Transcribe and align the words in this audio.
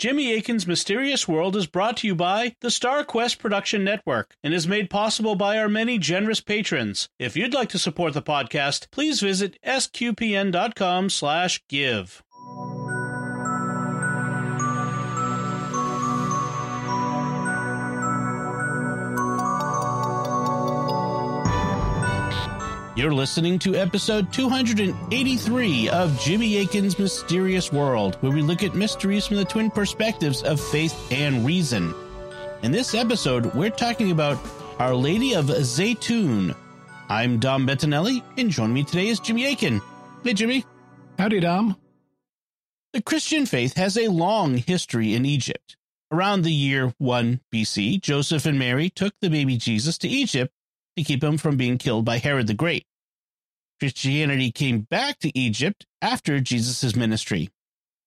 Jimmy 0.00 0.32
Akin's 0.32 0.66
Mysterious 0.66 1.28
World 1.28 1.54
is 1.54 1.66
brought 1.66 1.98
to 1.98 2.06
you 2.06 2.14
by 2.14 2.56
the 2.62 2.70
Star 2.70 3.04
Quest 3.04 3.38
Production 3.38 3.84
Network 3.84 4.34
and 4.42 4.54
is 4.54 4.66
made 4.66 4.88
possible 4.88 5.34
by 5.34 5.58
our 5.58 5.68
many 5.68 5.98
generous 5.98 6.40
patrons. 6.40 7.10
If 7.18 7.36
you'd 7.36 7.52
like 7.52 7.68
to 7.68 7.78
support 7.78 8.14
the 8.14 8.22
podcast, 8.22 8.90
please 8.90 9.20
visit 9.20 9.58
sqpn.com/give. 9.62 12.22
You're 23.00 23.14
listening 23.14 23.58
to 23.60 23.76
episode 23.76 24.30
283 24.30 25.88
of 25.88 26.20
Jimmy 26.20 26.58
Akin's 26.58 26.98
Mysterious 26.98 27.72
World, 27.72 28.16
where 28.16 28.30
we 28.30 28.42
look 28.42 28.62
at 28.62 28.74
mysteries 28.74 29.26
from 29.26 29.38
the 29.38 29.44
twin 29.46 29.70
perspectives 29.70 30.42
of 30.42 30.60
faith 30.60 31.10
and 31.10 31.46
reason. 31.46 31.94
In 32.62 32.72
this 32.72 32.94
episode, 32.94 33.54
we're 33.54 33.70
talking 33.70 34.10
about 34.10 34.38
Our 34.78 34.94
Lady 34.94 35.34
of 35.34 35.46
Zeitoun. 35.46 36.54
I'm 37.08 37.38
Dom 37.38 37.66
Bettinelli, 37.66 38.22
and 38.36 38.50
joining 38.50 38.74
me 38.74 38.84
today 38.84 39.08
is 39.08 39.18
Jimmy 39.18 39.50
Akin. 39.50 39.80
Hey, 40.22 40.34
Jimmy. 40.34 40.66
Howdy, 41.18 41.40
Dom. 41.40 41.76
The 42.92 43.00
Christian 43.00 43.46
faith 43.46 43.78
has 43.78 43.96
a 43.96 44.08
long 44.08 44.58
history 44.58 45.14
in 45.14 45.24
Egypt. 45.24 45.78
Around 46.12 46.42
the 46.42 46.52
year 46.52 46.92
1 46.98 47.40
BC, 47.50 48.02
Joseph 48.02 48.44
and 48.44 48.58
Mary 48.58 48.90
took 48.90 49.14
the 49.22 49.30
baby 49.30 49.56
Jesus 49.56 49.96
to 49.96 50.08
Egypt 50.08 50.52
to 50.98 51.02
keep 51.02 51.24
him 51.24 51.38
from 51.38 51.56
being 51.56 51.78
killed 51.78 52.04
by 52.04 52.18
Herod 52.18 52.46
the 52.46 52.52
Great. 52.52 52.84
Christianity 53.80 54.52
came 54.52 54.82
back 54.82 55.18
to 55.20 55.36
Egypt 55.36 55.86
after 56.02 56.38
Jesus' 56.38 56.94
ministry, 56.94 57.48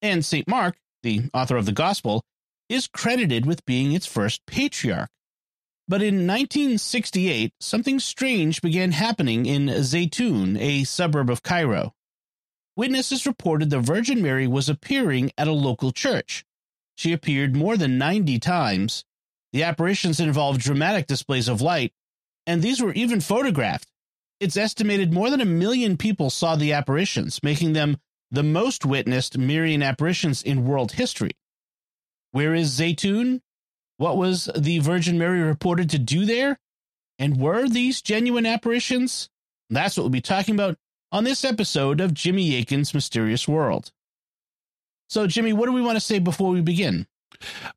and 0.02 0.24
St. 0.24 0.48
Mark, 0.48 0.78
the 1.02 1.30
author 1.34 1.58
of 1.58 1.66
the 1.66 1.72
Gospel, 1.72 2.24
is 2.70 2.88
credited 2.88 3.46
with 3.46 3.66
being 3.66 3.92
its 3.92 4.06
first 4.06 4.46
patriarch. 4.46 5.10
But 5.88 6.02
in 6.02 6.28
1968, 6.28 7.54
something 7.60 8.00
strange 8.00 8.62
began 8.62 8.92
happening 8.92 9.46
in 9.46 9.68
Zeitoun, 9.68 10.58
a 10.60 10.86
suburb 10.86 11.30
of 11.30 11.44
Cairo. 11.44 11.94
Witnesses 12.76 13.26
reported 13.26 13.70
the 13.70 13.80
Virgin 13.80 14.22
Mary 14.22 14.48
was 14.48 14.70
appearing 14.70 15.32
at 15.38 15.48
a 15.48 15.52
local 15.52 15.92
church. 15.92 16.46
She 16.96 17.12
appeared 17.12 17.56
more 17.56 17.78
than 17.78 17.98
90 17.98 18.40
times. 18.40 19.04
The 19.52 19.64
apparitions 19.64 20.20
involved 20.20 20.62
dramatic 20.62 21.06
displays 21.06 21.48
of 21.48 21.62
light, 21.62 21.94
and 22.48 22.62
these 22.62 22.82
were 22.82 22.94
even 22.94 23.20
photographed. 23.20 23.93
It's 24.44 24.58
estimated 24.58 25.14
more 25.14 25.30
than 25.30 25.40
a 25.40 25.46
million 25.46 25.96
people 25.96 26.30
saw 26.30 26.58
the 26.58 26.74
apparitions, 26.74 27.42
making 27.44 27.72
them 27.72 27.96
the 28.30 28.44
most 28.44 28.86
witnessed 28.86 29.38
Marian 29.38 29.82
apparitions 29.82 30.44
in 30.44 30.66
world 30.66 30.92
history. 30.92 31.32
Where 32.32 32.54
is 32.54 32.78
Zeitoun? 32.78 33.40
What 33.96 34.18
was 34.18 34.50
the 34.54 34.80
Virgin 34.80 35.18
Mary 35.18 35.40
reported 35.40 35.90
to 35.92 35.98
do 35.98 36.26
there? 36.26 36.60
And 37.18 37.40
were 37.40 37.70
these 37.70 38.02
genuine 38.02 38.46
apparitions? 38.46 39.30
That's 39.70 39.96
what 39.96 40.04
we'll 40.04 40.10
be 40.10 40.20
talking 40.20 40.56
about 40.56 40.78
on 41.10 41.24
this 41.24 41.46
episode 41.46 42.02
of 42.02 42.14
Jimmy 42.14 42.58
Akin's 42.58 42.94
Mysterious 42.94 43.48
World. 43.48 43.94
So, 45.08 45.26
Jimmy, 45.26 45.54
what 45.54 45.68
do 45.68 45.72
we 45.72 45.82
want 45.82 45.96
to 45.96 46.02
say 46.02 46.20
before 46.20 46.50
we 46.52 46.60
begin? 46.60 47.08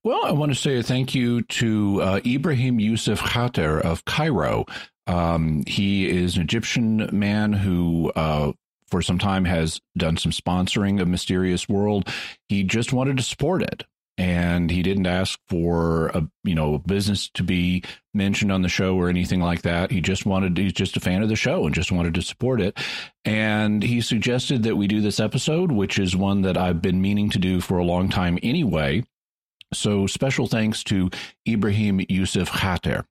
Well, 0.02 0.24
I 0.24 0.32
want 0.32 0.50
to 0.50 0.58
say 0.58 0.78
a 0.78 0.82
thank 0.82 1.14
you 1.14 1.42
to 1.42 2.02
uh, 2.02 2.20
Ibrahim 2.26 2.80
Yusuf 2.80 3.20
Khater 3.20 3.80
of 3.80 4.04
Cairo. 4.04 4.66
Um, 5.06 5.64
he 5.66 6.08
is 6.08 6.36
an 6.36 6.42
Egyptian 6.42 7.08
man 7.12 7.52
who, 7.52 8.12
uh, 8.16 8.52
for 8.88 9.02
some 9.02 9.18
time, 9.18 9.44
has 9.44 9.80
done 9.96 10.16
some 10.16 10.32
sponsoring 10.32 11.00
of 11.00 11.08
Mysterious 11.08 11.68
World. 11.68 12.08
He 12.48 12.62
just 12.64 12.92
wanted 12.92 13.16
to 13.16 13.22
support 13.22 13.62
it. 13.62 13.84
And 14.18 14.70
he 14.70 14.82
didn't 14.82 15.06
ask 15.06 15.38
for 15.46 16.06
a 16.08 16.26
you 16.42 16.54
know 16.54 16.78
business 16.78 17.28
to 17.34 17.42
be 17.42 17.84
mentioned 18.14 18.50
on 18.50 18.62
the 18.62 18.68
show 18.68 18.96
or 18.96 19.10
anything 19.10 19.40
like 19.40 19.60
that. 19.62 19.90
He 19.90 20.00
just 20.00 20.24
wanted 20.24 20.56
he's 20.56 20.72
just 20.72 20.96
a 20.96 21.00
fan 21.00 21.22
of 21.22 21.28
the 21.28 21.36
show 21.36 21.66
and 21.66 21.74
just 21.74 21.92
wanted 21.92 22.14
to 22.14 22.22
support 22.22 22.62
it. 22.62 22.78
And 23.26 23.82
he 23.82 24.00
suggested 24.00 24.62
that 24.62 24.76
we 24.76 24.86
do 24.86 25.02
this 25.02 25.20
episode, 25.20 25.70
which 25.70 25.98
is 25.98 26.16
one 26.16 26.40
that 26.42 26.56
I've 26.56 26.80
been 26.80 27.02
meaning 27.02 27.28
to 27.30 27.38
do 27.38 27.60
for 27.60 27.76
a 27.76 27.84
long 27.84 28.08
time 28.08 28.38
anyway. 28.42 29.04
So 29.74 30.06
special 30.06 30.46
thanks 30.46 30.82
to 30.84 31.10
Ibrahim 31.46 32.00
Yusuf 32.08 32.50
Khater. 32.50 33.04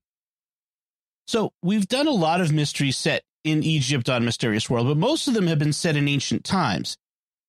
So 1.27 1.51
we've 1.63 1.87
done 1.87 2.07
a 2.07 2.11
lot 2.11 2.41
of 2.41 2.51
mysteries 2.51 2.97
set 2.97 3.23
in 3.43 3.63
Egypt 3.63 4.09
on 4.09 4.25
Mysterious 4.25 4.69
World, 4.69 4.87
but 4.87 4.97
most 4.97 5.27
of 5.27 5.33
them 5.33 5.47
have 5.47 5.59
been 5.59 5.73
set 5.73 5.95
in 5.95 6.07
ancient 6.07 6.43
times. 6.43 6.97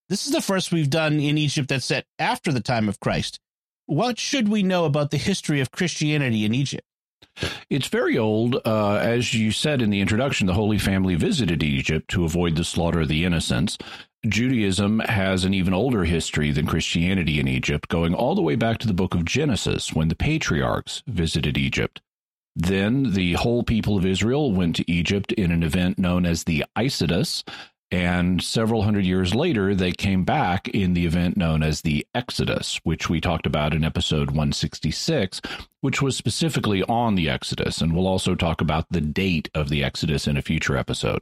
This 0.09 0.27
is 0.27 0.33
the 0.33 0.41
first 0.41 0.73
we've 0.73 0.91
done 0.91 1.19
in 1.21 1.37
Egypt 1.37 1.69
that's 1.69 1.87
set 1.87 2.07
after 2.19 2.53
the 2.53 2.61
time 2.61 2.89
of 2.89 3.01
Christ. 3.01 3.41
What 3.87 4.19
should 4.19 4.49
we 4.49 4.63
know 4.63 4.85
about 4.85 5.11
the 5.11 5.17
history 5.17 5.61
of 5.61 5.71
Christianity 5.71 6.45
in 6.45 6.55
Egypt? 6.55 6.85
It's 7.69 7.89
very 7.89 8.17
old. 8.17 8.57
Uh, 8.65 8.97
as 8.97 9.35
you 9.35 9.51
said 9.51 9.83
in 9.83 9.91
the 9.91 10.01
introduction, 10.01 10.47
the 10.47 10.55
Holy 10.55 10.79
Family 10.79 11.15
visited 11.17 11.63
Egypt 11.63 12.09
to 12.11 12.25
avoid 12.25 12.57
the 12.57 12.65
slaughter 12.65 13.01
of 13.01 13.09
the 13.09 13.25
innocents. 13.25 13.77
Judaism 14.27 15.01
has 15.01 15.45
an 15.45 15.55
even 15.55 15.75
older 15.75 16.05
history 16.05 16.51
than 16.51 16.67
Christianity 16.67 17.39
in 17.39 17.47
Egypt, 17.47 17.89
going 17.89 18.15
all 18.15 18.35
the 18.35 18.43
way 18.43 18.57
back 18.57 18.79
to 18.79 18.87
the 18.87 18.95
book 18.95 19.15
of 19.15 19.25
Genesis 19.25 19.93
when 19.93 20.09
the 20.09 20.17
patriarchs 20.17 21.03
visited 21.07 21.59
Egypt. 21.59 22.01
Then 22.57 23.13
the 23.13 23.35
whole 23.35 23.63
people 23.63 23.99
of 23.99 24.07
Israel 24.07 24.51
went 24.51 24.77
to 24.77 24.91
Egypt 24.91 25.31
in 25.33 25.53
an 25.53 25.63
event 25.63 25.99
known 25.99 26.25
as 26.25 26.45
the 26.45 26.65
Exodus, 26.75 27.45
and 27.93 28.43
several 28.43 28.83
hundred 28.83 29.05
years 29.05 29.35
later, 29.35 29.75
they 29.75 29.93
came 29.93 30.25
back 30.25 30.67
in 30.69 30.95
the 30.95 31.07
event 31.07 31.37
known 31.37 31.63
as 31.63 31.83
the 31.83 32.05
Exodus, 32.15 32.81
which 32.83 33.09
we 33.09 33.21
talked 33.21 33.47
about 33.47 33.75
in 33.75 33.85
episode 33.85 34.31
166, 34.31 35.41
which 35.83 36.03
was 36.03 36.17
specifically 36.17 36.83
on 36.85 37.15
the 37.15 37.29
Exodus. 37.29 37.81
And 37.81 37.95
we'll 37.95 38.09
also 38.09 38.35
talk 38.35 38.61
about 38.61 38.87
the 38.91 39.01
date 39.01 39.49
of 39.55 39.69
the 39.69 39.85
Exodus 39.85 40.27
in 40.27 40.37
a 40.37 40.43
future 40.43 40.77
episode. 40.77 41.21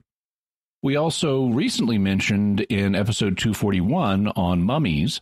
We 0.83 0.97
also 0.97 1.49
recently 1.49 1.99
mentioned 1.99 2.61
in 2.63 2.95
episode 2.95 3.37
241 3.37 4.29
on 4.29 4.63
mummies 4.63 5.21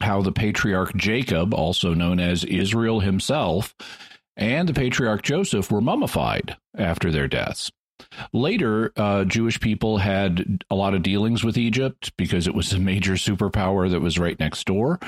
how 0.00 0.22
the 0.22 0.32
patriarch 0.32 0.94
Jacob, 0.96 1.52
also 1.52 1.94
known 1.94 2.18
as 2.18 2.44
Israel 2.44 3.00
himself, 3.00 3.74
and 4.42 4.68
the 4.68 4.74
patriarch 4.74 5.22
Joseph 5.22 5.70
were 5.70 5.80
mummified 5.80 6.56
after 6.76 7.12
their 7.12 7.28
deaths. 7.28 7.70
Later, 8.32 8.92
uh, 8.96 9.22
Jewish 9.24 9.60
people 9.60 9.98
had 9.98 10.64
a 10.68 10.74
lot 10.74 10.94
of 10.94 11.04
dealings 11.04 11.44
with 11.44 11.56
Egypt 11.56 12.10
because 12.16 12.48
it 12.48 12.54
was 12.54 12.72
a 12.72 12.80
major 12.80 13.12
superpower 13.12 13.88
that 13.88 14.00
was 14.00 14.18
right 14.18 14.38
next 14.40 14.64
door. 14.66 14.98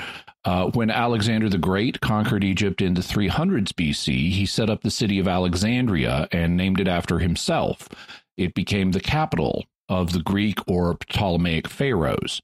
Uh, 0.45 0.69
when 0.71 0.89
Alexander 0.89 1.49
the 1.49 1.57
Great 1.57 1.99
conquered 1.99 2.45
Egypt 2.45 2.81
in 2.81 2.93
the 2.93 3.01
300s 3.01 3.73
BC, 3.73 4.31
he 4.31 4.45
set 4.45 4.69
up 4.69 4.83
the 4.83 4.89
city 4.89 5.19
of 5.19 5.27
Alexandria 5.27 6.29
and 6.31 6.55
named 6.55 6.79
it 6.79 6.87
after 6.87 7.19
himself. 7.19 7.89
It 8.37 8.53
became 8.53 8.93
the 8.93 9.01
capital 9.01 9.65
of 9.89 10.13
the 10.13 10.23
Greek 10.23 10.59
or 10.65 10.95
Ptolemaic 11.09 11.67
pharaohs 11.67 12.41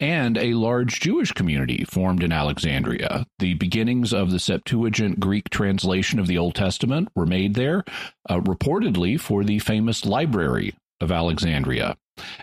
and 0.00 0.38
a 0.38 0.54
large 0.54 1.00
Jewish 1.00 1.32
community 1.32 1.84
formed 1.84 2.22
in 2.22 2.32
Alexandria. 2.32 3.26
The 3.38 3.54
beginnings 3.54 4.12
of 4.12 4.30
the 4.30 4.38
Septuagint 4.38 5.20
Greek 5.20 5.50
translation 5.50 6.18
of 6.18 6.26
the 6.26 6.38
Old 6.38 6.54
Testament 6.54 7.08
were 7.14 7.26
made 7.26 7.54
there, 7.54 7.84
uh, 8.28 8.40
reportedly 8.40 9.18
for 9.18 9.44
the 9.44 9.58
famous 9.58 10.04
Library 10.04 10.74
of 11.00 11.12
Alexandria. 11.12 11.96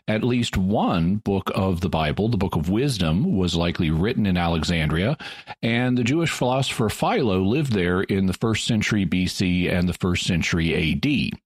At 0.08 0.24
least 0.24 0.56
one 0.56 1.18
book 1.18 1.52
of 1.54 1.82
the 1.82 1.90
Bible, 1.90 2.30
the 2.30 2.38
Book 2.38 2.56
of 2.56 2.70
Wisdom, 2.70 3.36
was 3.36 3.56
likely 3.56 3.92
written 3.92 4.26
in 4.26 4.38
Alexandria, 4.38 5.18
and 5.62 5.98
the 5.98 6.04
Jewish 6.04 6.32
philosopher 6.32 6.90
Philo 6.90 7.42
lived 7.42 7.74
there 7.74 8.02
in 8.02 8.28
the 8.28 8.34
first 8.34 8.66
century 8.66 9.06
BC 9.06 9.70
and 9.72 9.90
the 9.90 9.94
first 9.94 10.26
century 10.26 10.94
AD 10.94 11.38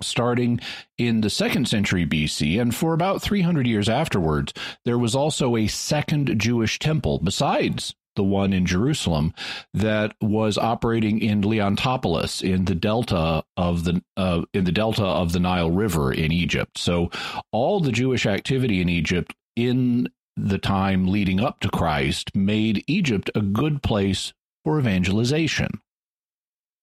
starting 0.00 0.60
in 0.98 1.20
the 1.20 1.30
second 1.30 1.68
century 1.68 2.06
BC, 2.06 2.60
and 2.60 2.74
for 2.74 2.94
about 2.94 3.22
300 3.22 3.66
years 3.66 3.88
afterwards, 3.88 4.52
there 4.84 4.98
was 4.98 5.14
also 5.14 5.56
a 5.56 5.66
second 5.66 6.38
Jewish 6.38 6.78
temple 6.78 7.18
besides 7.22 7.94
the 8.16 8.24
one 8.24 8.52
in 8.52 8.66
Jerusalem 8.66 9.34
that 9.72 10.14
was 10.20 10.56
operating 10.56 11.20
in 11.20 11.42
Leontopolis 11.42 12.42
in 12.42 12.64
the 12.64 12.74
delta 12.74 13.44
of 13.56 13.84
the 13.84 14.02
uh, 14.16 14.42
in 14.52 14.64
the 14.64 14.72
delta 14.72 15.04
of 15.04 15.32
the 15.32 15.40
Nile 15.40 15.70
River 15.70 16.12
in 16.12 16.32
Egypt. 16.32 16.78
So 16.78 17.10
all 17.52 17.80
the 17.80 17.92
Jewish 17.92 18.26
activity 18.26 18.80
in 18.80 18.88
Egypt 18.88 19.34
in 19.56 20.08
the 20.36 20.58
time 20.58 21.06
leading 21.08 21.40
up 21.40 21.60
to 21.60 21.68
Christ 21.68 22.34
made 22.34 22.84
Egypt 22.86 23.30
a 23.34 23.40
good 23.40 23.82
place 23.82 24.32
for 24.64 24.78
evangelization. 24.78 25.80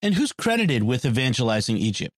And 0.01 0.15
who's 0.15 0.31
credited 0.31 0.83
with 0.83 1.05
evangelizing 1.05 1.77
Egypt? 1.77 2.13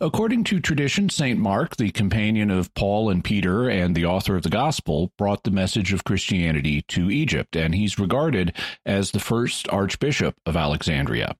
According 0.00 0.42
to 0.44 0.58
tradition, 0.58 1.08
St. 1.08 1.38
Mark, 1.38 1.76
the 1.76 1.92
companion 1.92 2.50
of 2.50 2.74
Paul 2.74 3.08
and 3.08 3.22
Peter 3.22 3.68
and 3.68 3.94
the 3.94 4.04
author 4.04 4.34
of 4.34 4.42
the 4.42 4.50
Gospel, 4.50 5.12
brought 5.16 5.44
the 5.44 5.52
message 5.52 5.92
of 5.92 6.02
Christianity 6.02 6.82
to 6.88 7.08
Egypt, 7.08 7.54
and 7.54 7.72
he's 7.72 8.00
regarded 8.00 8.56
as 8.84 9.12
the 9.12 9.20
first 9.20 9.68
archbishop 9.68 10.34
of 10.44 10.56
Alexandria. 10.56 11.36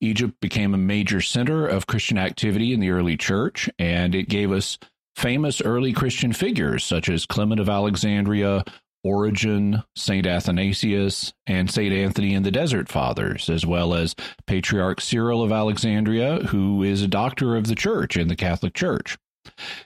Egypt 0.00 0.34
became 0.40 0.74
a 0.74 0.78
major 0.78 1.20
center 1.20 1.66
of 1.66 1.86
Christian 1.86 2.18
activity 2.18 2.72
in 2.72 2.80
the 2.80 2.90
early 2.90 3.16
church, 3.16 3.70
and 3.78 4.14
it 4.14 4.28
gave 4.28 4.50
us 4.50 4.76
famous 5.14 5.60
early 5.60 5.92
Christian 5.92 6.32
figures 6.32 6.82
such 6.82 7.08
as 7.08 7.26
Clement 7.26 7.60
of 7.60 7.68
Alexandria, 7.68 8.64
Origen, 9.02 9.82
St. 9.96 10.26
Athanasius, 10.26 11.32
and 11.46 11.70
St. 11.70 11.92
Anthony 11.92 12.34
and 12.34 12.44
the 12.44 12.50
Desert 12.50 12.88
Fathers, 12.88 13.48
as 13.48 13.64
well 13.64 13.94
as 13.94 14.14
Patriarch 14.46 15.00
Cyril 15.00 15.42
of 15.42 15.52
Alexandria, 15.52 16.40
who 16.46 16.82
is 16.82 17.02
a 17.02 17.08
doctor 17.08 17.56
of 17.56 17.66
the 17.66 17.74
church 17.74 18.16
in 18.16 18.28
the 18.28 18.36
Catholic 18.36 18.74
Church. 18.74 19.16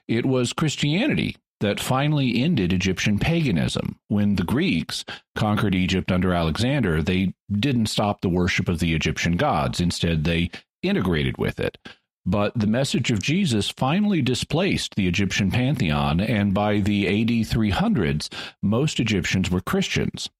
It 0.09 0.27
was 0.27 0.53
Christianity 0.53 1.37
that 1.61 1.81
finally 1.81 2.43
ended 2.43 2.73
Egyptian 2.73 3.19
paganism. 3.19 3.99
When 4.09 4.37
the 4.37 4.45
Greeks 4.45 5.05
conquered 5.35 5.75
Egypt 5.75 6.11
under 6.11 6.35
Alexander, 6.35 7.03
they 7.03 7.35
didn't 7.51 7.87
stop 7.87 8.21
the 8.21 8.29
worship 8.29 8.69
of 8.69 8.81
the 8.81 8.95
Egyptian 8.95 9.37
gods. 9.37 9.81
Instead, 9.81 10.25
they 10.25 10.51
integrated 10.83 11.39
with 11.39 11.61
it. 11.61 11.79
But 12.27 12.59
the 12.59 12.67
message 12.67 13.11
of 13.11 13.23
Jesus 13.23 13.69
finally 13.69 14.23
displaced 14.23 14.95
the 14.95 15.07
Egyptian 15.07 15.51
pantheon, 15.51 16.21
and 16.21 16.55
by 16.55 16.81
the 16.81 17.07
AD 17.07 17.29
300s, 17.29 18.33
most 18.63 18.99
Egyptians 18.99 19.51
were 19.51 19.61
Christians. 19.61 20.31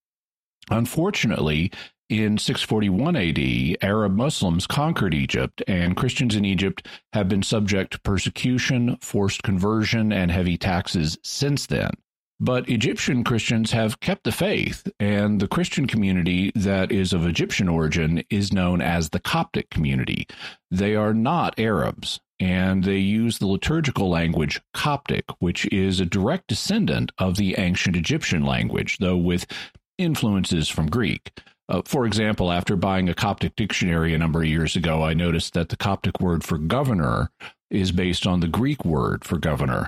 Unfortunately, 0.71 1.71
in 2.09 2.39
641 2.39 3.17
AD, 3.17 3.77
Arab 3.83 4.15
Muslims 4.15 4.67
conquered 4.67 5.15
Egypt, 5.15 5.63
and 5.67 5.97
Christians 5.97 6.37
in 6.37 6.45
Egypt 6.45 6.87
have 7.13 7.29
been 7.29 7.43
subject 7.43 7.93
to 7.93 8.01
persecution, 8.01 8.97
forced 9.01 9.43
conversion, 9.43 10.13
and 10.13 10.31
heavy 10.31 10.57
taxes 10.57 11.19
since 11.23 11.67
then. 11.67 11.91
But 12.41 12.69
Egyptian 12.69 13.23
Christians 13.23 13.71
have 13.73 14.01
kept 14.01 14.25
the 14.25 14.33
faith, 14.33 14.91
and 14.99 15.41
the 15.41 15.49
Christian 15.49 15.87
community 15.87 16.51
that 16.57 16.91
is 16.91 17.13
of 17.13 17.27
Egyptian 17.27 17.69
origin 17.69 18.25
is 18.29 18.53
known 18.53 18.83
as 18.83 19.09
the 19.11 19.21
Coptic 19.21 19.71
community. 19.71 20.27
They 20.71 20.97
are 20.97 21.15
not 21.15 21.59
Arabs, 21.59 22.21
and 22.41 22.83
they 22.83 22.99
use 22.99 23.39
the 23.39 23.47
liturgical 23.47 24.11
language 24.11 24.61
Coptic, 24.73 25.25
which 25.39 25.67
is 25.73 26.01
a 26.01 26.07
direct 26.07 26.49
descendant 26.49 27.13
of 27.19 27.37
the 27.37 27.55
ancient 27.57 27.95
Egyptian 27.95 28.45
language, 28.45 28.99
though 28.99 29.17
with 29.17 29.47
influences 29.97 30.69
from 30.69 30.91
Greek. 30.91 31.33
Uh, 31.69 31.83
for 31.85 32.05
example, 32.05 32.53
after 32.53 32.77
buying 32.77 33.09
a 33.09 33.15
Coptic 33.15 33.55
dictionary 33.57 34.13
a 34.13 34.19
number 34.19 34.41
of 34.41 34.49
years 34.49 34.77
ago, 34.77 35.03
I 35.03 35.15
noticed 35.15 35.55
that 35.55 35.69
the 35.69 35.77
Coptic 35.77 36.21
word 36.21 36.45
for 36.45 36.59
governor 36.59 37.31
is 37.71 37.93
based 37.93 38.27
on 38.27 38.41
the 38.41 38.49
Greek 38.49 38.85
word 38.85 39.25
for 39.25 39.39
governor, 39.39 39.87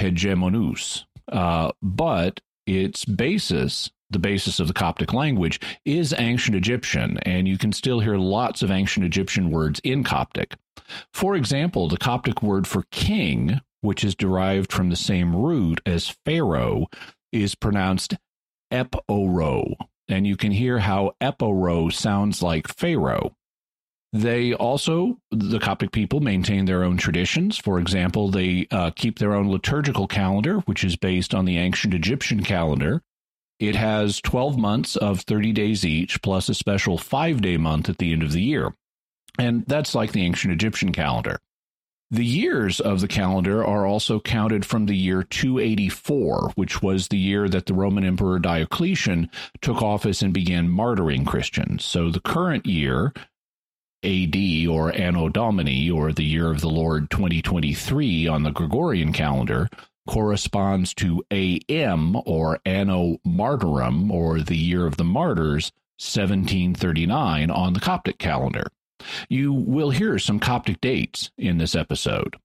hegemonous, 0.00 1.04
uh, 1.32 1.72
but 1.82 2.40
its 2.66 3.04
basis, 3.04 3.90
the 4.10 4.18
basis 4.18 4.60
of 4.60 4.68
the 4.68 4.74
Coptic 4.74 5.12
language, 5.12 5.58
is 5.84 6.14
ancient 6.18 6.56
Egyptian, 6.56 7.18
and 7.22 7.48
you 7.48 7.58
can 7.58 7.72
still 7.72 8.00
hear 8.00 8.16
lots 8.16 8.62
of 8.62 8.70
ancient 8.70 9.04
Egyptian 9.04 9.50
words 9.50 9.80
in 9.82 10.04
Coptic. 10.04 10.54
For 11.12 11.34
example, 11.34 11.88
the 11.88 11.96
Coptic 11.96 12.42
word 12.42 12.66
for 12.66 12.84
king, 12.90 13.60
which 13.80 14.04
is 14.04 14.14
derived 14.14 14.70
from 14.70 14.90
the 14.90 14.96
same 14.96 15.34
root 15.34 15.80
as 15.86 16.14
Pharaoh, 16.24 16.86
is 17.32 17.54
pronounced 17.54 18.14
eporo, 18.72 19.74
and 20.08 20.26
you 20.26 20.36
can 20.36 20.52
hear 20.52 20.78
how 20.78 21.12
eporo 21.20 21.92
sounds 21.92 22.42
like 22.42 22.68
Pharaoh. 22.68 23.34
They 24.12 24.52
also, 24.52 25.18
the 25.30 25.58
Coptic 25.58 25.90
people, 25.90 26.20
maintain 26.20 26.66
their 26.66 26.84
own 26.84 26.98
traditions. 26.98 27.56
For 27.56 27.78
example, 27.78 28.30
they 28.30 28.66
uh, 28.70 28.90
keep 28.94 29.18
their 29.18 29.32
own 29.32 29.50
liturgical 29.50 30.06
calendar, 30.06 30.58
which 30.60 30.84
is 30.84 30.96
based 30.96 31.34
on 31.34 31.46
the 31.46 31.56
ancient 31.56 31.94
Egyptian 31.94 32.42
calendar. 32.42 33.02
It 33.58 33.74
has 33.74 34.20
12 34.20 34.58
months 34.58 34.96
of 34.96 35.20
30 35.20 35.52
days 35.52 35.84
each, 35.84 36.20
plus 36.20 36.48
a 36.48 36.54
special 36.54 36.98
five 36.98 37.40
day 37.40 37.56
month 37.56 37.88
at 37.88 37.98
the 37.98 38.12
end 38.12 38.22
of 38.22 38.32
the 38.32 38.42
year. 38.42 38.74
And 39.38 39.64
that's 39.66 39.94
like 39.94 40.12
the 40.12 40.24
ancient 40.24 40.52
Egyptian 40.52 40.92
calendar. 40.92 41.38
The 42.10 42.26
years 42.26 42.78
of 42.78 43.00
the 43.00 43.08
calendar 43.08 43.64
are 43.64 43.86
also 43.86 44.20
counted 44.20 44.66
from 44.66 44.84
the 44.84 44.96
year 44.96 45.22
284, 45.22 46.52
which 46.56 46.82
was 46.82 47.08
the 47.08 47.16
year 47.16 47.48
that 47.48 47.64
the 47.64 47.72
Roman 47.72 48.04
Emperor 48.04 48.38
Diocletian 48.38 49.30
took 49.62 49.80
office 49.80 50.20
and 50.20 50.34
began 50.34 50.68
martyring 50.68 51.24
Christians. 51.24 51.86
So 51.86 52.10
the 52.10 52.20
current 52.20 52.66
year, 52.66 53.14
AD 54.04 54.36
or 54.68 54.94
Anno 54.94 55.28
Domini 55.28 55.90
or 55.90 56.12
the 56.12 56.24
year 56.24 56.50
of 56.50 56.60
the 56.60 56.68
Lord 56.68 57.10
2023 57.10 58.26
on 58.26 58.42
the 58.42 58.50
Gregorian 58.50 59.12
calendar 59.12 59.68
corresponds 60.08 60.92
to 60.94 61.22
AM 61.30 62.16
or 62.26 62.58
Anno 62.64 63.18
Martyrum 63.26 64.10
or 64.10 64.40
the 64.40 64.56
year 64.56 64.86
of 64.86 64.96
the 64.96 65.04
martyrs 65.04 65.72
1739 65.98 67.50
on 67.50 67.72
the 67.72 67.80
Coptic 67.80 68.18
calendar. 68.18 68.66
You 69.28 69.52
will 69.52 69.90
hear 69.90 70.18
some 70.18 70.40
Coptic 70.40 70.80
dates 70.80 71.30
in 71.38 71.58
this 71.58 71.74
episode. 71.74 72.36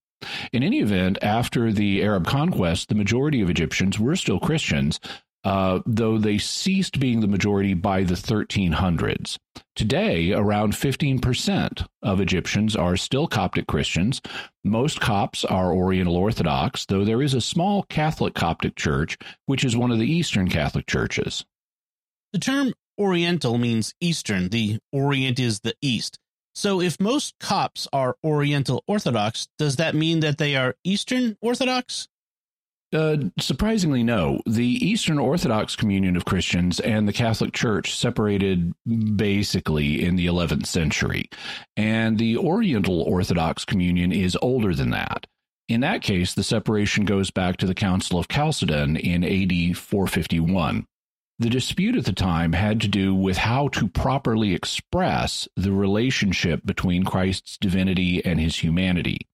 In 0.51 0.63
any 0.63 0.80
event, 0.80 1.18
after 1.21 1.71
the 1.71 2.04
Arab 2.04 2.25
conquest, 2.25 2.89
the 2.89 2.95
majority 2.95 3.42
of 3.42 3.50
Egyptians 3.50 4.00
were 4.00 4.15
still 4.15 4.39
Christians, 4.39 5.00
uh, 5.47 5.79
though 5.85 6.17
they 6.17 6.38
ceased 6.38 6.99
being 6.99 7.21
the 7.21 7.27
majority 7.27 7.73
by 7.73 8.03
the 8.03 8.15
1300s. 8.15 9.38
Today, 9.77 10.33
around 10.33 10.73
15% 10.73 11.88
of 12.03 12.19
Egyptians 12.19 12.75
are 12.75 12.97
still 12.97 13.27
Coptic 13.27 13.65
Christians. 13.65 14.21
Most 14.65 14.99
Copts 14.99 15.45
are 15.45 15.71
Oriental 15.71 16.17
Orthodox, 16.17 16.85
though 16.85 17.05
there 17.05 17.21
is 17.21 17.33
a 17.33 17.39
small 17.39 17.83
Catholic 17.83 18.33
Coptic 18.33 18.75
church, 18.75 19.17
which 19.45 19.63
is 19.63 19.77
one 19.77 19.89
of 19.89 19.99
the 19.99 20.11
Eastern 20.11 20.49
Catholic 20.49 20.85
churches. 20.85 21.45
The 22.33 22.39
term 22.39 22.73
Oriental 22.99 23.57
means 23.57 23.94
Eastern. 24.01 24.49
The 24.49 24.79
Orient 24.91 25.39
is 25.39 25.61
the 25.61 25.75
East. 25.81 26.19
So 26.55 26.81
if 26.81 26.99
most 26.99 27.35
Copts 27.39 27.88
are 27.94 28.17
Oriental 28.21 28.83
Orthodox, 28.85 29.47
does 29.57 29.77
that 29.77 29.95
mean 29.95 30.19
that 30.19 30.39
they 30.39 30.57
are 30.57 30.75
Eastern 30.83 31.38
Orthodox? 31.39 32.09
Uh, 32.93 33.17
surprisingly, 33.37 34.01
no. 34.01 34.41
The 34.45 34.65
Eastern 34.65 35.19
Orthodox 35.19 35.75
communion 35.75 36.15
of 36.15 36.23
Christians 36.23 36.79
and 36.79 37.07
the 37.07 37.13
Catholic 37.13 37.53
Church 37.53 37.93
separated 37.97 38.73
basically 39.15 40.05
in 40.05 40.15
the 40.15 40.27
11th 40.27 40.67
century, 40.67 41.29
and 41.75 42.17
the 42.17 42.37
Oriental 42.37 43.01
Orthodox 43.01 43.65
communion 43.65 44.13
is 44.13 44.37
older 44.41 44.73
than 44.73 44.91
that. 44.91 45.27
In 45.67 45.81
that 45.81 46.01
case, 46.01 46.33
the 46.33 46.43
separation 46.43 47.03
goes 47.03 47.29
back 47.29 47.57
to 47.57 47.65
the 47.65 47.75
Council 47.75 48.19
of 48.19 48.29
Chalcedon 48.29 48.95
in 48.95 49.23
AD 49.23 49.77
451. 49.77 50.85
The 51.39 51.49
dispute 51.49 51.97
at 51.97 52.05
the 52.05 52.13
time 52.13 52.53
had 52.53 52.79
to 52.81 52.87
do 52.87 53.13
with 53.13 53.37
how 53.37 53.67
to 53.69 53.89
properly 53.89 54.55
express 54.55 55.47
the 55.57 55.73
relationship 55.73 56.65
between 56.65 57.03
Christ's 57.03 57.57
divinity 57.57 58.23
and 58.25 58.39
his 58.39 58.55
humanity. 58.55 59.27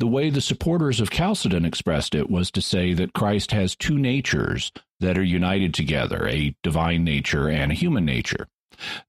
The 0.00 0.06
way 0.06 0.30
the 0.30 0.40
supporters 0.40 0.98
of 0.98 1.10
Chalcedon 1.10 1.66
expressed 1.66 2.14
it 2.14 2.30
was 2.30 2.50
to 2.52 2.62
say 2.62 2.94
that 2.94 3.12
Christ 3.12 3.52
has 3.52 3.76
two 3.76 3.98
natures 3.98 4.72
that 4.98 5.18
are 5.18 5.22
united 5.22 5.74
together, 5.74 6.26
a 6.26 6.54
divine 6.62 7.04
nature 7.04 7.50
and 7.50 7.70
a 7.70 7.74
human 7.74 8.06
nature. 8.06 8.48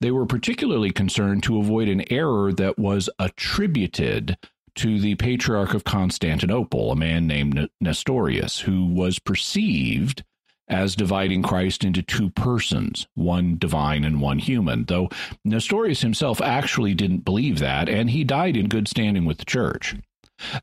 They 0.02 0.12
were 0.12 0.26
particularly 0.26 0.92
concerned 0.92 1.44
to 1.44 1.60
avoid 1.60 1.88
an 1.88 2.04
error 2.12 2.52
that 2.52 2.78
was 2.78 3.10
attributed 3.20 4.38
to 4.76 5.00
the 5.00 5.16
Patriarch 5.16 5.74
of 5.74 5.86
Constantinople, 5.86 6.92
a 6.92 6.96
man 6.98 7.26
named 7.26 7.70
Nestorius, 7.80 8.60
who 8.60 8.86
was 8.86 9.18
perceived 9.18 10.26
as 10.68 10.98
dividing 10.98 11.42
Christ 11.42 11.86
into 11.86 12.02
two 12.02 12.32
persons, 12.32 13.08
one 13.16 13.58
divine 13.58 14.04
and 14.04 14.20
one 14.20 14.40
human, 14.40 14.84
though 14.84 15.08
Nestorius 15.46 16.02
himself 16.02 16.42
actually 16.42 16.94
didn't 16.94 17.24
believe 17.24 17.60
that, 17.60 17.88
and 17.88 18.10
he 18.10 18.26
died 18.26 18.58
in 18.58 18.68
good 18.68 18.90
standing 18.90 19.24
with 19.24 19.38
the 19.38 19.46
church. 19.46 19.96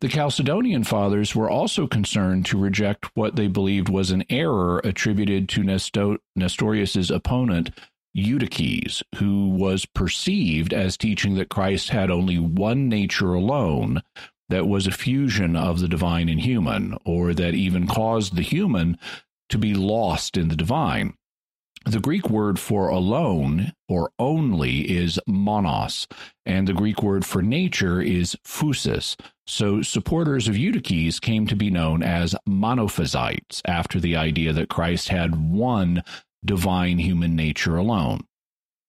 The 0.00 0.08
Chalcedonian 0.08 0.86
fathers 0.86 1.34
were 1.34 1.50
also 1.50 1.86
concerned 1.86 2.46
to 2.46 2.58
reject 2.58 3.06
what 3.14 3.36
they 3.36 3.48
believed 3.48 3.88
was 3.88 4.10
an 4.10 4.24
error 4.30 4.80
attributed 4.84 5.48
to 5.50 5.62
Nesto- 5.62 6.18
Nestorius's 6.36 7.10
opponent, 7.10 7.70
Eutyches, 8.14 9.02
who 9.16 9.48
was 9.50 9.84
perceived 9.84 10.72
as 10.72 10.96
teaching 10.96 11.34
that 11.34 11.50
Christ 11.50 11.90
had 11.90 12.10
only 12.10 12.38
one 12.38 12.88
nature 12.88 13.34
alone 13.34 14.02
that 14.48 14.66
was 14.66 14.86
a 14.86 14.92
fusion 14.92 15.56
of 15.56 15.80
the 15.80 15.88
divine 15.88 16.28
and 16.28 16.40
human, 16.40 16.96
or 17.04 17.34
that 17.34 17.54
even 17.54 17.86
caused 17.86 18.34
the 18.34 18.42
human 18.42 18.98
to 19.50 19.58
be 19.58 19.74
lost 19.74 20.36
in 20.36 20.48
the 20.48 20.56
divine. 20.56 21.14
The 21.84 22.00
Greek 22.00 22.28
word 22.28 22.58
for 22.58 22.88
alone 22.88 23.72
or 23.88 24.10
only 24.18 24.80
is 24.90 25.18
monos, 25.26 26.06
and 26.44 26.68
the 26.68 26.74
Greek 26.74 27.02
word 27.02 27.24
for 27.24 27.40
nature 27.40 28.00
is 28.02 28.36
phusis. 28.44 29.16
So 29.46 29.80
supporters 29.82 30.48
of 30.48 30.56
Eutyches 30.56 31.20
came 31.20 31.46
to 31.46 31.56
be 31.56 31.70
known 31.70 32.02
as 32.02 32.34
monophysites 32.46 33.62
after 33.64 33.98
the 34.00 34.16
idea 34.16 34.52
that 34.52 34.68
Christ 34.68 35.08
had 35.08 35.50
one 35.50 36.02
divine 36.44 36.98
human 36.98 37.34
nature 37.34 37.76
alone. 37.76 38.26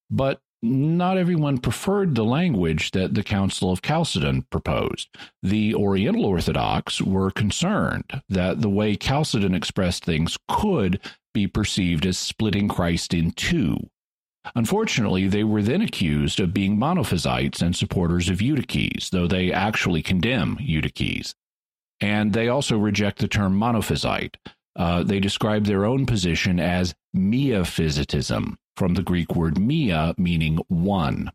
But 0.09 0.41
not 0.61 1.17
everyone 1.17 1.59
preferred 1.59 2.15
the 2.15 2.25
language 2.25 2.91
that 2.91 3.13
the 3.13 3.23
Council 3.23 3.71
of 3.71 3.81
Chalcedon 3.81 4.41
proposed. 4.49 5.07
The 5.41 5.73
Oriental 5.73 6.25
Orthodox 6.25 7.01
were 7.01 7.31
concerned 7.31 8.21
that 8.27 8.61
the 8.61 8.69
way 8.69 8.97
Chalcedon 8.97 9.55
expressed 9.55 10.03
things 10.03 10.37
could 10.49 10.99
be 11.33 11.47
perceived 11.47 12.05
as 12.05 12.17
splitting 12.17 12.67
Christ 12.67 13.13
in 13.13 13.31
two. 13.31 13.89
Unfortunately, 14.55 15.27
they 15.27 15.43
were 15.43 15.61
then 15.61 15.81
accused 15.81 16.39
of 16.39 16.53
being 16.53 16.77
monophysites 16.77 17.61
and 17.61 17.75
supporters 17.75 18.29
of 18.29 18.41
Eutyches, 18.41 19.09
though 19.11 19.27
they 19.27 19.51
actually 19.51 20.01
condemn 20.01 20.57
Eutyches. 20.59 21.33
And 22.01 22.33
they 22.33 22.47
also 22.47 22.77
reject 22.77 23.19
the 23.19 23.27
term 23.27 23.59
monophysite. 23.59 24.35
Uh, 24.75 25.03
they 25.03 25.19
describe 25.19 25.65
their 25.65 25.85
own 25.85 26.05
position 26.05 26.59
as 26.59 26.95
miaphysitism, 27.15 28.55
from 28.77 28.93
the 28.93 29.03
Greek 29.03 29.35
word 29.35 29.59
mia, 29.59 30.15
meaning 30.17 30.59
one. 30.69 31.31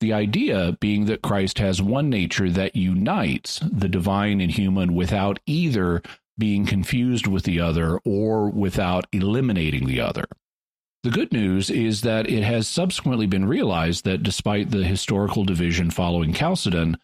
The 0.00 0.12
idea 0.12 0.76
being 0.80 1.04
that 1.06 1.22
Christ 1.22 1.58
has 1.58 1.82
one 1.82 2.08
nature 2.08 2.48
that 2.50 2.74
unites 2.74 3.60
the 3.60 3.88
divine 3.88 4.40
and 4.40 4.50
human 4.50 4.94
without 4.94 5.38
either 5.44 6.02
being 6.38 6.66
confused 6.66 7.26
with 7.26 7.44
the 7.44 7.60
other 7.60 7.98
or 8.04 8.50
without 8.50 9.06
eliminating 9.12 9.86
the 9.86 10.00
other. 10.00 10.24
The 11.02 11.10
good 11.10 11.32
news 11.32 11.70
is 11.70 12.00
that 12.02 12.28
it 12.28 12.42
has 12.42 12.66
subsequently 12.66 13.26
been 13.26 13.46
realized 13.46 14.04
that 14.04 14.22
despite 14.22 14.70
the 14.70 14.84
historical 14.84 15.44
division 15.44 15.90
following 15.90 16.32
Chalcedon, 16.32 16.98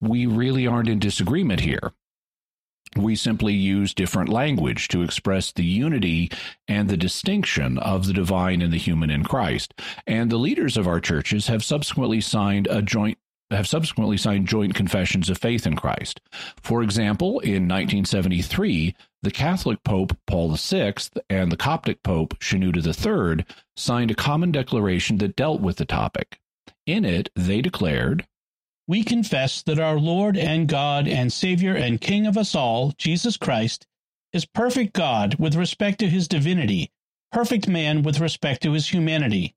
we 0.00 0.26
really 0.26 0.66
aren't 0.66 0.88
in 0.88 0.98
disagreement 0.98 1.60
here. 1.60 1.92
We 2.96 3.16
simply 3.16 3.54
use 3.54 3.94
different 3.94 4.28
language 4.28 4.88
to 4.88 5.02
express 5.02 5.52
the 5.52 5.64
unity 5.64 6.30
and 6.68 6.88
the 6.88 6.96
distinction 6.96 7.78
of 7.78 8.06
the 8.06 8.12
divine 8.12 8.60
and 8.60 8.72
the 8.72 8.78
human 8.78 9.10
in 9.10 9.24
Christ. 9.24 9.72
And 10.06 10.30
the 10.30 10.36
leaders 10.36 10.76
of 10.76 10.86
our 10.86 11.00
churches 11.00 11.46
have 11.46 11.64
subsequently 11.64 12.20
signed 12.20 12.68
a 12.70 12.82
joint 12.82 13.18
have 13.54 13.66
subsequently 13.68 14.16
signed 14.16 14.48
joint 14.48 14.74
confessions 14.74 15.28
of 15.28 15.38
faith 15.38 15.66
in 15.66 15.76
Christ. 15.76 16.20
For 16.60 16.82
example, 16.82 17.40
in 17.40 17.68
1973, 17.68 18.94
the 19.22 19.30
Catholic 19.30 19.82
Pope 19.84 20.16
Paul 20.26 20.54
VI 20.56 20.94
and 21.30 21.50
the 21.50 21.56
Coptic 21.56 22.02
Pope 22.02 22.38
Shenouda 22.40 22.86
III 22.86 23.44
signed 23.76 24.10
a 24.10 24.16
common 24.16 24.52
declaration 24.52 25.18
that 25.18 25.36
dealt 25.36 25.60
with 25.60 25.76
the 25.76 25.84
topic. 25.84 26.40
In 26.86 27.04
it, 27.04 27.30
they 27.36 27.60
declared, 27.62 28.26
We 28.88 29.04
confess 29.04 29.62
that 29.62 29.78
our 29.78 29.98
Lord 29.98 30.36
and 30.36 30.68
God 30.68 31.06
and 31.06 31.32
Savior 31.32 31.74
and 31.74 32.00
King 32.00 32.26
of 32.26 32.36
us 32.36 32.54
all, 32.54 32.92
Jesus 32.98 33.36
Christ, 33.36 33.86
is 34.32 34.46
perfect 34.46 34.92
God 34.92 35.36
with 35.38 35.54
respect 35.54 35.98
to 36.00 36.08
his 36.08 36.26
divinity, 36.26 36.90
perfect 37.30 37.68
man 37.68 38.02
with 38.02 38.18
respect 38.18 38.62
to 38.62 38.72
his 38.72 38.88
humanity. 38.88 39.54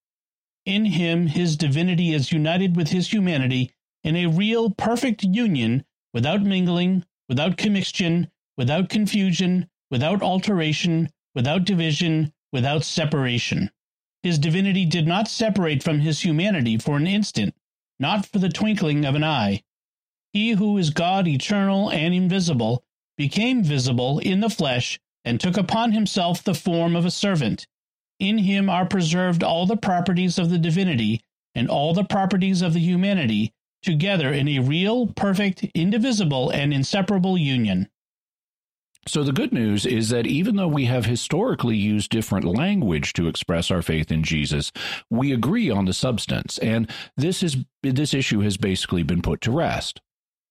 In 0.65 0.85
him, 0.85 1.27
his 1.27 1.57
divinity 1.57 2.13
is 2.13 2.31
united 2.31 2.75
with 2.75 2.89
his 2.89 3.11
humanity 3.13 3.71
in 4.05 4.15
a 4.15 4.27
real 4.27 4.69
perfect 4.69 5.23
union 5.23 5.83
without 6.13 6.43
mingling, 6.43 7.03
without 7.27 7.57
commixtion, 7.57 8.29
without 8.55 8.87
confusion, 8.87 9.67
without 9.89 10.21
alteration, 10.21 11.09
without 11.33 11.65
division, 11.65 12.31
without 12.53 12.83
separation. 12.83 13.71
His 14.21 14.37
divinity 14.37 14.85
did 14.85 15.07
not 15.07 15.27
separate 15.27 15.81
from 15.81 16.01
his 16.01 16.21
humanity 16.21 16.77
for 16.77 16.97
an 16.97 17.07
instant, 17.07 17.55
not 17.99 18.27
for 18.27 18.37
the 18.37 18.49
twinkling 18.49 19.05
of 19.05 19.15
an 19.15 19.23
eye. 19.23 19.63
He 20.31 20.51
who 20.51 20.77
is 20.77 20.91
God 20.91 21.27
eternal 21.27 21.89
and 21.89 22.13
invisible 22.13 22.85
became 23.17 23.63
visible 23.63 24.19
in 24.19 24.39
the 24.39 24.51
flesh 24.51 24.99
and 25.23 25.39
took 25.39 25.57
upon 25.57 25.93
himself 25.93 26.43
the 26.43 26.53
form 26.53 26.95
of 26.95 27.05
a 27.05 27.11
servant. 27.11 27.65
In 28.19 28.37
him 28.37 28.69
are 28.69 28.85
preserved 28.85 29.43
all 29.43 29.65
the 29.65 29.75
properties 29.75 30.37
of 30.37 30.51
the 30.51 30.59
divinity 30.59 31.23
and 31.55 31.67
all 31.67 31.95
the 31.95 32.03
properties 32.03 32.61
of 32.61 32.73
the 32.73 32.79
humanity 32.79 33.51
together 33.85 34.31
in 34.31 34.47
a 34.47 34.59
real, 34.59 35.07
perfect, 35.07 35.63
indivisible, 35.73 36.49
and 36.49 36.73
inseparable 36.73 37.37
union. 37.37 37.89
So, 39.07 39.23
the 39.23 39.31
good 39.31 39.53
news 39.53 39.85
is 39.85 40.09
that 40.09 40.25
even 40.25 40.55
though 40.55 40.67
we 40.67 40.85
have 40.85 41.05
historically 41.05 41.77
used 41.77 42.09
different 42.09 42.45
language 42.45 43.13
to 43.13 43.27
express 43.27 43.69
our 43.69 43.83
faith 43.83 44.11
in 44.11 44.23
Jesus, 44.23 44.71
we 45.11 45.31
agree 45.31 45.69
on 45.69 45.85
the 45.85 45.93
substance, 45.93 46.57
and 46.57 46.89
this, 47.15 47.43
is, 47.43 47.57
this 47.83 48.15
issue 48.15 48.39
has 48.39 48.57
basically 48.57 49.03
been 49.03 49.21
put 49.21 49.41
to 49.41 49.51
rest. 49.51 50.01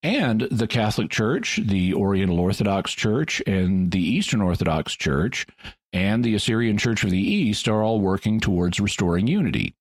And 0.05 0.43
the 0.53 0.69
Catholic 0.69 1.11
Church, 1.11 1.59
the 1.65 1.95
Oriental 1.95 2.39
Orthodox 2.39 2.93
Church, 2.93 3.43
and 3.47 3.91
the 3.91 4.03
Eastern 4.03 4.41
Orthodox 4.41 4.95
Church, 4.95 5.47
and 5.93 6.23
the 6.23 6.35
Assyrian 6.35 6.79
Church 6.79 7.03
of 7.03 7.11
the 7.11 7.19
East 7.19 7.67
are 7.67 7.83
all 7.83 8.01
working 8.01 8.39
towards 8.39 8.79
restoring 8.79 9.27
unity. 9.27 9.75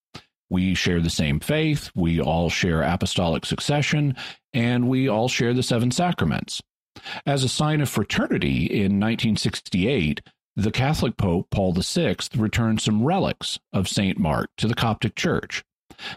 We 0.53 0.75
share 0.75 0.99
the 0.99 1.09
same 1.09 1.39
faith, 1.39 1.89
we 1.95 2.21
all 2.21 2.47
share 2.47 2.83
apostolic 2.83 3.43
succession, 3.43 4.15
and 4.53 4.87
we 4.87 5.09
all 5.09 5.27
share 5.27 5.51
the 5.51 5.63
seven 5.63 5.89
sacraments. 5.89 6.61
As 7.25 7.43
a 7.43 7.49
sign 7.49 7.81
of 7.81 7.89
fraternity 7.89 8.67
in 8.67 8.99
1968, 8.99 10.21
the 10.55 10.69
Catholic 10.69 11.17
Pope 11.17 11.47
Paul 11.49 11.73
VI 11.73 12.17
returned 12.35 12.81
some 12.81 13.03
relics 13.03 13.57
of 13.73 13.87
St. 13.87 14.19
Mark 14.19 14.51
to 14.57 14.67
the 14.67 14.75
Coptic 14.75 15.15
Church. 15.15 15.63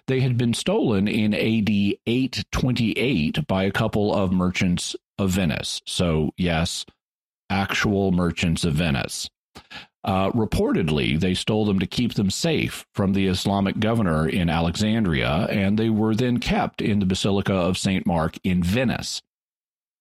They 0.06 0.20
had 0.20 0.36
been 0.36 0.52
stolen 0.52 1.08
in 1.08 1.32
AD 1.32 1.70
828 2.06 3.46
by 3.46 3.62
a 3.62 3.72
couple 3.72 4.14
of 4.14 4.32
merchants 4.32 4.94
of 5.18 5.30
Venice. 5.30 5.80
So, 5.86 6.32
yes, 6.36 6.84
actual 7.48 8.12
merchants 8.12 8.66
of 8.66 8.74
Venice. 8.74 9.30
Uh, 10.06 10.30
reportedly, 10.30 11.18
they 11.18 11.34
stole 11.34 11.64
them 11.64 11.80
to 11.80 11.86
keep 11.86 12.14
them 12.14 12.30
safe 12.30 12.86
from 12.94 13.12
the 13.12 13.26
Islamic 13.26 13.80
governor 13.80 14.28
in 14.28 14.48
Alexandria, 14.48 15.48
and 15.50 15.76
they 15.76 15.90
were 15.90 16.14
then 16.14 16.38
kept 16.38 16.80
in 16.80 17.00
the 17.00 17.06
Basilica 17.06 17.52
of 17.52 17.76
St. 17.76 18.06
Mark 18.06 18.38
in 18.44 18.62
Venice. 18.62 19.20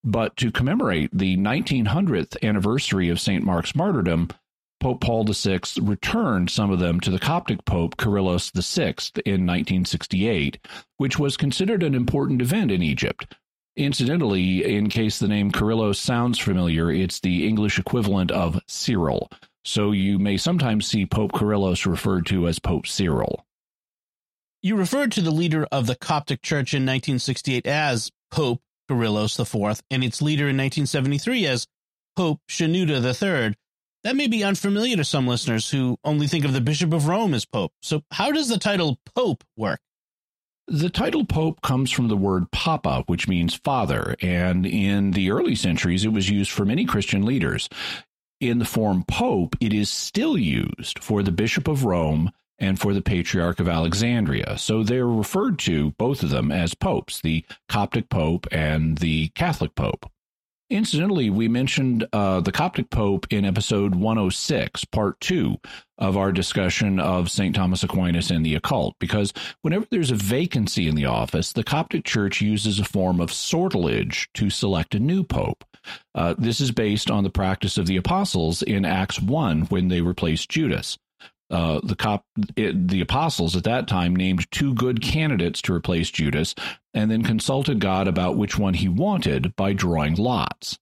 But 0.04 0.38
to 0.38 0.52
commemorate 0.52 1.10
the 1.12 1.36
1900th 1.38 2.38
anniversary 2.44 3.10
of 3.10 3.20
St. 3.20 3.44
Mark's 3.44 3.76
martyrdom, 3.76 4.30
Pope 4.80 5.02
Paul 5.02 5.24
VI 5.24 5.62
returned 5.82 6.52
some 6.52 6.70
of 6.70 6.78
them 6.78 7.00
to 7.00 7.10
the 7.10 7.18
Coptic 7.18 7.66
Pope 7.66 7.98
Kyrillos 7.98 8.52
VI 8.54 9.22
in 9.26 9.48
1968, 9.48 10.60
which 10.98 11.18
was 11.18 11.36
considered 11.36 11.82
an 11.82 11.96
important 11.96 12.44
event 12.44 12.70
in 12.70 12.84
Egypt. 12.84 13.34
Incidentally, 13.76 14.64
in 14.64 14.88
case 14.90 15.18
the 15.18 15.28
name 15.28 15.52
Kyrillos 15.52 15.96
sounds 15.96 16.38
familiar, 16.38 16.92
it's 16.92 17.20
the 17.20 17.48
English 17.48 17.80
equivalent 17.80 18.30
of 18.30 18.62
Cyril, 18.68 19.32
so 19.66 19.92
you 19.92 20.20
may 20.20 20.38
sometimes 20.38 20.86
see 20.86 21.06
Pope 21.06 21.32
Kyrillos 21.32 21.86
referred 21.86 22.28
to 22.28 22.48
as 22.48 22.60
Pope 22.60 22.86
Cyril. 22.86 23.46
You 24.62 24.76
referred 24.76 25.12
to 25.14 25.22
the 25.22 25.32
leader 25.32 25.68
of 25.72 25.88
the 25.88 25.96
Coptic 25.96 26.42
Church 26.42 26.74
in 26.74 26.84
1968 26.84 27.66
as 27.68 28.12
Pope 28.32 28.62
Kyrillos 28.90 29.40
IV 29.40 29.82
and 29.90 30.04
its 30.04 30.22
leader 30.22 30.44
in 30.44 30.58
1973 30.58 31.48
as 31.48 31.68
Pope 32.16 32.42
Shenouda 32.50 33.04
III. 33.04 33.56
That 34.04 34.16
may 34.16 34.28
be 34.28 34.44
unfamiliar 34.44 34.98
to 34.98 35.04
some 35.04 35.28
listeners 35.28 35.72
who 35.72 35.98
only 36.04 36.28
think 36.28 36.46
of 36.46 36.54
the 36.54 36.62
Bishop 36.62 36.94
of 36.94 37.08
Rome 37.08 37.34
as 37.34 37.46
Pope. 37.46 37.74
So, 37.82 38.04
how 38.12 38.32
does 38.32 38.50
the 38.50 38.60
title 38.60 39.00
Pope 39.16 39.44
work? 39.58 39.80
The 40.68 40.90
title 40.90 41.26
Pope 41.26 41.62
comes 41.62 41.92
from 41.92 42.08
the 42.08 42.18
word 42.18 42.52
Papa, 42.52 43.04
which 43.08 43.28
means 43.28 43.56
father, 43.56 44.16
and 44.22 44.66
in 44.66 45.12
the 45.12 45.32
early 45.32 45.56
centuries 45.56 46.06
it 46.06 46.14
was 46.14 46.30
used 46.30 46.52
for 46.52 46.66
many 46.66 46.86
Christian 46.86 47.24
leaders 47.26 47.68
in 48.50 48.60
the 48.60 48.66
form 48.66 49.04
Pope, 49.08 49.56
it 49.60 49.74
is 49.74 49.90
still 49.90 50.38
used 50.38 51.00
for 51.00 51.24
the 51.24 51.32
Bishop 51.32 51.68
of 51.68 51.86
Rome 51.86 52.32
and 52.60 52.80
for 52.80 52.94
the 52.94 53.02
Patriarch 53.02 53.60
of 53.60 53.68
Alexandria. 53.68 54.58
So 54.58 54.84
they're 54.84 55.08
referred 55.08 55.60
to, 55.60 55.92
both 55.92 56.24
of 56.24 56.30
them, 56.30 56.52
as 56.52 56.74
popes, 56.74 57.22
the 57.22 57.46
Coptic 57.68 58.10
Pope 58.10 58.48
and 58.52 58.98
the 58.98 59.30
Catholic 59.30 59.76
Pope. 59.76 60.10
Incidentally, 60.70 61.30
we 61.30 61.48
mentioned 61.48 62.08
uh, 62.12 62.42
the 62.42 62.52
Coptic 62.52 62.90
Pope 62.90 63.28
in 63.30 63.46
episode 63.46 63.94
106, 63.94 64.84
part 64.86 65.20
two 65.20 65.58
of 66.00 66.18
our 66.18 66.32
discussion 66.32 67.00
of 67.00 67.30
St. 67.30 67.56
Thomas 67.56 67.84
Aquinas 67.84 68.32
and 68.32 68.44
the 68.44 68.56
occult, 68.56 68.96
because 69.00 69.32
whenever 69.62 69.86
there's 69.92 70.10
a 70.10 70.16
vacancy 70.16 70.88
in 70.88 70.96
the 70.96 71.06
office, 71.06 71.54
the 71.54 71.64
Coptic 71.64 72.04
Church 72.04 72.42
uses 72.42 72.80
a 72.80 72.84
form 72.84 73.22
of 73.22 73.32
sortilege 73.32 74.28
to 74.34 74.50
select 74.50 74.96
a 74.96 75.00
new 75.00 75.24
pope. 75.24 75.64
Uh, 76.14 76.36
this 76.38 76.60
is 76.60 76.72
based 76.72 77.12
on 77.12 77.24
the 77.24 77.30
practice 77.30 77.78
of 77.78 77.88
the 77.88 77.98
apostles 77.98 78.62
in 78.62 78.86
Acts 78.86 79.22
1 79.22 79.64
when 79.64 79.88
they 79.88 80.02
replaced 80.02 80.50
Judas. 80.50 80.98
Uh, 81.52 81.80
the 81.84 81.96
cop, 81.96 82.26
it, 82.56 82.88
the 82.88 83.02
apostles 83.02 83.56
at 83.56 83.64
that 83.66 83.88
time 83.88 84.16
named 84.16 84.50
two 84.52 84.74
good 84.74 85.02
candidates 85.02 85.62
to 85.62 85.74
replace 85.74 86.10
Judas, 86.10 86.56
and 86.94 87.12
then 87.12 87.22
consulted 87.22 87.80
God 87.80 88.08
about 88.08 88.36
which 88.36 88.58
one 88.58 88.74
he 88.74 88.90
wanted 88.90 89.56
by 89.56 89.74
drawing 89.74 90.16
lots. 90.16 90.80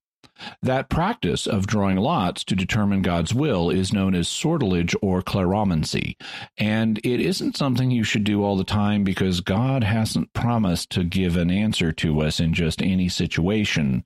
That 0.61 0.89
practice 0.89 1.45
of 1.45 1.67
drawing 1.67 1.97
lots 1.97 2.43
to 2.45 2.55
determine 2.55 3.01
God's 3.01 3.33
will 3.33 3.69
is 3.69 3.93
known 3.93 4.15
as 4.15 4.27
sortilege 4.27 4.95
or 5.01 5.21
kleromancy, 5.21 6.15
and 6.57 6.97
it 7.03 7.19
isn't 7.19 7.57
something 7.57 7.91
you 7.91 8.03
should 8.03 8.23
do 8.23 8.43
all 8.43 8.55
the 8.55 8.63
time 8.63 9.03
because 9.03 9.41
God 9.41 9.83
hasn't 9.83 10.33
promised 10.33 10.89
to 10.91 11.03
give 11.03 11.35
an 11.35 11.51
answer 11.51 11.91
to 11.91 12.21
us 12.21 12.39
in 12.39 12.53
just 12.53 12.81
any 12.81 13.09
situation 13.09 14.05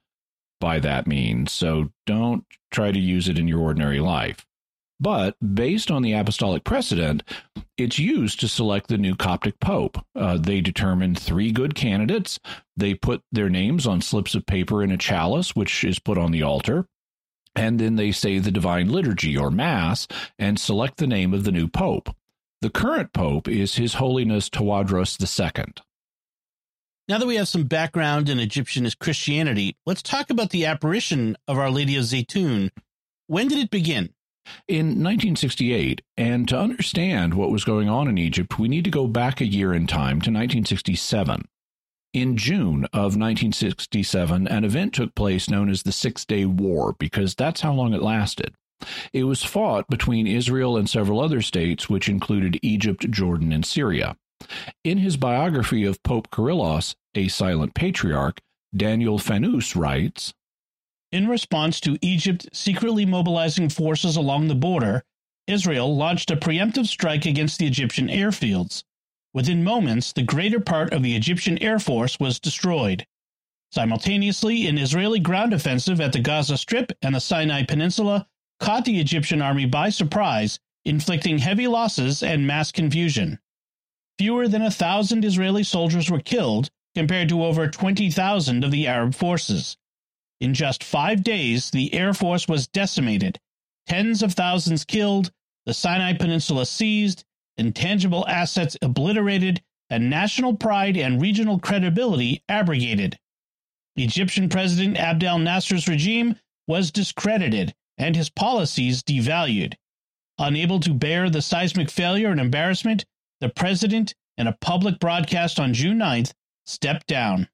by 0.59 0.79
that 0.79 1.07
means. 1.07 1.51
So 1.51 1.91
don't 2.05 2.45
try 2.71 2.91
to 2.91 2.99
use 2.99 3.27
it 3.27 3.37
in 3.37 3.47
your 3.47 3.59
ordinary 3.59 3.99
life. 3.99 4.45
But 4.99 5.35
based 5.53 5.91
on 5.91 6.01
the 6.01 6.13
apostolic 6.13 6.63
precedent, 6.63 7.23
it's 7.77 7.99
used 7.99 8.39
to 8.39 8.47
select 8.47 8.87
the 8.87 8.97
new 8.97 9.15
Coptic 9.15 9.59
pope. 9.59 10.03
Uh, 10.15 10.37
they 10.37 10.59
determine 10.59 11.13
three 11.13 11.51
good 11.51 11.75
candidates. 11.75 12.39
They 12.75 12.95
put 12.95 13.21
their 13.31 13.49
names 13.49 13.85
on 13.85 14.01
slips 14.01 14.33
of 14.33 14.47
paper 14.47 14.81
in 14.83 14.91
a 14.91 14.97
chalice, 14.97 15.55
which 15.55 15.83
is 15.83 15.99
put 15.99 16.17
on 16.17 16.31
the 16.31 16.41
altar. 16.41 16.87
And 17.55 17.79
then 17.79 17.95
they 17.95 18.11
say 18.11 18.39
the 18.39 18.51
divine 18.51 18.89
liturgy 18.89 19.37
or 19.37 19.51
mass 19.51 20.07
and 20.37 20.59
select 20.59 20.97
the 20.97 21.07
name 21.07 21.33
of 21.33 21.43
the 21.43 21.51
new 21.51 21.67
pope. 21.67 22.15
The 22.61 22.69
current 22.71 23.13
pope 23.13 23.47
is 23.47 23.75
His 23.75 23.95
Holiness 23.95 24.49
Tawadros 24.49 25.21
II. 25.21 25.73
Now 27.09 27.17
that 27.19 27.27
we 27.27 27.37
have 27.37 27.47
some 27.47 27.63
background 27.63 28.27
in 28.27 28.37
Egyptian 28.37 28.85
Christianity, 28.99 29.77
let's 29.85 30.01
talk 30.01 30.29
about 30.29 30.49
the 30.49 30.65
apparition 30.65 31.37
of 31.47 31.57
Our 31.57 31.71
Lady 31.71 31.95
of 31.95 32.03
Zeitoun. 32.03 32.69
When 33.27 33.47
did 33.47 33.59
it 33.59 33.71
begin? 33.71 34.09
In 34.67 34.87
1968, 34.87 36.01
and 36.17 36.49
to 36.49 36.59
understand 36.59 37.33
what 37.33 37.49
was 37.49 37.63
going 37.63 37.87
on 37.87 38.09
in 38.09 38.17
Egypt, 38.17 38.59
we 38.59 38.67
need 38.67 38.83
to 38.83 38.89
go 38.89 39.07
back 39.07 39.39
a 39.39 39.45
year 39.45 39.73
in 39.73 39.87
time 39.87 40.19
to 40.19 40.31
1967. 40.31 41.47
In 42.11 42.35
June 42.35 42.83
of 42.91 43.15
1967, 43.15 44.45
an 44.45 44.65
event 44.65 44.93
took 44.93 45.15
place 45.15 45.49
known 45.49 45.69
as 45.69 45.83
the 45.83 45.93
Six 45.93 46.25
Day 46.25 46.43
War 46.43 46.93
because 46.99 47.35
that's 47.35 47.61
how 47.61 47.71
long 47.71 47.93
it 47.93 48.01
lasted. 48.01 48.53
It 49.13 49.23
was 49.23 49.43
fought 49.43 49.87
between 49.87 50.27
Israel 50.27 50.75
and 50.75 50.89
several 50.89 51.21
other 51.21 51.41
states, 51.41 51.89
which 51.89 52.09
included 52.09 52.59
Egypt, 52.61 53.09
Jordan, 53.09 53.53
and 53.53 53.65
Syria. 53.65 54.17
In 54.83 54.99
his 54.99 55.17
biography 55.17 55.83
of 55.83 56.01
Pope 56.03 56.29
Kyrillos, 56.29 56.95
a 57.15 57.27
silent 57.27 57.73
patriarch, 57.73 58.39
Daniel 58.75 59.19
Fanous 59.19 59.75
writes 59.75 60.33
In 61.11 61.27
response 61.27 61.79
to 61.81 61.97
Egypt 62.01 62.47
secretly 62.53 63.05
mobilizing 63.05 63.69
forces 63.69 64.15
along 64.15 64.47
the 64.47 64.55
border, 64.55 65.03
Israel 65.47 65.95
launched 65.95 66.29
a 66.31 66.37
preemptive 66.37 66.87
strike 66.87 67.25
against 67.25 67.57
the 67.59 67.65
Egyptian 67.65 68.07
airfields. 68.07 68.83
Within 69.33 69.63
moments, 69.63 70.13
the 70.13 70.23
greater 70.23 70.59
part 70.59 70.93
of 70.93 71.03
the 71.03 71.15
Egyptian 71.15 71.57
Air 71.57 71.79
Force 71.79 72.19
was 72.19 72.39
destroyed. 72.39 73.05
Simultaneously, 73.71 74.67
an 74.67 74.77
Israeli 74.77 75.19
ground 75.19 75.53
offensive 75.53 75.99
at 75.99 76.13
the 76.13 76.19
Gaza 76.19 76.57
Strip 76.57 76.91
and 77.01 77.15
the 77.15 77.19
Sinai 77.19 77.63
Peninsula 77.63 78.27
caught 78.59 78.85
the 78.85 78.99
Egyptian 78.99 79.41
army 79.41 79.65
by 79.65 79.89
surprise, 79.89 80.59
inflicting 80.85 81.39
heavy 81.39 81.67
losses 81.67 82.23
and 82.23 82.47
mass 82.47 82.71
confusion. 82.71 83.39
Fewer 84.17 84.47
than 84.47 84.61
a 84.61 84.71
thousand 84.71 85.23
Israeli 85.23 85.63
soldiers 85.63 86.09
were 86.09 86.19
killed, 86.19 86.69
compared 86.95 87.29
to 87.29 87.43
over 87.43 87.67
20,000 87.67 88.63
of 88.63 88.71
the 88.71 88.87
Arab 88.87 89.13
forces. 89.13 89.77
In 90.39 90.53
just 90.53 90.83
five 90.83 91.23
days, 91.23 91.69
the 91.69 91.93
Air 91.93 92.13
Force 92.13 92.47
was 92.47 92.67
decimated, 92.67 93.39
tens 93.87 94.23
of 94.23 94.33
thousands 94.33 94.83
killed, 94.85 95.31
the 95.65 95.73
Sinai 95.73 96.13
Peninsula 96.13 96.65
seized, 96.65 97.23
intangible 97.57 98.27
assets 98.27 98.77
obliterated, 98.81 99.61
and 99.89 100.09
national 100.09 100.55
pride 100.55 100.97
and 100.97 101.21
regional 101.21 101.59
credibility 101.59 102.43
abrogated. 102.49 103.17
Egyptian 103.95 104.49
President 104.49 104.97
Abdel 104.97 105.39
Nasser's 105.39 105.87
regime 105.87 106.35
was 106.67 106.91
discredited 106.91 107.73
and 107.97 108.15
his 108.15 108.29
policies 108.29 109.01
devalued. 109.01 109.73
Unable 110.37 110.79
to 110.79 110.93
bear 110.93 111.29
the 111.29 111.41
seismic 111.41 111.89
failure 111.89 112.29
and 112.29 112.39
embarrassment, 112.39 113.05
the 113.39 113.49
president, 113.49 114.13
in 114.37 114.47
a 114.47 114.57
public 114.59 114.99
broadcast 114.99 115.59
on 115.59 115.73
June 115.73 115.97
9th, 115.97 116.33
stepped 116.65 117.07
down. 117.07 117.47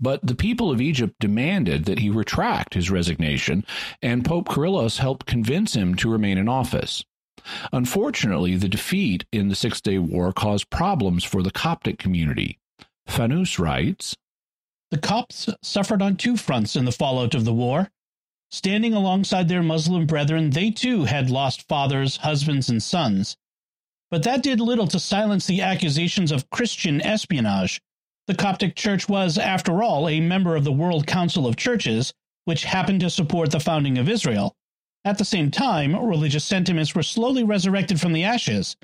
But 0.00 0.26
the 0.26 0.34
people 0.34 0.70
of 0.70 0.80
Egypt 0.80 1.14
demanded 1.20 1.84
that 1.84 1.98
he 1.98 2.08
retract 2.08 2.74
his 2.74 2.90
resignation, 2.90 3.66
and 4.00 4.24
Pope 4.24 4.48
Kyrillos 4.48 4.98
helped 4.98 5.26
convince 5.26 5.74
him 5.74 5.94
to 5.96 6.10
remain 6.10 6.38
in 6.38 6.48
office. 6.48 7.04
Unfortunately, 7.72 8.56
the 8.56 8.68
defeat 8.68 9.24
in 9.32 9.48
the 9.48 9.54
Six 9.54 9.80
Day 9.80 9.98
War 9.98 10.32
caused 10.32 10.70
problems 10.70 11.24
for 11.24 11.42
the 11.42 11.50
Coptic 11.50 11.98
community. 11.98 12.58
Fanous 13.08 13.58
writes 13.58 14.16
The 14.90 14.98
Copts 14.98 15.48
suffered 15.62 16.00
on 16.00 16.16
two 16.16 16.36
fronts 16.36 16.76
in 16.76 16.84
the 16.84 16.92
fallout 16.92 17.34
of 17.34 17.44
the 17.44 17.54
war. 17.54 17.90
Standing 18.50 18.94
alongside 18.94 19.48
their 19.48 19.62
Muslim 19.62 20.06
brethren, 20.06 20.50
they 20.50 20.70
too 20.70 21.04
had 21.04 21.30
lost 21.30 21.68
fathers, 21.68 22.18
husbands, 22.18 22.68
and 22.68 22.82
sons. 22.82 23.36
But 24.10 24.24
that 24.24 24.42
did 24.42 24.60
little 24.60 24.88
to 24.88 24.98
silence 24.98 25.46
the 25.46 25.62
accusations 25.62 26.32
of 26.32 26.50
Christian 26.50 27.00
espionage. 27.00 27.80
The 28.26 28.34
Coptic 28.34 28.74
Church 28.74 29.08
was, 29.08 29.38
after 29.38 29.82
all, 29.82 30.08
a 30.08 30.20
member 30.20 30.56
of 30.56 30.64
the 30.64 30.72
World 30.72 31.06
Council 31.06 31.46
of 31.46 31.56
Churches, 31.56 32.12
which 32.44 32.64
happened 32.64 33.00
to 33.00 33.10
support 33.10 33.50
the 33.50 33.60
founding 33.60 33.98
of 33.98 34.08
Israel. 34.08 34.56
At 35.04 35.18
the 35.18 35.24
same 35.24 35.50
time, 35.50 35.96
religious 35.96 36.44
sentiments 36.44 36.94
were 36.94 37.02
slowly 37.02 37.44
resurrected 37.44 38.00
from 38.00 38.12
the 38.12 38.24
ashes. 38.24 38.76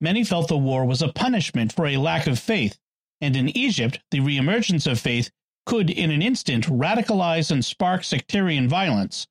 Many 0.00 0.22
felt 0.24 0.48
the 0.48 0.56
war 0.56 0.84
was 0.84 1.02
a 1.02 1.12
punishment 1.12 1.72
for 1.72 1.86
a 1.86 1.96
lack 1.96 2.26
of 2.26 2.38
faith, 2.38 2.78
and 3.20 3.36
in 3.36 3.56
Egypt, 3.56 3.98
the 4.10 4.20
reemergence 4.20 4.90
of 4.90 5.00
faith 5.00 5.30
could 5.66 5.90
in 5.90 6.10
an 6.10 6.22
instant 6.22 6.66
radicalize 6.66 7.50
and 7.50 7.64
spark 7.64 8.04
sectarian 8.04 8.68
violence. 8.68 9.26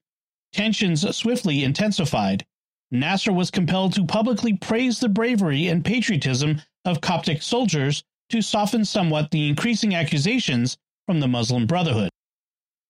Tensions 0.51 1.15
swiftly 1.15 1.63
intensified. 1.63 2.45
Nasser 2.91 3.33
was 3.33 3.51
compelled 3.51 3.93
to 3.93 4.05
publicly 4.05 4.53
praise 4.53 4.99
the 4.99 5.09
bravery 5.09 5.67
and 5.67 5.83
patriotism 5.83 6.61
of 6.85 7.01
Coptic 7.01 7.41
soldiers 7.41 8.03
to 8.29 8.41
soften 8.41 8.85
somewhat 8.85 9.31
the 9.31 9.47
increasing 9.47 9.93
accusations 9.93 10.77
from 11.05 11.19
the 11.19 11.27
Muslim 11.27 11.65
Brotherhood. 11.65 12.09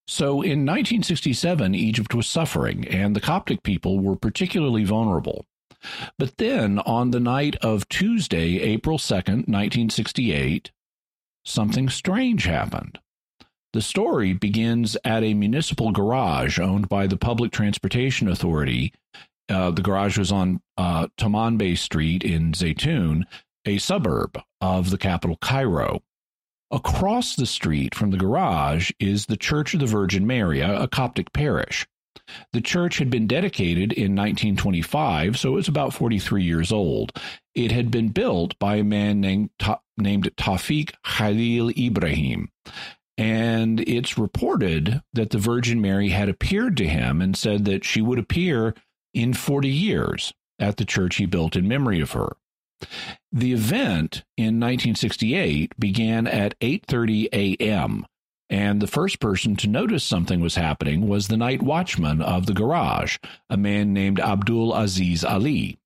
So 0.08 0.42
in 0.42 0.66
1967, 0.66 1.76
Egypt 1.76 2.14
was 2.14 2.28
suffering, 2.28 2.88
and 2.88 3.16
the 3.16 3.22
Coptic 3.22 3.64
people 3.64 4.00
were 4.00 4.16
particularly 4.16 4.84
vulnerable. 4.84 5.46
But 6.18 6.38
then, 6.38 6.80
on 6.80 7.12
the 7.12 7.20
night 7.20 7.56
of 7.58 7.88
Tuesday, 7.90 8.60
April 8.62 8.98
2nd, 8.98 9.48
1968, 9.48 10.72
something 11.44 11.90
strange 11.90 12.46
happened. 12.46 13.00
The 13.74 13.82
story 13.82 14.34
begins 14.34 14.98
at 15.04 15.24
a 15.24 15.34
municipal 15.34 15.92
garage 15.92 16.58
owned 16.58 16.88
by 16.88 17.06
the 17.06 17.18
Public 17.18 17.52
Transportation 17.52 18.28
Authority. 18.28 18.94
Uh, 19.50 19.72
the 19.72 19.82
garage 19.82 20.18
was 20.18 20.32
on 20.32 20.62
uh, 20.78 21.08
Tamanbe 21.18 21.78
Street 21.78 22.24
in 22.24 22.52
Zeitoun, 22.52 23.24
a 23.66 23.78
suburb 23.78 24.42
of 24.62 24.90
the 24.90 24.98
capital, 24.98 25.38
Cairo. 25.42 26.02
Across 26.70 27.38
the 27.38 27.46
street 27.46 27.96
from 27.96 28.12
the 28.12 28.18
garage 28.18 28.92
is 29.00 29.26
the 29.26 29.38
Church 29.38 29.74
of 29.74 29.80
the 29.80 29.86
Virgin 29.86 30.28
Mary, 30.28 30.60
a 30.60 30.88
Coptic 30.88 31.32
parish. 31.32 31.88
The 32.52 32.62
church 32.62 32.98
had 32.98 33.10
been 33.10 33.28
dedicated 33.28 33.94
in 33.94 34.16
1925, 34.16 35.38
so 35.38 35.58
it's 35.58 35.68
about 35.68 35.94
43 35.94 36.44
years 36.44 36.72
old. 36.72 37.14
It 37.56 37.72
had 37.72 37.90
been 37.90 38.10
built 38.10 38.58
by 38.60 38.78
a 38.78 38.84
man 38.84 39.22
named, 39.22 39.52
Ta- 39.60 39.82
named 39.98 40.30
Tawfiq 40.36 40.94
Khalil 41.06 41.70
Ibrahim. 41.78 42.50
And 43.18 43.80
it's 43.82 44.18
reported 44.18 45.02
that 45.14 45.32
the 45.32 45.40
Virgin 45.40 45.82
Mary 45.82 46.10
had 46.10 46.30
appeared 46.30 46.78
to 46.78 46.88
him 46.88 47.22
and 47.22 47.36
said 47.36 47.66
that 47.66 47.84
she 47.84 48.02
would 48.02 48.20
appear 48.20 48.76
in 49.18 49.34
40 49.34 49.68
years 49.68 50.34
at 50.60 50.78
the 50.78 50.86
church 50.86 51.16
he 51.16 51.26
built 51.26 51.56
in 51.56 51.68
memory 51.68 52.00
of 52.00 52.12
her. 52.12 52.38
The 53.32 53.52
event 53.52 54.24
in 54.38 54.60
1968 54.60 55.80
began 55.80 56.28
at 56.28 56.58
8:30 56.60 57.30
a.m. 57.34 58.06
and 58.48 58.80
the 58.80 58.86
first 58.86 59.20
person 59.20 59.56
to 59.56 59.68
notice 59.68 60.04
something 60.04 60.40
was 60.40 60.54
happening 60.54 61.08
was 61.08 61.28
the 61.28 61.38
night 61.38 61.64
watchman 61.64 62.22
of 62.22 62.46
the 62.46 62.54
garage, 62.54 63.18
a 63.50 63.58
man 63.58 63.92
named 63.92 64.20
Abdul 64.20 64.76
Aziz 64.76 65.24
Ali. 65.24 65.80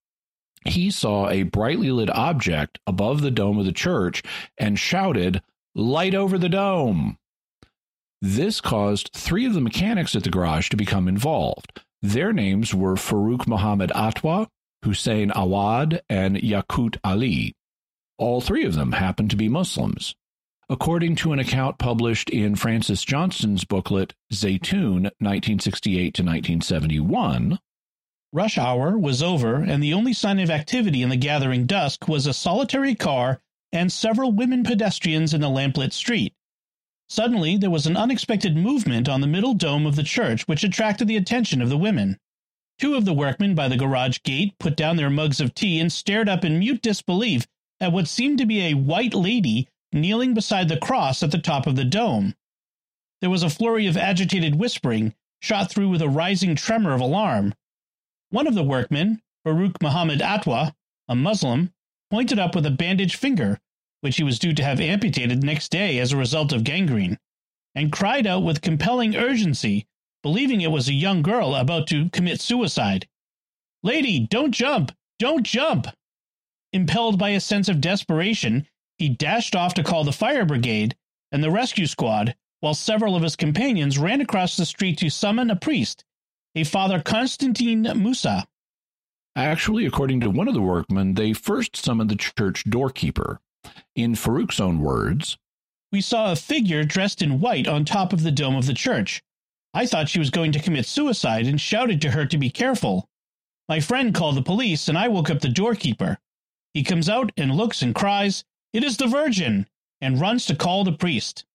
He 0.66 0.92
saw 0.92 1.30
a 1.30 1.44
brightly 1.44 1.90
lit 1.90 2.10
object 2.10 2.80
above 2.86 3.22
the 3.22 3.32
dome 3.32 3.58
of 3.58 3.66
the 3.66 3.72
church 3.72 4.22
and 4.58 4.78
shouted, 4.78 5.42
"Light 5.74 6.14
over 6.14 6.38
the 6.38 6.50
dome!" 6.50 7.18
This 8.22 8.60
caused 8.60 9.12
three 9.14 9.46
of 9.46 9.54
the 9.54 9.62
mechanics 9.62 10.16
at 10.18 10.24
the 10.24 10.30
garage 10.30 10.68
to 10.70 10.76
become 10.76 11.08
involved. 11.08 11.82
Their 12.02 12.34
names 12.34 12.74
were 12.74 12.96
Farouk 12.96 13.48
Mohammed 13.48 13.92
Atwa, 13.92 14.48
Hussein 14.84 15.32
Awad, 15.36 16.02
and 16.10 16.36
Yakut 16.36 16.98
Ali. 17.04 17.54
All 18.18 18.42
three 18.42 18.66
of 18.66 18.74
them 18.74 18.94
happened 18.94 19.30
to 19.32 19.36
be 19.36 19.50
Muslims. 19.50 20.16
According 20.68 21.18
to 21.18 21.34
an 21.34 21.40
account 21.40 21.78
published 21.78 22.30
in 22.30 22.56
Francis 22.56 23.04
Johnston's 23.04 23.66
booklet 23.66 24.14
Zeitoun 24.34 25.12
1968 25.20 26.14
to 26.16 26.24
1971, 26.24 27.60
rush 28.32 28.58
hour 28.58 28.98
was 28.98 29.22
over 29.22 29.56
and 29.56 29.84
the 29.84 29.94
only 29.94 30.14
sign 30.14 30.40
of 30.40 30.50
activity 30.50 31.04
in 31.04 31.10
the 31.10 31.18
gathering 31.18 31.66
dusk 31.66 32.08
was 32.08 32.26
a 32.26 32.34
solitary 32.34 32.96
car 32.96 33.42
and 33.72 33.92
several 33.92 34.32
women 34.32 34.64
pedestrians 34.64 35.34
in 35.34 35.42
the 35.42 35.50
lamplit 35.50 35.94
street. 35.94 36.34
Suddenly, 37.12 37.58
there 37.58 37.70
was 37.70 37.88
an 37.88 37.98
unexpected 37.98 38.56
movement 38.56 39.10
on 39.10 39.20
the 39.20 39.28
middle 39.28 39.54
dome 39.54 39.86
of 39.86 39.98
the 39.98 40.02
church 40.02 40.48
which 40.48 40.64
attracted 40.64 41.10
the 41.10 41.18
attention 41.18 41.62
of 41.62 41.68
the 41.68 41.78
women. 41.78 42.18
Two 42.80 42.96
of 42.96 43.04
the 43.04 43.12
workmen 43.12 43.54
by 43.54 43.68
the 43.68 43.76
garage 43.76 44.20
gate 44.24 44.58
put 44.60 44.78
down 44.78 44.96
their 44.96 45.10
mugs 45.10 45.42
of 45.42 45.54
tea 45.54 45.78
and 45.78 45.92
stared 45.92 46.30
up 46.30 46.46
in 46.46 46.58
mute 46.58 46.82
disbelief 46.82 47.48
at 47.82 47.92
what 47.92 48.08
seemed 48.08 48.38
to 48.38 48.46
be 48.46 48.62
a 48.62 48.76
white 48.76 49.14
lady 49.14 49.68
kneeling 49.92 50.34
beside 50.34 50.70
the 50.70 50.78
cross 50.78 51.22
at 51.22 51.32
the 51.32 51.38
top 51.38 51.68
of 51.68 51.76
the 51.76 51.84
dome. 51.84 52.34
There 53.20 53.30
was 53.30 53.44
a 53.44 53.50
flurry 53.50 53.88
of 53.88 53.98
agitated 53.98 54.56
whispering, 54.56 55.14
shot 55.42 55.70
through 55.70 55.90
with 55.90 56.02
a 56.02 56.08
rising 56.08 56.56
tremor 56.56 56.94
of 56.94 57.02
alarm. 57.02 57.54
One 58.30 58.48
of 58.48 58.56
the 58.56 58.64
workmen, 58.64 59.22
Farouk 59.46 59.82
Mohammed 59.82 60.22
Atwa, 60.22 60.74
a 61.10 61.16
Muslim, 61.18 61.74
pointed 62.10 62.40
up 62.40 62.56
with 62.56 62.66
a 62.66 62.72
bandaged 62.72 63.18
finger 63.18 63.60
which 64.02 64.18
he 64.18 64.24
was 64.24 64.40
due 64.40 64.54
to 64.54 64.64
have 64.64 64.80
amputated 64.80 65.44
next 65.44 65.70
day 65.70 65.98
as 66.00 66.12
a 66.12 66.18
result 66.18 66.52
of 66.52 66.64
gangrene, 66.64 67.18
and 67.74 67.92
cried 67.92 68.28
out 68.28 68.44
with 68.44 68.62
compelling 68.62 69.16
urgency, 69.16 69.88
believing 70.22 70.62
it 70.62 70.72
was 70.72 70.88
a 70.88 70.94
young 70.94 71.22
girl 71.22 71.56
about 71.56 71.88
to 71.88 72.10
commit 72.10 72.42
suicide. 72.42 73.08
Lady, 73.84 74.20
don't 74.20 74.52
jump! 74.52 74.92
Don't 75.20 75.44
jump! 75.44 75.88
Impelled 76.74 77.18
by 77.18 77.30
a 77.30 77.40
sense 77.40 77.70
of 77.70 77.82
desperation, 77.82 78.68
he 78.98 79.10
dashed 79.10 79.56
off 79.56 79.74
to 79.76 79.84
call 79.84 80.04
the 80.04 80.12
fire 80.12 80.46
brigade 80.46 80.96
and 81.32 81.44
the 81.44 81.52
rescue 81.52 81.88
squad, 81.88 82.36
while 82.60 82.74
several 82.74 83.16
of 83.16 83.24
his 83.24 83.36
companions 83.36 83.98
ran 83.98 84.22
across 84.22 84.56
the 84.56 84.66
street 84.66 84.98
to 85.00 85.10
summon 85.10 85.50
a 85.50 85.56
priest, 85.56 86.06
a 86.56 86.64
Father 86.64 87.02
Constantine 87.02 87.82
Musa. 87.96 88.48
Actually, 89.36 89.86
according 89.86 90.20
to 90.20 90.30
one 90.30 90.48
of 90.48 90.54
the 90.54 90.62
workmen, 90.62 91.14
they 91.16 91.34
first 91.34 91.76
summoned 91.76 92.10
the 92.10 92.16
church 92.16 92.64
doorkeeper. 92.70 93.40
In 93.96 94.16
Farouk's 94.16 94.60
own 94.60 94.80
words, 94.80 95.38
We 95.92 96.02
saw 96.02 96.32
a 96.32 96.36
figure 96.36 96.84
dressed 96.84 97.22
in 97.22 97.40
white 97.40 97.68
on 97.68 97.86
top 97.86 98.14
of 98.14 98.24
the 98.24 98.32
dome 98.32 98.56
of 98.56 98.66
the 98.66 98.74
church. 98.74 99.22
I 99.74 99.86
thought 99.86 100.10
she 100.10 100.20
was 100.20 100.30
going 100.30 100.52
to 100.54 100.60
commit 100.60 100.86
suicide 100.86 101.46
and 101.46 101.60
shouted 101.60 102.02
to 102.02 102.12
her 102.12 102.26
to 102.26 102.38
be 102.38 102.50
careful. 102.50 103.10
My 103.70 103.80
friend 103.80 104.14
called 104.14 104.36
the 104.36 104.42
police 104.42 104.88
and 104.88 104.98
I 104.98 105.08
woke 105.08 105.30
up 105.30 105.42
the 105.42 105.50
doorkeeper. 105.50 106.18
He 106.74 106.84
comes 106.84 107.10
out 107.10 107.32
and 107.38 107.56
looks 107.56 107.82
and 107.82 107.94
cries, 107.94 108.44
It 108.74 108.84
is 108.84 108.98
the 108.98 109.08
Virgin! 109.08 109.68
and 110.02 110.20
runs 110.20 110.46
to 110.48 110.56
call 110.56 110.84
the 110.84 110.92
priest. 110.92 111.46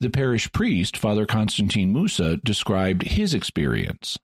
The 0.00 0.10
parish 0.10 0.52
priest, 0.52 0.96
Father 0.96 1.24
Constantine 1.24 1.92
Musa, 1.92 2.36
described 2.38 3.02
his 3.04 3.32
experience. 3.32 4.18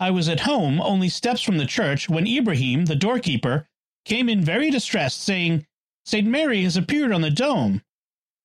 I 0.00 0.10
was 0.10 0.28
at 0.28 0.40
home, 0.40 0.80
only 0.80 1.08
steps 1.08 1.40
from 1.40 1.58
the 1.58 1.66
church, 1.66 2.08
when 2.08 2.26
Ibrahim, 2.26 2.86
the 2.86 2.96
doorkeeper, 2.96 3.68
came 4.04 4.28
in 4.28 4.42
very 4.42 4.70
distressed, 4.70 5.22
saying, 5.22 5.66
St. 6.04 6.26
Mary 6.26 6.62
has 6.62 6.76
appeared 6.76 7.12
on 7.12 7.22
the 7.22 7.30
dome. 7.30 7.82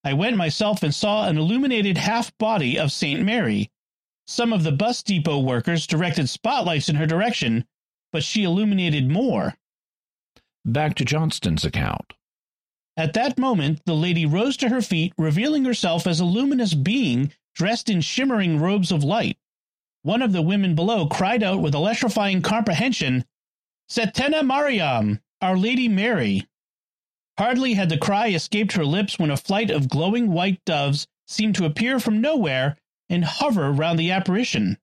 I 0.04 0.13
went 0.13 0.38
myself 0.38 0.82
and 0.82 0.95
saw 0.95 1.28
an 1.28 1.38
illuminated 1.38 1.98
half 1.98 2.36
body 2.38 2.80
of 2.80 2.91
St. 2.91 3.22
Mary. 3.22 3.69
Some 4.28 4.54
of 4.54 4.63
the 4.63 4.72
bus 4.72 5.04
depot 5.04 5.39
workers 5.39 5.88
directed 5.88 6.30
spotlights 6.30 6.88
in 6.88 6.95
her 6.95 7.06
direction, 7.06 7.65
but 8.12 8.24
she 8.24 8.43
illuminated 8.43 9.10
more. 9.10 9.58
Back 10.63 10.95
to 10.95 11.06
Johnston's 11.06 11.65
account. 11.65 12.13
At 12.95 13.13
that 13.13 13.38
moment, 13.38 13.82
the 13.86 13.95
lady 13.95 14.26
rose 14.26 14.58
to 14.58 14.69
her 14.69 14.82
feet, 14.82 15.13
revealing 15.17 15.65
herself 15.65 16.06
as 16.06 16.19
a 16.19 16.26
luminous 16.26 16.74
being 16.74 17.34
dressed 17.56 17.89
in 17.89 18.02
shimmering 18.02 18.60
robes 18.60 18.91
of 18.91 19.04
light. 19.04 19.38
One 20.04 20.22
of 20.22 20.32
the 20.32 20.41
women 20.41 20.76
below 20.76 21.08
cried 21.08 21.43
out 21.43 21.62
with 21.62 21.76
electrifying 21.76 22.41
comprehension, 22.41 23.26
Setena 23.89 24.45
Mariam, 24.45 25.22
Our 25.41 25.58
Lady 25.58 25.88
Mary. 25.88 26.48
Hardly 27.39 27.75
had 27.75 27.88
the 27.88 27.97
cry 27.97 28.28
escaped 28.28 28.73
her 28.73 28.84
lips 28.84 29.17
when 29.17 29.32
a 29.32 29.38
flight 29.38 29.71
of 29.71 29.88
glowing 29.88 30.34
white 30.34 30.60
doves 30.65 31.08
seemed 31.25 31.56
to 31.56 31.63
appear 31.63 31.97
from 31.97 32.19
nowhere 32.19 32.75
and 33.08 33.23
hover 33.23 33.71
round 33.71 33.97
the 33.97 34.12
apparition. 34.12 34.78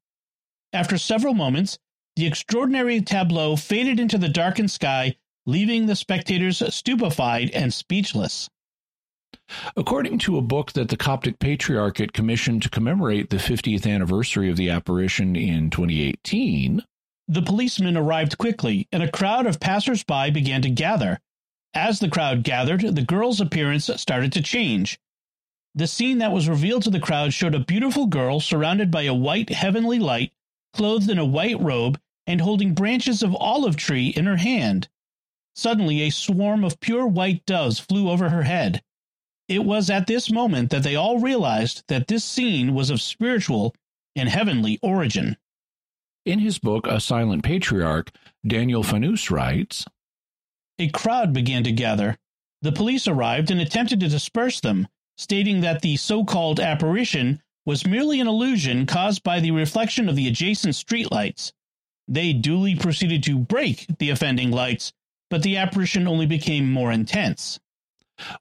After 0.73 0.97
several 0.97 1.35
moments, 1.35 1.79
the 2.17 2.25
extraordinary 2.25 3.03
tableau 3.03 3.57
faded 3.57 4.01
into 4.01 4.17
the 4.17 4.31
darkened 4.31 4.71
sky 4.71 5.17
leaving 5.45 5.85
the 5.85 5.95
spectators 5.95 6.63
stupefied 6.75 7.51
and 7.51 7.75
speechless. 7.75 8.49
According 9.77 10.17
to 10.21 10.39
a 10.39 10.43
book 10.43 10.73
that 10.73 10.89
the 10.89 10.97
Coptic 10.97 11.39
Patriarchate 11.39 12.15
commissioned 12.15 12.63
to 12.63 12.71
commemorate 12.71 13.29
the 13.29 13.37
50th 13.37 13.87
anniversary 13.87 14.49
of 14.49 14.57
the 14.57 14.71
apparition 14.71 15.37
in 15.37 15.69
2018, 15.69 16.83
the 17.29 17.43
policemen 17.43 17.99
arrived 17.99 18.39
quickly, 18.39 18.89
and 18.91 19.03
a 19.03 19.11
crowd 19.11 19.45
of 19.45 19.61
passers-by 19.61 20.31
began 20.31 20.63
to 20.63 20.71
gather. 20.71 21.21
As 21.77 22.01
the 22.01 22.09
crowd 22.09 22.43
gathered, 22.43 22.81
the 22.81 23.03
girl's 23.03 23.39
appearance 23.39 23.91
started 23.97 24.33
to 24.33 24.41
change. 24.41 24.99
The 25.75 25.87
scene 25.87 26.17
that 26.19 26.33
was 26.33 26.49
revealed 26.49 26.85
to 26.85 26.91
the 26.91 26.99
crowd 26.99 27.35
showed 27.35 27.55
a 27.55 27.61
beautiful 27.61 28.07
girl 28.07 28.41
surrounded 28.41 28.91
by 28.91 29.03
a 29.03 29.13
white 29.13 29.51
heavenly 29.51 29.99
light, 29.99 30.33
clothed 30.73 31.11
in 31.11 31.19
a 31.19 31.25
white 31.27 31.61
robe, 31.61 32.01
and 32.27 32.41
holding 32.41 32.73
branches 32.73 33.23
of 33.23 33.37
olive 33.37 33.77
tree 33.77 34.09
in 34.09 34.25
her 34.25 34.39
hand. 34.39 34.89
Suddenly, 35.55 36.01
a 36.01 36.11
swarm 36.11 36.65
of 36.65 36.81
pure 36.81 37.07
white 37.07 37.45
doves 37.45 37.79
flew 37.79 38.09
over 38.09 38.31
her 38.31 38.45
head. 38.45 38.83
It 39.47 39.63
was 39.63 39.91
at 39.91 40.07
this 40.07 40.31
moment 40.31 40.71
that 40.71 40.83
they 40.83 40.97
all 40.97 41.19
realized 41.19 41.85
that 41.89 42.09
this 42.09 42.25
scene 42.25 42.73
was 42.73 42.89
of 42.89 43.03
spiritual 43.03 43.75
and 44.17 44.31
heavenly 44.31 44.79
origin. 44.81 45.37
In 46.25 46.39
his 46.39 46.59
book, 46.59 46.87
A 46.87 47.01
Silent 47.01 47.45
Patriarch, 47.45 48.13
Daniel 48.47 48.83
Fanous 48.83 49.31
writes 49.31 49.85
A 50.79 50.89
crowd 50.89 51.33
began 51.33 51.65
to 51.65 51.73
gather. 51.73 52.17
The 52.63 52.73
police 52.73 53.07
arrived 53.07 53.51
and 53.51 53.61
attempted 53.61 54.01
to 54.01 54.09
disperse 54.09 54.61
them, 54.61 54.89
stating 55.17 55.61
that 55.61 55.83
the 55.83 55.97
so 55.97 56.25
called 56.25 56.61
apparition 56.61 57.43
was 57.65 57.87
merely 57.87 58.21
an 58.21 58.29
illusion 58.29 58.87
caused 58.87 59.23
by 59.23 59.41
the 59.41 59.51
reflection 59.51 60.09
of 60.09 60.17
the 60.17 60.29
adjacent 60.29 60.75
streetlights. 60.75 61.53
They 62.09 62.33
duly 62.33 62.77
proceeded 62.77 63.23
to 63.25 63.39
break 63.39 63.87
the 63.99 64.11
offending 64.11 64.51
lights 64.51 64.93
but 65.31 65.43
the 65.43 65.57
apparition 65.57 66.07
only 66.07 66.27
became 66.27 66.71
more 66.71 66.93
intense. 66.93 67.59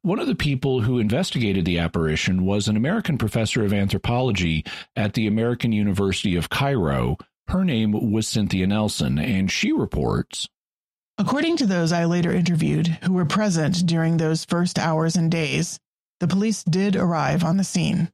One 0.02 0.20
of 0.20 0.28
the 0.28 0.36
people 0.36 0.82
who 0.82 1.00
investigated 1.00 1.66
the 1.66 1.80
apparition 1.80 2.46
was 2.46 2.68
an 2.68 2.78
American 2.78 3.18
professor 3.18 3.66
of 3.66 3.74
anthropology 3.74 4.64
at 4.96 5.14
the 5.14 5.28
American 5.28 5.72
University 5.74 6.36
of 6.38 6.50
Cairo. 6.50 7.18
Her 7.48 7.66
name 7.66 8.12
was 8.12 8.28
Cynthia 8.28 8.68
Nelson, 8.68 9.20
and 9.20 9.52
she 9.52 9.72
reports 9.72 10.48
According 11.18 11.58
to 11.58 11.66
those 11.66 11.92
I 11.92 12.06
later 12.06 12.32
interviewed 12.32 12.88
who 13.04 13.14
were 13.14 13.26
present 13.26 13.86
during 13.86 14.18
those 14.18 14.46
first 14.46 14.78
hours 14.78 15.16
and 15.16 15.32
days, 15.32 15.80
the 16.20 16.28
police 16.28 16.64
did 16.64 16.96
arrive 16.96 17.44
on 17.44 17.58
the 17.58 17.64
scene, 17.64 18.12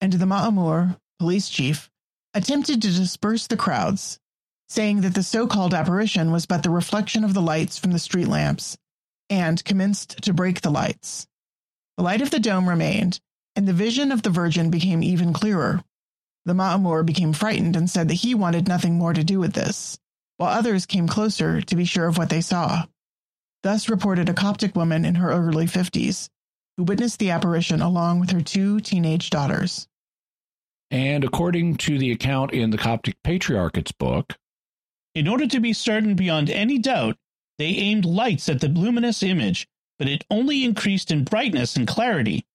and 0.00 0.14
the 0.14 0.26
Ma'amur, 0.26 0.98
police 1.18 1.48
chief, 1.48 1.90
attempted 2.34 2.80
to 2.82 2.92
disperse 2.92 3.46
the 3.46 3.56
crowds 3.56 4.18
saying 4.68 5.00
that 5.00 5.14
the 5.14 5.22
so 5.22 5.46
called 5.46 5.72
apparition 5.72 6.30
was 6.30 6.46
but 6.46 6.62
the 6.62 6.70
reflection 6.70 7.24
of 7.24 7.34
the 7.34 7.42
lights 7.42 7.78
from 7.78 7.92
the 7.92 7.98
street 7.98 8.28
lamps, 8.28 8.76
and 9.30 9.64
commenced 9.64 10.22
to 10.22 10.34
break 10.34 10.60
the 10.60 10.70
lights. 10.70 11.26
The 11.96 12.02
light 12.02 12.20
of 12.20 12.30
the 12.30 12.38
dome 12.38 12.68
remained, 12.68 13.20
and 13.56 13.66
the 13.66 13.72
vision 13.72 14.12
of 14.12 14.22
the 14.22 14.30
Virgin 14.30 14.70
became 14.70 15.02
even 15.02 15.32
clearer. 15.32 15.82
The 16.44 16.52
Ma'amur 16.52 17.04
became 17.04 17.32
frightened 17.32 17.76
and 17.76 17.88
said 17.88 18.08
that 18.08 18.14
he 18.14 18.34
wanted 18.34 18.68
nothing 18.68 18.94
more 18.94 19.12
to 19.12 19.24
do 19.24 19.40
with 19.40 19.54
this, 19.54 19.98
while 20.38 20.56
others 20.56 20.86
came 20.86 21.06
closer 21.06 21.60
to 21.60 21.76
be 21.76 21.84
sure 21.84 22.06
of 22.06 22.16
what 22.16 22.30
they 22.30 22.40
saw. 22.40 22.84
Thus 23.62 23.88
reported 23.88 24.28
a 24.28 24.34
Coptic 24.34 24.74
woman 24.74 25.04
in 25.04 25.16
her 25.16 25.30
early 25.30 25.66
50s, 25.66 26.30
who 26.76 26.84
witnessed 26.84 27.18
the 27.18 27.30
apparition 27.30 27.82
along 27.82 28.20
with 28.20 28.30
her 28.30 28.40
two 28.40 28.80
teenage 28.80 29.30
daughters. 29.30 29.88
And 30.90 31.24
according 31.24 31.76
to 31.78 31.98
the 31.98 32.12
account 32.12 32.52
in 32.52 32.70
the 32.70 32.78
Coptic 32.78 33.16
Patriarchate's 33.22 33.92
book, 33.92 34.38
in 35.14 35.26
order 35.26 35.48
to 35.48 35.58
be 35.58 35.72
certain 35.72 36.14
beyond 36.14 36.48
any 36.48 36.78
doubt, 36.78 37.16
they 37.58 37.70
aimed 37.70 38.04
lights 38.04 38.48
at 38.48 38.60
the 38.60 38.68
luminous 38.68 39.24
image, 39.24 39.66
but 39.98 40.08
it 40.08 40.24
only 40.30 40.64
increased 40.64 41.10
in 41.10 41.24
brightness 41.24 41.74
and 41.74 41.88
clarity. 41.88 42.46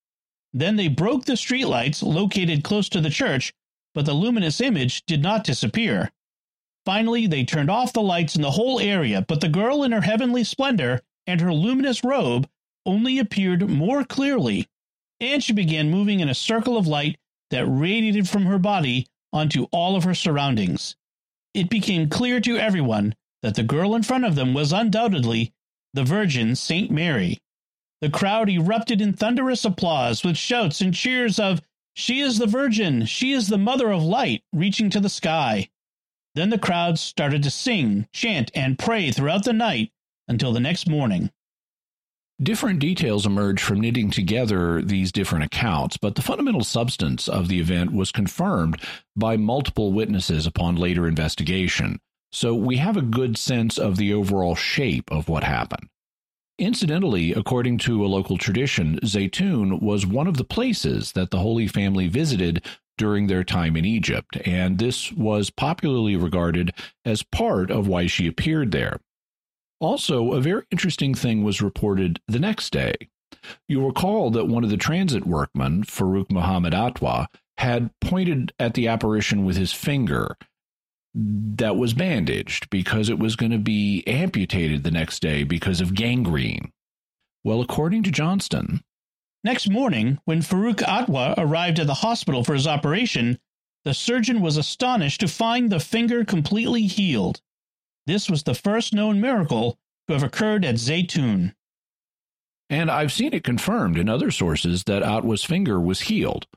Then 0.54 0.78
they 0.78 0.88
broke 0.88 1.26
the 1.26 1.34
streetlights 1.34 2.02
located 2.02 2.64
close 2.64 2.88
to 2.90 3.02
the 3.02 3.10
church, 3.10 3.54
but 3.94 4.06
the 4.06 4.14
luminous 4.14 4.62
image 4.62 5.04
did 5.06 5.22
not 5.22 5.44
disappear. 5.44 6.13
Finally, 6.86 7.28
they 7.28 7.44
turned 7.44 7.70
off 7.70 7.94
the 7.94 8.02
lights 8.02 8.36
in 8.36 8.42
the 8.42 8.52
whole 8.52 8.80
area, 8.80 9.24
but 9.28 9.42
the 9.42 9.50
girl 9.50 9.84
in 9.84 9.92
her 9.92 10.02
heavenly 10.02 10.44
splendor 10.44 11.02
and 11.28 11.42
her 11.42 11.54
luminous 11.54 12.04
robe 12.04 12.48
only 12.86 13.20
appeared 13.20 13.70
more 13.70 14.04
clearly, 14.04 14.68
and 15.20 15.44
she 15.44 15.54
began 15.54 15.90
moving 15.90 16.20
in 16.20 16.30
a 16.30 16.36
circle 16.36 16.78
of 16.78 16.88
light 16.88 17.18
that 17.52 17.66
radiated 17.66 18.28
from 18.28 18.46
her 18.46 18.60
body 18.60 19.08
onto 19.32 19.64
all 19.72 19.96
of 19.96 20.04
her 20.04 20.14
surroundings 20.14 20.96
it 21.54 21.70
became 21.70 22.10
clear 22.10 22.40
to 22.42 22.58
everyone 22.58 23.16
that 23.42 23.56
the 23.56 23.64
girl 23.64 23.96
in 23.96 24.04
front 24.04 24.26
of 24.26 24.36
them 24.36 24.54
was 24.54 24.74
undoubtedly 24.74 25.54
the 25.94 26.04
Virgin 26.04 26.56
Saint 26.56 26.90
Mary. 26.90 27.40
The 28.02 28.10
crowd 28.10 28.50
erupted 28.50 29.00
in 29.02 29.14
thunderous 29.14 29.64
applause 29.64 30.24
with 30.24 30.38
shouts 30.38 30.82
and 30.82 30.94
cheers 30.94 31.40
of, 31.40 31.62
She 31.94 32.20
is 32.22 32.40
the 32.40 32.48
Virgin! 32.48 33.06
She 33.06 33.32
is 33.32 33.48
the 33.48 33.58
Mother 33.60 33.92
of 33.92 34.04
Light! 34.04 34.44
reaching 34.52 34.90
to 34.90 35.00
the 35.00 35.10
sky. 35.10 35.70
Then 36.36 36.50
the 36.50 36.58
crowd 36.58 36.98
started 36.98 37.44
to 37.44 37.52
sing, 37.52 38.08
chant, 38.12 38.52
and 38.56 38.80
pray 38.80 39.12
throughout 39.12 39.46
the 39.46 39.54
night 39.54 39.92
until 40.28 40.52
the 40.52 40.60
next 40.60 40.90
morning. 40.90 41.32
Different 42.42 42.80
details 42.80 43.26
emerged 43.26 43.62
from 43.62 43.80
knitting 43.80 44.10
together 44.10 44.82
these 44.82 45.12
different 45.12 45.46
accounts, 45.46 45.98
but 45.98 46.16
the 46.16 46.24
fundamental 46.24 46.64
substance 46.64 47.28
of 47.28 47.48
the 47.48 47.60
event 47.60 47.94
was 47.94 48.12
confirmed 48.12 48.82
by 49.16 49.38
multiple 49.38 49.94
witnesses 49.94 50.48
upon 50.48 50.76
later 50.76 51.08
investigation, 51.08 52.00
so 52.32 52.56
we 52.56 52.78
have 52.78 52.98
a 52.98 53.04
good 53.04 53.38
sense 53.38 53.78
of 53.78 53.98
the 53.98 54.12
overall 54.12 54.56
shape 54.56 55.12
of 55.12 55.30
what 55.30 55.44
happened. 55.44 55.88
Incidentally, 56.58 57.34
according 57.34 57.78
to 57.80 58.04
a 58.04 58.08
local 58.08 58.38
tradition, 58.38 59.00
Zeitoun 59.04 59.82
was 59.82 60.06
one 60.06 60.28
of 60.28 60.38
the 60.38 60.44
places 60.44 61.12
that 61.14 61.30
the 61.30 61.40
Holy 61.40 61.68
Family 61.68 62.08
visited 62.08 62.64
during 62.98 63.28
their 63.28 63.44
time 63.44 63.76
in 63.76 63.86
Egypt, 63.86 64.38
and 64.46 64.78
this 64.78 65.12
was 65.12 65.50
popularly 65.50 66.16
regarded 66.16 66.74
as 67.06 67.24
part 67.24 67.72
of 67.72 67.88
why 67.88 68.08
she 68.08 68.28
appeared 68.28 68.72
there. 68.72 69.00
Also, 69.80 70.34
a 70.34 70.42
very 70.42 70.64
interesting 70.72 71.14
thing 71.14 71.44
was 71.44 71.62
reported 71.62 72.20
the 72.28 72.40
next 72.40 72.72
day. 72.72 72.96
You'll 73.68 73.88
recall 73.88 74.30
that 74.32 74.48
one 74.48 74.64
of 74.64 74.70
the 74.70 74.78
transit 74.78 75.26
workmen, 75.26 75.84
Farouk 75.84 76.32
Muhammad 76.32 76.74
Atwa, 76.74 77.28
had 77.58 77.92
pointed 78.00 78.54
at 78.60 78.74
the 78.74 78.88
apparition 78.88 79.44
with 79.46 79.58
his 79.58 79.74
finger 79.74 80.38
that 81.16 81.76
was 81.76 81.94
bandaged 81.94 82.70
because 82.70 83.10
it 83.10 83.20
was 83.20 83.36
going 83.36 83.52
to 83.52 83.60
be 83.60 84.04
amputated 84.08 84.84
the 84.84 84.92
next 84.92 85.22
day 85.22 85.44
because 85.44 85.82
of 85.82 85.94
gangrene. 85.94 86.72
Well, 87.44 87.62
according 87.62 88.04
to 88.04 88.12
Johnston, 88.12 88.84
next 89.44 89.70
morning, 89.70 90.20
when 90.26 90.42
Farouk 90.42 90.82
Atwa 90.82 91.36
arrived 91.38 91.80
at 91.80 91.88
the 91.88 91.96
hospital 91.96 92.44
for 92.44 92.54
his 92.54 92.68
operation, 92.68 93.40
the 93.86 93.94
surgeon 93.94 94.42
was 94.42 94.58
astonished 94.58 95.20
to 95.22 95.28
find 95.28 95.70
the 95.70 95.80
finger 95.80 96.24
completely 96.24 96.84
healed. 96.84 97.42
This 98.06 98.30
was 98.30 98.44
the 98.44 98.56
first 98.56 98.94
known 98.94 99.20
miracle 99.20 99.78
to 100.08 100.14
have 100.14 100.24
occurred 100.24 100.66
at 100.66 100.76
Zeitoun. 100.76 101.54
And 102.70 102.90
I've 102.90 103.12
seen 103.12 103.34
it 103.34 103.44
confirmed 103.44 103.98
in 103.98 104.10
other 104.10 104.32
sources 104.32 104.86
that 104.86 105.04
Atwa's 105.04 105.44
finger 105.44 105.80
was 105.80 106.02
healed. 106.02 106.48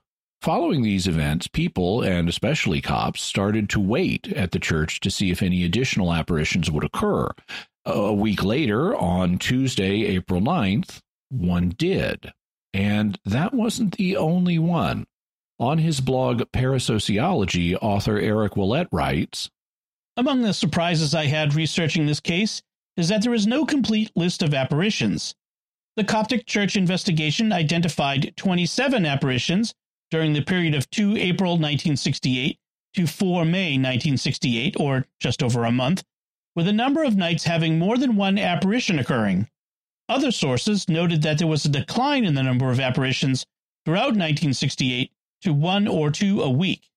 Following 0.43 0.83
these 0.83 1.07
events, 1.07 1.49
people, 1.49 2.03
and 2.03 2.29
especially 2.29 2.81
Copts, 2.81 3.21
started 3.21 3.69
to 3.71 3.81
wait 3.81 4.33
at 4.33 4.53
the 4.53 4.61
church 4.61 5.01
to 5.01 5.11
see 5.11 5.31
if 5.31 5.43
any 5.43 5.65
additional 5.65 6.13
apparitions 6.13 6.71
would 6.71 6.85
occur. 6.85 7.29
A 7.85 8.13
week 8.13 8.45
later, 8.45 8.95
on 8.97 9.39
Tuesday, 9.39 10.05
April 10.05 10.41
9th, 10.41 11.01
one 11.31 11.71
did. 11.71 12.33
And 12.77 13.19
that 13.25 13.55
wasn't 13.55 13.97
the 13.97 14.19
only 14.19 14.59
one. 14.59 15.07
On 15.59 15.79
his 15.79 16.03
blog 16.03 16.43
Parasociology, 16.53 17.75
author 17.81 18.19
Eric 18.19 18.53
Ouellet 18.53 18.87
writes 18.93 19.49
Among 20.19 20.43
the 20.43 20.53
surprises 20.53 21.15
I 21.15 21.25
had 21.25 21.55
researching 21.55 22.05
this 22.05 22.21
case 22.21 22.61
is 22.99 23.09
that 23.09 23.23
there 23.23 23.33
is 23.33 23.47
no 23.47 23.65
complete 23.65 24.13
list 24.15 24.43
of 24.43 24.53
apparitions. 24.53 25.35
The 25.97 26.05
Coptic 26.05 26.45
Church 26.45 26.77
investigation 26.77 27.51
identified 27.51 28.35
27 28.37 29.07
apparitions 29.07 29.75
during 30.11 30.35
the 30.35 30.43
period 30.43 30.75
of 30.75 30.91
2 30.91 31.17
April 31.17 31.53
1968 31.53 32.59
to 32.93 33.07
4 33.07 33.47
May 33.47 33.79
1968, 33.79 34.79
or 34.79 35.07
just 35.19 35.43
over 35.43 35.65
a 35.65 35.73
month, 35.73 36.05
with 36.55 36.69
a 36.69 36.75
number 36.75 37.03
of 37.05 37.17
nights 37.17 37.45
having 37.45 37.79
more 37.79 37.97
than 37.97 38.17
one 38.17 38.37
apparition 38.37 38.99
occurring. 38.99 39.49
Other 40.09 40.31
sources 40.31 40.89
noted 40.89 41.23
that 41.23 41.39
there 41.39 41.47
was 41.47 41.65
a 41.65 41.71
decline 41.71 42.25
in 42.25 42.35
the 42.35 42.43
number 42.43 42.71
of 42.71 42.79
apparitions 42.79 43.45
throughout 43.85 44.15
1968 44.15 45.13
to 45.43 45.53
one 45.53 45.89
or 45.89 46.11
two 46.11 46.43
a 46.43 46.51
week. 46.51 46.91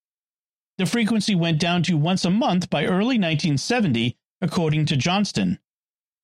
The 0.77 0.85
frequency 0.85 1.35
went 1.35 1.59
down 1.59 1.83
to 1.83 1.97
once 1.97 2.23
a 2.23 2.29
month 2.29 2.69
by 2.69 2.85
early 2.85 3.17
1970, 3.17 4.17
according 4.41 4.85
to 4.85 4.95
Johnston. 4.95 5.59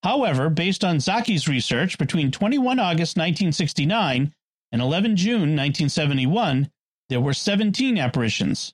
However, 0.03 0.49
based 0.49 0.83
on 0.83 0.99
Zaki's 0.99 1.47
research 1.47 1.97
between 1.97 2.31
21 2.31 2.79
August 2.79 3.17
1969 3.17 4.33
and 4.71 4.81
11 4.81 5.15
June 5.15 5.55
1971, 5.55 6.71
there 7.09 7.19
were 7.19 7.33
17 7.33 7.97
apparitions. 7.97 8.73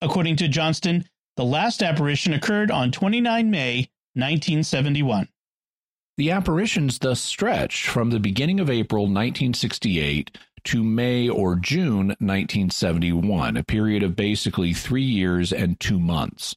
According 0.00 0.36
to 0.36 0.48
Johnston, 0.48 1.04
the 1.36 1.44
last 1.44 1.82
apparition 1.82 2.32
occurred 2.32 2.70
on 2.70 2.92
29 2.92 3.50
May 3.50 3.90
1971. 4.14 5.28
The 6.18 6.30
apparitions 6.30 6.98
thus 6.98 7.22
stretched 7.22 7.86
from 7.86 8.10
the 8.10 8.20
beginning 8.20 8.60
of 8.60 8.68
April 8.68 9.04
1968 9.04 10.36
to 10.64 10.84
May 10.84 11.26
or 11.26 11.56
June 11.56 12.08
1971, 12.18 13.56
a 13.56 13.64
period 13.64 14.02
of 14.02 14.14
basically 14.14 14.74
three 14.74 15.02
years 15.02 15.54
and 15.54 15.80
two 15.80 15.98
months. 15.98 16.54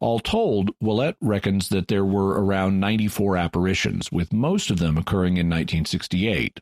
All 0.00 0.20
told, 0.20 0.72
Ouellet 0.82 1.16
reckons 1.22 1.70
that 1.70 1.88
there 1.88 2.04
were 2.04 2.44
around 2.44 2.78
94 2.78 3.38
apparitions, 3.38 4.12
with 4.12 4.34
most 4.34 4.70
of 4.70 4.78
them 4.78 4.98
occurring 4.98 5.38
in 5.38 5.48
1968. 5.48 6.60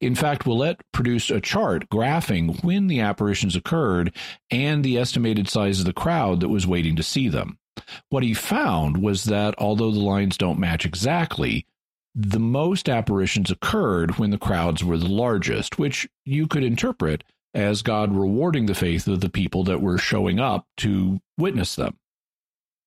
In 0.00 0.14
fact, 0.14 0.46
Ouellet 0.46 0.80
produced 0.92 1.32
a 1.32 1.40
chart 1.40 1.88
graphing 1.88 2.62
when 2.62 2.86
the 2.86 3.00
apparitions 3.00 3.56
occurred 3.56 4.14
and 4.52 4.84
the 4.84 4.98
estimated 4.98 5.48
size 5.48 5.80
of 5.80 5.86
the 5.86 5.92
crowd 5.92 6.40
that 6.40 6.48
was 6.48 6.64
waiting 6.64 6.94
to 6.94 7.02
see 7.02 7.28
them. 7.28 7.58
What 8.08 8.22
he 8.22 8.34
found 8.34 9.02
was 9.02 9.24
that 9.24 9.54
although 9.58 9.90
the 9.90 10.00
lines 10.00 10.36
don't 10.36 10.58
match 10.58 10.84
exactly, 10.84 11.66
the 12.14 12.40
most 12.40 12.88
apparitions 12.88 13.50
occurred 13.50 14.18
when 14.18 14.30
the 14.30 14.38
crowds 14.38 14.82
were 14.82 14.96
the 14.96 15.08
largest, 15.08 15.78
which 15.78 16.08
you 16.24 16.46
could 16.46 16.64
interpret 16.64 17.22
as 17.52 17.82
God 17.82 18.14
rewarding 18.14 18.66
the 18.66 18.74
faith 18.74 19.06
of 19.06 19.20
the 19.20 19.28
people 19.28 19.64
that 19.64 19.80
were 19.80 19.98
showing 19.98 20.38
up 20.38 20.66
to 20.78 21.20
witness 21.38 21.74
them. 21.74 21.98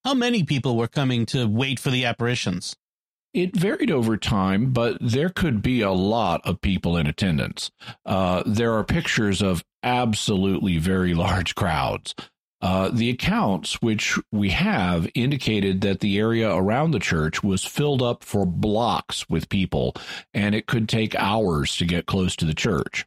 How 0.04 0.14
many 0.14 0.44
people 0.44 0.78
were 0.78 0.88
coming 0.88 1.26
to 1.28 1.46
wait 1.46 1.80
for 1.80 1.90
the 1.90 2.06
apparitions? 2.06 2.76
It 3.34 3.56
varied 3.56 3.92
over 3.92 4.18
time, 4.18 4.72
but 4.72 4.98
there 5.00 5.30
could 5.30 5.62
be 5.62 5.82
a 5.82 5.92
lot 5.92 6.42
of 6.46 6.62
people 6.62 6.98
in 6.98 7.06
attendance. 7.06 7.70
Uh, 8.06 8.42
there 8.46 8.74
are 8.74 8.84
pictures 8.84 9.42
of 9.42 9.64
absolutely 9.84 10.80
very 10.80 11.14
large 11.14 11.54
crowds. 11.54 12.16
Uh, 12.62 12.90
the 12.90 13.10
accounts 13.10 13.82
which 13.82 14.20
we 14.32 14.50
have 14.50 15.10
indicated 15.16 15.80
that 15.82 16.02
the 16.02 16.20
area 16.20 16.54
around 16.54 16.92
the 16.92 17.00
church 17.00 17.42
was 17.42 17.64
filled 17.64 18.02
up 18.02 18.24
for 18.24 18.46
blocks 18.46 19.30
with 19.30 19.48
people, 19.50 19.94
and 20.34 20.54
it 20.54 20.68
could 20.68 20.90
take 20.90 21.16
hours 21.16 21.78
to 21.78 21.86
get 21.86 22.06
close 22.06 22.36
to 22.36 22.46
the 22.46 22.54
church. 22.54 23.06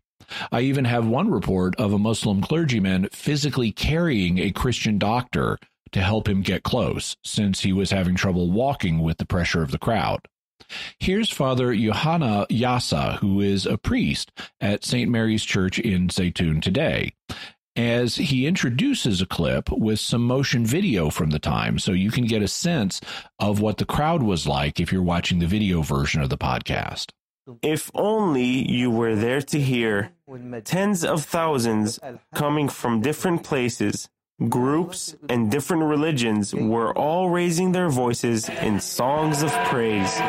I 0.51 0.62
even 0.62 0.87
have 0.87 1.07
one 1.07 1.31
report 1.31 1.77
of 1.77 1.93
a 1.93 1.99
Muslim 1.99 2.41
clergyman 2.41 3.09
physically 3.12 3.73
carrying 3.73 4.38
a 4.38 4.53
Christian 4.53 4.99
doctor 4.99 5.59
to 5.91 6.01
help 6.01 6.27
him 6.27 6.41
get 6.41 6.62
close, 6.62 7.19
since 7.23 7.61
he 7.61 7.75
was 7.75 7.91
having 7.91 8.15
trouble 8.15 8.51
walking 8.51 9.01
with 9.01 9.19
the 9.19 9.27
pressure 9.27 9.62
of 9.62 9.71
the 9.71 9.79
crowd. 9.79 10.21
Here's 10.99 11.29
Father 11.29 11.75
Johanna 11.75 12.47
Yassa, 12.49 13.19
who 13.19 13.41
is 13.41 13.67
a 13.67 13.77
priest 13.77 14.33
at 14.62 14.85
St. 14.85 15.11
Mary's 15.11 15.45
Church 15.45 15.79
in 15.79 16.09
Zeitoun 16.09 16.62
today 16.62 17.12
as 17.77 18.17
he 18.17 18.47
introduces 18.47 19.21
a 19.21 19.27
clip 19.27 19.71
with 19.71 19.99
some 19.99 20.27
motion 20.27 20.65
video 20.67 21.11
from 21.11 21.31
the 21.31 21.39
time 21.39 21.79
so 21.79 21.93
you 21.93 22.11
can 22.11 22.27
get 22.27 22.43
a 22.43 22.49
sense 22.49 23.01
of 23.39 23.61
what 23.61 23.79
the 23.79 23.85
crowd 23.85 24.23
was 24.23 24.47
like 24.47 24.79
if 24.81 24.93
you're 24.93 25.03
watching 25.03 25.39
the 25.39 25.47
video 25.47 25.83
version 25.83 26.21
of 26.23 26.29
the 26.29 26.39
podcast. 26.39 27.11
If 27.61 27.91
only 27.95 28.71
you 28.71 28.91
were 28.91 29.17
there 29.17 29.43
to 29.43 29.61
hear 29.61 30.13
tens 30.65 31.05
of 31.05 31.25
thousands 31.25 31.99
coming 32.35 32.69
from 32.69 33.01
different 33.01 33.43
places, 33.43 34.09
groups, 34.49 35.17
and 35.29 35.51
different 35.51 35.83
religions 35.85 36.55
were 36.55 36.97
all 36.97 37.31
raising 37.31 37.73
their 37.73 37.89
voices 37.89 38.49
in 38.49 38.81
songs 38.81 39.43
of 39.43 39.51
praise. 39.65 40.21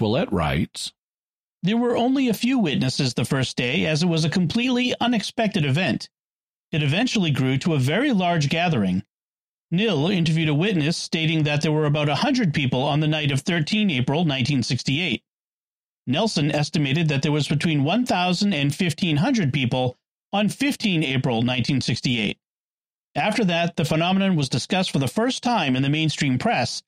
Ouellet 0.00 0.32
writes 0.32 0.92
There 1.62 1.76
were 1.76 1.96
only 1.96 2.28
a 2.28 2.34
few 2.34 2.58
witnesses 2.58 3.14
the 3.14 3.24
first 3.24 3.56
day, 3.56 3.84
as 3.86 4.02
it 4.02 4.06
was 4.06 4.24
a 4.24 4.30
completely 4.30 4.94
unexpected 5.00 5.64
event. 5.64 6.08
It 6.72 6.82
eventually 6.82 7.30
grew 7.30 7.58
to 7.58 7.74
a 7.74 7.78
very 7.78 8.12
large 8.12 8.48
gathering. 8.48 9.02
Nil 9.70 10.08
interviewed 10.08 10.48
a 10.48 10.54
witness 10.54 10.96
stating 10.96 11.44
that 11.44 11.62
there 11.62 11.72
were 11.72 11.84
about 11.84 12.08
a 12.08 12.12
100 12.12 12.54
people 12.54 12.82
on 12.82 13.00
the 13.00 13.08
night 13.08 13.30
of 13.30 13.40
13 13.40 13.90
April 13.90 14.20
1968. 14.20 15.22
Nelson 16.06 16.50
estimated 16.50 17.08
that 17.08 17.22
there 17.22 17.32
was 17.32 17.46
between 17.46 17.84
1,000 17.84 18.52
and 18.52 18.72
1,500 18.72 19.52
people 19.52 19.96
on 20.32 20.48
15 20.48 21.04
April 21.04 21.36
1968. 21.36 22.38
After 23.14 23.44
that, 23.44 23.76
the 23.76 23.84
phenomenon 23.84 24.36
was 24.36 24.48
discussed 24.48 24.90
for 24.90 24.98
the 24.98 25.08
first 25.08 25.42
time 25.42 25.76
in 25.76 25.82
the 25.82 25.88
mainstream 25.88 26.38
press 26.38 26.82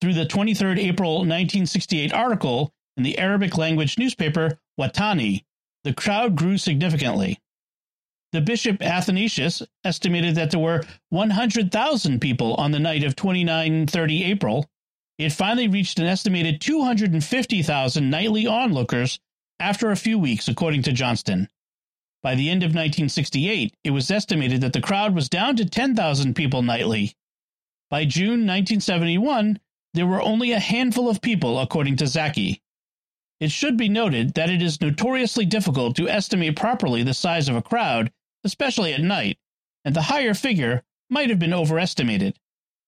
through 0.00 0.14
the 0.14 0.26
23rd 0.26 0.78
April 0.78 1.14
1968 1.18 2.12
article 2.12 2.72
in 2.96 3.02
the 3.02 3.18
Arabic 3.18 3.56
language 3.56 3.98
newspaper 3.98 4.58
Watani. 4.78 5.44
The 5.84 5.92
crowd 5.92 6.36
grew 6.36 6.58
significantly. 6.58 7.38
The 8.32 8.40
Bishop 8.40 8.80
Athanasius 8.80 9.62
estimated 9.84 10.36
that 10.36 10.52
there 10.52 10.60
were 10.60 10.84
100,000 11.08 12.20
people 12.20 12.54
on 12.54 12.70
the 12.70 12.78
night 12.78 13.02
of 13.02 13.16
2930 13.16 14.24
April. 14.24 14.70
It 15.18 15.32
finally 15.32 15.68
reached 15.68 15.98
an 15.98 16.06
estimated 16.06 16.60
250,000 16.60 18.10
nightly 18.10 18.46
onlookers 18.46 19.18
after 19.58 19.90
a 19.90 19.96
few 19.96 20.18
weeks, 20.18 20.48
according 20.48 20.82
to 20.82 20.92
Johnston. 20.92 21.48
By 22.22 22.34
the 22.34 22.50
end 22.50 22.62
of 22.62 22.68
1968, 22.68 23.74
it 23.82 23.90
was 23.90 24.10
estimated 24.10 24.60
that 24.60 24.74
the 24.74 24.80
crowd 24.80 25.14
was 25.14 25.28
down 25.28 25.56
to 25.56 25.64
10,000 25.64 26.34
people 26.34 26.62
nightly. 26.62 27.14
By 27.90 28.04
June 28.04 28.46
1971, 28.46 29.58
there 29.94 30.06
were 30.06 30.22
only 30.22 30.52
a 30.52 30.60
handful 30.60 31.08
of 31.08 31.20
people, 31.20 31.58
according 31.58 31.96
to 31.96 32.06
Zaki. 32.06 32.62
It 33.40 33.50
should 33.50 33.76
be 33.76 33.88
noted 33.88 34.34
that 34.34 34.50
it 34.50 34.60
is 34.60 34.80
notoriously 34.80 35.46
difficult 35.46 35.96
to 35.96 36.08
estimate 36.08 36.56
properly 36.56 37.02
the 37.02 37.14
size 37.14 37.48
of 37.48 37.56
a 37.56 37.62
crowd, 37.62 38.12
especially 38.44 38.92
at 38.92 39.00
night, 39.00 39.38
and 39.84 39.96
the 39.96 40.02
higher 40.02 40.34
figure 40.34 40.82
might 41.08 41.30
have 41.30 41.38
been 41.38 41.54
overestimated. 41.54 42.38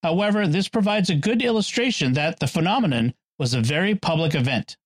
However, 0.03 0.47
this 0.47 0.69
provides 0.69 1.11
a 1.11 1.15
good 1.15 1.43
illustration 1.43 2.13
that 2.15 2.41
the 2.41 2.47
phenomenon 2.47 3.15
was 3.39 3.55
a 3.55 3.61
very 3.61 3.95
public 3.95 4.35
event. 4.35 4.77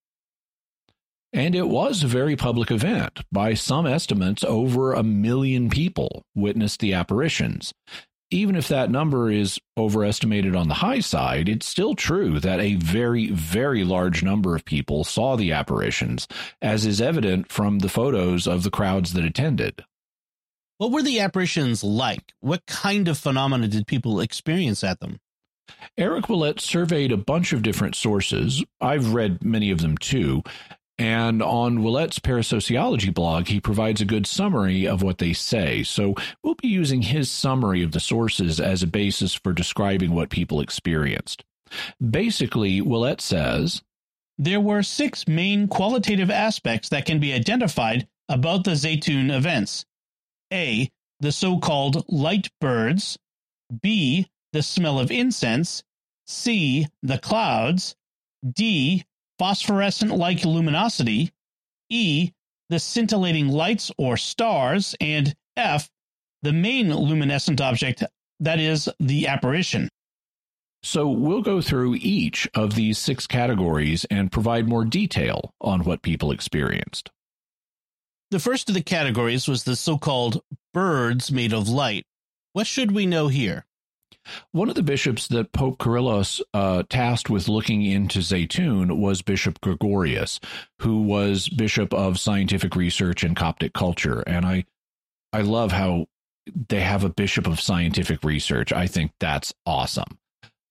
And 1.33 1.55
it 1.55 1.69
was 1.69 2.03
a 2.03 2.09
very 2.09 2.37
public 2.37 2.71
event. 2.71 3.21
By 3.33 3.55
some 3.55 3.87
estimates, 3.87 4.45
over 4.45 4.93
a 4.93 5.03
million 5.03 5.69
people 5.69 6.25
witnessed 6.35 6.81
the 6.81 6.95
apparitions. 6.95 7.75
Even 8.31 8.57
if 8.57 8.67
that 8.69 8.91
number 8.91 9.31
is 9.31 9.61
overestimated 9.79 10.57
on 10.57 10.67
the 10.67 10.75
high 10.75 10.99
side, 10.99 11.49
it's 11.49 11.67
still 11.67 11.95
true 11.95 12.41
that 12.41 12.59
a 12.59 12.75
very, 12.75 13.29
very 13.31 13.85
large 13.85 14.23
number 14.23 14.57
of 14.57 14.65
people 14.65 15.05
saw 15.05 15.37
the 15.37 15.53
apparitions, 15.53 16.27
as 16.61 16.85
is 16.85 17.01
evident 17.01 17.53
from 17.53 17.79
the 17.79 17.89
photos 17.89 18.49
of 18.49 18.65
the 18.65 18.71
crowds 18.71 19.13
that 19.13 19.25
attended. 19.25 19.85
What 20.79 20.91
were 20.91 21.03
the 21.03 21.21
apparitions 21.21 21.85
like? 21.85 22.35
What 22.41 22.67
kind 22.67 23.07
of 23.07 23.17
phenomena 23.17 23.69
did 23.69 23.87
people 23.87 24.21
experience 24.21 24.83
at 24.83 24.99
them? 24.99 25.21
Eric 25.97 26.27
Ouellet 26.29 26.61
surveyed 26.61 27.13
a 27.13 27.17
bunch 27.17 27.53
of 27.53 27.63
different 27.63 27.95
sources. 27.95 28.63
I've 28.81 29.15
read 29.15 29.45
many 29.45 29.71
of 29.71 29.81
them 29.81 29.97
too. 29.99 30.43
And 30.99 31.43
on 31.43 31.79
Ouellet's 31.79 32.19
parasociology 32.19 33.13
blog, 33.13 33.49
he 33.49 33.61
provides 33.61 34.01
a 34.01 34.07
good 34.07 34.27
summary 34.27 34.87
of 34.87 35.03
what 35.03 35.19
they 35.19 35.35
say. 35.35 35.83
So 35.83 36.15
we'll 36.43 36.55
be 36.55 36.69
using 36.69 37.03
his 37.03 37.31
summary 37.31 37.83
of 37.83 37.93
the 37.93 38.01
sources 38.01 38.61
as 38.61 38.83
a 38.83 38.87
basis 38.87 39.35
for 39.35 39.53
describing 39.53 40.13
what 40.13 40.31
people 40.31 40.61
experienced. 40.61 41.45
Basically, 42.11 42.81
Ouellet 42.81 43.21
says 43.21 43.83
There 44.39 44.61
were 44.61 44.83
six 44.83 45.29
main 45.29 45.69
qualitative 45.69 46.31
aspects 46.31 46.89
that 46.89 47.05
can 47.05 47.21
be 47.21 47.35
identified 47.35 48.09
about 48.29 48.65
the 48.65 48.73
Zeitoun 48.73 49.35
events 49.35 49.85
A. 50.53 50.91
The 51.21 51.33
so 51.33 51.59
called 51.59 52.05
light 52.09 52.51
birds, 52.61 53.19
B. 53.83 54.29
The 54.53 54.63
smell 54.63 54.99
of 54.99 55.11
incense, 55.11 55.83
C. 56.27 56.87
The 57.03 57.19
clouds, 57.19 57.97
D 58.51 59.05
phosphorescent 59.39 60.17
like 60.17 60.45
luminosity, 60.45 61.33
E, 61.91 62.33
the 62.69 62.79
scintillating 62.79 63.49
lights 63.49 63.91
or 63.99 64.17
stars, 64.17 64.95
and 65.01 65.35
F, 65.57 65.89
the 66.43 66.53
main 66.53 66.95
luminescent 66.95 67.61
object, 67.61 68.03
that 68.41 68.59
is, 68.59 68.89
the 68.99 69.27
apparition. 69.27 69.89
So 70.83 71.09
we'll 71.09 71.43
go 71.43 71.61
through 71.61 71.97
each 71.97 72.49
of 72.55 72.75
these 72.75 72.99
six 72.99 73.27
categories 73.27 74.05
and 74.11 74.31
provide 74.31 74.69
more 74.69 74.85
detail 74.85 75.53
on 75.61 75.85
what 75.85 76.03
people 76.03 76.31
experienced. 76.31 77.11
The 78.31 78.39
first 78.39 78.69
of 78.69 78.75
the 78.75 78.83
categories 78.83 79.49
was 79.49 79.65
the 79.65 79.77
so 79.77 79.99
called 79.99 80.43
birds 80.73 81.31
made 81.31 81.53
of 81.53 81.69
light. 81.69 82.05
What 82.53 82.67
should 82.67 82.93
we 82.93 83.07
know 83.07 83.29
here? 83.29 83.66
One 84.53 84.69
of 84.69 84.75
the 84.75 84.83
bishops 84.83 85.29
that 85.29 85.53
Pope 85.53 85.79
Kyrillos 85.79 86.41
uh, 86.55 86.83
tasked 86.89 87.31
with 87.31 87.49
looking 87.49 87.83
into 87.85 88.21
Zeitoun 88.21 88.99
was 88.99 89.23
Bishop 89.23 89.61
Gregorius, 89.61 90.41
who 90.81 91.03
was 91.03 91.49
bishop 91.49 91.93
of 91.93 92.19
scientific 92.19 92.77
research 92.77 93.23
and 93.23 93.37
Coptic 93.37 93.73
culture. 93.73 94.21
And 94.21 94.45
I, 94.45 94.65
I 95.33 95.43
love 95.43 95.73
how 95.73 96.07
they 96.69 96.81
have 96.81 97.05
a 97.05 97.09
bishop 97.09 97.47
of 97.47 97.61
scientific 97.61 98.25
research. 98.25 98.73
I 98.73 98.87
think 98.87 99.13
that's 99.21 99.53
awesome. 99.65 100.19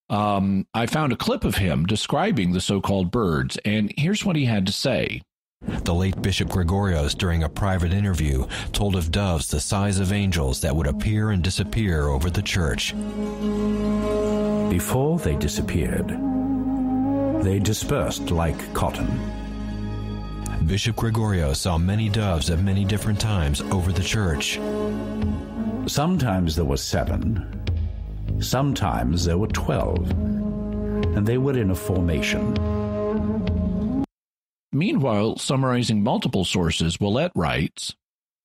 Um, 0.09 0.67
I 0.73 0.85
found 0.85 1.13
a 1.13 1.17
clip 1.17 1.43
of 1.43 1.55
him 1.55 1.85
describing 1.85 2.51
the 2.51 2.61
so 2.61 2.79
called 2.79 3.11
birds, 3.11 3.57
and 3.65 3.91
here's 3.97 4.23
what 4.23 4.35
he 4.35 4.45
had 4.45 4.67
to 4.67 4.71
say. 4.71 5.21
The 5.83 5.93
late 5.93 6.21
Bishop 6.21 6.49
Gregorios, 6.49 7.17
during 7.17 7.43
a 7.43 7.49
private 7.49 7.93
interview, 7.93 8.47
told 8.71 8.95
of 8.95 9.11
doves 9.11 9.47
the 9.47 9.59
size 9.59 9.99
of 9.99 10.11
angels 10.11 10.61
that 10.61 10.75
would 10.75 10.87
appear 10.87 11.31
and 11.31 11.43
disappear 11.43 12.07
over 12.07 12.29
the 12.29 12.41
church. 12.41 12.93
Before 14.69 15.19
they 15.19 15.35
disappeared, 15.35 16.09
they 17.43 17.59
dispersed 17.59 18.31
like 18.31 18.73
cotton. 18.73 19.07
Bishop 20.65 20.95
Gregorios 20.95 21.57
saw 21.57 21.77
many 21.77 22.09
doves 22.09 22.49
at 22.49 22.59
many 22.59 22.83
different 22.85 23.19
times 23.19 23.61
over 23.61 23.91
the 23.91 24.03
church. 24.03 24.59
Sometimes 25.85 26.55
there 26.55 26.65
were 26.65 26.77
seven, 26.77 27.45
sometimes 28.39 29.25
there 29.25 29.37
were 29.37 29.47
twelve, 29.47 30.09
and 30.09 31.27
they 31.27 31.37
were 31.37 31.57
in 31.57 31.69
a 31.69 31.75
formation. 31.75 32.55
Meanwhile, 34.75 35.37
summarizing 35.37 36.03
multiple 36.03 36.43
sources, 36.43 36.97
Ouellet 36.97 37.31
writes 37.33 37.95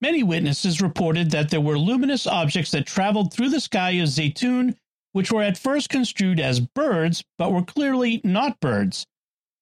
Many 0.01 0.23
witnesses 0.23 0.81
reported 0.81 1.33
that 1.33 1.51
there 1.51 1.61
were 1.61 1.77
luminous 1.77 2.25
objects 2.25 2.71
that 2.71 2.87
traveled 2.87 3.33
through 3.33 3.49
the 3.49 3.61
sky 3.61 3.91
of 3.95 4.07
Zeitoun, 4.07 4.77
which 5.11 5.33
were 5.33 5.43
at 5.43 5.59
first 5.59 5.89
construed 5.89 6.39
as 6.39 6.61
birds, 6.61 7.25
but 7.37 7.51
were 7.51 7.65
clearly 7.65 8.21
not 8.23 8.61
birds. 8.61 9.09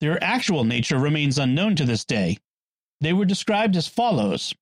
Their 0.02 0.22
actual 0.22 0.62
nature 0.62 0.98
remains 0.98 1.38
unknown 1.38 1.74
to 1.76 1.86
this 1.86 2.04
day. 2.04 2.36
They 3.00 3.14
were 3.14 3.24
described 3.24 3.74
as 3.74 3.88
follows 3.88 4.54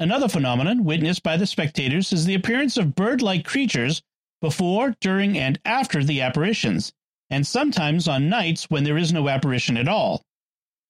Another 0.00 0.28
phenomenon 0.28 0.82
witnessed 0.82 1.22
by 1.22 1.36
the 1.36 1.46
spectators 1.46 2.12
is 2.12 2.24
the 2.24 2.34
appearance 2.34 2.76
of 2.76 2.96
bird 2.96 3.22
like 3.22 3.44
creatures 3.44 4.02
before, 4.40 4.96
during, 5.00 5.38
and 5.38 5.60
after 5.64 6.02
the 6.02 6.22
apparitions, 6.22 6.92
and 7.30 7.46
sometimes 7.46 8.08
on 8.08 8.28
nights 8.28 8.68
when 8.68 8.82
there 8.82 8.98
is 8.98 9.12
no 9.12 9.28
apparition 9.28 9.76
at 9.76 9.86
all. 9.86 10.25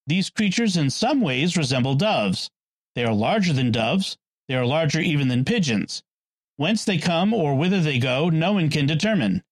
These 0.07 0.31
creatures 0.31 0.77
in 0.77 0.91
some 0.91 1.21
ways 1.21 1.57
resemble 1.57 1.95
doves. 1.95 2.51
They 2.95 3.05
are 3.05 3.15
larger 3.15 3.53
than 3.53 3.73
doves. 3.73 4.17
They 4.49 4.55
are 4.55 4.67
larger 4.67 5.01
even 5.01 5.29
than 5.29 5.45
pigeons. 5.45 6.03
Whence 6.57 6.85
they 6.85 6.99
come 6.99 7.35
or 7.35 7.55
whither 7.55 7.81
they 7.81 7.99
go, 7.99 8.31
no 8.31 8.53
one 8.53 8.71
can 8.71 8.87
determine. 8.87 9.43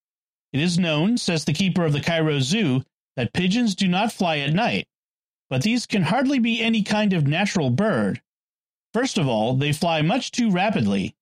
It 0.53 0.61
is 0.61 0.79
known, 0.79 1.19
says 1.19 1.45
the 1.45 1.53
keeper 1.53 1.85
of 1.85 1.93
the 1.93 2.01
Cairo 2.01 2.38
Zoo, 2.38 2.85
that 3.17 3.33
pigeons 3.33 3.75
do 3.75 3.88
not 3.88 4.12
fly 4.12 4.38
at 4.38 4.55
night. 4.55 4.87
But 5.51 5.62
these 5.62 5.87
can 5.87 6.05
hardly 6.05 6.38
be 6.38 6.62
any 6.62 6.83
kind 6.83 7.12
of 7.12 7.27
natural 7.27 7.71
bird. 7.71 8.23
First 8.93 9.19
of 9.19 9.27
all, 9.27 9.55
they 9.55 9.73
fly 9.73 10.03
much 10.03 10.31
too 10.31 10.51
rapidly. 10.51 11.17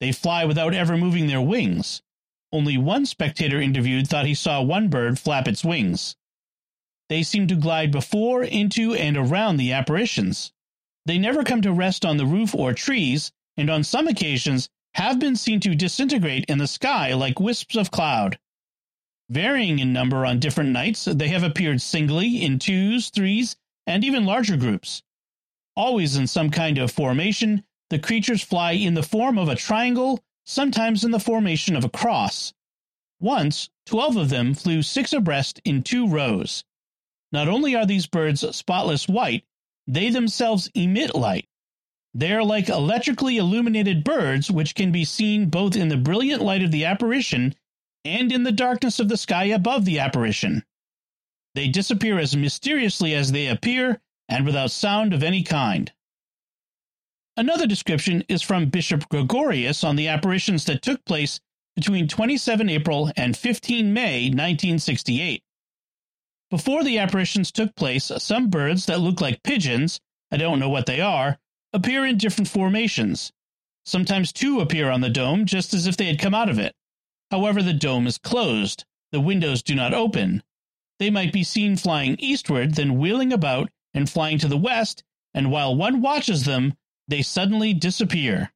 They 0.00 0.12
fly 0.12 0.44
without 0.44 0.74
ever 0.74 0.96
moving 0.96 1.26
their 1.26 1.40
wings. 1.40 2.02
Only 2.52 2.78
one 2.78 3.04
spectator 3.04 3.60
interviewed 3.60 4.08
thought 4.08 4.26
he 4.26 4.34
saw 4.34 4.62
one 4.62 4.88
bird 4.88 5.18
flap 5.18 5.48
its 5.48 5.64
wings. 5.64 6.16
They 7.08 7.22
seem 7.22 7.46
to 7.48 7.54
glide 7.54 7.92
before, 7.92 8.42
into, 8.42 8.94
and 8.94 9.16
around 9.16 9.56
the 9.56 9.72
apparitions. 9.72 10.52
They 11.04 11.18
never 11.18 11.44
come 11.44 11.62
to 11.62 11.72
rest 11.72 12.04
on 12.04 12.16
the 12.16 12.26
roof 12.26 12.54
or 12.54 12.72
trees, 12.72 13.30
and 13.56 13.70
on 13.70 13.84
some 13.84 14.08
occasions 14.08 14.68
have 14.94 15.18
been 15.18 15.36
seen 15.36 15.60
to 15.60 15.74
disintegrate 15.74 16.46
in 16.46 16.58
the 16.58 16.66
sky 16.66 17.14
like 17.14 17.38
wisps 17.38 17.76
of 17.76 17.90
cloud. 17.90 18.38
Varying 19.28 19.78
in 19.78 19.92
number 19.92 20.26
on 20.26 20.40
different 20.40 20.70
nights, 20.70 21.04
they 21.04 21.28
have 21.28 21.42
appeared 21.42 21.80
singly, 21.80 22.42
in 22.42 22.58
twos, 22.58 23.10
threes, 23.10 23.56
and 23.86 24.04
even 24.04 24.24
larger 24.24 24.56
groups. 24.56 25.02
Always 25.76 26.16
in 26.16 26.26
some 26.26 26.50
kind 26.50 26.78
of 26.78 26.90
formation, 26.90 27.64
the 27.90 27.98
creatures 27.98 28.42
fly 28.42 28.72
in 28.72 28.94
the 28.94 29.02
form 29.02 29.38
of 29.38 29.48
a 29.48 29.54
triangle, 29.54 30.24
sometimes 30.44 31.04
in 31.04 31.10
the 31.12 31.20
formation 31.20 31.76
of 31.76 31.84
a 31.84 31.88
cross. 31.88 32.52
Once, 33.20 33.68
twelve 33.84 34.16
of 34.16 34.28
them 34.28 34.54
flew 34.54 34.82
six 34.82 35.12
abreast 35.12 35.60
in 35.64 35.82
two 35.82 36.08
rows. 36.08 36.64
Not 37.36 37.48
only 37.48 37.74
are 37.74 37.84
these 37.84 38.06
birds 38.06 38.56
spotless 38.56 39.06
white, 39.06 39.44
they 39.86 40.08
themselves 40.08 40.70
emit 40.74 41.14
light. 41.14 41.46
They 42.14 42.32
are 42.32 42.42
like 42.42 42.70
electrically 42.70 43.36
illuminated 43.36 44.04
birds, 44.04 44.50
which 44.50 44.74
can 44.74 44.90
be 44.90 45.04
seen 45.04 45.50
both 45.50 45.76
in 45.76 45.88
the 45.88 45.98
brilliant 45.98 46.40
light 46.40 46.62
of 46.62 46.70
the 46.70 46.86
apparition 46.86 47.54
and 48.06 48.32
in 48.32 48.44
the 48.44 48.52
darkness 48.52 48.98
of 49.00 49.10
the 49.10 49.18
sky 49.18 49.44
above 49.44 49.84
the 49.84 49.98
apparition. 49.98 50.64
They 51.54 51.68
disappear 51.68 52.18
as 52.18 52.34
mysteriously 52.34 53.12
as 53.12 53.32
they 53.32 53.48
appear 53.48 54.00
and 54.30 54.46
without 54.46 54.70
sound 54.70 55.12
of 55.12 55.22
any 55.22 55.42
kind. 55.42 55.92
Another 57.36 57.66
description 57.66 58.24
is 58.30 58.40
from 58.40 58.70
Bishop 58.70 59.10
Gregorius 59.10 59.84
on 59.84 59.96
the 59.96 60.08
apparitions 60.08 60.64
that 60.64 60.80
took 60.80 61.04
place 61.04 61.38
between 61.74 62.08
27 62.08 62.70
April 62.70 63.12
and 63.14 63.36
15 63.36 63.92
May 63.92 64.30
1968. 64.30 65.42
Before 66.48 66.84
the 66.84 66.98
apparitions 66.98 67.50
took 67.50 67.74
place, 67.74 68.12
some 68.18 68.48
birds 68.50 68.86
that 68.86 69.00
look 69.00 69.20
like 69.20 69.42
pigeons, 69.42 70.00
I 70.30 70.36
don't 70.36 70.60
know 70.60 70.68
what 70.68 70.86
they 70.86 71.00
are, 71.00 71.38
appear 71.72 72.06
in 72.06 72.18
different 72.18 72.48
formations. 72.48 73.32
Sometimes 73.84 74.32
two 74.32 74.60
appear 74.60 74.88
on 74.88 75.00
the 75.00 75.10
dome 75.10 75.44
just 75.44 75.74
as 75.74 75.88
if 75.88 75.96
they 75.96 76.06
had 76.06 76.20
come 76.20 76.34
out 76.34 76.48
of 76.48 76.58
it. 76.58 76.72
However, 77.32 77.62
the 77.62 77.72
dome 77.72 78.06
is 78.06 78.18
closed. 78.18 78.84
The 79.10 79.20
windows 79.20 79.62
do 79.62 79.74
not 79.74 79.92
open. 79.92 80.44
They 81.00 81.10
might 81.10 81.32
be 81.32 81.42
seen 81.42 81.76
flying 81.76 82.14
eastward, 82.20 82.74
then 82.74 82.98
wheeling 82.98 83.32
about 83.32 83.68
and 83.92 84.08
flying 84.08 84.38
to 84.38 84.48
the 84.48 84.56
west, 84.56 85.02
and 85.34 85.50
while 85.50 85.74
one 85.74 86.00
watches 86.00 86.44
them, 86.44 86.74
they 87.08 87.22
suddenly 87.22 87.74
disappear. 87.74 88.52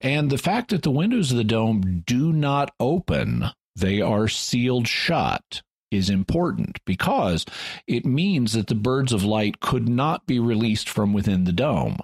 And 0.00 0.28
the 0.28 0.38
fact 0.38 0.70
that 0.70 0.82
the 0.82 0.90
windows 0.90 1.30
of 1.30 1.36
the 1.36 1.44
dome 1.44 2.02
do 2.04 2.32
not 2.32 2.72
open, 2.80 3.46
they 3.76 4.00
are 4.00 4.26
sealed 4.28 4.88
shut 4.88 5.62
is 5.90 6.10
important 6.10 6.78
because 6.84 7.44
it 7.86 8.04
means 8.04 8.52
that 8.52 8.66
the 8.66 8.74
birds 8.74 9.12
of 9.12 9.24
light 9.24 9.60
could 9.60 9.88
not 9.88 10.26
be 10.26 10.38
released 10.38 10.88
from 10.88 11.12
within 11.12 11.44
the 11.44 11.52
dome. 11.52 11.98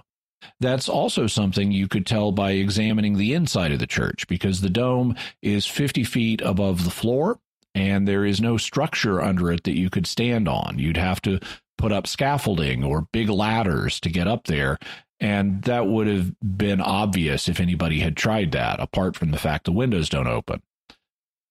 That's 0.59 0.87
also 0.87 1.27
something 1.27 1.71
you 1.71 1.87
could 1.87 2.05
tell 2.05 2.31
by 2.31 2.51
examining 2.51 3.17
the 3.17 3.33
inside 3.33 3.71
of 3.71 3.79
the 3.79 3.87
church 3.87 4.27
because 4.27 4.61
the 4.61 4.69
dome 4.69 5.15
is 5.41 5.65
50 5.65 6.03
feet 6.03 6.41
above 6.41 6.83
the 6.83 6.91
floor 6.91 7.39
and 7.73 8.07
there 8.07 8.25
is 8.25 8.39
no 8.39 8.57
structure 8.57 9.21
under 9.21 9.51
it 9.51 9.63
that 9.65 9.77
you 9.77 9.89
could 9.89 10.07
stand 10.07 10.47
on. 10.47 10.79
You'd 10.79 10.97
have 10.97 11.21
to 11.23 11.39
put 11.77 11.91
up 11.91 12.07
scaffolding 12.07 12.83
or 12.83 13.07
big 13.11 13.29
ladders 13.29 13.99
to 14.01 14.09
get 14.09 14.27
up 14.27 14.45
there. 14.45 14.77
And 15.19 15.61
that 15.63 15.87
would 15.87 16.07
have 16.07 16.33
been 16.39 16.81
obvious 16.81 17.47
if 17.47 17.59
anybody 17.59 17.99
had 17.99 18.17
tried 18.17 18.51
that, 18.51 18.79
apart 18.79 19.15
from 19.15 19.31
the 19.31 19.37
fact 19.37 19.65
the 19.65 19.71
windows 19.71 20.09
don't 20.09 20.27
open. 20.27 20.61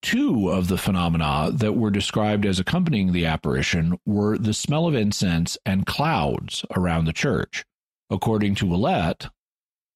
Two 0.05 0.51
of 0.51 0.69
the 0.69 0.77
phenomena 0.77 1.51
that 1.51 1.73
were 1.73 1.91
described 1.91 2.45
as 2.45 2.61
accompanying 2.61 3.13
the 3.13 3.25
apparition 3.25 3.99
were 4.05 4.37
the 4.37 4.53
smell 4.53 4.87
of 4.87 4.95
incense 4.95 5.57
and 5.65 5.87
clouds 5.87 6.63
around 6.77 7.07
the 7.07 7.13
church. 7.15 7.65
According 8.11 8.57
to 8.57 8.67
Ouellet, 8.67 9.31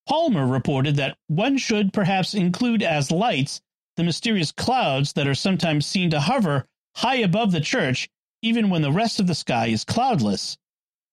Palmer 0.08 0.46
reported 0.46 0.96
that 0.96 1.18
one 1.26 1.58
should 1.58 1.92
perhaps 1.92 2.32
include 2.32 2.82
as 2.82 3.10
lights 3.10 3.60
the 3.96 4.02
mysterious 4.02 4.50
clouds 4.50 5.12
that 5.12 5.28
are 5.28 5.34
sometimes 5.34 5.84
seen 5.84 6.08
to 6.08 6.20
hover 6.20 6.64
high 6.96 7.16
above 7.16 7.52
the 7.52 7.60
church, 7.60 8.08
even 8.40 8.70
when 8.70 8.80
the 8.80 8.90
rest 8.90 9.20
of 9.20 9.26
the 9.26 9.34
sky 9.34 9.66
is 9.66 9.84
cloudless. 9.84 10.56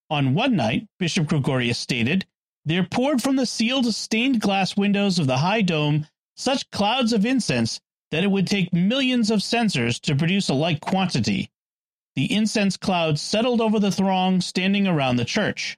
On 0.08 0.32
one 0.32 0.56
night, 0.56 0.88
Bishop 0.98 1.26
Gregorius 1.26 1.78
stated, 1.78 2.24
there 2.64 2.82
poured 2.82 3.20
from 3.20 3.36
the 3.36 3.44
sealed 3.44 3.94
stained 3.94 4.40
glass 4.40 4.74
windows 4.74 5.18
of 5.18 5.26
the 5.26 5.36
high 5.36 5.60
dome 5.60 6.06
such 6.34 6.70
clouds 6.70 7.12
of 7.12 7.26
incense 7.26 7.78
that 8.16 8.24
it 8.24 8.30
would 8.30 8.46
take 8.46 8.72
millions 8.72 9.30
of 9.30 9.42
censers 9.42 10.00
to 10.00 10.16
produce 10.16 10.48
a 10.48 10.54
like 10.54 10.80
quantity. 10.80 11.50
The 12.14 12.32
incense 12.32 12.78
clouds 12.78 13.20
settled 13.20 13.60
over 13.60 13.78
the 13.78 13.90
throng 13.92 14.40
standing 14.40 14.86
around 14.86 15.16
the 15.16 15.26
church. 15.26 15.76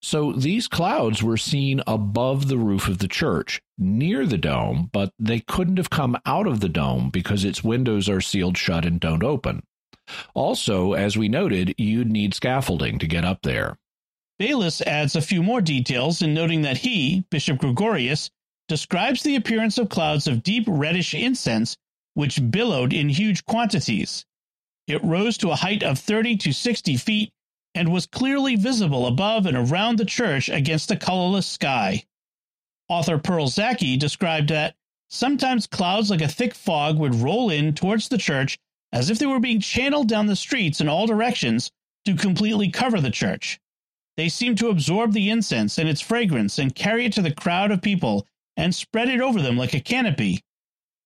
So 0.00 0.32
these 0.32 0.68
clouds 0.68 1.22
were 1.22 1.36
seen 1.36 1.82
above 1.86 2.48
the 2.48 2.56
roof 2.56 2.88
of 2.88 2.96
the 2.96 3.08
church, 3.08 3.60
near 3.76 4.24
the 4.24 4.38
dome, 4.38 4.88
but 4.90 5.12
they 5.18 5.40
couldn't 5.40 5.76
have 5.76 5.90
come 5.90 6.16
out 6.24 6.46
of 6.46 6.60
the 6.60 6.68
dome 6.70 7.10
because 7.10 7.44
its 7.44 7.62
windows 7.62 8.08
are 8.08 8.22
sealed 8.22 8.56
shut 8.56 8.86
and 8.86 8.98
don't 8.98 9.22
open. 9.22 9.62
Also, 10.32 10.94
as 10.94 11.18
we 11.18 11.28
noted, 11.28 11.74
you'd 11.76 12.10
need 12.10 12.32
scaffolding 12.32 12.98
to 12.98 13.06
get 13.06 13.26
up 13.26 13.42
there. 13.42 13.76
Baylis 14.40 14.80
adds 14.80 15.14
a 15.14 15.20
few 15.20 15.42
more 15.42 15.60
details 15.60 16.22
in 16.22 16.32
noting 16.32 16.62
that 16.62 16.78
he, 16.78 17.26
Bishop 17.28 17.58
Gregorius, 17.58 18.30
describes 18.68 19.22
the 19.22 19.36
appearance 19.36 19.78
of 19.78 19.88
clouds 19.88 20.26
of 20.26 20.42
deep 20.42 20.64
reddish 20.66 21.14
incense 21.14 21.76
which 22.14 22.50
billowed 22.50 22.92
in 22.92 23.08
huge 23.08 23.44
quantities. 23.44 24.24
It 24.86 25.02
rose 25.02 25.36
to 25.38 25.50
a 25.50 25.56
height 25.56 25.82
of 25.82 25.98
30 25.98 26.36
to 26.38 26.52
60 26.52 26.96
feet 26.96 27.32
and 27.74 27.92
was 27.92 28.06
clearly 28.06 28.56
visible 28.56 29.06
above 29.06 29.46
and 29.46 29.56
around 29.56 29.98
the 29.98 30.04
church 30.04 30.48
against 30.48 30.88
the 30.88 30.96
colorless 30.96 31.46
sky. 31.46 32.04
Author 32.88 33.18
Pearl 33.18 33.48
Zaki 33.48 33.96
described 33.96 34.50
that 34.50 34.76
sometimes 35.08 35.66
clouds 35.66 36.10
like 36.10 36.20
a 36.20 36.28
thick 36.28 36.54
fog 36.54 36.98
would 36.98 37.14
roll 37.14 37.50
in 37.50 37.74
towards 37.74 38.08
the 38.08 38.18
church 38.18 38.58
as 38.92 39.10
if 39.10 39.18
they 39.18 39.26
were 39.26 39.40
being 39.40 39.60
channeled 39.60 40.08
down 40.08 40.26
the 40.26 40.36
streets 40.36 40.80
in 40.80 40.88
all 40.88 41.06
directions 41.06 41.70
to 42.04 42.14
completely 42.14 42.70
cover 42.70 43.00
the 43.00 43.10
church. 43.10 43.58
They 44.16 44.28
seemed 44.28 44.58
to 44.58 44.68
absorb 44.68 45.12
the 45.12 45.30
incense 45.30 45.78
and 45.78 45.88
its 45.88 46.00
fragrance 46.00 46.58
and 46.58 46.74
carry 46.74 47.06
it 47.06 47.12
to 47.14 47.22
the 47.22 47.34
crowd 47.34 47.72
of 47.72 47.82
people 47.82 48.26
and 48.56 48.74
spread 48.74 49.08
it 49.08 49.20
over 49.20 49.40
them 49.40 49.56
like 49.56 49.74
a 49.74 49.80
canopy. 49.80 50.40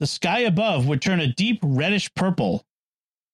The 0.01 0.07
sky 0.07 0.41
above 0.41 0.87
would 0.87 1.03
turn 1.03 1.21
a 1.21 1.33
deep 1.33 1.61
reddish 1.63 2.13
purple. 2.15 2.65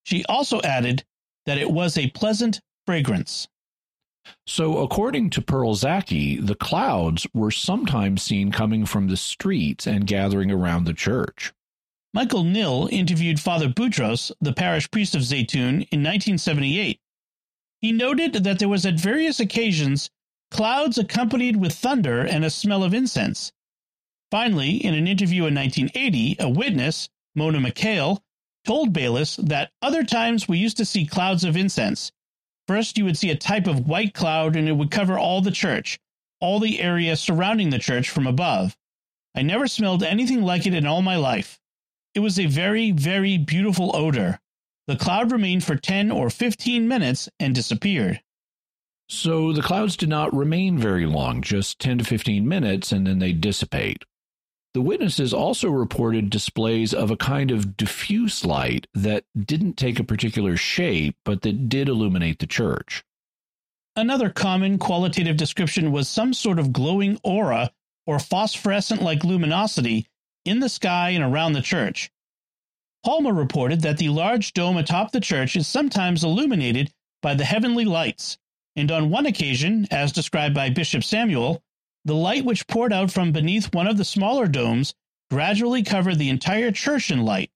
She 0.04 0.24
also 0.26 0.60
added 0.62 1.04
that 1.46 1.58
it 1.58 1.70
was 1.70 1.98
a 1.98 2.10
pleasant 2.10 2.60
fragrance. 2.86 3.48
So, 4.46 4.78
according 4.78 5.30
to 5.30 5.42
Pearl 5.42 5.74
Zaki, 5.74 6.38
the 6.38 6.54
clouds 6.54 7.26
were 7.34 7.50
sometimes 7.50 8.22
seen 8.22 8.50
coming 8.50 8.86
from 8.86 9.08
the 9.08 9.18
streets 9.18 9.86
and 9.86 10.06
gathering 10.06 10.50
around 10.50 10.84
the 10.84 10.94
church. 10.94 11.52
Michael 12.14 12.44
Nil 12.44 12.88
interviewed 12.90 13.40
Father 13.40 13.68
Boutros, 13.68 14.30
the 14.40 14.52
parish 14.52 14.90
priest 14.90 15.14
of 15.14 15.22
Zeitoun, 15.22 15.86
in 15.90 16.02
1978. 16.02 17.00
He 17.80 17.92
noted 17.92 18.32
that 18.32 18.58
there 18.58 18.68
was 18.68 18.86
at 18.86 18.98
various 18.98 19.40
occasions 19.40 20.08
clouds 20.50 20.96
accompanied 20.96 21.56
with 21.56 21.74
thunder 21.74 22.20
and 22.20 22.44
a 22.44 22.50
smell 22.50 22.84
of 22.84 22.94
incense. 22.94 23.52
Finally, 24.30 24.84
in 24.84 24.94
an 24.94 25.06
interview 25.06 25.46
in 25.46 25.54
1980, 25.54 26.36
a 26.40 26.48
witness, 26.48 27.08
Mona 27.34 27.58
McHale, 27.58 28.20
told 28.64 28.92
Baylis 28.92 29.36
that 29.48 29.70
other 29.82 30.02
times 30.02 30.48
we 30.48 30.58
used 30.58 30.76
to 30.78 30.84
see 30.84 31.06
clouds 31.06 31.44
of 31.44 31.56
incense. 31.56 32.10
First, 32.66 32.96
you 32.96 33.04
would 33.04 33.18
see 33.18 33.30
a 33.30 33.36
type 33.36 33.66
of 33.66 33.86
white 33.86 34.14
cloud 34.14 34.56
and 34.56 34.68
it 34.68 34.72
would 34.72 34.90
cover 34.90 35.18
all 35.18 35.40
the 35.40 35.50
church, 35.50 35.98
all 36.40 36.58
the 36.58 36.80
area 36.80 37.16
surrounding 37.16 37.70
the 37.70 37.78
church 37.78 38.08
from 38.08 38.26
above. 38.26 38.76
I 39.34 39.42
never 39.42 39.66
smelled 39.66 40.02
anything 40.02 40.42
like 40.42 40.66
it 40.66 40.74
in 40.74 40.86
all 40.86 41.02
my 41.02 41.16
life. 41.16 41.60
It 42.14 42.20
was 42.20 42.38
a 42.38 42.46
very, 42.46 42.90
very 42.92 43.36
beautiful 43.36 43.94
odor. 43.94 44.40
The 44.86 44.96
cloud 44.96 45.32
remained 45.32 45.64
for 45.64 45.76
10 45.76 46.10
or 46.10 46.30
15 46.30 46.86
minutes 46.86 47.28
and 47.38 47.54
disappeared. 47.54 48.22
So 49.08 49.52
the 49.52 49.62
clouds 49.62 49.96
did 49.96 50.08
not 50.08 50.34
remain 50.34 50.78
very 50.78 51.06
long, 51.06 51.42
just 51.42 51.78
10 51.80 51.98
to 51.98 52.04
15 52.04 52.46
minutes, 52.48 52.92
and 52.92 53.06
then 53.06 53.18
they 53.18 53.32
dissipate. 53.32 54.04
The 54.74 54.82
witnesses 54.82 55.32
also 55.32 55.70
reported 55.70 56.30
displays 56.30 56.92
of 56.92 57.12
a 57.12 57.16
kind 57.16 57.52
of 57.52 57.76
diffuse 57.76 58.44
light 58.44 58.88
that 58.92 59.24
didn't 59.38 59.76
take 59.76 60.00
a 60.00 60.04
particular 60.04 60.56
shape, 60.56 61.16
but 61.24 61.42
that 61.42 61.68
did 61.68 61.88
illuminate 61.88 62.40
the 62.40 62.48
church. 62.48 63.04
Another 63.94 64.30
common 64.30 64.78
qualitative 64.78 65.36
description 65.36 65.92
was 65.92 66.08
some 66.08 66.34
sort 66.34 66.58
of 66.58 66.72
glowing 66.72 67.20
aura 67.22 67.70
or 68.04 68.18
phosphorescent 68.18 69.00
like 69.00 69.22
luminosity 69.22 70.08
in 70.44 70.58
the 70.58 70.68
sky 70.68 71.10
and 71.10 71.22
around 71.22 71.52
the 71.52 71.62
church. 71.62 72.10
Palmer 73.04 73.32
reported 73.32 73.82
that 73.82 73.98
the 73.98 74.08
large 74.08 74.54
dome 74.54 74.76
atop 74.76 75.12
the 75.12 75.20
church 75.20 75.54
is 75.54 75.68
sometimes 75.68 76.24
illuminated 76.24 76.92
by 77.22 77.34
the 77.34 77.44
heavenly 77.44 77.84
lights, 77.84 78.38
and 78.74 78.90
on 78.90 79.10
one 79.10 79.26
occasion, 79.26 79.86
as 79.92 80.10
described 80.10 80.54
by 80.54 80.68
Bishop 80.68 81.04
Samuel, 81.04 81.62
the 82.04 82.14
light 82.14 82.44
which 82.44 82.66
poured 82.66 82.92
out 82.92 83.10
from 83.10 83.32
beneath 83.32 83.74
one 83.74 83.86
of 83.86 83.96
the 83.96 84.04
smaller 84.04 84.46
domes 84.46 84.94
gradually 85.30 85.82
covered 85.82 86.18
the 86.18 86.28
entire 86.28 86.70
church 86.70 87.10
in 87.10 87.24
light. 87.24 87.50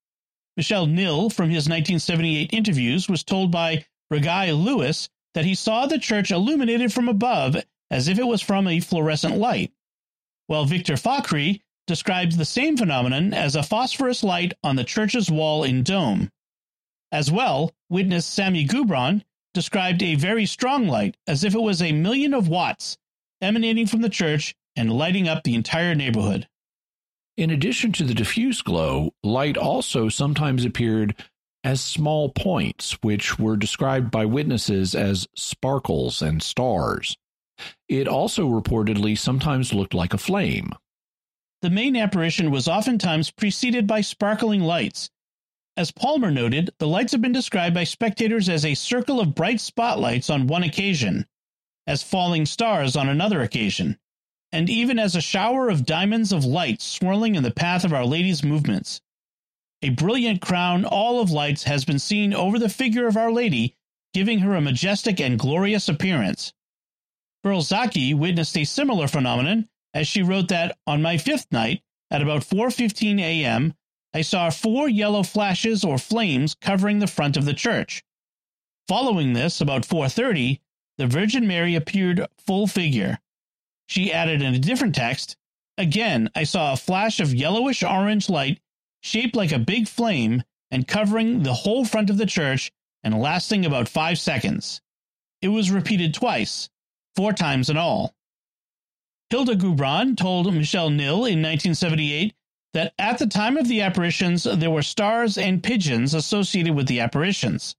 Michel 0.57 0.87
Nil, 0.87 1.31
from 1.31 1.51
his 1.51 1.69
1978 1.69 2.53
interviews, 2.53 3.09
was 3.09 3.23
told 3.23 3.51
by 3.51 3.85
Regai 4.13 4.53
Lewis 4.53 5.09
that 5.35 5.45
he 5.45 5.55
saw 5.55 5.87
the 5.87 5.99
church 5.99 6.31
illuminated 6.31 6.93
from 6.93 7.09
above 7.09 7.57
as 7.91 8.09
if 8.09 8.19
it 8.19 8.27
was 8.27 8.43
from 8.43 8.67
a 8.67 8.81
fluorescent 8.81 9.37
light, 9.37 9.73
while 10.47 10.65
Victor 10.65 10.95
Fakhri 10.95 11.61
describes 11.87 12.37
the 12.37 12.45
same 12.45 12.77
phenomenon 12.77 13.33
as 13.33 13.55
a 13.55 13.63
phosphorus 13.63 14.25
light 14.25 14.53
on 14.65 14.77
the 14.77 14.85
church's 14.85 15.31
wall 15.31 15.63
in 15.63 15.83
dome. 15.83 16.31
As 17.13 17.31
well, 17.31 17.73
witness 17.89 18.27
Sammy 18.27 18.67
Gubron 18.67 19.25
described 19.55 20.03
a 20.03 20.15
very 20.15 20.45
strong 20.45 20.87
light 20.87 21.17
as 21.27 21.45
if 21.45 21.55
it 21.55 21.63
was 21.63 21.81
a 21.81 21.93
million 21.93 22.35
of 22.35 22.49
watts 22.49 22.99
emanating 23.41 23.87
from 23.87 24.03
the 24.03 24.09
church 24.09 24.55
and 24.77 24.93
lighting 24.93 25.29
up 25.29 25.43
the 25.43 25.55
entire 25.55 25.95
neighborhood. 25.95 26.49
In 27.37 27.51
addition 27.51 27.93
to 27.93 28.05
the 28.05 28.15
diffuse 28.15 28.63
glow, 28.63 29.13
light 29.23 29.57
also 29.57 30.09
sometimes 30.09 30.65
appeared 30.65 31.15
as 31.65 31.81
small 31.81 32.31
points, 32.31 32.99
which 33.03 33.39
were 33.39 33.57
described 33.57 34.11
by 34.11 34.25
witnesses 34.25 34.95
as 34.95 35.29
sparkles 35.37 36.23
and 36.23 36.43
stars. 36.43 37.17
It 37.89 38.09
also 38.09 38.49
reportedly 38.49 39.19
sometimes 39.19 39.75
looked 39.75 39.95
like 39.95 40.15
a 40.15 40.19
flame. 40.19 40.73
The 41.63 41.71
main 41.71 41.97
apparition 41.97 42.51
was 42.51 42.69
oftentimes 42.69 43.31
preceded 43.31 43.87
by 43.87 44.01
sparkling 44.01 44.61
lights. 44.61 45.11
As 45.77 45.91
Palmer 45.91 46.31
noted, 46.31 46.71
the 46.79 46.89
lights 46.89 47.13
have 47.13 47.23
been 47.23 47.33
described 47.33 47.75
by 47.75 47.85
spectators 47.85 48.49
as 48.49 48.65
a 48.65 48.75
circle 48.75 49.21
of 49.21 49.35
bright 49.35 49.61
spotlights 49.61 50.31
on 50.31 50.47
one 50.47 50.63
occasion 50.63 51.27
as 51.89 52.03
falling 52.03 52.45
stars 52.45 52.97
on 52.97 53.09
another 53.09 53.41
occasion, 53.41 53.99
and 54.53 54.69
even 54.69 54.99
as 54.99 55.17
a 55.17 55.23
shower 55.23 55.71
of 55.71 55.87
diamonds 55.87 56.33
of 56.33 56.45
light 56.45 56.83
swirling 56.83 57.35
in 57.35 57.43
the 57.43 57.51
path 57.51 57.83
of 57.83 57.95
Our 57.95 58.05
Lady's 58.05 58.45
movements. 58.45 59.01
A 59.81 59.89
brilliant 59.89 60.43
crown 60.43 60.85
all 60.85 61.19
of 61.19 61.31
lights 61.31 61.63
has 61.63 61.87
been 61.87 61.99
seen 61.99 62.35
over 62.35 62.59
the 62.59 62.69
figure 62.69 63.07
of 63.07 63.17
Our 63.17 63.33
Lady, 63.33 63.75
giving 64.13 64.41
her 64.41 64.55
a 64.55 64.61
majestic 64.61 65.19
and 65.19 65.39
glorious 65.39 65.89
appearance. 65.89 66.53
Pearl 67.43 67.63
Zaki 67.63 68.13
witnessed 68.13 68.59
a 68.59 68.65
similar 68.65 69.09
phenomenon 69.09 69.67
as 69.95 70.07
she 70.07 70.23
wrote 70.23 70.49
that 70.49 70.77
on 70.87 71.01
my 71.01 71.17
fifth 71.17 71.47
night, 71.51 71.83
at 72.11 72.21
about 72.21 72.43
4:15 72.43 73.19
a.m., 73.19 73.73
I 74.13 74.21
saw 74.21 74.51
four 74.51 74.91
yellow 74.91 75.23
flashes 75.23 75.85
or 75.85 75.97
flames 75.97 76.55
covering 76.55 76.99
the 76.99 77.07
front 77.07 77.39
of 77.39 77.47
the 77.47 77.55
church. 77.55 78.03
Following 78.89 79.33
this, 79.33 79.63
about 79.63 79.87
4:30, 79.87 80.61
the 80.99 81.07
Virgin 81.07 81.47
Mary 81.47 81.75
appeared 81.75 82.27
full 82.47 82.67
figure. 82.67 83.19
She 83.87 84.13
added 84.13 84.43
in 84.43 84.55
a 84.55 84.59
different 84.59 84.95
text, 84.95 85.37
Again, 85.79 86.29
I 86.35 86.43
saw 86.43 86.73
a 86.73 86.77
flash 86.77 87.21
of 87.21 87.33
yellowish 87.33 87.85
orange 87.85 88.29
light 88.29 88.61
shaped 89.01 89.37
like 89.37 89.53
a 89.53 89.61
big 89.61 89.87
flame 89.87 90.43
and 90.73 90.89
covering 90.89 91.45
the 91.45 91.55
whole 91.55 91.85
front 91.85 92.11
of 92.11 92.19
the 92.19 92.27
church 92.27 92.73
and 93.05 93.19
lasting 93.19 93.65
about 93.65 93.89
five 93.89 94.19
seconds. 94.19 94.83
It 95.41 95.49
was 95.49 95.71
repeated 95.71 96.15
twice, 96.15 96.69
four 97.15 97.33
times 97.33 97.71
in 97.71 97.77
all. 97.77 98.15
Hilda 99.31 99.55
Gubron 99.55 100.17
told 100.17 100.53
Michelle 100.53 100.91
Nil 100.91 101.27
in 101.27 101.41
1978 101.43 102.35
that 102.75 102.93
at 102.99 103.19
the 103.19 103.27
time 103.27 103.57
of 103.57 103.69
the 103.69 103.83
apparitions, 103.83 104.45
there 104.45 104.71
were 104.71 104.83
stars 104.83 105.39
and 105.39 105.63
pigeons 105.63 106.13
associated 106.13 106.75
with 106.75 106.89
the 106.89 107.01
apparitions. 107.01 107.77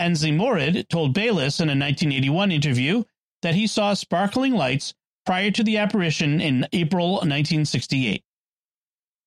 Anzi 0.00 0.34
Morid 0.34 0.88
told 0.88 1.14
Baylis 1.14 1.60
in 1.60 1.68
a 1.68 1.76
1981 1.76 2.50
interview 2.50 3.04
that 3.42 3.54
he 3.54 3.66
saw 3.66 3.92
sparkling 3.92 4.54
lights 4.54 4.94
prior 5.26 5.50
to 5.50 5.62
the 5.62 5.76
apparition 5.76 6.40
in 6.40 6.66
April 6.72 7.12
1968. 7.12 8.24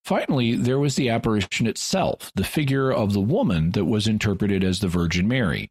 Finally, 0.04 0.56
there 0.56 0.80
was 0.80 0.96
the 0.96 1.10
apparition 1.10 1.68
itself, 1.68 2.32
the 2.36 2.44
figure 2.44 2.92
of 2.92 3.14
the 3.14 3.22
woman 3.22 3.72
that 3.72 3.86
was 3.86 4.08
interpreted 4.08 4.64
as 4.64 4.80
the 4.80 4.88
Virgin 4.88 5.28
Mary. 5.28 5.70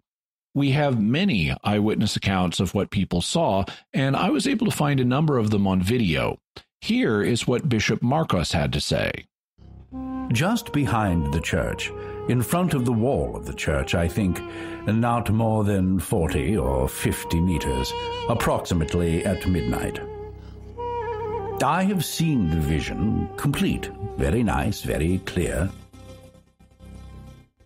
We 0.54 0.70
have 0.70 1.00
many 1.00 1.54
eyewitness 1.64 2.16
accounts 2.16 2.60
of 2.60 2.74
what 2.74 2.90
people 2.90 3.20
saw, 3.20 3.64
and 3.92 4.16
I 4.16 4.30
was 4.30 4.46
able 4.46 4.66
to 4.66 4.76
find 4.76 5.00
a 5.00 5.04
number 5.04 5.36
of 5.36 5.50
them 5.50 5.66
on 5.66 5.82
video. 5.82 6.38
Here 6.80 7.22
is 7.22 7.46
what 7.46 7.68
Bishop 7.68 8.02
Marcos 8.02 8.52
had 8.52 8.72
to 8.72 8.80
say. 8.80 9.26
Just 10.32 10.72
behind 10.72 11.32
the 11.34 11.40
church, 11.40 11.90
in 12.28 12.42
front 12.42 12.74
of 12.74 12.84
the 12.84 12.92
wall 12.92 13.36
of 13.36 13.46
the 13.46 13.54
church, 13.54 13.94
I 13.94 14.08
think, 14.08 14.40
not 14.86 15.30
more 15.30 15.64
than 15.64 15.98
40 15.98 16.56
or 16.56 16.88
50 16.88 17.40
meters, 17.40 17.92
approximately 18.28 19.24
at 19.24 19.46
midnight. 19.48 20.00
I 21.62 21.84
have 21.84 22.04
seen 22.04 22.50
the 22.50 22.56
vision 22.56 23.28
complete, 23.36 23.90
very 24.16 24.42
nice, 24.42 24.82
very 24.82 25.18
clear. 25.26 25.70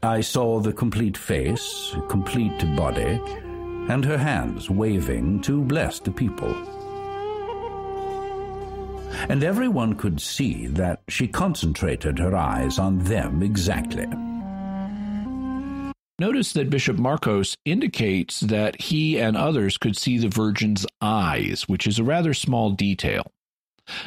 I 0.02 0.20
saw 0.20 0.60
the 0.60 0.72
complete 0.72 1.16
face, 1.16 1.94
complete 2.08 2.76
body, 2.76 3.20
and 3.88 4.04
her 4.04 4.18
hands 4.18 4.68
waving 4.68 5.40
to 5.42 5.62
bless 5.62 6.00
the 6.00 6.10
people. 6.10 6.54
And 9.28 9.42
everyone 9.42 9.94
could 9.94 10.20
see 10.20 10.66
that 10.68 11.00
she 11.08 11.26
concentrated 11.26 12.18
her 12.18 12.36
eyes 12.36 12.78
on 12.78 12.98
them 12.98 13.42
exactly. 13.42 14.06
Notice 16.18 16.54
that 16.54 16.70
Bishop 16.70 16.96
Marcos 16.96 17.58
indicates 17.66 18.40
that 18.40 18.80
he 18.80 19.20
and 19.20 19.36
others 19.36 19.76
could 19.76 19.98
see 19.98 20.16
the 20.16 20.28
Virgin's 20.28 20.86
eyes, 21.02 21.68
which 21.68 21.86
is 21.86 21.98
a 21.98 22.04
rather 22.04 22.32
small 22.32 22.70
detail. 22.70 23.30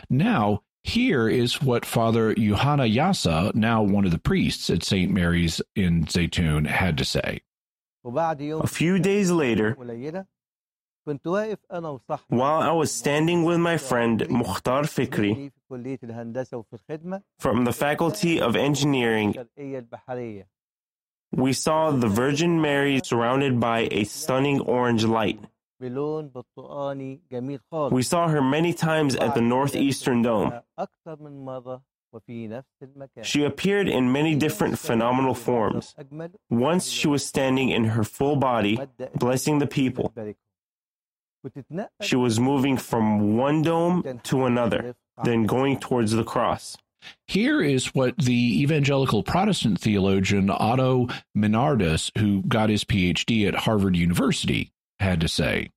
Now, 0.10 0.64
here 0.84 1.30
is 1.30 1.62
what 1.62 1.86
Father 1.86 2.34
Johanna 2.34 2.86
Yasa, 2.86 3.54
now 3.54 3.84
one 3.84 4.06
of 4.06 4.12
the 4.12 4.18
priests 4.18 4.72
at 4.72 4.84
St. 4.84 5.12
Mary's 5.12 5.62
in 5.76 6.06
Zeitoun, 6.06 6.66
had 6.66 6.98
to 6.98 7.06
say. 7.06 7.42
A 8.04 8.68
few 8.68 8.98
days 8.98 9.30
later, 9.30 9.76
while 12.30 12.62
I 12.62 12.72
was 12.72 12.92
standing 12.92 13.44
with 13.44 13.60
my 13.60 13.78
friend 13.78 14.28
Mukhtar 14.30 14.84
Fikri 14.84 15.52
from 17.38 17.66
the 17.66 17.74
Faculty 17.74 18.42
of 18.42 18.56
Engineering, 18.56 19.36
we 21.32 21.54
saw 21.54 21.92
the 21.92 22.08
Virgin 22.08 22.62
Mary 22.62 23.00
surrounded 23.04 23.60
by 23.60 23.88
a 23.92 24.04
stunning 24.04 24.60
orange 24.62 25.06
light. 25.06 25.40
We 25.80 25.90
saw 28.04 28.28
her 28.28 28.42
many 28.42 28.74
times 28.74 29.16
at 29.16 29.36
the 29.36 29.42
Northeastern 29.42 30.22
Dome. 30.22 30.54
She 33.22 33.44
appeared 33.44 33.88
in 33.88 34.12
many 34.12 34.36
different 34.36 34.80
phenomenal 34.80 35.36
forms. 35.36 35.96
Once 36.50 36.90
she 36.90 37.08
was 37.08 37.26
standing 37.26 37.70
in 37.70 37.86
her 37.86 38.04
full 38.04 38.36
body, 38.36 38.80
blessing 39.16 39.60
the 39.60 39.68
people. 39.68 40.12
She 42.02 42.16
was 42.18 42.40
moving 42.40 42.76
from 42.78 43.38
one 43.38 43.62
dome 43.62 44.20
to 44.24 44.46
another, 44.46 44.96
then 45.24 45.46
going 45.46 45.80
towards 45.80 46.12
the 46.12 46.26
cross. 46.26 46.76
Here 47.28 47.62
is 47.62 47.88
what 47.88 48.18
the 48.18 48.62
evangelical 48.62 49.24
Protestant 49.24 49.80
theologian 49.80 50.50
Otto 50.50 51.08
Meinardus, 51.38 52.12
who 52.18 52.42
got 52.44 52.70
his 52.70 52.84
PhD 52.84 53.48
at 53.48 53.56
Harvard 53.56 53.96
University, 53.96 54.72
had 55.00 55.22
to 55.22 55.28
say. 55.28 55.70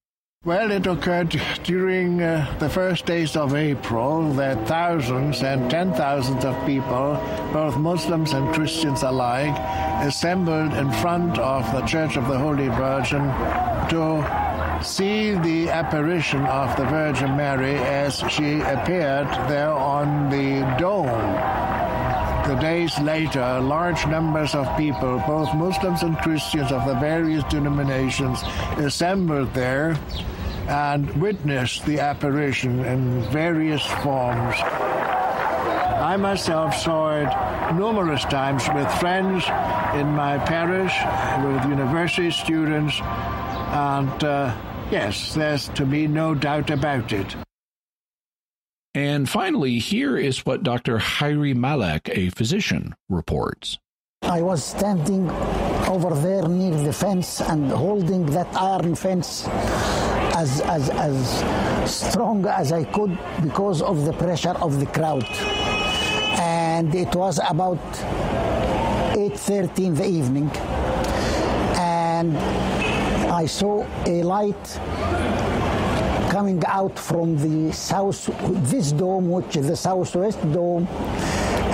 Well, 0.45 0.73
it 0.73 0.89
occurred 0.89 1.41
during 1.63 2.21
uh, 2.21 2.53
the 2.59 2.69
first 2.69 3.07
days 3.07 3.37
of 3.37 3.55
April 3.55 4.33
that 4.33 4.67
thousands 4.67 5.41
and 5.43 5.71
ten 5.71 5.95
thousands 5.95 6.45
of 6.45 6.57
people, 6.67 7.15
both 7.53 7.77
Muslims 7.77 8.33
and 8.33 8.53
Christians 8.53 9.05
alike, 9.05 9.57
assembled 10.05 10.75
in 10.75 10.91
front 10.95 11.39
of 11.39 11.71
the 11.71 11.83
Church 11.83 12.17
of 12.17 12.27
the 12.27 12.37
Holy 12.37 12.67
Virgin 12.67 13.23
to 13.91 14.42
see 14.85 15.33
the 15.33 15.69
apparition 15.69 16.45
of 16.47 16.77
the 16.77 16.85
Virgin 16.85 17.37
Mary 17.37 17.75
as 17.75 18.19
she 18.29 18.61
appeared 18.61 19.29
there 19.49 19.71
on 19.73 20.31
the 20.31 20.61
dome. 20.79 21.07
The 22.49 22.59
days 22.61 22.99
later, 22.99 23.61
large 23.61 24.07
numbers 24.07 24.55
of 24.55 24.77
people, 24.77 25.23
both 25.27 25.55
Muslims 25.55 26.03
and 26.03 26.17
Christians 26.19 26.73
of 26.73 26.87
the 26.87 26.95
various 26.95 27.45
denominations, 27.45 28.43
assembled 28.79 29.55
there 29.55 29.99
and 30.69 31.09
witnessed 31.21 31.87
the 31.87 32.01
apparition 32.01 32.85
in 32.85 33.23
various 33.31 33.85
forms. 34.03 34.57
I 36.03 36.17
myself 36.17 36.75
saw 36.75 37.15
it 37.15 37.75
numerous 37.75 38.25
times 38.25 38.69
with 38.75 38.91
friends 38.95 39.45
in 39.95 40.09
my 40.09 40.39
parish, 40.39 40.95
with 41.47 41.71
university 41.71 42.31
students, 42.31 43.01
and 43.01 44.25
uh, 44.25 44.55
yes, 44.93 45.35
there's 45.35 45.69
to 45.69 45.87
be 45.87 46.07
no 46.07 46.35
doubt 46.35 46.71
about 46.71 47.13
it. 47.13 47.35
And 48.95 49.29
finally, 49.29 49.79
here 49.79 50.19
is 50.19 50.45
what 50.45 50.63
Dr. 50.63 50.99
Hairi 50.99 51.57
Malek, 51.57 52.11
a 52.13 52.29
physician, 52.29 52.95
reports. 53.09 53.79
I 54.21 54.43
was 54.43 54.63
standing 54.63 55.31
over 55.89 56.15
there 56.15 56.47
near 56.47 56.77
the 56.77 56.93
fence 56.93 57.41
and 57.41 57.71
holding 57.71 58.27
that 58.27 58.55
iron 58.55 58.95
fence 58.95 59.49
as, 60.37 60.61
as, 60.61 60.91
as 60.91 61.91
strong 61.91 62.47
as 62.47 62.71
I 62.71 62.85
could 62.85 63.19
because 63.43 63.81
of 63.81 64.05
the 64.05 64.13
pressure 64.13 64.57
of 64.61 64.79
the 64.79 64.87
crowd. 64.87 65.25
And 66.39 66.95
it 66.95 67.15
was 67.15 67.41
about 67.49 67.83
8.30 69.17 69.85
in 69.87 69.95
the 69.95 70.07
evening. 70.07 70.51
And 71.79 72.37
I 73.43 73.47
saw 73.47 73.85
a 74.07 74.23
light 74.23 74.65
coming 76.31 76.63
out 76.65 76.97
from 76.97 77.37
the 77.37 77.73
south, 77.73 78.31
this 78.71 78.93
dome, 78.93 79.33
which 79.33 79.57
is 79.57 79.67
the 79.67 79.75
southwest 79.75 80.41
dome, 80.53 80.87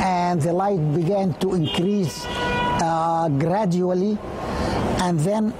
and 0.00 0.40
the 0.40 0.54
light 0.54 0.80
began 0.94 1.34
to 1.40 1.52
increase 1.52 2.24
uh, 2.24 3.28
gradually, 3.38 4.16
and 5.04 5.20
then 5.20 5.52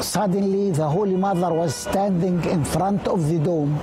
suddenly 0.00 0.70
the 0.70 0.88
Holy 0.88 1.16
Mother 1.16 1.52
was 1.52 1.74
standing 1.74 2.42
in 2.46 2.64
front 2.64 3.06
of 3.06 3.28
the 3.28 3.38
dome. 3.38 3.78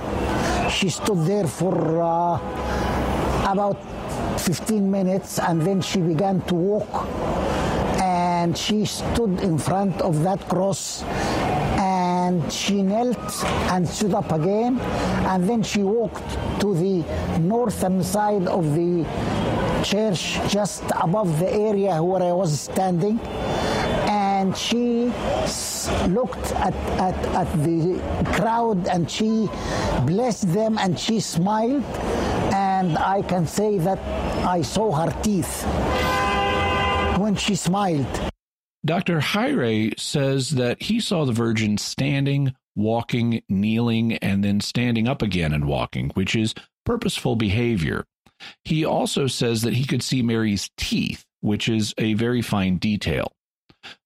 She 0.68 0.88
stood 0.88 1.24
there 1.26 1.46
for 1.46 2.02
uh, 2.02 3.52
about 3.52 3.78
15 4.40 4.90
minutes, 4.90 5.38
and 5.38 5.62
then 5.62 5.80
she 5.80 6.00
began 6.00 6.40
to 6.42 6.56
walk, 6.56 7.06
and 8.46 8.56
she 8.56 8.84
stood 8.84 9.40
in 9.40 9.58
front 9.58 10.00
of 10.02 10.22
that 10.22 10.38
cross 10.48 11.02
and 11.82 12.52
she 12.52 12.80
knelt 12.80 13.44
and 13.72 13.88
stood 13.88 14.14
up 14.14 14.30
again 14.30 14.78
and 15.30 15.48
then 15.48 15.64
she 15.64 15.82
walked 15.82 16.30
to 16.60 16.72
the 16.72 17.02
northern 17.40 18.04
side 18.04 18.46
of 18.46 18.62
the 18.76 19.04
church 19.82 20.38
just 20.46 20.84
above 21.00 21.40
the 21.40 21.52
area 21.52 22.00
where 22.00 22.22
I 22.22 22.30
was 22.30 22.60
standing 22.60 23.18
and 24.06 24.56
she 24.56 25.06
looked 26.16 26.52
at, 26.66 26.76
at, 27.02 27.18
at 27.42 27.50
the 27.64 27.98
crowd 28.36 28.86
and 28.86 29.10
she 29.10 29.48
blessed 30.06 30.52
them 30.52 30.78
and 30.78 30.96
she 30.96 31.18
smiled 31.18 31.82
and 32.54 32.96
I 32.96 33.22
can 33.22 33.44
say 33.48 33.78
that 33.78 33.98
I 34.46 34.62
saw 34.62 34.92
her 34.92 35.10
teeth 35.24 35.66
when 37.18 37.34
she 37.34 37.56
smiled. 37.56 38.35
Dr. 38.86 39.18
Hairi 39.20 39.98
says 39.98 40.50
that 40.50 40.80
he 40.82 41.00
saw 41.00 41.24
the 41.24 41.32
Virgin 41.32 41.76
standing, 41.76 42.54
walking, 42.76 43.42
kneeling, 43.48 44.14
and 44.18 44.44
then 44.44 44.60
standing 44.60 45.08
up 45.08 45.22
again 45.22 45.52
and 45.52 45.64
walking, 45.64 46.10
which 46.10 46.36
is 46.36 46.54
purposeful 46.84 47.34
behavior. 47.34 48.04
He 48.64 48.84
also 48.84 49.26
says 49.26 49.62
that 49.62 49.74
he 49.74 49.84
could 49.84 50.02
see 50.02 50.22
Mary's 50.22 50.70
teeth, 50.76 51.24
which 51.40 51.68
is 51.68 51.94
a 51.98 52.14
very 52.14 52.42
fine 52.42 52.76
detail. 52.76 53.32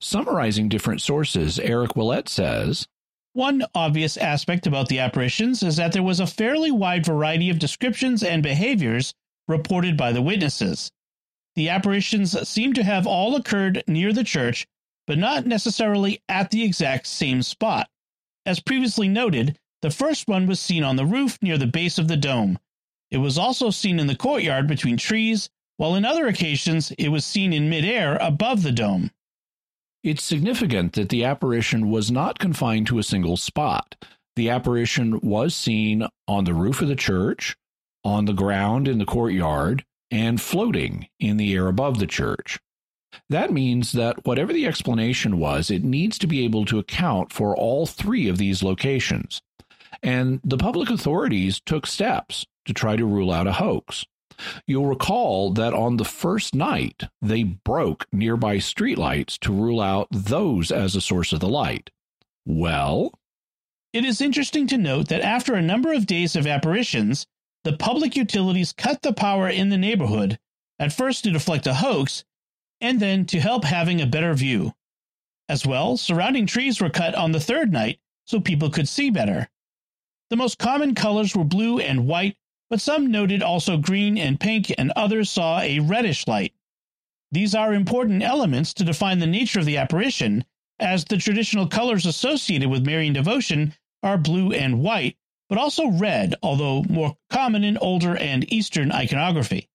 Summarizing 0.00 0.68
different 0.68 1.02
sources, 1.02 1.58
Eric 1.58 1.92
Ouellet 1.92 2.28
says 2.28 2.86
One 3.34 3.64
obvious 3.74 4.16
aspect 4.16 4.66
about 4.66 4.88
the 4.88 5.00
apparitions 5.00 5.62
is 5.62 5.76
that 5.76 5.92
there 5.92 6.02
was 6.02 6.20
a 6.20 6.26
fairly 6.26 6.70
wide 6.70 7.04
variety 7.04 7.50
of 7.50 7.58
descriptions 7.58 8.22
and 8.22 8.42
behaviors 8.42 9.12
reported 9.46 9.96
by 9.96 10.12
the 10.12 10.22
witnesses. 10.22 10.90
The 11.56 11.68
apparitions 11.68 12.48
seem 12.48 12.72
to 12.74 12.84
have 12.84 13.06
all 13.06 13.36
occurred 13.36 13.82
near 13.86 14.12
the 14.12 14.24
church, 14.24 14.66
but 15.10 15.18
not 15.18 15.44
necessarily 15.44 16.22
at 16.28 16.52
the 16.52 16.62
exact 16.62 17.04
same 17.04 17.42
spot. 17.42 17.88
As 18.46 18.60
previously 18.60 19.08
noted, 19.08 19.58
the 19.82 19.90
first 19.90 20.28
one 20.28 20.46
was 20.46 20.60
seen 20.60 20.84
on 20.84 20.94
the 20.94 21.04
roof 21.04 21.36
near 21.42 21.58
the 21.58 21.66
base 21.66 21.98
of 21.98 22.06
the 22.06 22.16
dome. 22.16 22.60
It 23.10 23.16
was 23.16 23.36
also 23.36 23.70
seen 23.70 23.98
in 23.98 24.06
the 24.06 24.14
courtyard 24.14 24.68
between 24.68 24.96
trees, 24.96 25.50
while 25.78 25.96
in 25.96 26.04
other 26.04 26.28
occasions 26.28 26.92
it 26.92 27.08
was 27.08 27.26
seen 27.26 27.52
in 27.52 27.68
midair 27.68 28.18
above 28.20 28.62
the 28.62 28.70
dome. 28.70 29.10
It's 30.04 30.22
significant 30.22 30.92
that 30.92 31.08
the 31.08 31.24
apparition 31.24 31.90
was 31.90 32.12
not 32.12 32.38
confined 32.38 32.86
to 32.86 33.00
a 33.00 33.02
single 33.02 33.36
spot. 33.36 33.96
The 34.36 34.48
apparition 34.48 35.18
was 35.22 35.56
seen 35.56 36.06
on 36.28 36.44
the 36.44 36.54
roof 36.54 36.82
of 36.82 36.86
the 36.86 36.94
church, 36.94 37.56
on 38.04 38.26
the 38.26 38.32
ground 38.32 38.86
in 38.86 38.98
the 38.98 39.06
courtyard, 39.06 39.84
and 40.12 40.40
floating 40.40 41.08
in 41.18 41.36
the 41.36 41.52
air 41.52 41.66
above 41.66 41.98
the 41.98 42.06
church. 42.06 42.60
That 43.28 43.52
means 43.52 43.92
that 43.92 44.24
whatever 44.24 44.52
the 44.52 44.66
explanation 44.66 45.38
was, 45.38 45.70
it 45.70 45.82
needs 45.82 46.18
to 46.18 46.26
be 46.26 46.44
able 46.44 46.64
to 46.66 46.78
account 46.78 47.32
for 47.32 47.56
all 47.56 47.86
three 47.86 48.28
of 48.28 48.38
these 48.38 48.62
locations. 48.62 49.42
And 50.02 50.40
the 50.44 50.56
public 50.56 50.90
authorities 50.90 51.60
took 51.64 51.86
steps 51.86 52.46
to 52.66 52.72
try 52.72 52.96
to 52.96 53.04
rule 53.04 53.32
out 53.32 53.46
a 53.46 53.52
hoax. 53.52 54.04
You'll 54.66 54.86
recall 54.86 55.52
that 55.52 55.74
on 55.74 55.96
the 55.96 56.04
first 56.04 56.54
night, 56.54 57.04
they 57.20 57.42
broke 57.42 58.06
nearby 58.12 58.56
streetlights 58.56 59.38
to 59.40 59.52
rule 59.52 59.80
out 59.80 60.08
those 60.10 60.70
as 60.70 60.96
a 60.96 61.00
source 61.00 61.32
of 61.32 61.40
the 61.40 61.48
light. 61.48 61.90
Well, 62.46 63.12
it 63.92 64.04
is 64.04 64.20
interesting 64.20 64.66
to 64.68 64.78
note 64.78 65.08
that 65.08 65.20
after 65.20 65.54
a 65.54 65.62
number 65.62 65.92
of 65.92 66.06
days 66.06 66.36
of 66.36 66.46
apparitions, 66.46 67.26
the 67.64 67.74
public 67.74 68.16
utilities 68.16 68.72
cut 68.72 69.02
the 69.02 69.12
power 69.12 69.48
in 69.48 69.68
the 69.68 69.76
neighborhood, 69.76 70.38
at 70.78 70.92
first 70.92 71.24
to 71.24 71.30
deflect 71.30 71.66
a 71.66 71.74
hoax, 71.74 72.24
and 72.80 73.00
then 73.00 73.26
to 73.26 73.40
help 73.40 73.64
having 73.64 74.00
a 74.00 74.06
better 74.06 74.34
view. 74.34 74.74
As 75.48 75.66
well, 75.66 75.96
surrounding 75.96 76.46
trees 76.46 76.80
were 76.80 76.90
cut 76.90 77.14
on 77.14 77.32
the 77.32 77.40
third 77.40 77.72
night 77.72 77.98
so 78.24 78.40
people 78.40 78.70
could 78.70 78.88
see 78.88 79.10
better. 79.10 79.48
The 80.30 80.36
most 80.36 80.58
common 80.58 80.94
colors 80.94 81.34
were 81.34 81.44
blue 81.44 81.80
and 81.80 82.06
white, 82.06 82.36
but 82.68 82.80
some 82.80 83.10
noted 83.10 83.42
also 83.42 83.76
green 83.76 84.16
and 84.16 84.38
pink, 84.38 84.72
and 84.78 84.92
others 84.92 85.28
saw 85.30 85.60
a 85.60 85.80
reddish 85.80 86.28
light. 86.28 86.54
These 87.32 87.54
are 87.54 87.74
important 87.74 88.22
elements 88.22 88.72
to 88.74 88.84
define 88.84 89.18
the 89.18 89.26
nature 89.26 89.60
of 89.60 89.66
the 89.66 89.76
apparition, 89.76 90.44
as 90.78 91.04
the 91.04 91.16
traditional 91.16 91.66
colors 91.66 92.06
associated 92.06 92.70
with 92.70 92.86
Marian 92.86 93.12
devotion 93.12 93.74
are 94.02 94.18
blue 94.18 94.52
and 94.52 94.80
white, 94.80 95.16
but 95.48 95.58
also 95.58 95.88
red, 95.88 96.34
although 96.42 96.84
more 96.84 97.16
common 97.28 97.64
in 97.64 97.76
older 97.78 98.16
and 98.16 98.52
Eastern 98.52 98.92
iconography. 98.92 99.69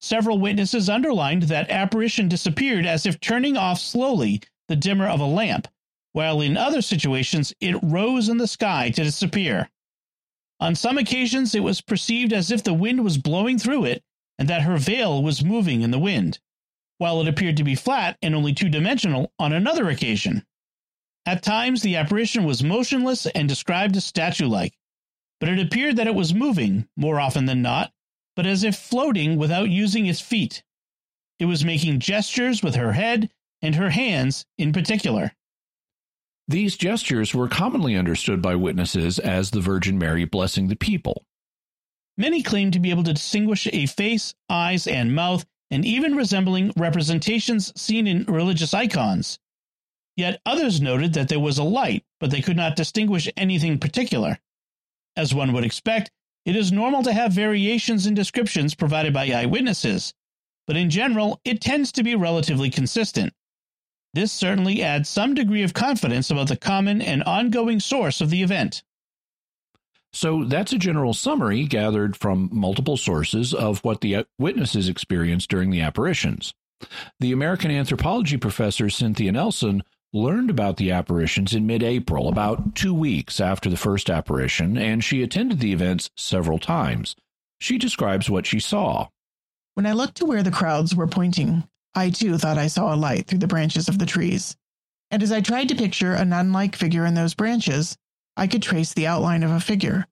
Several 0.00 0.38
witnesses 0.38 0.88
underlined 0.88 1.44
that 1.44 1.70
apparition 1.70 2.28
disappeared 2.28 2.86
as 2.86 3.04
if 3.04 3.20
turning 3.20 3.56
off 3.56 3.78
slowly 3.78 4.40
the 4.66 4.76
dimmer 4.76 5.06
of 5.06 5.20
a 5.20 5.26
lamp, 5.26 5.68
while 6.12 6.40
in 6.40 6.56
other 6.56 6.80
situations 6.80 7.52
it 7.60 7.76
rose 7.82 8.28
in 8.28 8.38
the 8.38 8.46
sky 8.46 8.90
to 8.90 9.04
disappear. 9.04 9.70
On 10.58 10.74
some 10.74 10.98
occasions, 10.98 11.54
it 11.54 11.62
was 11.62 11.80
perceived 11.80 12.32
as 12.32 12.50
if 12.50 12.62
the 12.62 12.74
wind 12.74 13.04
was 13.04 13.18
blowing 13.18 13.58
through 13.58 13.84
it 13.84 14.02
and 14.38 14.48
that 14.48 14.62
her 14.62 14.78
veil 14.78 15.22
was 15.22 15.44
moving 15.44 15.82
in 15.82 15.90
the 15.90 15.98
wind, 15.98 16.38
while 16.98 17.20
it 17.20 17.28
appeared 17.28 17.56
to 17.58 17.64
be 17.64 17.74
flat 17.74 18.16
and 18.22 18.34
only 18.34 18.54
two 18.54 18.68
dimensional 18.68 19.32
on 19.38 19.52
another 19.52 19.90
occasion. 19.90 20.46
At 21.26 21.42
times, 21.42 21.82
the 21.82 21.96
apparition 21.96 22.44
was 22.44 22.64
motionless 22.64 23.26
and 23.26 23.48
described 23.48 23.96
as 23.96 24.04
statue 24.06 24.48
like, 24.48 24.76
but 25.40 25.50
it 25.50 25.58
appeared 25.58 25.96
that 25.96 26.06
it 26.06 26.14
was 26.14 26.32
moving, 26.32 26.88
more 26.96 27.20
often 27.20 27.44
than 27.44 27.60
not, 27.60 27.92
but 28.40 28.46
as 28.46 28.64
if 28.64 28.74
floating 28.74 29.36
without 29.36 29.68
using 29.68 30.06
its 30.06 30.22
feet. 30.22 30.62
It 31.38 31.44
was 31.44 31.62
making 31.62 31.98
gestures 31.98 32.62
with 32.62 32.74
her 32.74 32.94
head 32.94 33.28
and 33.60 33.74
her 33.74 33.90
hands 33.90 34.46
in 34.56 34.72
particular. 34.72 35.32
These 36.48 36.78
gestures 36.78 37.34
were 37.34 37.48
commonly 37.48 37.96
understood 37.96 38.40
by 38.40 38.54
witnesses 38.54 39.18
as 39.18 39.50
the 39.50 39.60
Virgin 39.60 39.98
Mary 39.98 40.24
blessing 40.24 40.68
the 40.68 40.74
people. 40.74 41.26
Many 42.16 42.42
claim 42.42 42.70
to 42.70 42.80
be 42.80 42.88
able 42.88 43.04
to 43.04 43.12
distinguish 43.12 43.68
a 43.74 43.84
face, 43.84 44.34
eyes, 44.48 44.86
and 44.86 45.14
mouth, 45.14 45.44
and 45.70 45.84
even 45.84 46.16
resembling 46.16 46.72
representations 46.78 47.78
seen 47.78 48.06
in 48.06 48.24
religious 48.24 48.72
icons. 48.72 49.38
Yet 50.16 50.40
others 50.46 50.80
noted 50.80 51.12
that 51.12 51.28
there 51.28 51.38
was 51.38 51.58
a 51.58 51.62
light, 51.62 52.06
but 52.18 52.30
they 52.30 52.40
could 52.40 52.56
not 52.56 52.74
distinguish 52.74 53.28
anything 53.36 53.78
particular. 53.78 54.38
As 55.14 55.34
one 55.34 55.52
would 55.52 55.66
expect, 55.66 56.10
it 56.44 56.56
is 56.56 56.72
normal 56.72 57.02
to 57.02 57.12
have 57.12 57.32
variations 57.32 58.06
in 58.06 58.14
descriptions 58.14 58.74
provided 58.74 59.12
by 59.12 59.30
eyewitnesses, 59.30 60.14
but 60.66 60.76
in 60.76 60.90
general, 60.90 61.40
it 61.44 61.60
tends 61.60 61.92
to 61.92 62.02
be 62.02 62.14
relatively 62.14 62.70
consistent. 62.70 63.32
This 64.14 64.32
certainly 64.32 64.82
adds 64.82 65.08
some 65.08 65.34
degree 65.34 65.62
of 65.62 65.74
confidence 65.74 66.30
about 66.30 66.48
the 66.48 66.56
common 66.56 67.00
and 67.00 67.22
ongoing 67.22 67.78
source 67.78 68.20
of 68.20 68.30
the 68.30 68.42
event. 68.42 68.82
So 70.12 70.44
that's 70.44 70.72
a 70.72 70.78
general 70.78 71.14
summary 71.14 71.64
gathered 71.66 72.16
from 72.16 72.48
multiple 72.52 72.96
sources 72.96 73.54
of 73.54 73.84
what 73.84 74.00
the 74.00 74.26
witnesses 74.38 74.88
experienced 74.88 75.48
during 75.48 75.70
the 75.70 75.82
apparitions. 75.82 76.52
The 77.20 77.30
American 77.30 77.70
anthropology 77.70 78.36
professor 78.36 78.90
Cynthia 78.90 79.30
Nelson 79.32 79.82
learned 80.12 80.50
about 80.50 80.76
the 80.76 80.90
apparitions 80.90 81.54
in 81.54 81.66
mid 81.66 81.82
April, 81.82 82.28
about 82.28 82.74
two 82.74 82.94
weeks 82.94 83.40
after 83.40 83.70
the 83.70 83.76
first 83.76 84.10
apparition, 84.10 84.76
and 84.76 85.04
she 85.04 85.22
attended 85.22 85.60
the 85.60 85.72
events 85.72 86.10
several 86.16 86.58
times. 86.58 87.14
She 87.60 87.78
describes 87.78 88.28
what 88.28 88.46
she 88.46 88.60
saw. 88.60 89.08
When 89.74 89.86
I 89.86 89.92
looked 89.92 90.16
to 90.16 90.26
where 90.26 90.42
the 90.42 90.50
crowds 90.50 90.94
were 90.94 91.06
pointing, 91.06 91.64
I 91.94 92.10
too 92.10 92.38
thought 92.38 92.58
I 92.58 92.66
saw 92.66 92.94
a 92.94 92.96
light 92.96 93.26
through 93.26 93.38
the 93.38 93.46
branches 93.46 93.88
of 93.88 93.98
the 93.98 94.06
trees. 94.06 94.56
And 95.10 95.22
as 95.22 95.32
I 95.32 95.40
tried 95.40 95.68
to 95.68 95.74
picture 95.74 96.14
a 96.14 96.24
nun 96.24 96.52
like 96.52 96.76
figure 96.76 97.04
in 97.04 97.14
those 97.14 97.34
branches, 97.34 97.96
I 98.36 98.46
could 98.46 98.62
trace 98.62 98.94
the 98.94 99.06
outline 99.06 99.42
of 99.42 99.50
a 99.50 99.60
figure. 99.60 100.06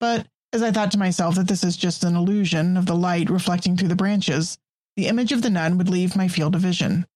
But 0.00 0.26
as 0.52 0.62
I 0.62 0.70
thought 0.70 0.92
to 0.92 0.98
myself 0.98 1.34
that 1.34 1.48
this 1.48 1.64
is 1.64 1.76
just 1.76 2.04
an 2.04 2.16
illusion 2.16 2.76
of 2.76 2.86
the 2.86 2.94
light 2.94 3.30
reflecting 3.30 3.76
through 3.76 3.88
the 3.88 3.96
branches, 3.96 4.58
the 4.96 5.06
image 5.06 5.32
of 5.32 5.42
the 5.42 5.50
nun 5.50 5.76
would 5.78 5.88
leave 5.88 6.16
my 6.16 6.28
field 6.28 6.54
of 6.54 6.62
vision. 6.62 7.06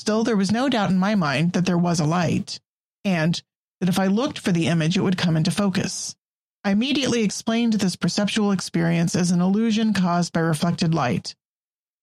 Still, 0.00 0.24
there 0.24 0.34
was 0.34 0.50
no 0.50 0.70
doubt 0.70 0.88
in 0.88 0.96
my 0.96 1.14
mind 1.14 1.52
that 1.52 1.66
there 1.66 1.76
was 1.76 2.00
a 2.00 2.06
light, 2.06 2.58
and 3.04 3.42
that 3.80 3.88
if 3.90 3.98
I 3.98 4.06
looked 4.06 4.38
for 4.38 4.50
the 4.50 4.66
image, 4.66 4.96
it 4.96 5.02
would 5.02 5.18
come 5.18 5.36
into 5.36 5.50
focus. 5.50 6.16
I 6.64 6.70
immediately 6.70 7.22
explained 7.22 7.74
this 7.74 7.96
perceptual 7.96 8.50
experience 8.50 9.14
as 9.14 9.30
an 9.30 9.42
illusion 9.42 9.92
caused 9.92 10.32
by 10.32 10.40
reflected 10.40 10.94
light, 10.94 11.34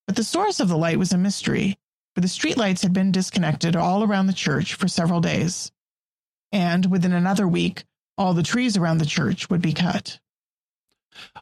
but 0.06 0.16
the 0.16 0.24
source 0.24 0.60
of 0.60 0.68
the 0.68 0.78
light 0.78 1.00
was 1.00 1.12
a 1.12 1.18
mystery, 1.18 1.80
for 2.14 2.22
the 2.22 2.28
streetlights 2.28 2.84
had 2.84 2.94
been 2.94 3.12
disconnected 3.12 3.76
all 3.76 4.04
around 4.04 4.28
the 4.28 4.32
church 4.32 4.76
for 4.76 4.88
several 4.88 5.20
days. 5.20 5.72
And 6.52 6.92
within 6.92 7.14
another 7.14 7.48
week, 7.48 7.84
all 8.16 8.36
the 8.36 8.44
trees 8.44 8.78
around 8.78 9.00
the 9.00 9.08
church 9.08 9.50
would 9.50 9.64
be 9.64 9.74
cut. 9.74 10.20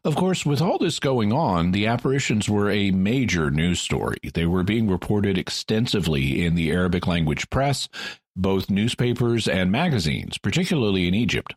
Of 0.04 0.16
course, 0.16 0.46
with 0.46 0.62
all 0.62 0.78
this 0.78 1.00
going 1.00 1.32
on, 1.34 1.72
the 1.72 1.88
apparitions 1.88 2.50
were 2.50 2.70
a 2.70 2.92
major 2.92 3.50
news 3.50 3.80
story. 3.80 4.18
They 4.34 4.46
were 4.46 4.64
being 4.64 4.90
reported 4.90 5.38
extensively 5.38 6.46
in 6.46 6.56
the 6.56 6.72
Arabic 6.72 7.08
language 7.08 7.50
press, 7.50 7.88
both 8.36 8.70
newspapers 8.70 9.48
and 9.48 9.72
magazines, 9.72 10.38
particularly 10.38 11.08
in 11.08 11.14
Egypt. 11.14 11.56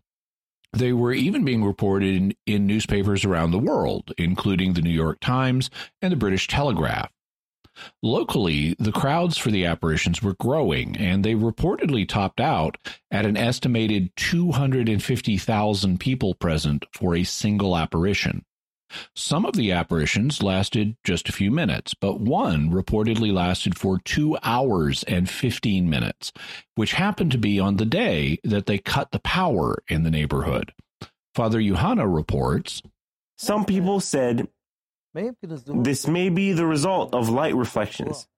They 0.72 0.92
were 0.92 1.12
even 1.12 1.44
being 1.44 1.64
reported 1.64 2.14
in, 2.14 2.34
in, 2.46 2.66
newspapers 2.66 3.24
around 3.24 3.50
the 3.50 3.58
world, 3.58 4.12
including 4.18 4.74
the 4.74 4.82
New 4.82 4.90
York 4.90 5.18
Times 5.20 5.70
and 6.02 6.12
the 6.12 6.16
British 6.16 6.46
Telegraph. 6.46 7.10
Locally, 8.02 8.74
the 8.78 8.92
crowds 8.92 9.36
for 9.36 9.50
the 9.50 9.64
apparitions 9.64 10.22
were 10.22 10.34
growing, 10.34 10.96
and 10.96 11.24
they 11.24 11.34
reportedly 11.34 12.08
topped 12.08 12.40
out 12.40 12.76
at 13.10 13.26
an 13.26 13.36
estimated 13.36 14.10
250,000 14.16 16.00
people 16.00 16.34
present 16.34 16.84
for 16.92 17.14
a 17.14 17.24
single 17.24 17.76
apparition. 17.76 18.44
Some 19.14 19.44
of 19.44 19.54
the 19.54 19.72
apparitions 19.72 20.42
lasted 20.42 20.96
just 21.04 21.28
a 21.28 21.32
few 21.32 21.50
minutes, 21.50 21.94
but 21.94 22.20
one 22.20 22.70
reportedly 22.70 23.32
lasted 23.32 23.78
for 23.78 23.98
two 23.98 24.38
hours 24.42 25.02
and 25.04 25.28
15 25.28 25.88
minutes, 25.90 26.32
which 26.74 26.92
happened 26.92 27.32
to 27.32 27.38
be 27.38 27.60
on 27.60 27.76
the 27.76 27.84
day 27.84 28.38
that 28.44 28.66
they 28.66 28.78
cut 28.78 29.10
the 29.10 29.18
power 29.20 29.82
in 29.88 30.04
the 30.04 30.10
neighborhood. 30.10 30.72
Father 31.34 31.60
Johanna 31.60 32.08
reports 32.08 32.82
Some 33.36 33.64
people 33.64 34.00
said 34.00 34.48
this 35.82 36.06
may 36.06 36.28
be 36.28 36.52
the 36.52 36.66
result 36.66 37.14
of 37.14 37.28
light 37.28 37.54
reflections, 37.54 38.28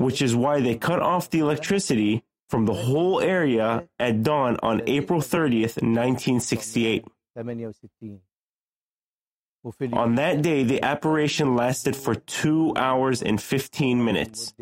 which 0.00 0.20
is 0.22 0.34
why 0.34 0.60
they 0.60 0.74
cut 0.76 1.00
off 1.00 1.30
the 1.30 1.38
electricity 1.40 2.24
from 2.48 2.66
the 2.66 2.74
whole 2.74 3.20
area 3.20 3.88
at 3.98 4.22
dawn 4.22 4.56
on 4.62 4.82
April 4.86 5.20
30th, 5.20 5.76
1968. 5.82 7.04
On 9.94 10.16
that 10.16 10.42
day, 10.42 10.62
the 10.62 10.82
apparition 10.82 11.56
lasted 11.56 11.96
for 11.96 12.14
two 12.14 12.74
hours 12.76 13.22
and 13.22 13.40
15 13.40 14.04
minutes. 14.04 14.52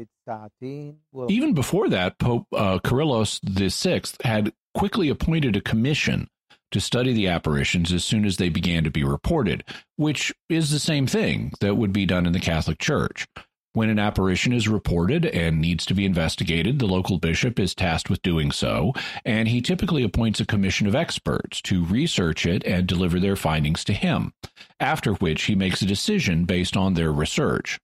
Even 1.28 1.54
before 1.54 1.88
that, 1.88 2.18
Pope 2.18 2.46
uh, 2.52 2.78
Kyrillos 2.78 3.40
VI 3.42 4.02
had 4.22 4.52
quickly 4.74 5.08
appointed 5.08 5.56
a 5.56 5.60
commission 5.60 6.28
to 6.72 6.80
study 6.80 7.12
the 7.12 7.28
apparitions 7.28 7.92
as 7.92 8.04
soon 8.04 8.24
as 8.24 8.36
they 8.36 8.48
began 8.48 8.84
to 8.84 8.90
be 8.90 9.04
reported, 9.04 9.64
which 9.96 10.32
is 10.48 10.70
the 10.70 10.78
same 10.78 11.06
thing 11.06 11.52
that 11.60 11.76
would 11.76 11.92
be 11.92 12.06
done 12.06 12.26
in 12.26 12.32
the 12.32 12.40
Catholic 12.40 12.78
Church. 12.78 13.26
When 13.74 13.88
an 13.88 13.98
apparition 13.98 14.52
is 14.52 14.68
reported 14.68 15.24
and 15.24 15.58
needs 15.58 15.86
to 15.86 15.94
be 15.94 16.04
investigated, 16.04 16.78
the 16.78 16.86
local 16.86 17.18
bishop 17.18 17.58
is 17.58 17.74
tasked 17.74 18.10
with 18.10 18.20
doing 18.20 18.50
so, 18.52 18.92
and 19.24 19.48
he 19.48 19.62
typically 19.62 20.02
appoints 20.02 20.40
a 20.40 20.46
commission 20.46 20.86
of 20.86 20.94
experts 20.94 21.62
to 21.62 21.86
research 21.86 22.44
it 22.44 22.62
and 22.66 22.86
deliver 22.86 23.18
their 23.18 23.36
findings 23.36 23.82
to 23.84 23.94
him, 23.94 24.34
after 24.78 25.14
which 25.14 25.44
he 25.44 25.54
makes 25.54 25.80
a 25.80 25.86
decision 25.86 26.44
based 26.44 26.76
on 26.76 26.92
their 26.92 27.12
research. 27.12 27.78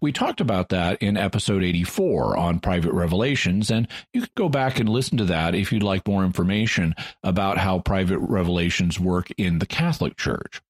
We 0.00 0.12
talked 0.12 0.40
about 0.40 0.68
that 0.70 1.02
in 1.02 1.16
episode 1.16 1.62
84 1.62 2.36
on 2.36 2.60
private 2.60 2.92
revelations, 2.92 3.70
and 3.70 3.88
you 4.12 4.22
could 4.22 4.34
go 4.34 4.48
back 4.48 4.78
and 4.78 4.88
listen 4.88 5.18
to 5.18 5.24
that 5.26 5.54
if 5.54 5.72
you'd 5.72 5.82
like 5.82 6.06
more 6.06 6.24
information 6.24 6.94
about 7.22 7.58
how 7.58 7.80
private 7.80 8.18
revelations 8.18 9.00
work 9.00 9.28
in 9.36 9.58
the 9.58 9.66
Catholic 9.66 10.16
Church. 10.16 10.60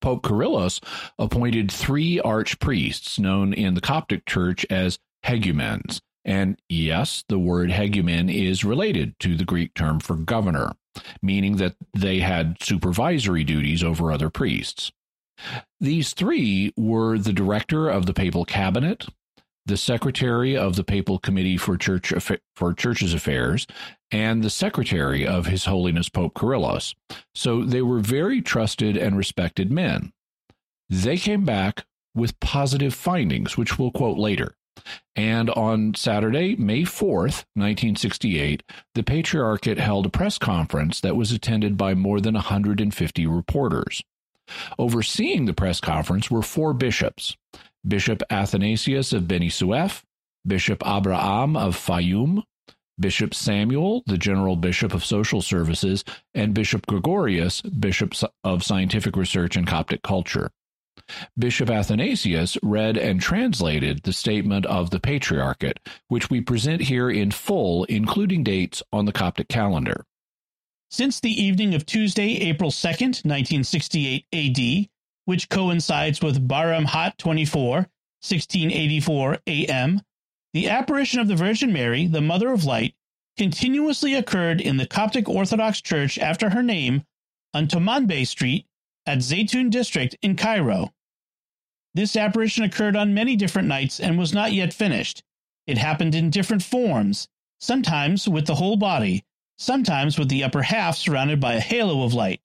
Pope 0.00 0.22
Kyrillos 0.22 0.82
appointed 1.18 1.70
three 1.70 2.20
archpriests 2.24 3.18
known 3.18 3.52
in 3.52 3.74
the 3.74 3.80
Coptic 3.80 4.26
Church 4.26 4.66
as 4.70 4.98
hegumens. 5.24 6.00
And 6.24 6.60
yes, 6.68 7.24
the 7.28 7.38
word 7.38 7.70
hegumen 7.70 8.32
is 8.32 8.64
related 8.64 9.18
to 9.20 9.36
the 9.36 9.44
Greek 9.44 9.74
term 9.74 10.00
for 10.00 10.16
governor, 10.16 10.72
meaning 11.22 11.56
that 11.56 11.76
they 11.94 12.18
had 12.18 12.56
supervisory 12.60 13.44
duties 13.44 13.82
over 13.82 14.10
other 14.10 14.28
priests. 14.28 14.90
These 15.80 16.14
three 16.14 16.72
were 16.76 17.18
the 17.18 17.32
director 17.32 17.88
of 17.88 18.06
the 18.06 18.14
papal 18.14 18.44
cabinet, 18.44 19.06
the 19.66 19.76
secretary 19.76 20.56
of 20.56 20.76
the 20.76 20.84
papal 20.84 21.18
committee 21.18 21.56
for 21.56 21.76
church 21.76 22.12
for 22.54 22.74
churches 22.74 23.12
affairs, 23.12 23.66
and 24.10 24.42
the 24.42 24.50
secretary 24.50 25.26
of 25.26 25.46
His 25.46 25.64
Holiness 25.64 26.08
Pope 26.08 26.34
Kyrillos. 26.34 26.94
So 27.34 27.64
they 27.64 27.82
were 27.82 27.98
very 27.98 28.40
trusted 28.40 28.96
and 28.96 29.16
respected 29.16 29.70
men. 29.70 30.12
They 30.88 31.16
came 31.16 31.44
back 31.44 31.84
with 32.14 32.38
positive 32.40 32.94
findings, 32.94 33.56
which 33.56 33.78
we'll 33.78 33.90
quote 33.90 34.18
later. 34.18 34.56
And 35.16 35.50
on 35.50 35.94
Saturday, 35.94 36.54
May 36.56 36.82
4th, 36.82 37.44
1968, 37.54 38.62
the 38.94 39.02
Patriarchate 39.02 39.78
held 39.78 40.06
a 40.06 40.10
press 40.10 40.38
conference 40.38 41.00
that 41.00 41.16
was 41.16 41.32
attended 41.32 41.76
by 41.76 41.94
more 41.94 42.20
than 42.20 42.34
150 42.34 43.26
reporters. 43.26 44.02
Overseeing 44.78 45.46
the 45.46 45.54
press 45.54 45.80
conference 45.80 46.30
were 46.30 46.42
four 46.42 46.72
bishops 46.72 47.36
Bishop 47.86 48.22
Athanasius 48.30 49.12
of 49.12 49.28
Beni 49.28 49.48
Suef, 49.48 50.02
Bishop 50.46 50.82
Abraham 50.86 51.56
of 51.56 51.76
Fayum, 51.76 52.42
Bishop 52.98 53.34
Samuel, 53.34 54.02
the 54.06 54.18
General 54.18 54.56
Bishop 54.56 54.94
of 54.94 55.04
Social 55.04 55.42
Services, 55.42 56.04
and 56.34 56.54
Bishop 56.54 56.86
Gregorius, 56.86 57.60
Bishop 57.60 58.14
of 58.42 58.62
Scientific 58.62 59.16
Research 59.16 59.56
and 59.56 59.66
Coptic 59.66 60.02
Culture. 60.02 60.50
Bishop 61.38 61.70
Athanasius 61.70 62.56
read 62.62 62.96
and 62.96 63.20
translated 63.20 64.02
the 64.02 64.12
statement 64.12 64.64
of 64.66 64.90
the 64.90 64.98
Patriarchate, 64.98 65.78
which 66.08 66.30
we 66.30 66.40
present 66.40 66.82
here 66.82 67.10
in 67.10 67.30
full, 67.30 67.84
including 67.84 68.42
dates 68.42 68.82
on 68.92 69.04
the 69.04 69.12
Coptic 69.12 69.48
calendar. 69.48 70.04
Since 70.88 71.18
the 71.18 71.42
evening 71.42 71.74
of 71.74 71.84
Tuesday, 71.84 72.36
April 72.36 72.70
2nd, 72.70 73.24
1968 73.24 74.26
AD, 74.32 74.88
which 75.24 75.48
coincides 75.48 76.22
with 76.22 76.46
Baramhat 76.46 77.16
24, 77.16 77.72
1684 77.74 79.38
AM, 79.48 80.02
the 80.54 80.68
apparition 80.68 81.18
of 81.18 81.26
the 81.28 81.34
Virgin 81.34 81.72
Mary, 81.72 82.06
the 82.06 82.20
Mother 82.20 82.52
of 82.52 82.64
Light, 82.64 82.94
continuously 83.36 84.14
occurred 84.14 84.60
in 84.60 84.76
the 84.76 84.86
Coptic 84.86 85.28
Orthodox 85.28 85.80
Church 85.80 86.18
after 86.18 86.50
her 86.50 86.62
name 86.62 87.04
on 87.52 87.66
Tomanbe 87.66 88.24
Street 88.24 88.66
at 89.04 89.18
Zeitoun 89.18 89.70
District 89.70 90.16
in 90.22 90.36
Cairo. 90.36 90.94
This 91.94 92.16
apparition 92.16 92.62
occurred 92.62 92.94
on 92.96 93.12
many 93.12 93.34
different 93.34 93.68
nights 93.68 93.98
and 93.98 94.18
was 94.18 94.32
not 94.32 94.52
yet 94.52 94.72
finished. 94.72 95.24
It 95.66 95.78
happened 95.78 96.14
in 96.14 96.30
different 96.30 96.62
forms, 96.62 97.26
sometimes 97.58 98.28
with 98.28 98.46
the 98.46 98.54
whole 98.54 98.76
body, 98.76 99.24
sometimes 99.56 100.18
with 100.18 100.28
the 100.28 100.44
upper 100.44 100.62
half 100.62 100.96
surrounded 100.96 101.40
by 101.40 101.54
a 101.54 101.60
halo 101.60 102.02
of 102.02 102.12
light, 102.12 102.40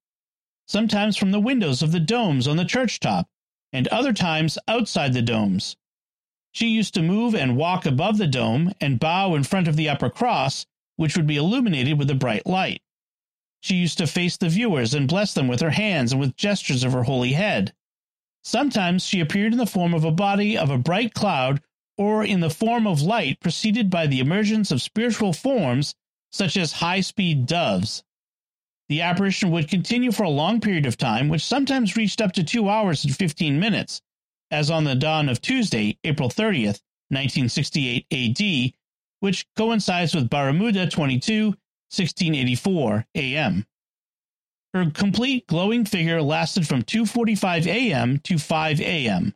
sometimes 0.67 1.17
from 1.17 1.31
the 1.31 1.39
windows 1.39 1.81
of 1.81 1.91
the 1.91 1.99
domes 1.99 2.47
on 2.47 2.57
the 2.57 2.65
church 2.65 2.99
top, 2.99 3.27
and 3.73 3.87
other 3.89 4.13
times 4.13 4.57
outside 4.67 5.13
the 5.13 5.21
domes. 5.21 5.75
She 6.53 6.67
used 6.67 6.93
to 6.95 7.01
move 7.01 7.33
and 7.33 7.55
walk 7.55 7.85
above 7.85 8.17
the 8.17 8.27
dome 8.27 8.73
and 8.81 8.99
bow 8.99 9.35
in 9.35 9.43
front 9.43 9.67
of 9.67 9.75
the 9.75 9.87
upper 9.87 10.09
cross, 10.09 10.65
which 10.97 11.15
would 11.15 11.27
be 11.27 11.37
illuminated 11.37 11.97
with 11.97 12.09
a 12.09 12.15
bright 12.15 12.45
light. 12.45 12.81
She 13.61 13.75
used 13.75 13.97
to 13.99 14.07
face 14.07 14.37
the 14.37 14.49
viewers 14.49 14.93
and 14.93 15.07
bless 15.07 15.33
them 15.33 15.47
with 15.47 15.61
her 15.61 15.69
hands 15.69 16.11
and 16.11 16.19
with 16.19 16.35
gestures 16.35 16.83
of 16.83 16.93
her 16.93 17.03
holy 17.03 17.33
head. 17.33 17.73
Sometimes 18.43 19.05
she 19.05 19.19
appeared 19.19 19.51
in 19.51 19.59
the 19.59 19.65
form 19.65 19.93
of 19.93 20.03
a 20.03 20.11
body 20.11 20.57
of 20.57 20.69
a 20.69 20.77
bright 20.77 21.13
cloud 21.13 21.61
or 21.97 22.23
in 22.23 22.39
the 22.39 22.49
form 22.49 22.87
of 22.87 23.01
light 23.01 23.39
preceded 23.39 23.89
by 23.89 24.07
the 24.07 24.19
emergence 24.19 24.71
of 24.71 24.81
spiritual 24.81 25.31
forms 25.31 25.93
such 26.31 26.57
as 26.57 26.71
high 26.71 27.01
speed 27.01 27.45
doves. 27.45 28.03
The 28.89 29.01
apparition 29.01 29.51
would 29.51 29.69
continue 29.69 30.11
for 30.11 30.23
a 30.23 30.29
long 30.29 30.59
period 30.59 30.85
of 30.85 30.97
time, 30.97 31.29
which 31.29 31.45
sometimes 31.45 31.95
reached 31.95 32.21
up 32.21 32.33
to 32.33 32.43
two 32.43 32.69
hours 32.69 33.05
and 33.05 33.15
15 33.15 33.59
minutes, 33.59 34.01
as 34.49 34.69
on 34.69 34.83
the 34.83 34.95
dawn 34.95 35.29
of 35.29 35.41
Tuesday, 35.41 35.97
April 36.03 36.29
30th, 36.29 36.81
1968 37.09 38.05
AD, 38.11 38.73
which 39.21 39.45
coincides 39.55 40.13
with 40.13 40.29
Baramuda 40.29 40.89
22, 40.89 41.47
1684 41.47 43.05
AM. 43.15 43.65
Her 44.73 44.89
complete 44.89 45.47
glowing 45.47 45.83
figure 45.85 46.21
lasted 46.21 46.67
from 46.67 46.83
2:45 46.83 47.67
a.m. 47.67 48.19
to 48.19 48.37
5 48.37 48.79
a.m. 48.81 49.35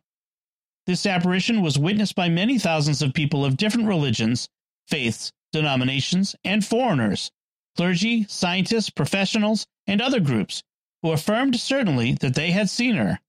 This 0.86 1.04
apparition 1.04 1.60
was 1.60 1.78
witnessed 1.78 2.14
by 2.14 2.28
many 2.28 2.58
thousands 2.58 3.02
of 3.02 3.12
people 3.12 3.44
of 3.44 3.56
different 3.56 3.88
religions, 3.88 4.48
faiths, 4.88 5.32
denominations, 5.56 6.36
and 6.44 6.64
foreigners, 6.64 7.30
clergy, 7.76 8.24
scientists, 8.28 8.90
professionals, 8.90 9.66
and 9.86 10.00
other 10.00 10.20
groups, 10.20 10.62
who 11.02 11.12
affirmed 11.12 11.58
certainly 11.58 12.12
that 12.14 12.34
they 12.34 12.50
had 12.50 12.70
seen 12.70 12.96
her. 12.96 13.20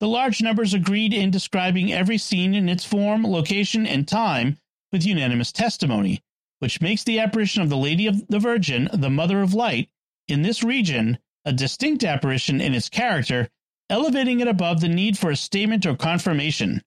The 0.00 0.08
large 0.08 0.42
numbers 0.42 0.74
agreed 0.74 1.12
in 1.12 1.30
describing 1.30 1.92
every 1.92 2.18
scene 2.18 2.54
in 2.54 2.68
its 2.68 2.84
form, 2.84 3.24
location, 3.24 3.86
and 3.86 4.06
time 4.06 4.58
with 4.92 5.04
unanimous 5.04 5.52
testimony, 5.52 6.22
which 6.60 6.80
makes 6.80 7.04
the 7.04 7.18
apparition 7.18 7.62
of 7.62 7.68
the 7.68 7.76
Lady 7.76 8.06
of 8.06 8.26
the 8.28 8.38
Virgin, 8.38 8.88
the 8.92 9.10
Mother 9.10 9.42
of 9.42 9.54
Light, 9.54 9.88
in 10.28 10.42
this 10.42 10.62
region 10.62 11.18
a 11.44 11.52
distinct 11.52 12.04
apparition 12.04 12.60
in 12.60 12.74
its 12.74 12.88
character, 12.88 13.48
elevating 13.90 14.40
it 14.40 14.48
above 14.48 14.80
the 14.80 14.88
need 14.88 15.16
for 15.16 15.30
a 15.30 15.36
statement 15.36 15.86
or 15.86 15.96
confirmation. 15.96 16.82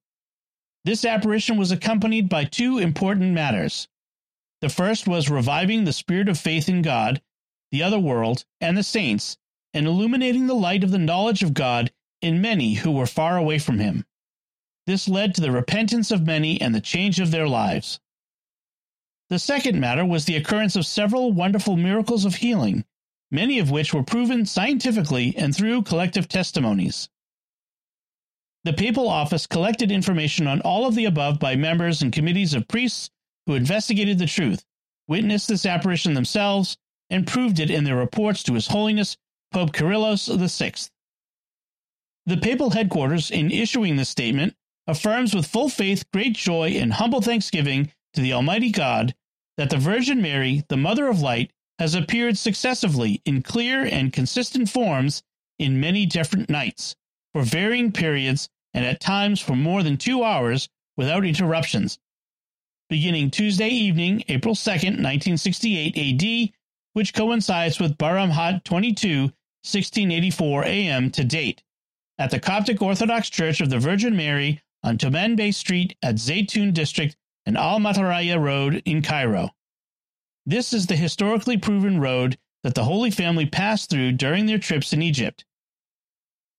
This 0.84 1.06
apparition 1.06 1.58
was 1.58 1.72
accompanied 1.72 2.30
by 2.30 2.46
two 2.46 2.78
important 2.78 3.34
matters. 3.34 3.88
The 4.62 4.70
first 4.70 5.08
was 5.08 5.30
reviving 5.30 5.84
the 5.84 5.94
spirit 5.94 6.30
of 6.30 6.40
faith 6.40 6.70
in 6.70 6.84
God, 6.84 7.22
the 7.72 7.82
other 7.82 8.00
world, 8.00 8.46
and 8.60 8.78
the 8.78 8.84
saints, 8.84 9.38
and 9.74 9.88
illuminating 9.88 10.46
the 10.46 10.54
light 10.54 10.84
of 10.84 10.92
the 10.92 11.00
knowledge 11.00 11.42
of 11.42 11.56
God 11.56 11.92
in 12.22 12.42
many 12.42 12.76
who 12.76 12.92
were 12.92 13.08
far 13.08 13.38
away 13.38 13.58
from 13.58 13.80
Him. 13.80 14.06
This 14.86 15.08
led 15.08 15.34
to 15.36 15.42
the 15.42 15.52
repentance 15.52 16.12
of 16.12 16.28
many 16.28 16.62
and 16.62 16.76
the 16.76 16.82
change 16.82 17.20
of 17.20 17.32
their 17.32 17.48
lives. 17.48 18.00
The 19.30 19.40
second 19.40 19.80
matter 19.80 20.06
was 20.06 20.26
the 20.26 20.36
occurrence 20.36 20.76
of 20.76 20.86
several 20.86 21.32
wonderful 21.32 21.76
miracles 21.76 22.26
of 22.26 22.36
healing, 22.36 22.86
many 23.32 23.58
of 23.58 23.72
which 23.72 23.94
were 23.94 24.04
proven 24.04 24.46
scientifically 24.46 25.36
and 25.38 25.56
through 25.56 25.84
collective 25.84 26.28
testimonies. 26.28 27.10
The 28.64 28.74
papal 28.74 29.10
office 29.10 29.48
collected 29.48 29.92
information 29.92 30.46
on 30.46 30.62
all 30.62 30.86
of 30.86 30.94
the 30.94 31.06
above 31.06 31.40
by 31.40 31.56
members 31.56 32.04
and 32.04 32.14
committees 32.14 32.54
of 32.54 32.68
priests 32.68 33.10
who 33.46 33.56
investigated 33.56 34.20
the 34.20 34.26
truth, 34.26 34.64
witnessed 35.08 35.48
this 35.48 35.66
apparition 35.66 36.14
themselves, 36.14 36.78
and 37.10 37.28
proved 37.28 37.60
it 37.60 37.70
in 37.70 37.84
their 37.84 37.98
reports 37.98 38.44
to 38.44 38.54
His 38.54 38.68
Holiness 38.68 39.18
Pope 39.52 39.74
Kyrillos 39.74 40.28
VI. 40.28 40.74
The 42.26 42.38
papal 42.38 42.70
headquarters, 42.70 43.32
in 43.32 43.52
issuing 43.52 43.96
this 43.96 44.10
statement, 44.10 44.56
affirms 44.88 45.34
with 45.34 45.48
full 45.48 45.70
faith, 45.70 46.10
great 46.12 46.34
joy, 46.34 46.70
and 46.70 46.94
humble 46.94 47.22
thanksgiving 47.22 47.92
to 48.14 48.22
the 48.22 48.34
Almighty 48.34 48.72
God 48.72 49.16
that 49.58 49.70
the 49.70 49.78
Virgin 49.78 50.22
Mary, 50.22 50.64
the 50.70 50.78
Mother 50.78 51.08
of 51.08 51.22
Light, 51.22 51.52
has 51.80 51.96
appeared 51.96 52.38
successively 52.38 53.22
in 53.26 53.42
clear 53.42 53.84
and 53.84 54.14
consistent 54.14 54.70
forms 54.70 55.24
in 55.58 55.80
many 55.80 56.06
different 56.06 56.50
nights, 56.50 56.96
for 57.34 57.44
varying 57.44 57.92
periods, 57.92 58.50
and 58.74 58.86
at 58.86 59.00
times 59.00 59.42
for 59.42 59.56
more 59.56 59.84
than 59.84 59.98
two 59.98 60.24
hours 60.24 60.70
without 60.96 61.26
interruptions. 61.26 61.98
Beginning 62.92 63.32
Tuesday 63.32 63.70
evening, 63.70 64.22
April 64.28 64.54
2nd, 64.54 65.00
1968 65.00 65.98
AD, 65.98 66.54
which 66.92 67.14
coincides 67.14 67.80
with 67.80 67.96
Hat 67.98 68.66
22, 68.66 69.22
1684 69.22 70.66
AM 70.66 71.10
to 71.12 71.24
date, 71.24 71.64
at 72.18 72.32
the 72.32 72.40
Coptic 72.42 72.82
Orthodox 72.82 73.30
Church 73.30 73.62
of 73.62 73.70
the 73.70 73.80
Virgin 73.80 74.18
Mary 74.18 74.62
on 74.84 74.98
Tomanbay 74.98 75.54
Street 75.54 75.96
at 76.04 76.16
Zeitoun 76.16 76.74
District 76.74 77.16
and 77.46 77.56
Al 77.56 77.80
Mataraya 77.80 78.38
Road 78.38 78.82
in 78.84 79.02
Cairo. 79.02 79.52
This 80.46 80.74
is 80.74 80.88
the 80.88 80.98
historically 80.98 81.56
proven 81.56 81.98
road 81.98 82.38
that 82.64 82.76
the 82.76 82.84
Holy 82.84 83.10
Family 83.10 83.46
passed 83.46 83.90
through 83.90 84.12
during 84.12 84.48
their 84.48 84.60
trips 84.60 84.92
in 84.92 85.02
Egypt. 85.02 85.46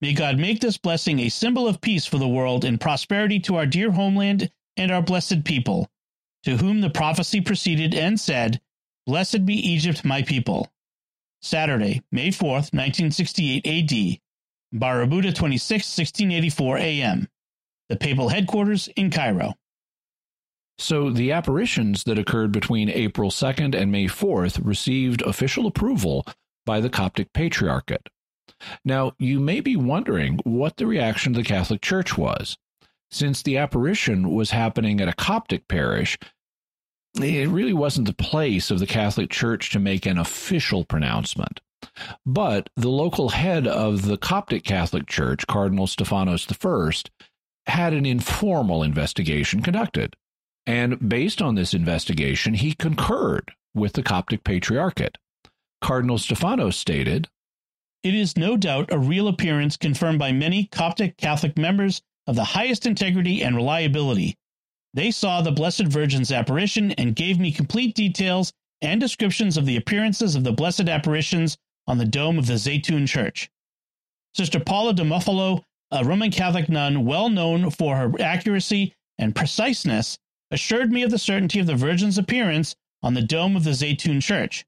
May 0.01 0.15
God 0.15 0.39
make 0.39 0.61
this 0.61 0.79
blessing 0.79 1.19
a 1.19 1.29
symbol 1.29 1.69
of 1.69 1.83
peace 1.83 2.07
for 2.07 2.17
the 2.17 2.27
world 2.27 2.65
and 2.65 2.81
prosperity 2.81 3.39
to 3.41 3.57
our 3.57 3.67
dear 3.67 3.91
homeland 3.91 4.51
and 4.79 4.91
our 4.91 5.03
blessed 5.03 5.45
people, 5.45 5.91
to 6.45 6.57
whom 6.57 6.81
the 6.81 6.91
prophecy 6.91 7.41
proceeded 7.41 7.95
and 7.95 8.19
said, 8.19 8.61
Blessed 9.07 9.45
be 9.45 9.55
Egypt, 9.55 10.05
my 10.05 10.23
people. 10.23 10.71
Saturday, 11.41 12.03
May 12.13 12.29
4th, 12.29 12.73
1968 12.73 13.67
AD, 13.67 14.19
Baramuda 14.79 15.35
26, 15.35 15.99
1684 15.99 16.79
AM. 16.79 17.29
the 17.89 17.97
papal 17.97 18.29
headquarters 18.29 18.89
in 18.97 19.11
Cairo. 19.11 19.55
So 20.79 21.11
the 21.11 21.33
apparitions 21.33 22.05
that 22.05 22.19
occurred 22.19 22.53
between 22.53 22.89
April 22.89 23.31
2nd 23.31 23.75
and 23.75 23.93
May 23.93 24.07
4th 24.07 24.65
received 24.65 25.23
official 25.23 25.67
approval 25.67 26.27
by 26.65 26.81
the 26.81 26.89
Coptic 26.89 27.33
Patriarchate. 27.33 28.09
Now, 28.85 29.13
you 29.19 29.41
may 29.41 29.61
be 29.61 29.77
wondering 29.77 30.39
what 30.45 30.77
the 30.77 30.87
reaction 30.87 31.33
of 31.33 31.37
the 31.37 31.49
Catholic 31.49 31.83
Church 31.83 32.17
was. 32.17 32.57
Since 33.13 33.43
the 33.43 33.59
apparition 33.59 34.33
was 34.33 34.53
happening 34.53 34.99
at 35.03 35.09
a 35.09 35.13
Coptic 35.13 35.69
parish, 35.69 36.19
it 37.15 37.49
really 37.51 37.75
wasn't 37.75 38.07
the 38.07 38.15
place 38.15 38.71
of 38.71 38.79
the 38.79 38.87
Catholic 38.87 39.29
Church 39.29 39.71
to 39.71 39.79
make 39.79 40.07
an 40.07 40.17
official 40.17 40.83
pronouncement. 40.87 41.61
But 42.25 42.71
the 42.75 42.89
local 42.89 43.29
head 43.29 43.67
of 43.67 44.07
the 44.07 44.17
Coptic 44.17 44.65
Catholic 44.65 45.07
Church, 45.07 45.47
Cardinal 45.47 45.87
Stephanos 45.87 46.47
I, 46.51 46.91
had 47.67 47.93
an 47.93 48.07
informal 48.07 48.83
investigation 48.83 49.61
conducted. 49.61 50.17
And 50.65 51.07
based 51.07 51.43
on 51.43 51.55
this 51.55 51.75
investigation, 51.75 52.55
he 52.55 52.73
concurred 52.73 53.53
with 53.75 53.93
the 53.93 54.03
Coptic 54.03 54.43
Patriarchate. 54.43 55.19
Cardinal 55.83 56.17
Stephanos 56.17 56.79
stated 56.79 57.29
It 58.03 58.15
is 58.15 58.39
no 58.39 58.57
doubt 58.57 58.91
a 58.91 58.99
real 58.99 59.29
appearance 59.29 59.77
confirmed 59.77 60.19
by 60.19 60.33
many 60.33 60.65
Coptic 60.65 61.19
Catholic 61.19 61.59
members 61.59 62.01
of 62.27 62.37
the 62.37 62.45
highest 62.45 62.87
integrity 62.87 63.43
and 63.43 63.57
reliability. 63.57 64.37
They 64.95 65.11
saw 65.11 65.41
the 65.41 65.53
Blessed 65.53 65.87
Virgin's 65.87 66.31
apparition 66.31 66.93
and 66.93 67.17
gave 67.17 67.39
me 67.39 67.51
complete 67.51 67.95
details 67.95 68.53
and 68.83 69.01
descriptions 69.01 69.57
of 69.57 69.65
the 69.65 69.77
appearances 69.77 70.35
of 70.35 70.45
the 70.45 70.53
blessed 70.53 70.89
apparitions 70.89 71.57
on 71.87 71.99
the 71.99 72.05
dome 72.05 72.39
of 72.39 72.47
the 72.47 72.55
Zeitoun 72.55 73.09
Church. 73.09 73.49
Sister 74.35 74.61
Paula 74.61 74.93
de 74.93 75.05
Muffalo, 75.05 75.63
a 75.91 76.05
Roman 76.05 76.31
Catholic 76.31 76.69
nun 76.69 77.05
well 77.05 77.29
known 77.29 77.71
for 77.71 77.97
her 77.97 78.13
accuracy 78.21 78.93
and 79.19 79.35
preciseness, 79.35 80.19
assured 80.51 80.93
me 80.93 81.03
of 81.03 81.11
the 81.11 81.19
certainty 81.19 81.61
of 81.61 81.67
the 81.67 81.75
Virgin's 81.75 82.19
appearance 82.19 82.75
on 83.03 83.15
the 83.15 83.23
dome 83.23 83.57
of 83.57 83.65
the 83.65 83.71
Zeitoun 83.71 84.23
Church. 84.23 84.65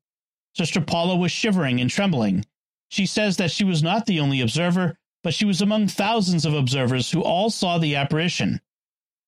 Sister 0.57 0.81
Paula 0.81 1.17
was 1.17 1.33
shivering 1.33 1.81
and 1.81 1.91
trembling. 1.91 2.45
She 2.89 3.07
says 3.07 3.37
that 3.39 3.51
she 3.51 3.65
was 3.65 3.83
not 3.83 4.07
the 4.07 4.21
only 4.21 4.41
observer, 4.41 4.97
but 5.25 5.35
she 5.35 5.45
was 5.45 5.61
among 5.61 5.89
thousands 5.89 6.47
of 6.47 6.55
observers 6.55 7.11
who 7.11 7.23
all 7.23 7.51
saw 7.51 7.79
the 7.79 7.97
apparition. 7.97 8.61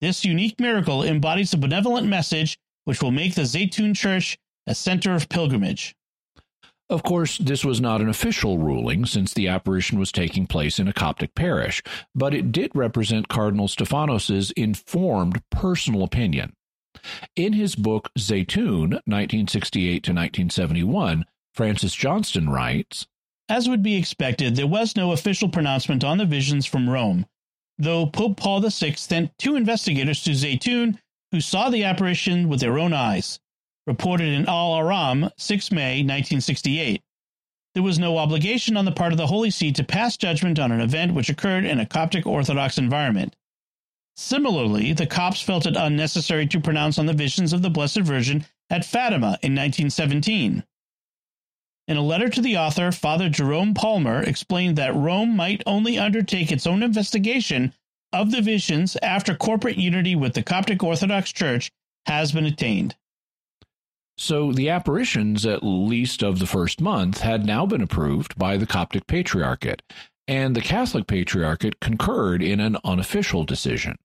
This 0.01 0.25
unique 0.25 0.61
miracle 0.61 1.03
embodies 1.03 1.55
a 1.55 1.57
benevolent 1.57 2.07
message 2.07 2.59
which 2.85 3.03
will 3.03 3.11
make 3.11 3.35
the 3.35 3.43
Zeitoun 3.43 3.97
Church 3.97 4.39
a 4.67 4.75
center 4.75 5.15
of 5.15 5.29
pilgrimage. 5.29 5.97
Of 6.89 7.03
course, 7.03 7.39
this 7.39 7.65
was 7.65 7.81
not 7.81 8.01
an 8.01 8.09
official 8.09 8.59
ruling 8.59 9.07
since 9.07 9.35
the 9.35 9.49
apparition 9.49 9.99
was 9.99 10.13
taking 10.13 10.47
place 10.47 10.79
in 10.79 10.87
a 10.87 10.93
Coptic 10.93 11.35
parish, 11.35 11.83
but 12.15 12.33
it 12.33 12.53
did 12.53 12.71
represent 12.75 13.29
Cardinal 13.29 13.67
Stephanos's 13.67 14.53
informed 14.53 15.43
personal 15.51 16.05
opinion. 16.05 16.53
In 17.35 17.55
his 17.55 17.75
book 17.75 18.11
Zeitoun, 18.17 19.01
1968 19.07 20.05
to 20.05 20.13
1971, 20.13 21.25
Francis 21.53 21.95
Johnston 21.95 22.49
writes, 22.51 23.07
As 23.49 23.69
would 23.69 23.83
be 23.83 23.97
expected, 23.97 24.57
there 24.57 24.67
was 24.67 24.97
no 24.97 25.13
official 25.13 25.49
pronouncement 25.49 26.03
on 26.03 26.19
the 26.19 26.25
visions 26.25 26.67
from 26.67 26.91
Rome, 26.91 27.27
though 27.79 28.07
Pope 28.07 28.37
Paul 28.37 28.61
VI 28.61 28.95
sent 28.95 29.39
two 29.39 29.55
investigators 29.55 30.23
to 30.25 30.33
Zeitoun 30.33 30.99
who 31.31 31.41
saw 31.41 31.71
the 31.71 31.85
apparition 31.85 32.49
with 32.49 32.61
their 32.61 32.79
own 32.79 32.93
eyes 32.93 33.39
reported 33.87 34.29
in 34.29 34.49
Al 34.49 34.73
Ahram, 34.73 35.31
6 35.37 35.71
May 35.71 36.03
1968. 36.03 37.03
There 37.75 37.83
was 37.83 37.99
no 37.99 38.19
obligation 38.19 38.77
on 38.77 38.85
the 38.85 38.93
part 38.93 39.13
of 39.13 39.19
the 39.19 39.27
Holy 39.27 39.51
See 39.51 39.71
to 39.73 39.85
pass 39.85 40.17
judgment 40.17 40.59
on 40.59 40.73
an 40.73 40.81
event 40.81 41.15
which 41.15 41.29
occurred 41.29 41.65
in 41.65 41.79
a 41.79 41.87
Coptic 41.87 42.27
Orthodox 42.27 42.79
environment. 42.79 43.37
Similarly, 44.17 44.93
the 44.93 45.07
Copts 45.07 45.43
felt 45.43 45.67
it 45.67 45.77
unnecessary 45.77 46.47
to 46.47 46.61
pronounce 46.61 46.99
on 46.99 47.07
the 47.07 47.13
visions 47.13 47.53
of 47.53 47.63
the 47.63 47.71
Blessed 47.71 48.01
Virgin 48.01 48.47
at 48.71 48.85
Fatima 48.85 49.39
in 49.43 49.55
1917. 49.55 50.65
In 51.89 51.97
a 51.97 52.03
letter 52.03 52.29
to 52.29 52.41
the 52.41 52.57
author, 52.57 52.91
Father 52.91 53.29
Jerome 53.29 53.73
Palmer 53.73 54.21
explained 54.21 54.77
that 54.77 54.95
Rome 54.95 55.37
might 55.37 55.63
only 55.67 55.99
undertake 55.99 56.51
its 56.51 56.67
own 56.67 56.83
investigation 56.83 57.73
of 58.13 58.33
the 58.33 58.43
visions 58.43 58.97
after 59.03 59.37
corporate 59.37 59.77
unity 59.77 60.17
with 60.17 60.35
the 60.35 60.43
Coptic 60.43 60.83
Orthodox 60.83 61.33
Church 61.33 61.71
has 62.07 62.33
been 62.33 62.47
attained. 62.47 62.97
So 64.19 64.53
the 64.53 64.71
apparitions, 64.71 65.47
at 65.47 65.63
least 65.63 66.25
of 66.25 66.39
the 66.39 66.47
first 66.47 66.81
month, 66.81 67.21
had 67.21 67.45
now 67.45 67.67
been 67.67 67.83
approved 67.83 68.37
by 68.37 68.57
the 68.57 68.67
Coptic 68.67 69.07
Patriarchate, 69.07 69.83
and 70.27 70.57
the 70.57 70.63
Catholic 70.63 71.07
Patriarchate 71.07 71.79
concurred 71.79 72.43
in 72.43 72.59
an 72.59 72.79
unofficial 72.83 73.45
decision. 73.45 73.97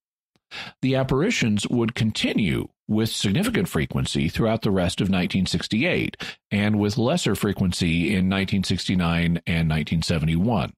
The 0.82 0.96
apparitions 0.96 1.66
would 1.68 1.96
continue 1.96 2.68
with 2.92 3.10
significant 3.10 3.70
frequency 3.70 4.28
throughout 4.28 4.62
the 4.62 4.72
rest 4.72 5.00
of 5.00 5.06
1968, 5.06 6.18
and 6.52 6.78
with 6.78 6.98
lesser 6.98 7.36
frequency 7.36 8.10
in 8.10 8.30
1969 8.30 9.42
and 9.48 9.70
1971. 9.70 10.74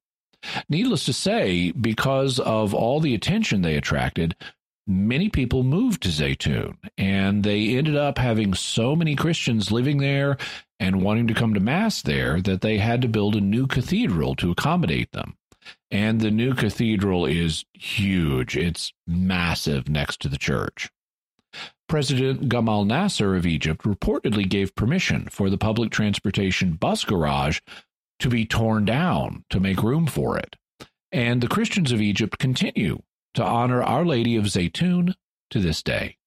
Needless 0.69 1.05
to 1.05 1.13
say, 1.13 1.71
because 1.71 2.39
of 2.39 2.73
all 2.73 2.99
the 2.99 3.15
attention 3.15 3.61
they 3.61 3.75
attracted, 3.75 4.35
many 4.85 5.29
people 5.29 5.63
moved 5.63 6.03
to 6.03 6.09
Zeitoun, 6.09 6.77
and 6.97 7.43
they 7.43 7.77
ended 7.77 7.95
up 7.95 8.17
having 8.17 8.53
so 8.53 8.95
many 8.95 9.15
Christians 9.15 9.71
living 9.71 9.97
there 9.97 10.37
and 10.79 11.01
wanting 11.01 11.27
to 11.27 11.33
come 11.33 11.53
to 11.53 11.59
Mass 11.59 12.01
there 12.01 12.41
that 12.41 12.61
they 12.61 12.77
had 12.77 13.01
to 13.01 13.07
build 13.07 13.35
a 13.35 13.41
new 13.41 13.65
cathedral 13.65 14.35
to 14.35 14.51
accommodate 14.51 15.11
them. 15.13 15.35
And 15.89 16.19
the 16.19 16.31
new 16.31 16.53
cathedral 16.53 17.25
is 17.25 17.63
huge, 17.73 18.57
it's 18.57 18.93
massive 19.07 19.87
next 19.87 20.21
to 20.21 20.27
the 20.27 20.37
church. 20.37 20.89
President 21.93 22.49
Gamal 22.49 22.87
Nasser 22.87 23.35
of 23.35 23.45
Egypt 23.45 23.83
reportedly 23.83 24.49
gave 24.49 24.73
permission 24.73 25.27
for 25.29 25.51
the 25.51 25.59
public 25.59 25.91
transportation 25.91 26.73
bus 26.73 27.03
garage 27.03 27.59
to 28.17 28.29
be 28.29 28.47
torn 28.47 28.83
down 28.83 29.45
to 29.51 29.59
make 29.59 29.83
room 29.83 30.07
for 30.07 30.35
it. 30.35 30.55
And 31.11 31.39
the 31.39 31.47
Christians 31.47 31.91
of 31.91 32.01
Egypt 32.01 32.39
continue 32.39 33.03
to 33.35 33.43
honor 33.43 33.83
Our 33.83 34.05
Lady 34.05 34.37
of 34.37 34.45
Zeitoun 34.45 35.13
to 35.51 35.59
this 35.59 35.83
day. 35.83 36.17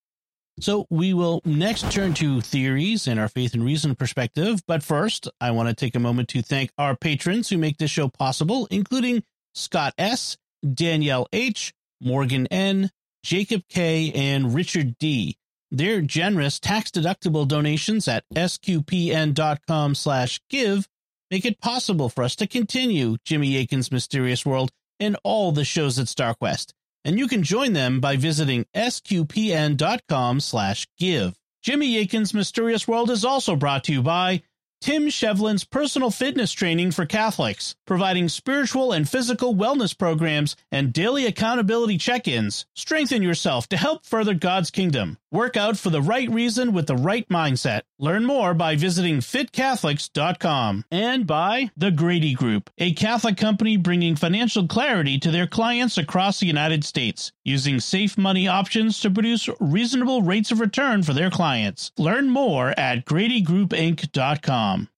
So 0.60 0.86
we 0.88 1.12
will 1.12 1.40
next 1.44 1.90
turn 1.90 2.14
to 2.14 2.40
theories 2.40 3.08
and 3.08 3.18
our 3.18 3.28
faith 3.28 3.52
and 3.52 3.64
reason 3.64 3.96
perspective. 3.96 4.62
But 4.68 4.84
first, 4.84 5.28
I 5.40 5.50
want 5.50 5.68
to 5.68 5.74
take 5.74 5.96
a 5.96 5.98
moment 5.98 6.28
to 6.28 6.42
thank 6.42 6.70
our 6.78 6.94
patrons 6.94 7.48
who 7.48 7.58
make 7.58 7.78
this 7.78 7.90
show 7.90 8.06
possible, 8.06 8.68
including 8.70 9.24
Scott 9.56 9.94
S., 9.98 10.36
Danielle 10.64 11.26
H., 11.32 11.74
Morgan 12.00 12.46
N., 12.52 12.92
Jacob 13.24 13.62
K., 13.68 14.12
and 14.12 14.54
Richard 14.54 14.96
D. 14.98 15.36
Their 15.70 16.00
generous 16.00 16.60
tax-deductible 16.60 17.48
donations 17.48 18.08
at 18.08 18.24
sqpn.com 18.34 19.94
slash 19.94 20.40
give 20.48 20.88
make 21.30 21.44
it 21.44 21.60
possible 21.60 22.08
for 22.08 22.22
us 22.22 22.36
to 22.36 22.46
continue 22.46 23.16
Jimmy 23.24 23.56
Akin's 23.56 23.90
Mysterious 23.90 24.46
World 24.46 24.70
and 25.00 25.16
all 25.24 25.52
the 25.52 25.64
shows 25.64 25.98
at 25.98 26.06
StarQuest 26.06 26.72
and 27.06 27.20
you 27.20 27.28
can 27.28 27.44
join 27.44 27.72
them 27.72 28.00
by 28.00 28.16
visiting 28.16 28.66
sqpn.com 28.74 30.40
slash 30.40 30.88
give. 30.98 31.36
Jimmy 31.62 31.98
Akin's 31.98 32.34
Mysterious 32.34 32.88
World 32.88 33.10
is 33.10 33.24
also 33.24 33.54
brought 33.54 33.84
to 33.84 33.92
you 33.92 34.02
by 34.02 34.42
Tim 34.80 35.06
Shevlin's 35.06 35.62
personal 35.62 36.10
fitness 36.10 36.50
training 36.50 36.90
for 36.90 37.06
Catholics, 37.06 37.76
providing 37.86 38.28
spiritual 38.28 38.90
and 38.90 39.08
physical 39.08 39.54
wellness 39.54 39.96
programs 39.96 40.56
and 40.72 40.92
daily 40.92 41.26
accountability 41.26 41.96
check 41.96 42.26
ins. 42.26 42.66
Strengthen 42.74 43.22
yourself 43.22 43.68
to 43.68 43.76
help 43.76 44.04
further 44.04 44.34
God's 44.34 44.72
kingdom. 44.72 45.16
Work 45.32 45.56
out 45.56 45.76
for 45.76 45.90
the 45.90 46.00
right 46.00 46.30
reason 46.30 46.72
with 46.72 46.86
the 46.86 46.94
right 46.94 47.28
mindset. 47.28 47.82
Learn 47.98 48.24
more 48.24 48.54
by 48.54 48.76
visiting 48.76 49.18
fitcatholics.com 49.18 50.84
and 50.92 51.26
by 51.26 51.70
The 51.76 51.90
Grady 51.90 52.32
Group, 52.32 52.70
a 52.78 52.92
Catholic 52.92 53.36
company 53.36 53.76
bringing 53.76 54.14
financial 54.14 54.68
clarity 54.68 55.18
to 55.18 55.32
their 55.32 55.48
clients 55.48 55.98
across 55.98 56.38
the 56.38 56.46
United 56.46 56.84
States, 56.84 57.32
using 57.44 57.80
safe 57.80 58.16
money 58.16 58.46
options 58.46 59.00
to 59.00 59.10
produce 59.10 59.48
reasonable 59.58 60.22
rates 60.22 60.52
of 60.52 60.60
return 60.60 61.02
for 61.02 61.12
their 61.12 61.30
clients. 61.30 61.90
Learn 61.98 62.30
more 62.30 62.70
at 62.78 63.04
gradygroupinc.com. 63.04 64.88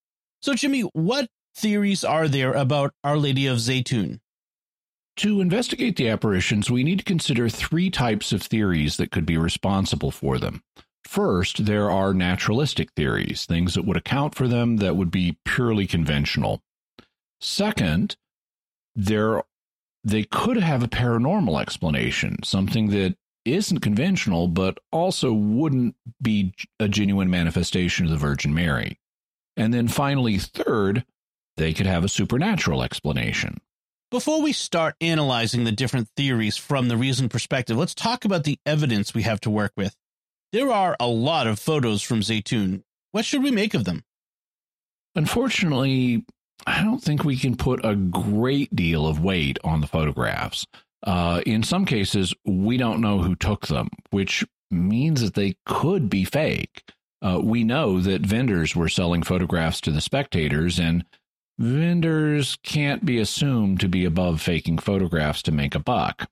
So, 0.42 0.54
Jimmy, 0.54 0.82
what 0.92 1.28
theories 1.56 2.04
are 2.04 2.28
there 2.28 2.52
about 2.52 2.92
Our 3.02 3.16
Lady 3.16 3.46
of 3.46 3.58
Zeitoun? 3.58 4.20
To 5.18 5.40
investigate 5.40 5.96
the 5.96 6.08
apparitions, 6.10 6.70
we 6.70 6.84
need 6.84 6.98
to 6.98 7.04
consider 7.04 7.48
three 7.48 7.90
types 7.90 8.32
of 8.32 8.40
theories 8.40 8.98
that 8.98 9.10
could 9.10 9.26
be 9.26 9.36
responsible 9.36 10.12
for 10.12 10.38
them. 10.38 10.62
First, 11.02 11.64
there 11.64 11.90
are 11.90 12.14
naturalistic 12.14 12.92
theories, 12.92 13.44
things 13.44 13.74
that 13.74 13.84
would 13.84 13.96
account 13.96 14.36
for 14.36 14.46
them 14.46 14.76
that 14.76 14.94
would 14.94 15.10
be 15.10 15.36
purely 15.44 15.88
conventional. 15.88 16.62
Second, 17.40 18.16
there 18.94 19.42
they 20.04 20.22
could 20.22 20.58
have 20.58 20.84
a 20.84 20.88
paranormal 20.88 21.60
explanation, 21.60 22.36
something 22.44 22.90
that 22.90 23.16
isn't 23.44 23.80
conventional 23.80 24.46
but 24.46 24.78
also 24.92 25.32
wouldn't 25.32 25.96
be 26.22 26.54
a 26.78 26.88
genuine 26.88 27.28
manifestation 27.28 28.04
of 28.04 28.12
the 28.12 28.16
Virgin 28.16 28.54
Mary. 28.54 29.00
And 29.56 29.74
then 29.74 29.88
finally, 29.88 30.38
third, 30.38 31.04
they 31.56 31.74
could 31.74 31.86
have 31.86 32.04
a 32.04 32.08
supernatural 32.08 32.84
explanation. 32.84 33.60
Before 34.10 34.40
we 34.40 34.54
start 34.54 34.94
analyzing 35.02 35.64
the 35.64 35.72
different 35.72 36.08
theories 36.16 36.56
from 36.56 36.88
the 36.88 36.96
reason 36.96 37.28
perspective, 37.28 37.76
let's 37.76 37.94
talk 37.94 38.24
about 38.24 38.44
the 38.44 38.58
evidence 38.64 39.12
we 39.12 39.20
have 39.24 39.38
to 39.42 39.50
work 39.50 39.72
with. 39.76 39.94
There 40.50 40.72
are 40.72 40.96
a 40.98 41.06
lot 41.06 41.46
of 41.46 41.58
photos 41.58 42.00
from 42.00 42.20
Zeitoun. 42.20 42.84
What 43.12 43.26
should 43.26 43.42
we 43.42 43.50
make 43.50 43.74
of 43.74 43.84
them? 43.84 44.04
Unfortunately, 45.14 46.24
I 46.66 46.82
don't 46.82 47.02
think 47.02 47.22
we 47.22 47.36
can 47.36 47.54
put 47.54 47.84
a 47.84 47.96
great 47.96 48.74
deal 48.74 49.06
of 49.06 49.22
weight 49.22 49.58
on 49.62 49.82
the 49.82 49.86
photographs. 49.86 50.64
Uh, 51.02 51.42
in 51.44 51.62
some 51.62 51.84
cases, 51.84 52.32
we 52.46 52.78
don't 52.78 53.02
know 53.02 53.18
who 53.18 53.34
took 53.34 53.66
them, 53.66 53.90
which 54.08 54.42
means 54.70 55.20
that 55.20 55.34
they 55.34 55.56
could 55.66 56.08
be 56.08 56.24
fake. 56.24 56.82
Uh, 57.20 57.40
we 57.42 57.62
know 57.62 58.00
that 58.00 58.22
vendors 58.22 58.74
were 58.74 58.88
selling 58.88 59.22
photographs 59.22 59.82
to 59.82 59.90
the 59.90 60.00
spectators, 60.00 60.78
and 60.78 61.04
vendors 61.58 62.56
can't 62.62 63.04
be 63.04 63.18
assumed 63.18 63.80
to 63.80 63.88
be 63.88 64.04
above 64.04 64.40
faking 64.40 64.78
photographs 64.78 65.42
to 65.42 65.52
make 65.52 65.74
a 65.74 65.80
buck. 65.80 66.30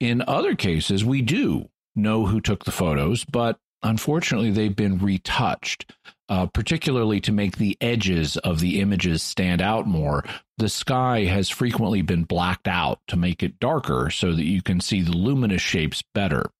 In 0.00 0.22
other 0.26 0.54
cases, 0.54 1.04
we 1.04 1.22
do 1.22 1.68
know 1.96 2.26
who 2.26 2.40
took 2.40 2.64
the 2.64 2.70
photos, 2.70 3.24
but 3.24 3.58
unfortunately, 3.82 4.52
they've 4.52 4.74
been 4.74 4.98
retouched, 4.98 5.92
uh, 6.28 6.46
particularly 6.46 7.20
to 7.20 7.32
make 7.32 7.56
the 7.56 7.76
edges 7.80 8.36
of 8.38 8.60
the 8.60 8.80
images 8.80 9.22
stand 9.22 9.60
out 9.60 9.86
more. 9.86 10.24
The 10.58 10.68
sky 10.68 11.24
has 11.24 11.48
frequently 11.48 12.02
been 12.02 12.22
blacked 12.22 12.68
out 12.68 13.00
to 13.08 13.16
make 13.16 13.42
it 13.42 13.58
darker 13.58 14.10
so 14.10 14.32
that 14.32 14.44
you 14.44 14.62
can 14.62 14.80
see 14.80 15.02
the 15.02 15.16
luminous 15.16 15.62
shapes 15.62 16.02
better. 16.14 16.50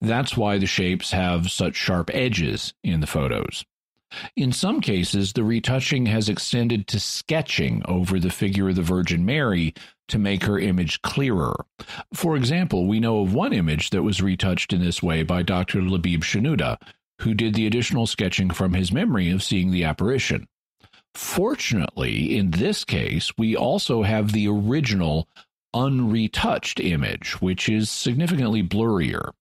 That's 0.00 0.36
why 0.36 0.58
the 0.58 0.66
shapes 0.66 1.12
have 1.12 1.52
such 1.52 1.76
sharp 1.76 2.10
edges 2.12 2.74
in 2.82 3.00
the 3.00 3.06
photos. 3.06 3.64
In 4.36 4.52
some 4.52 4.80
cases, 4.80 5.32
the 5.32 5.44
retouching 5.44 6.06
has 6.06 6.28
extended 6.28 6.86
to 6.88 7.00
sketching 7.00 7.82
over 7.86 8.18
the 8.18 8.30
figure 8.30 8.68
of 8.68 8.76
the 8.76 8.82
Virgin 8.82 9.24
Mary 9.24 9.74
to 10.08 10.18
make 10.18 10.44
her 10.44 10.58
image 10.58 11.00
clearer. 11.02 11.64
For 12.12 12.36
example, 12.36 12.86
we 12.86 13.00
know 13.00 13.20
of 13.20 13.34
one 13.34 13.52
image 13.52 13.90
that 13.90 14.02
was 14.02 14.22
retouched 14.22 14.72
in 14.72 14.80
this 14.80 15.02
way 15.02 15.22
by 15.22 15.42
Dr. 15.42 15.80
Labib 15.80 16.20
Shenouda, 16.20 16.78
who 17.20 17.34
did 17.34 17.54
the 17.54 17.66
additional 17.66 18.06
sketching 18.06 18.50
from 18.50 18.74
his 18.74 18.92
memory 18.92 19.30
of 19.30 19.42
seeing 19.42 19.70
the 19.70 19.84
apparition. 19.84 20.46
Fortunately, 21.14 22.36
in 22.36 22.50
this 22.52 22.84
case, 22.84 23.30
we 23.36 23.54
also 23.54 24.02
have 24.02 24.32
the 24.32 24.48
original 24.48 25.28
unretouched 25.74 26.84
image, 26.84 27.40
which 27.40 27.68
is 27.68 27.90
significantly 27.90 28.62
blurrier. 28.62 29.32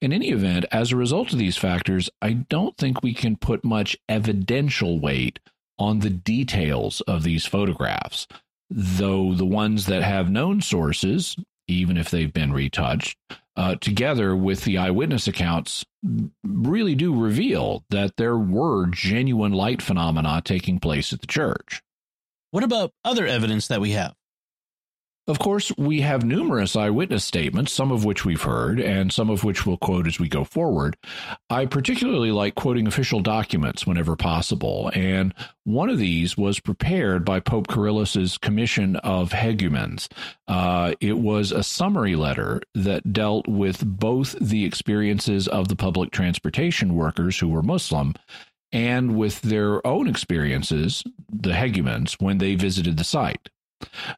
In 0.00 0.12
any 0.12 0.30
event, 0.30 0.64
as 0.70 0.92
a 0.92 0.96
result 0.96 1.32
of 1.32 1.38
these 1.38 1.56
factors, 1.56 2.10
I 2.20 2.32
don't 2.32 2.76
think 2.76 3.02
we 3.02 3.14
can 3.14 3.36
put 3.36 3.64
much 3.64 3.96
evidential 4.08 4.98
weight 5.00 5.38
on 5.78 6.00
the 6.00 6.10
details 6.10 7.00
of 7.02 7.22
these 7.22 7.46
photographs, 7.46 8.26
though 8.70 9.34
the 9.34 9.46
ones 9.46 9.86
that 9.86 10.02
have 10.02 10.30
known 10.30 10.60
sources, 10.60 11.36
even 11.68 11.96
if 11.96 12.10
they've 12.10 12.32
been 12.32 12.52
retouched, 12.52 13.16
uh, 13.56 13.74
together 13.76 14.36
with 14.36 14.64
the 14.64 14.78
eyewitness 14.78 15.26
accounts, 15.26 15.84
really 16.44 16.94
do 16.94 17.14
reveal 17.14 17.84
that 17.90 18.16
there 18.16 18.38
were 18.38 18.86
genuine 18.86 19.52
light 19.52 19.82
phenomena 19.82 20.40
taking 20.44 20.78
place 20.78 21.12
at 21.12 21.20
the 21.20 21.26
church. 21.26 21.82
What 22.50 22.64
about 22.64 22.92
other 23.04 23.26
evidence 23.26 23.68
that 23.68 23.80
we 23.80 23.90
have? 23.90 24.14
Of 25.28 25.38
course, 25.38 25.70
we 25.76 26.00
have 26.00 26.24
numerous 26.24 26.74
eyewitness 26.74 27.22
statements, 27.22 27.70
some 27.70 27.92
of 27.92 28.02
which 28.02 28.24
we've 28.24 28.40
heard 28.40 28.80
and 28.80 29.12
some 29.12 29.28
of 29.28 29.44
which 29.44 29.66
we'll 29.66 29.76
quote 29.76 30.06
as 30.06 30.18
we 30.18 30.26
go 30.26 30.42
forward. 30.42 30.96
I 31.50 31.66
particularly 31.66 32.32
like 32.32 32.54
quoting 32.54 32.86
official 32.86 33.20
documents 33.20 33.86
whenever 33.86 34.16
possible, 34.16 34.90
and 34.94 35.34
one 35.64 35.90
of 35.90 35.98
these 35.98 36.38
was 36.38 36.60
prepared 36.60 37.26
by 37.26 37.40
Pope 37.40 37.66
Kyrillos' 37.66 38.40
Commission 38.40 38.96
of 38.96 39.32
Hegumens. 39.32 40.08
Uh, 40.48 40.94
it 40.98 41.18
was 41.18 41.52
a 41.52 41.62
summary 41.62 42.16
letter 42.16 42.62
that 42.74 43.12
dealt 43.12 43.46
with 43.46 43.84
both 43.84 44.34
the 44.40 44.64
experiences 44.64 45.46
of 45.46 45.68
the 45.68 45.76
public 45.76 46.10
transportation 46.10 46.94
workers 46.94 47.38
who 47.38 47.48
were 47.48 47.62
Muslim 47.62 48.14
and 48.72 49.14
with 49.14 49.42
their 49.42 49.86
own 49.86 50.08
experiences, 50.08 51.04
the 51.30 51.52
Hegumens, 51.52 52.14
when 52.18 52.38
they 52.38 52.54
visited 52.54 52.96
the 52.96 53.04
site. 53.04 53.50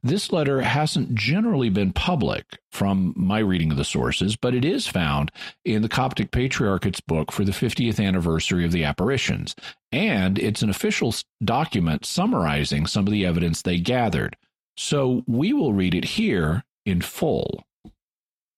This 0.02 0.32
letter 0.32 0.62
hasn't 0.62 1.14
generally 1.14 1.68
been 1.68 1.92
public 1.92 2.58
from 2.70 3.12
my 3.16 3.38
reading 3.38 3.70
of 3.70 3.76
the 3.76 3.84
sources, 3.84 4.36
but 4.36 4.54
it 4.54 4.64
is 4.64 4.86
found 4.86 5.30
in 5.64 5.82
the 5.82 5.88
Coptic 5.88 6.30
Patriarchate's 6.30 7.00
book 7.00 7.30
for 7.30 7.44
the 7.44 7.52
50th 7.52 8.04
anniversary 8.04 8.64
of 8.64 8.72
the 8.72 8.84
apparitions, 8.84 9.54
and 9.92 10.38
it's 10.38 10.62
an 10.62 10.70
official 10.70 11.14
document 11.44 12.06
summarizing 12.06 12.86
some 12.86 13.06
of 13.06 13.12
the 13.12 13.26
evidence 13.26 13.62
they 13.62 13.78
gathered. 13.78 14.36
So 14.76 15.22
we 15.26 15.52
will 15.52 15.72
read 15.72 15.94
it 15.94 16.04
here 16.04 16.64
in 16.86 17.02
full. 17.02 17.64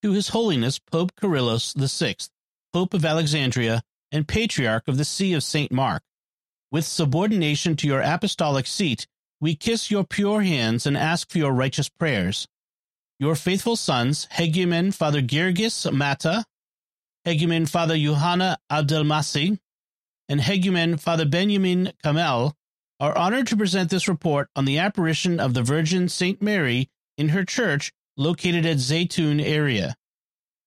To 0.03 0.13
His 0.13 0.29
Holiness 0.29 0.79
Pope 0.79 1.13
Kyrillos 1.17 1.75
VI, 1.75 2.17
Pope 2.73 2.95
of 2.95 3.05
Alexandria 3.05 3.83
and 4.11 4.29
Patriarch 4.29 4.87
of 4.87 4.99
the 4.99 5.05
See 5.05 5.33
of 5.33 5.43
St. 5.43 5.73
Mark, 5.73 6.03
with 6.71 6.85
subordination 6.85 7.77
to 7.77 7.87
your 7.87 8.01
apostolic 8.01 8.67
seat 8.67 9.07
we 9.43 9.57
kiss 9.57 9.91
your 9.91 10.05
pure 10.05 10.43
hands 10.43 10.87
and 10.87 10.97
ask 10.97 11.29
for 11.29 11.39
your 11.39 11.53
righteous 11.53 11.89
prayers. 11.89 12.47
Your 13.19 13.35
faithful 13.35 13.75
sons, 13.75 14.29
Hegumen 14.35 14.95
Father 14.95 15.21
Girgis 15.21 15.93
Mata, 15.93 16.45
Hegumen 17.27 17.69
Father 17.69 17.99
Johanna 17.99 18.59
Abdelmasi, 18.71 19.59
and 20.29 20.41
Hegumen 20.41 20.99
Father 20.99 21.25
Benjamin 21.25 21.93
Kamel, 22.05 22.55
are 23.01 23.19
honored 23.19 23.49
to 23.49 23.57
present 23.57 23.91
this 23.91 24.07
report 24.07 24.49
on 24.55 24.65
the 24.65 24.79
apparition 24.79 25.41
of 25.41 25.55
the 25.55 25.63
Virgin 25.65 26.09
Saint 26.09 26.41
Mary 26.41 26.89
in 27.19 27.31
her 27.31 27.45
church 27.45 27.93
located 28.17 28.65
at 28.65 28.77
Zeitoun 28.77 29.45
area. 29.45 29.97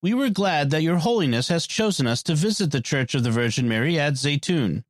We 0.01 0.13
were 0.13 0.29
glad 0.29 0.71
that 0.71 0.83
Your 0.83 0.97
Holiness 0.97 1.47
has 1.47 1.65
chosen 1.65 2.07
us 2.07 2.21
to 2.23 2.35
visit 2.35 2.71
the 2.71 2.81
Church 2.81 3.15
of 3.15 3.23
the 3.23 3.31
Virgin 3.31 3.69
Mary 3.69 3.97
at 3.97 4.13
Zeitoun. 4.15 4.83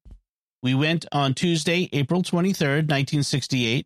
We 0.65 0.73
went 0.73 1.05
on 1.11 1.35
Tuesday, 1.35 1.89
April 1.93 2.23
23rd, 2.23 2.89
1968. 2.89 3.85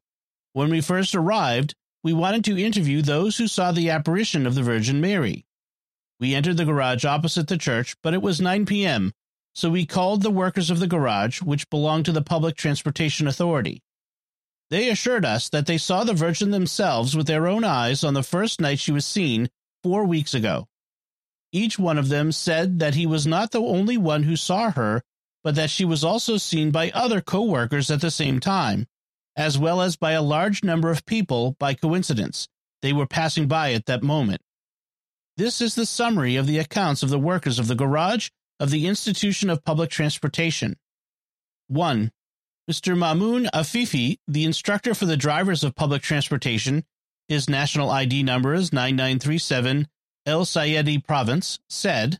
When 0.53 0.69
we 0.69 0.80
first 0.80 1.13
arrived, 1.13 1.75
we 2.05 2.13
wanted 2.13 2.45
to 2.45 2.57
interview 2.57 3.01
those 3.01 3.36
who 3.36 3.49
saw 3.49 3.73
the 3.73 3.89
apparition 3.89 4.47
of 4.47 4.55
the 4.55 4.63
Virgin 4.63 5.01
Mary. 5.01 5.45
We 6.21 6.34
entered 6.34 6.55
the 6.55 6.63
garage 6.63 7.03
opposite 7.03 7.49
the 7.49 7.57
church, 7.57 7.97
but 8.01 8.13
it 8.13 8.21
was 8.21 8.39
9 8.39 8.65
p.m., 8.65 9.11
so 9.53 9.69
we 9.69 9.86
called 9.86 10.21
the 10.21 10.32
workers 10.32 10.69
of 10.69 10.80
the 10.80 10.88
garage, 10.88 11.41
which 11.41 11.69
belonged 11.69 12.05
to 12.05 12.13
the 12.13 12.21
Public 12.21 12.55
Transportation 12.55 13.27
Authority. 13.27 13.84
They 14.69 14.89
assured 14.89 15.25
us 15.25 15.49
that 15.49 15.65
they 15.65 15.77
saw 15.77 16.05
the 16.05 16.13
Virgin 16.13 16.51
themselves 16.51 17.13
with 17.13 17.27
their 17.27 17.45
own 17.45 17.65
eyes 17.65 18.05
on 18.05 18.13
the 18.13 18.23
first 18.23 18.61
night 18.61 18.80
she 18.80 18.93
was 18.93 19.05
seen 19.05 19.49
four 19.84 20.05
weeks 20.05 20.34
ago. 20.34 20.69
Each 21.51 21.77
one 21.77 21.97
of 21.97 22.07
them 22.07 22.32
said 22.32 22.80
that 22.80 22.95
he 22.95 23.05
was 23.05 23.27
not 23.27 23.51
the 23.51 23.59
only 23.59 23.97
one 23.97 24.23
who 24.23 24.38
saw 24.38 24.71
her, 24.71 25.03
but 25.43 25.55
that 25.55 25.69
she 25.69 25.85
was 25.85 26.03
also 26.03 26.37
seen 26.37 26.71
by 26.71 26.91
other 26.91 27.21
co 27.21 27.43
workers 27.43 27.89
at 27.89 28.01
the 28.01 28.11
same 28.11 28.39
time, 28.39 28.87
as 29.35 29.57
well 29.57 29.81
as 29.81 29.95
by 29.95 30.11
a 30.11 30.21
large 30.21 30.63
number 30.63 30.91
of 30.91 31.05
people 31.05 31.55
by 31.59 31.73
coincidence. 31.73 32.47
They 32.81 32.93
were 32.93 33.07
passing 33.07 33.47
by 33.47 33.73
at 33.73 33.85
that 33.87 34.03
moment. 34.03 34.41
This 35.37 35.61
is 35.61 35.75
the 35.75 35.85
summary 35.85 36.35
of 36.35 36.47
the 36.47 36.59
accounts 36.59 37.03
of 37.03 37.09
the 37.09 37.19
workers 37.19 37.59
of 37.59 37.67
the 37.67 37.75
garage 37.75 38.29
of 38.59 38.71
the 38.71 38.87
Institution 38.87 39.49
of 39.49 39.63
Public 39.63 39.89
Transportation. 39.89 40.77
1. 41.67 42.11
Mr. 42.69 42.97
Mamoun 42.97 43.49
Afifi, 43.53 44.17
the 44.27 44.43
instructor 44.43 44.93
for 44.93 45.05
the 45.05 45.17
drivers 45.17 45.63
of 45.63 45.75
public 45.75 46.01
transportation, 46.01 46.83
his 47.27 47.49
national 47.49 47.89
ID 47.89 48.23
number 48.23 48.53
is 48.53 48.73
9937 48.73 49.87
El 50.25 50.45
Sayedi 50.45 51.03
Province, 51.03 51.59
said, 51.69 52.19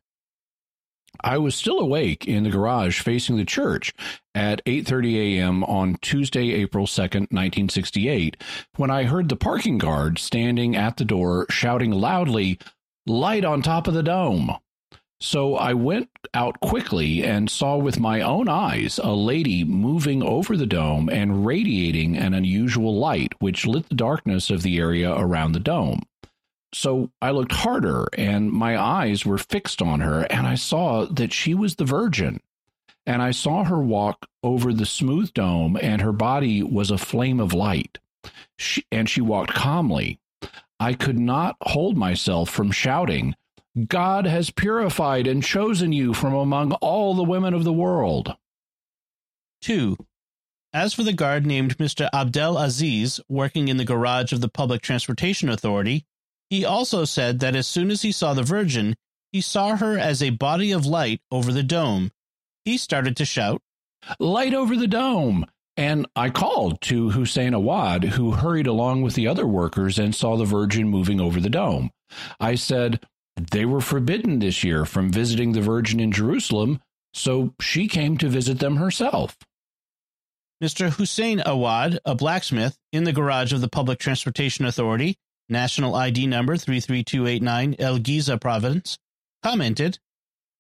I 1.22 1.38
was 1.38 1.56
still 1.56 1.80
awake 1.80 2.28
in 2.28 2.44
the 2.44 2.50
garage 2.50 3.02
facing 3.02 3.38
the 3.38 3.46
church 3.46 3.94
at 4.34 4.64
8:30 4.66 5.38
a.m. 5.38 5.64
on 5.66 5.98
Tuesday, 6.02 6.54
April 6.54 6.86
2nd, 6.86 7.32
1968, 7.32 8.38
when 8.78 8.90
I 8.90 9.04
heard 9.04 9.30
the 9.30 9.36
parking 9.36 9.78
guard 9.78 10.18
standing 10.18 10.76
at 10.76 10.98
the 10.98 11.06
door 11.06 11.46
shouting 11.50 11.92
loudly, 11.92 12.58
"Light 13.06 13.44
on 13.44 13.62
top 13.62 13.88
of 13.88 13.94
the 13.94 14.04
dome." 14.04 14.56
So 15.22 15.56
I 15.56 15.74
went 15.74 16.10
out 16.34 16.62
quickly 16.62 17.26
and 17.26 17.50
saw 17.50 17.76
with 17.76 18.00
my 18.00 18.22
own 18.22 18.48
eyes 18.48 19.00
a 19.04 19.12
lady 19.14 19.66
moving 19.66 20.24
over 20.24 20.56
the 20.56 20.66
dome 20.66 21.10
and 21.10 21.46
radiating 21.46 22.16
an 22.16 22.34
unusual 22.34 22.98
light 22.98 23.34
which 23.40 23.68
lit 23.68 23.90
the 23.90 23.96
darkness 23.96 24.50
of 24.50 24.64
the 24.64 24.78
area 24.78 25.14
around 25.14 25.52
the 25.52 25.60
dome. 25.60 26.04
So 26.74 27.12
I 27.22 27.32
looked 27.32 27.52
harder 27.52 28.08
and 28.18 28.52
my 28.52 28.80
eyes 28.80 29.26
were 29.26 29.38
fixed 29.38 29.82
on 29.82 30.02
her, 30.02 30.22
and 30.24 30.46
I 30.46 30.56
saw 30.56 31.06
that 31.06 31.34
she 31.34 31.54
was 31.54 31.76
the 31.76 31.86
Virgin. 31.86 32.40
And 33.06 33.22
I 33.22 33.32
saw 33.32 33.64
her 33.64 33.80
walk 33.80 34.28
over 34.44 34.72
the 34.72 34.86
smooth 34.86 35.34
dome, 35.34 35.78
and 35.82 36.02
her 36.02 36.12
body 36.12 36.62
was 36.62 36.92
a 36.92 36.98
flame 36.98 37.40
of 37.40 37.54
light. 37.54 37.98
She, 38.58 38.86
and 38.92 39.10
she 39.10 39.22
walked 39.22 39.54
calmly. 39.54 40.20
I 40.80 40.94
could 40.94 41.18
not 41.18 41.58
hold 41.62 41.98
myself 41.98 42.50
from 42.50 42.72
shouting, 42.72 43.36
God 43.88 44.26
has 44.26 44.50
purified 44.50 45.28
and 45.28 45.44
chosen 45.44 45.92
you 45.92 46.14
from 46.14 46.34
among 46.34 46.74
all 46.74 47.14
the 47.14 47.24
women 47.24 47.54
of 47.54 47.64
the 47.64 47.74
world. 47.74 48.36
2. 49.62 49.98
As 50.74 50.94
for 50.94 51.04
the 51.04 51.14
guard 51.14 51.46
named 51.46 51.78
Mr. 51.78 52.10
Abdel 52.14 52.58
Aziz, 52.58 53.20
working 53.30 53.68
in 53.68 53.78
the 53.78 53.86
garage 53.86 54.34
of 54.34 54.42
the 54.42 54.50
Public 54.50 54.82
Transportation 54.82 55.50
Authority, 55.50 56.06
he 56.50 56.66
also 56.66 57.06
said 57.06 57.40
that 57.40 57.56
as 57.56 57.68
soon 57.68 57.92
as 57.92 58.02
he 58.02 58.12
saw 58.12 58.34
the 58.34 58.44
Virgin, 58.44 58.96
he 59.32 59.42
saw 59.42 59.76
her 59.76 59.98
as 59.98 60.24
a 60.24 60.32
body 60.32 60.72
of 60.72 60.86
light 60.86 61.22
over 61.32 61.52
the 61.52 61.64
dome. 61.64 62.12
He 62.66 62.78
started 62.78 63.16
to 63.18 63.26
shout, 63.26 63.62
Light 64.20 64.54
over 64.54 64.76
the 64.76 64.88
dome! 64.88 65.46
And 65.78 66.08
I 66.16 66.30
called 66.30 66.82
to 66.82 67.12
Hussein 67.12 67.54
Awad, 67.54 68.04
who 68.04 68.32
hurried 68.32 68.68
along 68.68 69.02
with 69.02 69.14
the 69.14 69.28
other 69.28 69.48
workers 69.48 69.98
and 69.98 70.14
saw 70.14 70.36
the 70.36 70.46
Virgin 70.46 70.90
moving 70.90 71.22
over 71.22 71.40
the 71.40 71.50
dome. 71.50 71.92
I 72.40 72.56
said, 72.56 73.02
They 73.52 73.66
were 73.66 73.82
forbidden 73.82 74.40
this 74.40 74.64
year 74.64 74.86
from 74.86 75.12
visiting 75.12 75.54
the 75.54 75.62
Virgin 75.62 76.00
in 76.00 76.12
Jerusalem, 76.12 76.82
so 77.14 77.54
she 77.62 77.88
came 77.88 78.18
to 78.18 78.28
visit 78.28 78.60
them 78.60 78.78
herself. 78.78 79.38
Mr. 80.62 80.90
Hussein 80.90 81.42
Awad, 81.46 82.00
a 82.04 82.16
blacksmith 82.16 82.78
in 82.92 83.06
the 83.06 83.14
garage 83.14 83.54
of 83.54 83.62
the 83.62 83.70
Public 83.70 84.00
Transportation 84.00 84.66
Authority, 84.66 85.16
national 85.50 85.96
ID 85.96 86.28
number 86.28 86.58
33289, 86.58 87.76
El 87.80 87.98
Giza 88.00 88.38
province, 88.38 88.98
commented, 89.44 90.00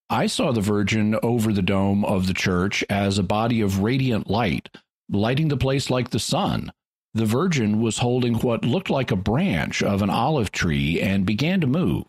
I 0.10 0.26
saw 0.26 0.52
the 0.52 0.62
Virgin 0.62 1.16
over 1.22 1.54
the 1.54 1.62
dome 1.62 2.04
of 2.04 2.26
the 2.26 2.34
church 2.34 2.84
as 2.90 3.18
a 3.18 3.24
body 3.24 3.62
of 3.62 3.82
radiant 3.82 4.30
light, 4.30 4.70
lighting 5.10 5.50
the 5.50 5.58
place 5.58 5.90
like 5.90 6.10
the 6.10 6.20
sun. 6.20 6.72
The 7.14 7.26
Virgin 7.26 7.82
was 7.82 8.00
holding 8.00 8.36
what 8.36 8.66
looked 8.66 8.90
like 8.90 9.12
a 9.12 9.16
branch 9.16 9.84
of 9.84 10.02
an 10.02 10.10
olive 10.10 10.52
tree 10.52 11.00
and 11.02 11.26
began 11.26 11.62
to 11.62 11.68
move. 11.68 12.06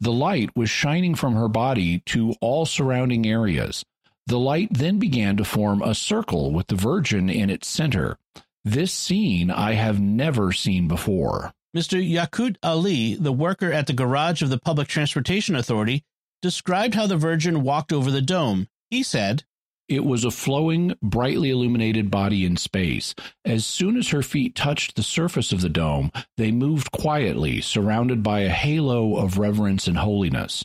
The 0.00 0.12
light 0.12 0.56
was 0.56 0.70
shining 0.70 1.14
from 1.14 1.34
her 1.34 1.48
body 1.48 2.00
to 2.06 2.34
all 2.40 2.64
surrounding 2.64 3.26
areas. 3.26 3.84
The 4.26 4.38
light 4.38 4.68
then 4.70 4.98
began 4.98 5.36
to 5.36 5.44
form 5.44 5.82
a 5.82 5.94
circle 5.94 6.50
with 6.52 6.68
the 6.68 6.76
Virgin 6.76 7.28
in 7.28 7.50
its 7.50 7.68
center. 7.68 8.16
This 8.64 8.92
scene 8.92 9.50
I 9.50 9.74
have 9.74 10.00
never 10.00 10.52
seen 10.52 10.88
before. 10.88 11.52
Mr. 11.74 12.00
Yakut 12.00 12.56
Ali, 12.62 13.14
the 13.14 13.32
worker 13.32 13.72
at 13.72 13.88
the 13.88 13.92
garage 13.92 14.42
of 14.42 14.48
the 14.50 14.60
Public 14.60 14.86
Transportation 14.86 15.56
Authority, 15.56 16.04
described 16.40 16.94
how 16.94 17.08
the 17.08 17.16
Virgin 17.16 17.62
walked 17.62 17.92
over 17.92 18.12
the 18.12 18.22
dome. 18.22 18.68
He 18.90 19.02
said, 19.02 19.42
It 19.88 20.04
was 20.04 20.24
a 20.24 20.30
flowing, 20.30 20.94
brightly 21.02 21.50
illuminated 21.50 22.12
body 22.12 22.44
in 22.44 22.56
space. 22.56 23.12
As 23.44 23.66
soon 23.66 23.96
as 23.96 24.10
her 24.10 24.22
feet 24.22 24.54
touched 24.54 24.94
the 24.94 25.02
surface 25.02 25.50
of 25.50 25.62
the 25.62 25.68
dome, 25.68 26.12
they 26.36 26.52
moved 26.52 26.92
quietly, 26.92 27.60
surrounded 27.60 28.22
by 28.22 28.40
a 28.40 28.50
halo 28.50 29.16
of 29.16 29.38
reverence 29.38 29.88
and 29.88 29.98
holiness. 29.98 30.64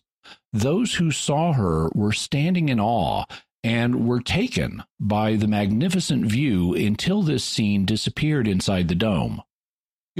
Those 0.53 0.95
who 0.95 1.09
saw 1.09 1.53
her 1.53 1.89
were 1.95 2.11
standing 2.11 2.69
in 2.69 2.79
awe 2.79 3.25
and 3.63 4.07
were 4.07 4.21
taken 4.21 4.83
by 4.99 5.35
the 5.35 5.47
magnificent 5.47 6.25
view 6.27 6.75
until 6.75 7.23
this 7.23 7.43
scene 7.43 7.85
disappeared 7.85 8.47
inside 8.47 8.87
the 8.87 8.95
dome. 8.95 9.41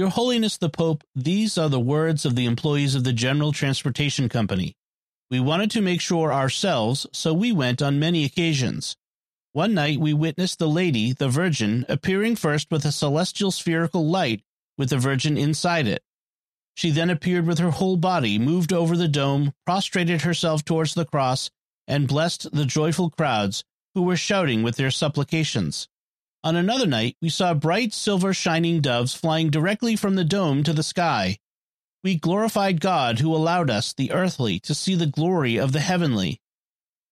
Your 0.00 0.08
Holiness 0.08 0.56
the 0.56 0.70
Pope, 0.70 1.04
these 1.14 1.58
are 1.58 1.68
the 1.68 1.78
words 1.78 2.24
of 2.24 2.34
the 2.34 2.46
employees 2.46 2.94
of 2.94 3.04
the 3.04 3.12
General 3.12 3.52
Transportation 3.52 4.30
Company. 4.30 4.74
We 5.30 5.40
wanted 5.40 5.70
to 5.72 5.82
make 5.82 6.00
sure 6.00 6.32
ourselves, 6.32 7.06
so 7.12 7.34
we 7.34 7.52
went 7.52 7.82
on 7.82 7.98
many 7.98 8.24
occasions. 8.24 8.96
One 9.52 9.74
night 9.74 10.00
we 10.00 10.14
witnessed 10.14 10.58
the 10.58 10.70
Lady, 10.70 11.12
the 11.12 11.28
Virgin, 11.28 11.84
appearing 11.86 12.36
first 12.36 12.70
with 12.70 12.86
a 12.86 12.92
celestial 12.92 13.50
spherical 13.50 14.08
light 14.08 14.42
with 14.78 14.88
the 14.88 14.96
Virgin 14.96 15.36
inside 15.36 15.86
it. 15.86 16.02
She 16.74 16.88
then 16.88 17.10
appeared 17.10 17.46
with 17.46 17.58
her 17.58 17.72
whole 17.72 17.98
body, 17.98 18.38
moved 18.38 18.72
over 18.72 18.96
the 18.96 19.06
dome, 19.06 19.52
prostrated 19.66 20.22
herself 20.22 20.64
towards 20.64 20.94
the 20.94 21.04
cross, 21.04 21.50
and 21.86 22.08
blessed 22.08 22.50
the 22.54 22.64
joyful 22.64 23.10
crowds 23.10 23.64
who 23.94 24.00
were 24.00 24.16
shouting 24.16 24.62
with 24.62 24.76
their 24.76 24.90
supplications. 24.90 25.89
On 26.42 26.56
another 26.56 26.86
night, 26.86 27.16
we 27.20 27.28
saw 27.28 27.52
bright 27.52 27.92
silver 27.92 28.32
shining 28.32 28.80
doves 28.80 29.14
flying 29.14 29.50
directly 29.50 29.94
from 29.94 30.14
the 30.14 30.24
dome 30.24 30.62
to 30.62 30.72
the 30.72 30.82
sky. 30.82 31.38
We 32.02 32.16
glorified 32.16 32.80
God 32.80 33.18
who 33.18 33.34
allowed 33.34 33.68
us, 33.68 33.92
the 33.92 34.10
earthly, 34.10 34.58
to 34.60 34.74
see 34.74 34.94
the 34.94 35.06
glory 35.06 35.58
of 35.58 35.72
the 35.72 35.80
heavenly. 35.80 36.40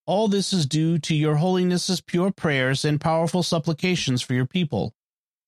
All 0.06 0.28
this 0.28 0.54
is 0.54 0.64
due 0.64 0.98
to 1.00 1.14
your 1.14 1.36
holiness's 1.36 2.00
pure 2.00 2.30
prayers 2.30 2.86
and 2.86 2.98
powerful 2.98 3.42
supplications 3.42 4.22
for 4.22 4.32
your 4.32 4.46
people. 4.46 4.94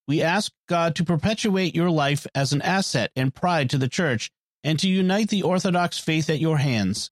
We 0.06 0.20
ask 0.20 0.52
God 0.68 0.94
to 0.96 1.04
perpetuate 1.04 1.74
your 1.74 1.88
life 1.88 2.26
as 2.34 2.52
an 2.52 2.60
asset 2.60 3.10
and 3.16 3.34
pride 3.34 3.70
to 3.70 3.78
the 3.78 3.88
church 3.88 4.30
and 4.62 4.78
to 4.80 4.88
unite 4.88 5.30
the 5.30 5.42
Orthodox 5.42 5.98
faith 5.98 6.28
at 6.28 6.38
your 6.38 6.58
hands. 6.58 7.10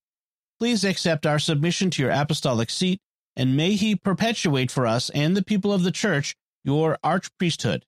Please 0.59 0.85
accept 0.85 1.25
our 1.25 1.39
submission 1.39 1.89
to 1.93 2.03
your 2.03 2.11
apostolic 2.11 2.69
seat, 2.69 3.01
and 3.35 3.57
may 3.57 3.73
he 3.73 3.97
perpetuate 3.97 4.71
for 4.71 4.87
us 4.87 5.09
and 5.11 5.35
the 5.35 5.43
people 5.43 5.73
of 5.73 5.83
the 5.83 5.93
church 5.93 6.37
your 6.65 6.99
archpriesthood. 7.05 7.83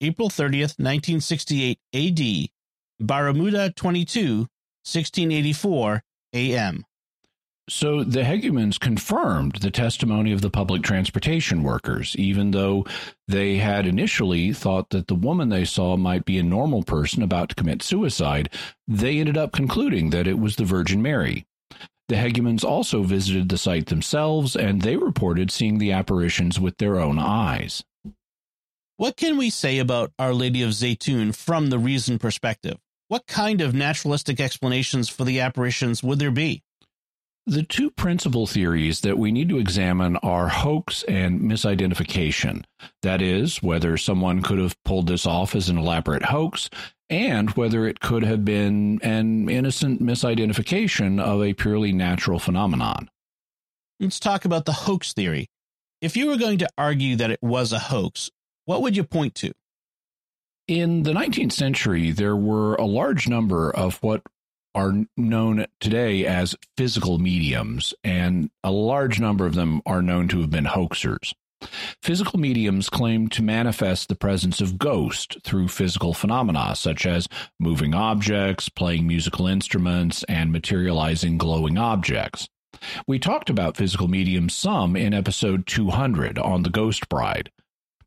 April 0.00 0.28
30th, 0.28 0.78
1968 0.78 1.78
AD, 1.94 3.06
Baramuda 3.06 3.74
22, 3.74 4.38
1684 4.38 6.02
AM. 6.34 6.84
So 7.68 8.04
the 8.04 8.20
Hegumens 8.20 8.78
confirmed 8.78 9.56
the 9.56 9.70
testimony 9.70 10.32
of 10.32 10.42
the 10.42 10.50
public 10.50 10.82
transportation 10.82 11.62
workers, 11.62 12.14
even 12.16 12.50
though 12.50 12.84
they 13.26 13.56
had 13.56 13.86
initially 13.86 14.52
thought 14.52 14.90
that 14.90 15.06
the 15.06 15.14
woman 15.14 15.48
they 15.48 15.64
saw 15.64 15.96
might 15.96 16.26
be 16.26 16.38
a 16.38 16.42
normal 16.42 16.82
person 16.82 17.22
about 17.22 17.48
to 17.48 17.54
commit 17.54 17.82
suicide. 17.82 18.50
They 18.86 19.18
ended 19.18 19.38
up 19.38 19.52
concluding 19.52 20.10
that 20.10 20.26
it 20.26 20.38
was 20.38 20.56
the 20.56 20.66
Virgin 20.66 21.00
Mary. 21.00 21.46
The 22.08 22.16
Hegumens 22.16 22.64
also 22.64 23.02
visited 23.02 23.48
the 23.48 23.56
site 23.56 23.86
themselves, 23.86 24.54
and 24.54 24.82
they 24.82 24.96
reported 24.96 25.50
seeing 25.50 25.78
the 25.78 25.92
apparitions 25.92 26.60
with 26.60 26.76
their 26.76 27.00
own 27.00 27.18
eyes. 27.18 27.82
What 28.96 29.16
can 29.16 29.36
we 29.36 29.50
say 29.50 29.80
about 29.80 30.12
Our 30.20 30.32
Lady 30.32 30.62
of 30.62 30.70
Zeitoun 30.70 31.34
from 31.34 31.68
the 31.68 31.80
reason 31.80 32.16
perspective? 32.16 32.76
What 33.08 33.26
kind 33.26 33.60
of 33.60 33.74
naturalistic 33.74 34.38
explanations 34.38 35.08
for 35.08 35.24
the 35.24 35.40
apparitions 35.40 36.04
would 36.04 36.20
there 36.20 36.30
be? 36.30 36.62
The 37.44 37.64
two 37.64 37.90
principal 37.90 38.46
theories 38.46 39.00
that 39.00 39.18
we 39.18 39.32
need 39.32 39.48
to 39.48 39.58
examine 39.58 40.16
are 40.18 40.46
hoax 40.46 41.02
and 41.08 41.40
misidentification. 41.40 42.66
That 43.02 43.20
is, 43.20 43.60
whether 43.60 43.96
someone 43.96 44.42
could 44.42 44.60
have 44.60 44.80
pulled 44.84 45.08
this 45.08 45.26
off 45.26 45.56
as 45.56 45.68
an 45.68 45.76
elaborate 45.76 46.26
hoax, 46.26 46.70
and 47.10 47.50
whether 47.50 47.88
it 47.88 47.98
could 47.98 48.22
have 48.22 48.44
been 48.44 49.00
an 49.02 49.48
innocent 49.48 50.02
misidentification 50.02 51.20
of 51.20 51.42
a 51.42 51.52
purely 51.52 51.92
natural 51.92 52.38
phenomenon. 52.38 53.10
Let's 53.98 54.20
talk 54.20 54.44
about 54.44 54.66
the 54.66 54.72
hoax 54.72 55.12
theory. 55.12 55.48
If 56.00 56.16
you 56.16 56.28
were 56.28 56.36
going 56.36 56.58
to 56.58 56.68
argue 56.78 57.16
that 57.16 57.32
it 57.32 57.42
was 57.42 57.72
a 57.72 57.78
hoax, 57.80 58.30
what 58.64 58.82
would 58.82 58.96
you 58.96 59.04
point 59.04 59.34
to? 59.36 59.52
In 60.66 61.02
the 61.02 61.12
19th 61.12 61.52
century, 61.52 62.10
there 62.10 62.36
were 62.36 62.74
a 62.76 62.86
large 62.86 63.28
number 63.28 63.70
of 63.70 64.02
what 64.02 64.22
are 64.74 65.04
known 65.16 65.66
today 65.78 66.26
as 66.26 66.56
physical 66.76 67.18
mediums, 67.18 67.94
and 68.02 68.50
a 68.64 68.70
large 68.70 69.20
number 69.20 69.46
of 69.46 69.54
them 69.54 69.82
are 69.86 70.02
known 70.02 70.26
to 70.28 70.40
have 70.40 70.50
been 70.50 70.64
hoaxers. 70.64 71.32
Physical 72.02 72.38
mediums 72.38 72.90
claim 72.90 73.28
to 73.28 73.42
manifest 73.42 74.08
the 74.08 74.14
presence 74.14 74.60
of 74.60 74.78
ghosts 74.78 75.36
through 75.44 75.68
physical 75.68 76.12
phenomena 76.12 76.74
such 76.76 77.06
as 77.06 77.28
moving 77.58 77.94
objects, 77.94 78.68
playing 78.68 79.06
musical 79.06 79.46
instruments, 79.46 80.24
and 80.24 80.52
materializing 80.52 81.38
glowing 81.38 81.78
objects. 81.78 82.48
We 83.06 83.18
talked 83.18 83.48
about 83.48 83.76
physical 83.76 84.08
mediums 84.08 84.54
some 84.54 84.96
in 84.96 85.14
episode 85.14 85.66
200 85.66 86.38
on 86.38 86.64
the 86.64 86.70
Ghost 86.70 87.08
Bride. 87.08 87.50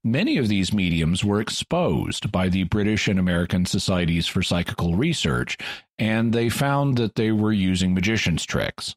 Many 0.08 0.38
of 0.38 0.48
these 0.48 0.72
mediums 0.72 1.26
were 1.26 1.42
exposed 1.42 2.32
by 2.32 2.48
the 2.48 2.64
British 2.64 3.10
and 3.10 3.20
American 3.20 3.66
Societies 3.66 4.26
for 4.26 4.42
Psychical 4.42 4.96
Research, 4.96 5.58
and 6.00 6.32
they 6.32 6.48
found 6.48 6.96
that 6.98 7.16
they 7.16 7.34
were 7.34 7.52
using 7.52 7.94
magician's 7.94 8.46
tricks. 8.46 8.96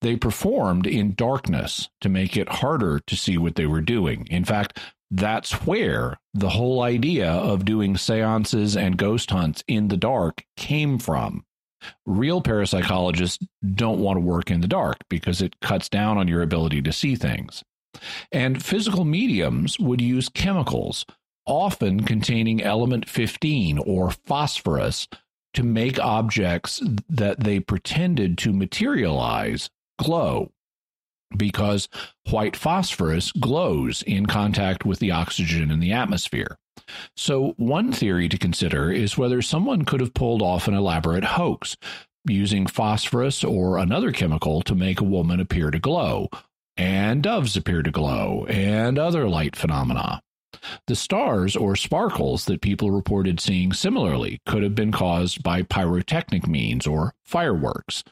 They 0.00 0.16
performed 0.16 0.86
in 0.86 1.14
darkness 1.14 1.90
to 2.00 2.08
make 2.08 2.38
it 2.38 2.48
harder 2.48 3.00
to 3.00 3.16
see 3.16 3.36
what 3.36 3.56
they 3.56 3.66
were 3.66 3.82
doing. 3.82 4.26
In 4.30 4.46
fact, 4.46 4.80
that's 5.10 5.52
where 5.66 6.18
the 6.32 6.48
whole 6.48 6.80
idea 6.80 7.30
of 7.30 7.66
doing 7.66 7.98
seances 7.98 8.78
and 8.78 8.96
ghost 8.96 9.30
hunts 9.30 9.62
in 9.68 9.88
the 9.88 9.98
dark 9.98 10.42
came 10.56 10.98
from. 10.98 11.44
Real 12.06 12.40
parapsychologists 12.40 13.46
don't 13.74 14.00
want 14.00 14.16
to 14.16 14.24
work 14.24 14.50
in 14.50 14.62
the 14.62 14.68
dark 14.68 14.96
because 15.10 15.42
it 15.42 15.60
cuts 15.60 15.90
down 15.90 16.16
on 16.16 16.28
your 16.28 16.40
ability 16.40 16.80
to 16.80 16.92
see 16.92 17.14
things. 17.14 17.62
And 18.32 18.62
physical 18.62 19.04
mediums 19.04 19.78
would 19.78 20.00
use 20.00 20.28
chemicals, 20.28 21.04
often 21.46 22.04
containing 22.04 22.62
element 22.62 23.08
15 23.08 23.78
or 23.78 24.10
phosphorus, 24.10 25.08
to 25.54 25.62
make 25.62 25.98
objects 25.98 26.82
that 27.08 27.40
they 27.40 27.60
pretended 27.60 28.36
to 28.38 28.52
materialize 28.52 29.70
glow. 29.98 30.52
Because 31.36 31.88
white 32.30 32.56
phosphorus 32.56 33.32
glows 33.32 34.02
in 34.02 34.26
contact 34.26 34.84
with 34.84 35.00
the 35.00 35.10
oxygen 35.10 35.70
in 35.70 35.80
the 35.80 35.92
atmosphere. 35.92 36.58
So, 37.16 37.54
one 37.56 37.90
theory 37.90 38.28
to 38.28 38.38
consider 38.38 38.92
is 38.92 39.18
whether 39.18 39.42
someone 39.42 39.84
could 39.84 40.00
have 40.00 40.14
pulled 40.14 40.42
off 40.42 40.68
an 40.68 40.74
elaborate 40.74 41.24
hoax 41.24 41.76
using 42.28 42.66
phosphorus 42.66 43.44
or 43.44 43.78
another 43.78 44.12
chemical 44.12 44.62
to 44.62 44.74
make 44.74 45.00
a 45.00 45.04
woman 45.04 45.40
appear 45.40 45.70
to 45.70 45.78
glow, 45.78 46.28
and 46.76 47.22
doves 47.22 47.56
appear 47.56 47.82
to 47.82 47.90
glow, 47.90 48.46
and 48.48 48.98
other 48.98 49.28
light 49.28 49.56
phenomena. 49.56 50.22
The 50.86 50.96
stars 50.96 51.54
or 51.56 51.76
sparkles 51.76 52.46
that 52.46 52.62
people 52.62 52.90
reported 52.90 53.40
seeing 53.40 53.72
similarly 53.72 54.40
could 54.46 54.62
have 54.62 54.74
been 54.74 54.92
caused 54.92 55.42
by 55.42 55.62
pyrotechnic 55.62 56.46
means 56.46 56.86
or 56.86 57.14
fireworks. 57.24 58.02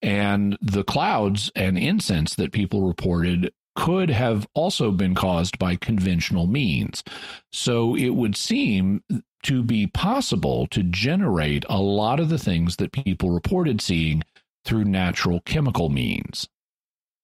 And 0.00 0.58
the 0.60 0.84
clouds 0.84 1.50
and 1.54 1.78
incense 1.78 2.34
that 2.34 2.52
people 2.52 2.82
reported 2.86 3.52
could 3.74 4.10
have 4.10 4.46
also 4.54 4.90
been 4.90 5.14
caused 5.14 5.58
by 5.58 5.76
conventional 5.76 6.46
means. 6.46 7.02
So 7.52 7.96
it 7.96 8.10
would 8.10 8.36
seem 8.36 9.02
to 9.44 9.62
be 9.62 9.86
possible 9.86 10.66
to 10.68 10.82
generate 10.82 11.64
a 11.68 11.80
lot 11.80 12.20
of 12.20 12.28
the 12.28 12.38
things 12.38 12.76
that 12.76 12.92
people 12.92 13.30
reported 13.30 13.80
seeing 13.80 14.22
through 14.64 14.84
natural 14.84 15.40
chemical 15.40 15.88
means. 15.88 16.48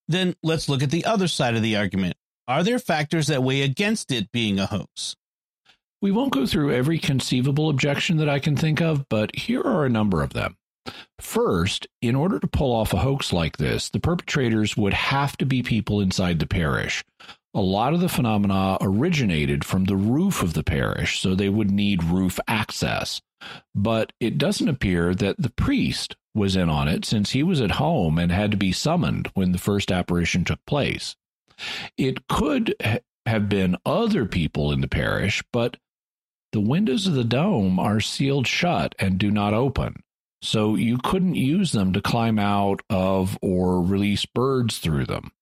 Then 0.08 0.34
let's 0.42 0.68
look 0.68 0.82
at 0.82 0.90
the 0.90 1.04
other 1.04 1.28
side 1.28 1.54
of 1.54 1.62
the 1.62 1.76
argument. 1.76 2.16
Are 2.48 2.64
there 2.64 2.78
factors 2.78 3.26
that 3.26 3.42
weigh 3.42 3.62
against 3.62 4.10
it 4.10 4.32
being 4.32 4.58
a 4.58 4.66
hoax? 4.66 5.16
We 6.00 6.10
won't 6.10 6.32
go 6.32 6.46
through 6.46 6.72
every 6.72 6.98
conceivable 6.98 7.68
objection 7.68 8.16
that 8.18 8.28
I 8.28 8.38
can 8.38 8.56
think 8.56 8.80
of, 8.80 9.08
but 9.08 9.34
here 9.36 9.62
are 9.62 9.84
a 9.84 9.90
number 9.90 10.22
of 10.22 10.32
them. 10.32 10.56
First, 11.20 11.86
in 12.00 12.14
order 12.14 12.38
to 12.38 12.46
pull 12.46 12.72
off 12.72 12.94
a 12.94 12.98
hoax 12.98 13.32
like 13.32 13.56
this, 13.58 13.90
the 13.90 14.00
perpetrators 14.00 14.76
would 14.76 14.94
have 14.94 15.36
to 15.38 15.44
be 15.44 15.62
people 15.62 16.00
inside 16.00 16.38
the 16.38 16.46
parish. 16.46 17.04
A 17.52 17.60
lot 17.60 17.92
of 17.92 18.00
the 18.00 18.08
phenomena 18.08 18.78
originated 18.80 19.64
from 19.64 19.84
the 19.84 19.96
roof 19.96 20.42
of 20.42 20.54
the 20.54 20.62
parish, 20.62 21.20
so 21.20 21.34
they 21.34 21.48
would 21.48 21.70
need 21.70 22.04
roof 22.04 22.38
access. 22.46 23.20
But 23.74 24.12
it 24.20 24.38
doesn't 24.38 24.68
appear 24.68 25.14
that 25.14 25.36
the 25.38 25.50
priest 25.50 26.16
was 26.34 26.56
in 26.56 26.68
on 26.68 26.88
it 26.88 27.04
since 27.04 27.30
he 27.30 27.42
was 27.42 27.60
at 27.60 27.72
home 27.72 28.18
and 28.18 28.30
had 28.30 28.50
to 28.50 28.56
be 28.56 28.72
summoned 28.72 29.30
when 29.34 29.52
the 29.52 29.58
first 29.58 29.90
apparition 29.90 30.44
took 30.44 30.64
place. 30.66 31.16
It 31.96 32.28
could 32.28 32.74
have 33.26 33.48
been 33.48 33.76
other 33.84 34.24
people 34.24 34.72
in 34.72 34.80
the 34.80 34.88
parish, 34.88 35.42
but 35.52 35.76
the 36.52 36.60
windows 36.60 37.06
of 37.06 37.14
the 37.14 37.24
dome 37.24 37.78
are 37.78 38.00
sealed 38.00 38.46
shut 38.46 38.94
and 38.98 39.18
do 39.18 39.30
not 39.30 39.54
open. 39.54 40.02
So 40.40 40.76
you 40.76 40.98
couldn't 40.98 41.34
use 41.34 41.72
them 41.72 41.92
to 41.92 42.00
climb 42.00 42.38
out 42.38 42.80
of 42.88 43.36
or 43.42 43.82
release 43.82 44.24
birds 44.24 44.78
through 44.78 45.06
them. 45.06 45.32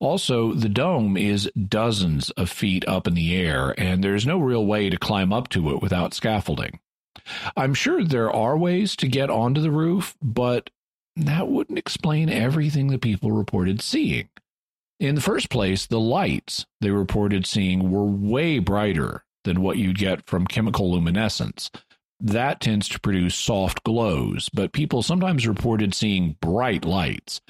Also, 0.00 0.54
the 0.54 0.68
dome 0.68 1.16
is 1.16 1.50
dozens 1.68 2.30
of 2.30 2.50
feet 2.50 2.86
up 2.88 3.06
in 3.06 3.14
the 3.14 3.36
air, 3.36 3.74
and 3.78 4.02
there's 4.02 4.26
no 4.26 4.38
real 4.38 4.64
way 4.64 4.88
to 4.88 4.96
climb 4.96 5.32
up 5.32 5.48
to 5.50 5.70
it 5.70 5.82
without 5.82 6.14
scaffolding. 6.14 6.80
I'm 7.56 7.74
sure 7.74 8.04
there 8.04 8.30
are 8.30 8.56
ways 8.56 8.96
to 8.96 9.08
get 9.08 9.30
onto 9.30 9.60
the 9.60 9.70
roof, 9.70 10.16
but 10.22 10.70
that 11.16 11.48
wouldn't 11.48 11.78
explain 11.78 12.28
everything 12.28 12.88
the 12.88 12.98
people 12.98 13.32
reported 13.32 13.80
seeing. 13.80 14.28
In 14.98 15.14
the 15.14 15.20
first 15.20 15.50
place, 15.50 15.86
the 15.86 16.00
lights 16.00 16.66
they 16.80 16.90
reported 16.90 17.46
seeing 17.46 17.90
were 17.90 18.04
way 18.04 18.58
brighter 18.58 19.24
than 19.44 19.62
what 19.62 19.78
you'd 19.78 19.98
get 19.98 20.26
from 20.26 20.46
chemical 20.46 20.92
luminescence. 20.92 21.70
That 22.20 22.60
tends 22.60 22.86
to 22.90 23.00
produce 23.00 23.34
soft 23.34 23.82
glows, 23.82 24.50
but 24.50 24.72
people 24.72 25.02
sometimes 25.02 25.48
reported 25.48 25.94
seeing 25.94 26.36
bright 26.42 26.84
lights. 26.84 27.40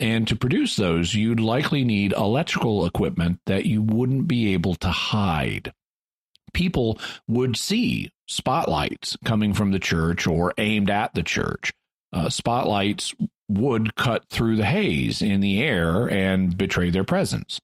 And 0.00 0.26
to 0.28 0.34
produce 0.34 0.76
those, 0.76 1.14
you'd 1.14 1.40
likely 1.40 1.84
need 1.84 2.14
electrical 2.14 2.86
equipment 2.86 3.40
that 3.46 3.66
you 3.66 3.82
wouldn't 3.82 4.26
be 4.26 4.54
able 4.54 4.74
to 4.76 4.88
hide. 4.88 5.72
People 6.54 6.98
would 7.28 7.56
see 7.56 8.10
spotlights 8.26 9.16
coming 9.24 9.52
from 9.52 9.72
the 9.72 9.78
church 9.78 10.26
or 10.26 10.54
aimed 10.56 10.88
at 10.88 11.12
the 11.14 11.22
church. 11.22 11.72
Uh, 12.12 12.30
spotlights 12.30 13.14
would 13.48 13.94
cut 13.96 14.24
through 14.30 14.56
the 14.56 14.64
haze 14.64 15.20
in 15.20 15.40
the 15.40 15.62
air 15.62 16.10
and 16.10 16.56
betray 16.56 16.90
their 16.90 17.04
presence. 17.04 17.60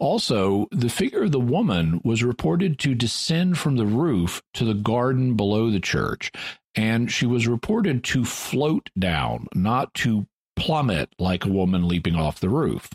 Also, 0.00 0.68
the 0.70 0.88
figure 0.88 1.24
of 1.24 1.32
the 1.32 1.40
woman 1.40 2.00
was 2.04 2.22
reported 2.22 2.78
to 2.78 2.94
descend 2.94 3.58
from 3.58 3.76
the 3.76 3.86
roof 3.86 4.42
to 4.54 4.64
the 4.64 4.74
garden 4.74 5.34
below 5.34 5.70
the 5.70 5.80
church, 5.80 6.30
and 6.76 7.10
she 7.10 7.26
was 7.26 7.48
reported 7.48 8.04
to 8.04 8.24
float 8.24 8.90
down, 8.96 9.48
not 9.54 9.92
to 9.94 10.26
plummet 10.54 11.12
like 11.18 11.44
a 11.44 11.50
woman 11.50 11.88
leaping 11.88 12.14
off 12.14 12.38
the 12.38 12.48
roof. 12.48 12.90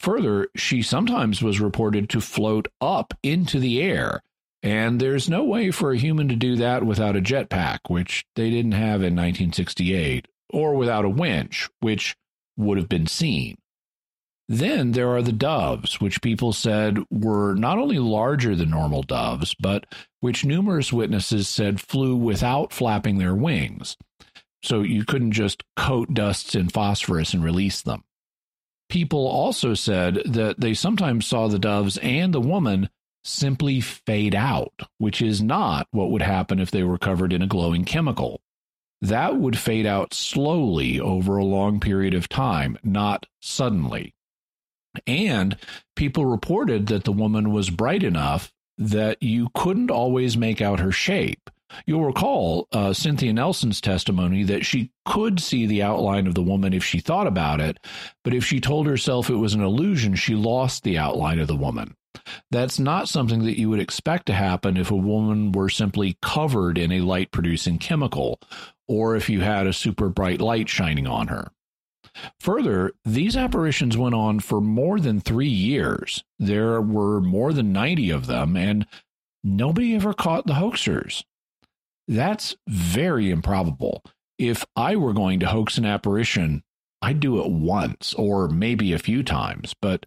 Further, 0.00 0.48
she 0.56 0.82
sometimes 0.82 1.42
was 1.42 1.60
reported 1.60 2.08
to 2.10 2.20
float 2.20 2.68
up 2.80 3.14
into 3.22 3.58
the 3.58 3.80
air, 3.82 4.22
and 4.62 5.00
there's 5.00 5.28
no 5.28 5.44
way 5.44 5.70
for 5.70 5.92
a 5.92 5.98
human 5.98 6.28
to 6.28 6.36
do 6.36 6.56
that 6.56 6.84
without 6.84 7.16
a 7.16 7.20
jetpack, 7.20 7.78
which 7.88 8.24
they 8.36 8.50
didn't 8.50 8.72
have 8.72 9.02
in 9.02 9.16
1968, 9.16 10.28
or 10.50 10.74
without 10.74 11.04
a 11.04 11.10
winch, 11.10 11.68
which 11.80 12.16
would 12.56 12.78
have 12.78 12.88
been 12.88 13.06
seen. 13.06 13.56
Then 14.48 14.92
there 14.92 15.10
are 15.10 15.22
the 15.22 15.30
doves, 15.30 16.00
which 16.00 16.22
people 16.22 16.52
said 16.52 16.98
were 17.08 17.54
not 17.54 17.78
only 17.78 18.00
larger 18.00 18.56
than 18.56 18.70
normal 18.70 19.04
doves, 19.04 19.54
but 19.54 19.86
which 20.18 20.44
numerous 20.44 20.92
witnesses 20.92 21.48
said 21.48 21.80
flew 21.80 22.16
without 22.16 22.72
flapping 22.72 23.18
their 23.18 23.34
wings. 23.36 23.96
So 24.64 24.82
you 24.82 25.04
couldn't 25.04 25.32
just 25.32 25.62
coat 25.76 26.12
dusts 26.12 26.56
in 26.56 26.68
phosphorus 26.68 27.32
and 27.32 27.44
release 27.44 27.80
them. 27.80 28.02
People 28.90 29.26
also 29.26 29.72
said 29.74 30.20
that 30.26 30.60
they 30.60 30.74
sometimes 30.74 31.26
saw 31.26 31.48
the 31.48 31.58
doves 31.58 31.96
and 31.98 32.34
the 32.34 32.40
woman 32.40 32.90
simply 33.24 33.80
fade 33.80 34.34
out, 34.34 34.74
which 34.98 35.22
is 35.22 35.40
not 35.40 35.86
what 35.90 36.10
would 36.10 36.22
happen 36.22 36.58
if 36.58 36.70
they 36.70 36.82
were 36.82 36.98
covered 36.98 37.32
in 37.32 37.42
a 37.42 37.46
glowing 37.46 37.84
chemical 37.84 38.40
that 39.02 39.36
would 39.36 39.58
fade 39.58 39.86
out 39.86 40.12
slowly 40.12 41.00
over 41.00 41.36
a 41.36 41.44
long 41.44 41.80
period 41.80 42.14
of 42.14 42.28
time, 42.28 42.78
not 42.82 43.26
suddenly. 43.40 44.14
And 45.06 45.56
people 45.96 46.26
reported 46.26 46.86
that 46.88 47.04
the 47.04 47.12
woman 47.12 47.50
was 47.50 47.70
bright 47.70 48.02
enough 48.02 48.52
that 48.76 49.22
you 49.22 49.48
couldn't 49.54 49.90
always 49.90 50.36
make 50.36 50.60
out 50.60 50.80
her 50.80 50.92
shape. 50.92 51.50
You'll 51.86 52.04
recall 52.04 52.68
uh, 52.72 52.92
Cynthia 52.92 53.32
Nelson's 53.32 53.80
testimony 53.80 54.42
that 54.44 54.64
she 54.64 54.90
could 55.04 55.40
see 55.40 55.66
the 55.66 55.82
outline 55.82 56.26
of 56.26 56.34
the 56.34 56.42
woman 56.42 56.72
if 56.72 56.84
she 56.84 57.00
thought 57.00 57.26
about 57.26 57.60
it, 57.60 57.78
but 58.24 58.34
if 58.34 58.44
she 58.44 58.60
told 58.60 58.86
herself 58.86 59.30
it 59.30 59.34
was 59.36 59.54
an 59.54 59.62
illusion, 59.62 60.14
she 60.14 60.34
lost 60.34 60.82
the 60.82 60.98
outline 60.98 61.38
of 61.38 61.48
the 61.48 61.56
woman. 61.56 61.94
That's 62.50 62.78
not 62.78 63.08
something 63.08 63.44
that 63.44 63.58
you 63.58 63.70
would 63.70 63.80
expect 63.80 64.26
to 64.26 64.32
happen 64.32 64.76
if 64.76 64.90
a 64.90 64.96
woman 64.96 65.52
were 65.52 65.68
simply 65.68 66.18
covered 66.20 66.76
in 66.76 66.92
a 66.92 67.00
light 67.00 67.30
producing 67.30 67.78
chemical 67.78 68.40
or 68.88 69.14
if 69.14 69.30
you 69.30 69.40
had 69.40 69.66
a 69.66 69.72
super 69.72 70.08
bright 70.08 70.40
light 70.40 70.68
shining 70.68 71.06
on 71.06 71.28
her. 71.28 71.52
Further, 72.40 72.92
these 73.04 73.36
apparitions 73.36 73.96
went 73.96 74.16
on 74.16 74.40
for 74.40 74.60
more 74.60 74.98
than 74.98 75.20
three 75.20 75.48
years. 75.48 76.24
There 76.38 76.80
were 76.80 77.20
more 77.20 77.52
than 77.52 77.72
90 77.72 78.10
of 78.10 78.26
them, 78.26 78.56
and 78.56 78.86
nobody 79.44 79.94
ever 79.94 80.12
caught 80.12 80.46
the 80.46 80.54
hoaxers. 80.54 81.22
That's 82.10 82.56
very 82.66 83.30
improbable. 83.30 84.02
If 84.36 84.64
I 84.74 84.96
were 84.96 85.12
going 85.12 85.38
to 85.40 85.46
hoax 85.46 85.78
an 85.78 85.84
apparition, 85.84 86.64
I'd 87.00 87.20
do 87.20 87.40
it 87.40 87.48
once 87.48 88.14
or 88.14 88.48
maybe 88.48 88.92
a 88.92 88.98
few 88.98 89.22
times, 89.22 89.76
but 89.80 90.06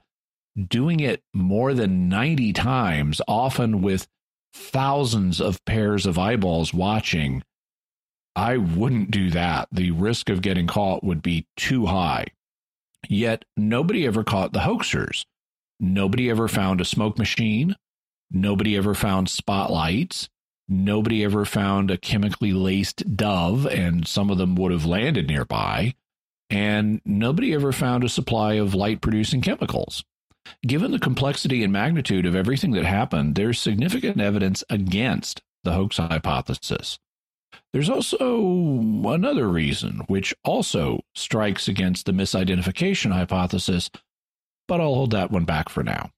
doing 0.67 0.99
it 0.99 1.23
more 1.33 1.73
than 1.73 2.09
90 2.09 2.51
times, 2.51 3.21
often 3.25 3.81
with 3.81 4.09
thousands 4.53 5.39
of 5.39 5.63
pairs 5.63 6.05
of 6.05 6.19
eyeballs 6.19 6.73
watching, 6.73 7.41
I 8.35 8.57
wouldn't 8.57 9.09
do 9.09 9.29
that. 9.29 9.69
The 9.71 9.91
risk 9.91 10.29
of 10.29 10.41
getting 10.41 10.67
caught 10.67 11.05
would 11.05 11.21
be 11.21 11.47
too 11.55 11.85
high. 11.85 12.27
Yet 13.07 13.45
nobody 13.55 14.05
ever 14.05 14.25
caught 14.25 14.51
the 14.51 14.59
hoaxers. 14.59 15.25
Nobody 15.79 16.29
ever 16.29 16.49
found 16.49 16.81
a 16.81 16.85
smoke 16.85 17.17
machine. 17.17 17.77
Nobody 18.29 18.75
ever 18.75 18.93
found 18.93 19.29
spotlights. 19.29 20.27
Nobody 20.67 21.23
ever 21.23 21.45
found 21.45 21.91
a 21.91 21.97
chemically 21.97 22.53
laced 22.53 23.15
dove, 23.15 23.65
and 23.65 24.07
some 24.07 24.29
of 24.29 24.37
them 24.37 24.55
would 24.55 24.71
have 24.71 24.85
landed 24.85 25.27
nearby. 25.27 25.95
And 26.49 27.01
nobody 27.05 27.53
ever 27.53 27.71
found 27.71 28.03
a 28.03 28.09
supply 28.09 28.53
of 28.53 28.73
light 28.73 29.01
producing 29.01 29.41
chemicals. 29.41 30.03
Given 30.65 30.91
the 30.91 30.99
complexity 30.99 31.63
and 31.63 31.73
magnitude 31.73 32.25
of 32.25 32.35
everything 32.35 32.71
that 32.71 32.85
happened, 32.85 33.35
there's 33.35 33.59
significant 33.59 34.19
evidence 34.19 34.63
against 34.69 35.41
the 35.63 35.73
hoax 35.73 35.97
hypothesis. 35.97 36.99
There's 37.71 37.89
also 37.89 38.27
another 39.05 39.47
reason, 39.47 40.01
which 40.07 40.33
also 40.43 41.01
strikes 41.15 41.67
against 41.67 42.05
the 42.05 42.11
misidentification 42.11 43.11
hypothesis, 43.11 43.89
but 44.67 44.81
I'll 44.81 44.95
hold 44.95 45.11
that 45.11 45.31
one 45.31 45.45
back 45.45 45.69
for 45.69 45.83
now. 45.83 46.11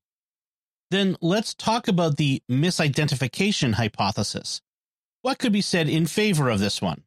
Then 0.91 1.17
let's 1.21 1.53
talk 1.53 1.87
about 1.87 2.17
the 2.17 2.41
misidentification 2.49 3.73
hypothesis. 3.73 4.61
What 5.21 5.39
could 5.39 5.51
be 5.51 5.61
said 5.61 5.89
in 5.89 6.05
favor 6.05 6.49
of 6.49 6.59
this 6.59 6.81
one? 6.81 7.03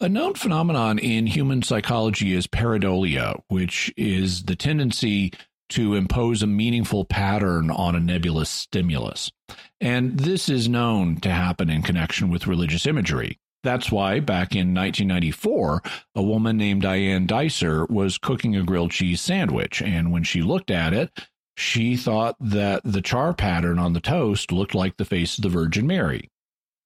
A 0.00 0.08
known 0.08 0.34
phenomenon 0.34 0.98
in 0.98 1.26
human 1.26 1.62
psychology 1.62 2.34
is 2.34 2.46
pareidolia, 2.46 3.40
which 3.48 3.92
is 3.96 4.44
the 4.44 4.54
tendency 4.54 5.32
to 5.70 5.94
impose 5.94 6.42
a 6.42 6.46
meaningful 6.46 7.06
pattern 7.06 7.70
on 7.70 7.96
a 7.96 8.00
nebulous 8.00 8.50
stimulus. 8.50 9.32
And 9.80 10.18
this 10.18 10.48
is 10.48 10.68
known 10.68 11.16
to 11.20 11.30
happen 11.30 11.70
in 11.70 11.82
connection 11.82 12.28
with 12.28 12.46
religious 12.46 12.86
imagery. 12.86 13.38
That's 13.64 13.90
why 13.90 14.20
back 14.20 14.54
in 14.54 14.74
1994, 14.74 15.82
a 16.14 16.22
woman 16.22 16.56
named 16.56 16.82
Diane 16.82 17.26
Duyser 17.26 17.86
was 17.86 18.18
cooking 18.18 18.54
a 18.54 18.62
grilled 18.62 18.92
cheese 18.92 19.20
sandwich. 19.20 19.82
And 19.82 20.12
when 20.12 20.22
she 20.22 20.42
looked 20.42 20.70
at 20.70 20.92
it, 20.92 21.10
She 21.56 21.96
thought 21.96 22.36
that 22.38 22.82
the 22.84 23.00
char 23.00 23.32
pattern 23.32 23.78
on 23.78 23.94
the 23.94 24.00
toast 24.00 24.52
looked 24.52 24.74
like 24.74 24.96
the 24.96 25.04
face 25.04 25.38
of 25.38 25.42
the 25.42 25.48
Virgin 25.48 25.86
Mary. 25.86 26.30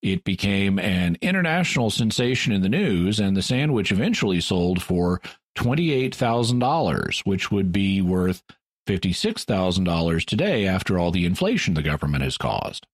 It 0.00 0.24
became 0.24 0.78
an 0.78 1.18
international 1.20 1.90
sensation 1.90 2.52
in 2.52 2.62
the 2.62 2.68
news, 2.68 3.20
and 3.20 3.36
the 3.36 3.42
sandwich 3.42 3.92
eventually 3.92 4.40
sold 4.40 4.82
for 4.82 5.20
$28,000, 5.56 7.20
which 7.26 7.50
would 7.50 7.72
be 7.72 8.00
worth 8.00 8.42
$56,000 8.86 10.24
today 10.24 10.66
after 10.66 10.98
all 10.98 11.10
the 11.10 11.26
inflation 11.26 11.74
the 11.74 11.82
government 11.82 12.22
has 12.24 12.38
caused. 12.38 12.86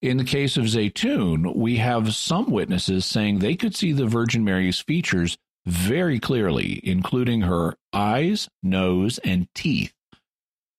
In 0.00 0.16
the 0.16 0.24
case 0.24 0.56
of 0.56 0.64
Zeitoun, 0.64 1.54
we 1.54 1.76
have 1.76 2.14
some 2.14 2.50
witnesses 2.50 3.06
saying 3.06 3.38
they 3.38 3.54
could 3.54 3.76
see 3.76 3.92
the 3.92 4.06
Virgin 4.06 4.42
Mary's 4.44 4.80
features 4.80 5.38
very 5.64 6.18
clearly, 6.18 6.80
including 6.82 7.42
her 7.42 7.76
eyes, 7.92 8.48
nose, 8.62 9.18
and 9.18 9.46
teeth. 9.54 9.92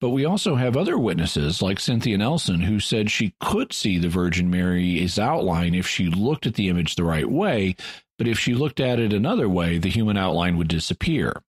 But 0.04 0.10
we 0.10 0.26
also 0.26 0.56
have 0.56 0.76
other 0.76 0.98
witnesses, 0.98 1.62
like 1.62 1.80
Cynthia 1.80 2.18
Nelson, 2.18 2.60
who 2.60 2.82
said 2.82 3.10
she 3.10 3.36
could 3.40 3.72
see 3.72 3.98
the 3.98 4.10
Virgin 4.10 4.50
Mary's 4.50 5.18
outline 5.18 5.74
if 5.74 5.88
she 5.88 6.08
looked 6.08 6.46
at 6.46 6.56
the 6.56 6.68
image 6.68 6.96
the 6.96 7.06
right 7.06 7.32
way, 7.32 7.78
but 8.18 8.28
if 8.28 8.38
she 8.38 8.54
looked 8.54 8.82
at 8.82 9.00
it 9.00 9.14
another 9.14 9.48
way, 9.48 9.78
the 9.78 9.88
human 9.88 10.18
outline 10.18 10.58
would 10.58 10.68
disappear. 10.68 11.42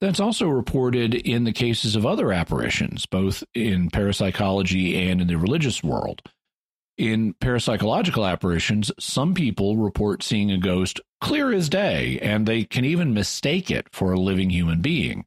That's 0.00 0.20
also 0.20 0.48
reported 0.48 1.14
in 1.14 1.44
the 1.44 1.52
cases 1.52 1.94
of 1.94 2.06
other 2.06 2.32
apparitions, 2.32 3.04
both 3.04 3.44
in 3.54 3.90
parapsychology 3.90 4.96
and 5.10 5.20
in 5.20 5.26
the 5.26 5.36
religious 5.36 5.84
world. 5.84 6.22
In 6.96 7.34
parapsychological 7.42 8.26
apparitions, 8.26 8.90
some 8.98 9.34
people 9.34 9.76
report 9.76 10.22
seeing 10.22 10.50
a 10.50 10.56
ghost 10.56 10.98
clear 11.20 11.52
as 11.52 11.68
day, 11.68 12.18
and 12.22 12.46
they 12.46 12.64
can 12.64 12.86
even 12.86 13.12
mistake 13.12 13.70
it 13.70 13.86
for 13.92 14.14
a 14.14 14.18
living 14.18 14.48
human 14.48 14.80
being 14.80 15.26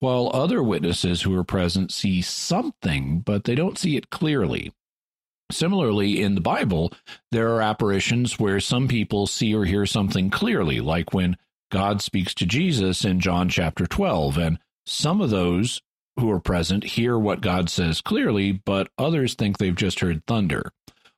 while 0.00 0.30
other 0.32 0.62
witnesses 0.62 1.22
who 1.22 1.34
are 1.36 1.44
present 1.44 1.92
see 1.92 2.22
something, 2.22 3.20
but 3.20 3.44
they 3.44 3.54
don't 3.54 3.78
see 3.78 3.96
it 3.96 4.10
clearly. 4.10 4.72
Similarly, 5.50 6.22
in 6.22 6.34
the 6.34 6.40
Bible, 6.40 6.92
there 7.30 7.54
are 7.54 7.62
apparitions 7.62 8.38
where 8.38 8.58
some 8.58 8.88
people 8.88 9.26
see 9.26 9.54
or 9.54 9.64
hear 9.64 9.86
something 9.86 10.28
clearly, 10.28 10.80
like 10.80 11.14
when 11.14 11.36
God 11.70 12.02
speaks 12.02 12.34
to 12.34 12.46
Jesus 12.46 13.04
in 13.04 13.20
John 13.20 13.48
chapter 13.48 13.86
12, 13.86 14.38
and 14.38 14.58
some 14.84 15.20
of 15.20 15.30
those 15.30 15.82
who 16.18 16.30
are 16.30 16.40
present 16.40 16.82
hear 16.82 17.18
what 17.18 17.40
God 17.40 17.68
says 17.68 18.00
clearly, 18.00 18.52
but 18.52 18.88
others 18.98 19.34
think 19.34 19.58
they've 19.58 19.74
just 19.74 20.00
heard 20.00 20.24
thunder. 20.26 20.72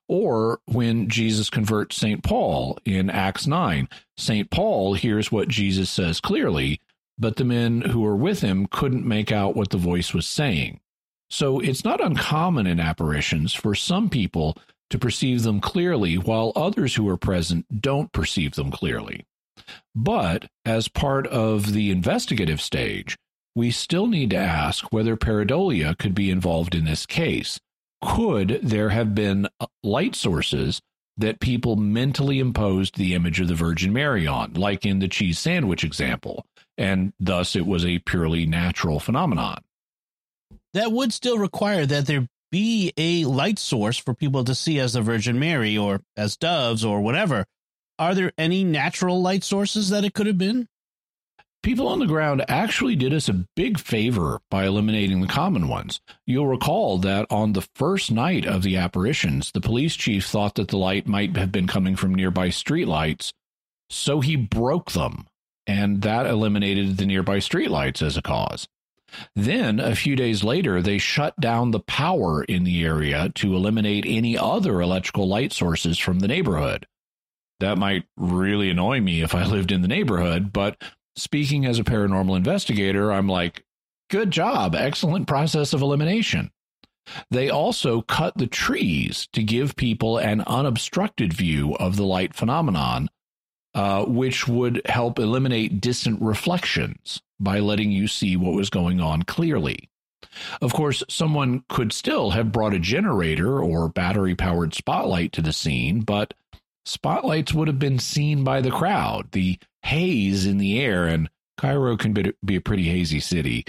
Or 0.07 0.59
when 0.65 1.07
Jesus 1.07 1.49
converts 1.49 1.95
St. 1.95 2.23
Paul 2.23 2.77
in 2.83 3.09
Acts 3.09 3.47
9, 3.47 3.87
St. 4.17 4.49
Paul 4.49 4.95
hears 4.95 5.31
what 5.31 5.47
Jesus 5.47 5.89
says 5.89 6.19
clearly, 6.19 6.81
but 7.19 7.35
the 7.35 7.43
men 7.43 7.81
who 7.81 8.01
were 8.01 8.15
with 8.15 8.41
him 8.41 8.65
couldn't 8.65 9.05
make 9.05 9.31
out 9.31 9.55
what 9.55 9.69
the 9.69 9.77
voice 9.77 10.13
was 10.13 10.27
saying. 10.27 10.79
So 11.29 11.59
it's 11.59 11.83
not 11.83 12.03
uncommon 12.03 12.65
in 12.65 12.79
apparitions 12.79 13.53
for 13.53 13.75
some 13.75 14.09
people 14.09 14.57
to 14.89 14.97
perceive 14.97 15.43
them 15.43 15.59
clearly, 15.59 16.17
while 16.17 16.51
others 16.55 16.95
who 16.95 17.07
are 17.09 17.17
present 17.17 17.81
don't 17.81 18.11
perceive 18.11 18.55
them 18.55 18.71
clearly. 18.71 19.25
But 19.93 20.47
as 20.65 20.87
part 20.87 21.27
of 21.27 21.73
the 21.73 21.91
investigative 21.91 22.61
stage, 22.61 23.15
we 23.55 23.69
still 23.69 24.07
need 24.07 24.31
to 24.31 24.37
ask 24.37 24.91
whether 24.91 25.15
pareidolia 25.15 25.97
could 25.97 26.15
be 26.15 26.31
involved 26.31 26.73
in 26.73 26.85
this 26.85 27.05
case. 27.05 27.59
Could 28.01 28.59
there 28.63 28.89
have 28.89 29.13
been 29.13 29.47
uh, 29.59 29.67
light 29.83 30.15
sources 30.15 30.81
that 31.17 31.41
people 31.41 31.75
mentally 31.75 32.39
imposed 32.39 32.95
the 32.95 33.13
image 33.13 33.41
of 33.41 33.49
the 33.49 33.55
Virgin 33.55 33.91
Mary 33.91 34.25
on, 34.25 34.53
like 34.53 34.85
in 34.85 34.99
the 34.99 35.09
cheese 35.09 35.37
sandwich 35.37 35.83
example, 35.83 36.45
and 36.79 37.11
thus 37.19 37.55
it 37.55 37.67
was 37.67 37.85
a 37.85 37.99
purely 37.99 38.45
natural 38.45 38.99
phenomenon. 38.99 39.61
That 40.73 40.91
would 40.91 41.13
still 41.13 41.37
require 41.37 41.85
that 41.85 42.07
there 42.07 42.27
be 42.51 42.93
a 42.97 43.25
light 43.25 43.59
source 43.59 43.97
for 43.97 44.13
people 44.13 44.43
to 44.45 44.55
see 44.55 44.79
as 44.79 44.93
the 44.93 45.01
Virgin 45.01 45.37
Mary 45.37 45.77
or 45.77 46.01
as 46.17 46.37
doves 46.37 46.83
or 46.83 47.01
whatever. 47.01 47.45
Are 47.99 48.15
there 48.15 48.31
any 48.37 48.63
natural 48.63 49.21
light 49.21 49.43
sources 49.43 49.89
that 49.89 50.05
it 50.05 50.13
could 50.13 50.25
have 50.25 50.37
been? 50.37 50.67
People 51.61 51.89
on 51.89 51.99
the 51.99 52.05
ground 52.05 52.45
actually 52.47 52.95
did 52.95 53.13
us 53.13 53.27
a 53.27 53.45
big 53.55 53.77
favor 53.77 54.39
by 54.49 54.65
eliminating 54.65 55.19
the 55.19 55.27
common 55.27 55.67
ones. 55.67 55.99
You'll 56.25 56.47
recall 56.47 56.97
that 56.99 57.27
on 57.29 57.51
the 57.51 57.67
first 57.75 58.09
night 58.09 58.45
of 58.45 58.63
the 58.63 58.77
apparitions, 58.77 59.51
the 59.51 59.59
police 59.59 59.95
chief 59.95 60.25
thought 60.25 60.55
that 60.55 60.69
the 60.69 60.77
light 60.77 61.05
might 61.05 61.35
have 61.35 61.51
been 61.51 61.67
coming 61.67 61.97
from 61.97 62.15
nearby 62.15 62.47
streetlights, 62.47 63.33
so 63.89 64.21
he 64.21 64.37
broke 64.37 64.91
them 64.91 65.25
and 65.69 66.01
that 66.01 66.25
eliminated 66.25 66.97
the 66.97 67.05
nearby 67.05 67.37
streetlights 67.37 68.01
as 68.01 68.17
a 68.17 68.23
cause. 68.23 68.67
Then, 69.35 69.79
a 69.79 69.95
few 69.95 70.15
days 70.15 70.43
later, 70.43 70.81
they 70.81 70.97
shut 70.97 71.39
down 71.39 71.69
the 71.69 71.79
power 71.79 72.43
in 72.43 72.63
the 72.63 72.83
area 72.83 73.29
to 73.35 73.55
eliminate 73.55 74.03
any 74.07 74.35
other 74.35 74.81
electrical 74.81 75.27
light 75.27 75.53
sources 75.53 75.99
from 75.99 76.19
the 76.19 76.27
neighborhood. 76.27 76.87
That 77.59 77.77
might 77.77 78.05
really 78.17 78.71
annoy 78.71 78.99
me 78.99 79.21
if 79.21 79.35
I 79.35 79.45
lived 79.45 79.71
in 79.71 79.83
the 79.83 79.87
neighborhood, 79.87 80.51
but 80.51 80.81
speaking 81.15 81.67
as 81.67 81.77
a 81.77 81.83
paranormal 81.83 82.35
investigator, 82.35 83.11
I'm 83.11 83.27
like, 83.27 83.63
good 84.09 84.31
job, 84.31 84.73
excellent 84.73 85.27
process 85.27 85.71
of 85.71 85.83
elimination. 85.83 86.49
They 87.29 87.51
also 87.51 88.01
cut 88.01 88.35
the 88.37 88.47
trees 88.47 89.27
to 89.33 89.43
give 89.43 89.75
people 89.75 90.17
an 90.17 90.41
unobstructed 90.41 91.31
view 91.31 91.75
of 91.75 91.95
the 91.95 92.05
light 92.05 92.33
phenomenon 92.33 93.07
uh, 93.79 94.03
which 94.03 94.45
would 94.45 94.81
help 94.87 95.19
eliminate 95.19 95.79
distant 95.79 96.21
reflections 96.21 97.21
by 97.39 97.59
letting 97.59 97.89
you 97.89 98.09
see 98.09 98.35
what 98.35 98.53
was 98.53 98.69
going 98.69 98.99
on 98.99 99.23
clearly. 99.23 99.89
Of 100.61 100.73
course, 100.73 101.01
someone 101.07 101.63
could 101.69 101.93
still 101.93 102.31
have 102.31 102.51
brought 102.51 102.73
a 102.73 102.79
generator 102.79 103.57
or 103.61 103.87
battery 103.87 104.35
powered 104.35 104.73
spotlight 104.73 105.31
to 105.31 105.41
the 105.41 105.53
scene, 105.53 106.01
but 106.01 106.33
spotlights 106.85 107.53
would 107.53 107.69
have 107.69 107.79
been 107.79 107.99
seen 107.99 108.43
by 108.43 108.59
the 108.59 108.69
crowd. 108.69 109.31
The 109.31 109.57
haze 109.83 110.45
in 110.45 110.57
the 110.57 110.81
air, 110.81 111.07
and 111.07 111.29
Cairo 111.57 111.95
can 111.95 112.33
be 112.43 112.55
a 112.57 112.61
pretty 112.61 112.83
hazy 112.83 113.21
city, 113.21 113.63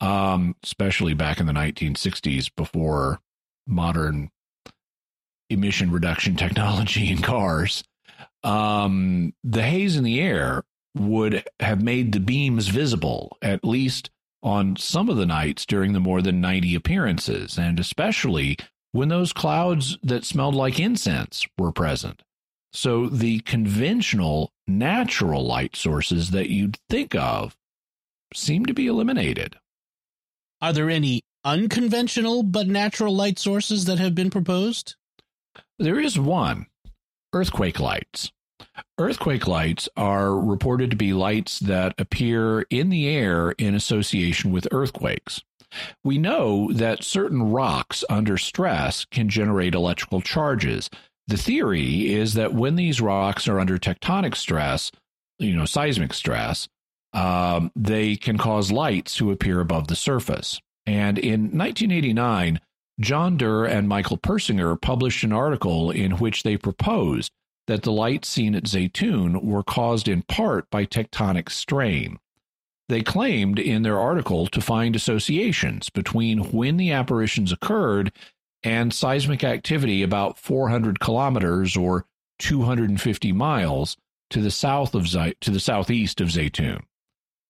um, 0.00 0.56
especially 0.64 1.14
back 1.14 1.38
in 1.38 1.46
the 1.46 1.52
1960s 1.52 2.50
before 2.56 3.20
modern 3.68 4.28
emission 5.50 5.92
reduction 5.92 6.34
technology 6.34 7.08
in 7.12 7.18
cars 7.18 7.84
um, 8.44 9.34
the 9.44 9.62
haze 9.62 9.96
in 9.96 10.04
the 10.04 10.20
air 10.20 10.64
would 10.94 11.44
have 11.60 11.82
made 11.82 12.12
the 12.12 12.20
beams 12.20 12.68
visible, 12.68 13.36
at 13.40 13.64
least 13.64 14.10
on 14.42 14.76
some 14.76 15.08
of 15.08 15.16
the 15.16 15.26
nights 15.26 15.64
during 15.64 15.92
the 15.92 16.00
more 16.00 16.20
than 16.20 16.40
90 16.40 16.74
appearances, 16.74 17.56
and 17.56 17.78
especially 17.78 18.56
when 18.90 19.08
those 19.08 19.32
clouds 19.32 19.98
that 20.02 20.24
smelled 20.24 20.54
like 20.54 20.78
incense 20.78 21.46
were 21.56 21.72
present. 21.72 22.22
So 22.72 23.08
the 23.08 23.40
conventional 23.40 24.52
natural 24.66 25.46
light 25.46 25.76
sources 25.76 26.30
that 26.30 26.48
you'd 26.48 26.78
think 26.88 27.14
of 27.14 27.56
seem 28.34 28.66
to 28.66 28.74
be 28.74 28.86
eliminated. 28.86 29.56
Are 30.60 30.72
there 30.72 30.90
any 30.90 31.22
unconventional 31.44 32.42
but 32.42 32.66
natural 32.66 33.14
light 33.14 33.38
sources 33.38 33.84
that 33.86 33.98
have 33.98 34.14
been 34.14 34.30
proposed? 34.30 34.96
There 35.78 36.00
is 36.00 36.18
one 36.18 36.66
earthquake 37.32 37.80
lights. 37.80 38.32
Earthquake 38.98 39.46
lights 39.46 39.88
are 39.96 40.38
reported 40.38 40.90
to 40.90 40.96
be 40.96 41.12
lights 41.12 41.58
that 41.60 41.94
appear 41.98 42.62
in 42.70 42.88
the 42.88 43.08
air 43.08 43.50
in 43.52 43.74
association 43.74 44.52
with 44.52 44.68
earthquakes. 44.70 45.42
We 46.04 46.18
know 46.18 46.70
that 46.72 47.02
certain 47.02 47.50
rocks 47.50 48.04
under 48.10 48.36
stress 48.36 49.04
can 49.06 49.28
generate 49.28 49.74
electrical 49.74 50.20
charges. 50.20 50.90
The 51.26 51.36
theory 51.36 52.12
is 52.12 52.34
that 52.34 52.52
when 52.52 52.76
these 52.76 53.00
rocks 53.00 53.48
are 53.48 53.58
under 53.58 53.78
tectonic 53.78 54.36
stress, 54.36 54.92
you 55.38 55.56
know, 55.56 55.64
seismic 55.64 56.12
stress, 56.12 56.68
um, 57.12 57.70
they 57.74 58.16
can 58.16 58.38
cause 58.38 58.72
lights 58.72 59.14
to 59.16 59.30
appear 59.30 59.60
above 59.60 59.88
the 59.88 59.96
surface. 59.96 60.60
And 60.86 61.18
in 61.18 61.56
1989, 61.56 62.60
John 63.02 63.36
Derr 63.36 63.64
and 63.64 63.88
Michael 63.88 64.16
Persinger 64.16 64.80
published 64.80 65.24
an 65.24 65.32
article 65.32 65.90
in 65.90 66.12
which 66.12 66.44
they 66.44 66.56
proposed 66.56 67.32
that 67.66 67.82
the 67.82 67.92
lights 67.92 68.28
seen 68.28 68.54
at 68.54 68.64
Zeitoun 68.64 69.42
were 69.42 69.64
caused 69.64 70.08
in 70.08 70.22
part 70.22 70.70
by 70.70 70.86
tectonic 70.86 71.50
strain. 71.50 72.18
They 72.88 73.02
claimed 73.02 73.58
in 73.58 73.82
their 73.82 73.98
article 73.98 74.46
to 74.48 74.60
find 74.60 74.94
associations 74.94 75.90
between 75.90 76.52
when 76.52 76.76
the 76.76 76.92
apparitions 76.92 77.50
occurred 77.50 78.12
and 78.62 78.92
seismic 78.92 79.42
activity 79.42 80.02
about 80.02 80.38
400 80.38 81.00
kilometers 81.00 81.76
or 81.76 82.06
250 82.38 83.32
miles 83.32 83.96
to 84.30 84.40
the 84.40 84.50
south 84.50 84.94
of 84.94 85.08
to 85.08 85.50
the 85.50 85.60
southeast 85.60 86.20
of 86.20 86.28
Zeitoun. 86.28 86.82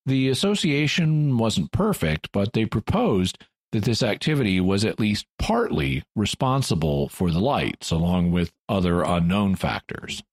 The 0.05 0.29
association 0.29 1.37
wasn't 1.37 1.71
perfect, 1.71 2.29
but 2.31 2.53
they 2.53 2.65
proposed 2.65 3.37
that 3.73 3.83
this 3.83 4.03
activity 4.03 4.61
was 4.61 4.85
at 4.85 4.99
least 4.99 5.25
partly 5.39 6.03
responsible 6.15 7.09
for 7.09 7.31
the 7.31 7.39
lights, 7.39 7.89
along 7.91 8.31
with 8.31 8.53
other 8.69 9.01
unknown 9.01 9.55
factors. 9.55 10.23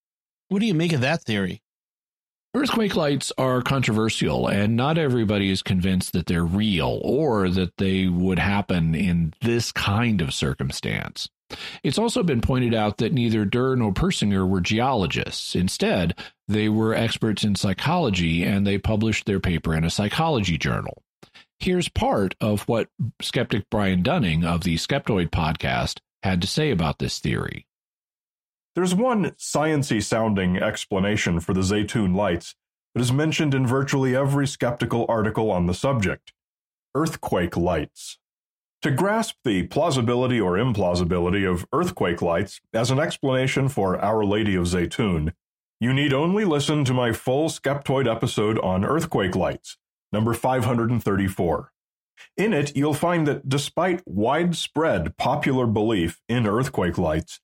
What 0.49 0.61
do 0.61 0.67
you 0.67 0.75
make 0.75 0.93
of 0.93 1.01
that 1.01 1.23
theory? 1.23 1.63
Earthquake 2.55 2.97
lights 2.97 3.33
are 3.39 3.63
controversial, 3.63 4.47
and 4.47 4.77
not 4.77 4.99
everybody 4.99 5.51
is 5.51 5.63
convinced 5.63 6.13
that 6.13 6.27
they're 6.27 6.45
real 6.45 7.01
or 7.03 7.49
that 7.49 7.77
they 7.79 8.09
would 8.09 8.39
happen 8.39 8.95
in 8.95 9.33
this 9.41 9.73
kind 9.73 10.21
of 10.21 10.35
circumstance. 10.35 11.29
It's 11.83 11.99
also 11.99 12.23
been 12.23 12.41
pointed 12.41 12.75
out 12.75 12.99
that 12.99 13.13
neither 13.13 13.45
Derr 13.45 13.75
nor 13.75 13.93
Persinger 13.93 14.47
were 14.47 14.61
geologists. 14.61 15.55
Instead, 15.55 16.15
they 16.47 16.69
were 16.69 16.95
experts 16.95 17.43
in 17.43 17.55
psychology 17.55 18.45
and 18.45 18.67
they 18.67 18.79
published 18.79 19.27
their 19.27 19.41
paper 19.41 19.75
in 19.75 19.85
a 19.85 19.91
psychology 19.91 20.59
journal. 20.59 21.03
Here's 21.61 21.91
part 21.91 22.35
of 22.41 22.63
what 22.63 22.89
skeptic 23.21 23.69
Brian 23.71 24.03
Dunning 24.03 24.45
of 24.47 24.63
the 24.63 24.77
Skeptoid 24.77 25.29
podcast 25.29 26.01
had 26.23 26.41
to 26.41 26.47
say 26.47 26.71
about 26.71 26.99
this 26.99 27.19
theory. 27.19 27.67
There's 28.75 28.95
one 28.95 29.33
sciency 29.33 30.03
sounding 30.03 30.57
explanation 30.57 31.39
for 31.39 31.53
the 31.53 31.61
Zeitoun 31.61 32.17
lights 32.17 32.55
that 32.95 33.03
is 33.03 33.13
mentioned 33.13 33.53
in 33.53 33.67
virtually 33.67 34.17
every 34.17 34.47
skeptical 34.47 35.05
article 35.07 35.51
on 35.51 35.67
the 35.67 35.75
subject 35.75 36.33
earthquake 36.95 37.59
lights. 37.59 38.19
To 38.81 38.91
grasp 38.91 39.37
the 39.45 39.65
plausibility 39.65 40.41
or 40.41 40.53
implausibility 40.53 41.47
of 41.47 41.67
earthquake 41.75 42.23
lights 42.23 42.63
as 42.73 42.91
an 42.91 42.99
explanation 42.99 43.69
for 43.69 44.03
Our 44.03 44.25
Lady 44.25 44.55
of 44.55 44.65
Zeitoun, 44.65 45.35
you 45.79 45.93
need 45.93 46.15
only 46.15 46.47
listen 46.47 46.87
to 46.87 46.95
my 46.95 47.13
full 47.13 47.51
Skeptoid 47.51 48.11
episode 48.11 48.59
on 48.61 48.83
earthquake 48.83 49.37
lights, 49.37 49.77
number 50.13 50.35
534. 50.35 51.73
In 52.37 52.53
it, 52.53 52.77
you'll 52.77 52.95
find 52.95 53.27
that 53.27 53.49
despite 53.49 54.03
widespread 54.07 55.17
popular 55.17 55.67
belief 55.67 56.21
in 56.29 56.47
earthquake 56.47 56.99
lights, 56.99 57.41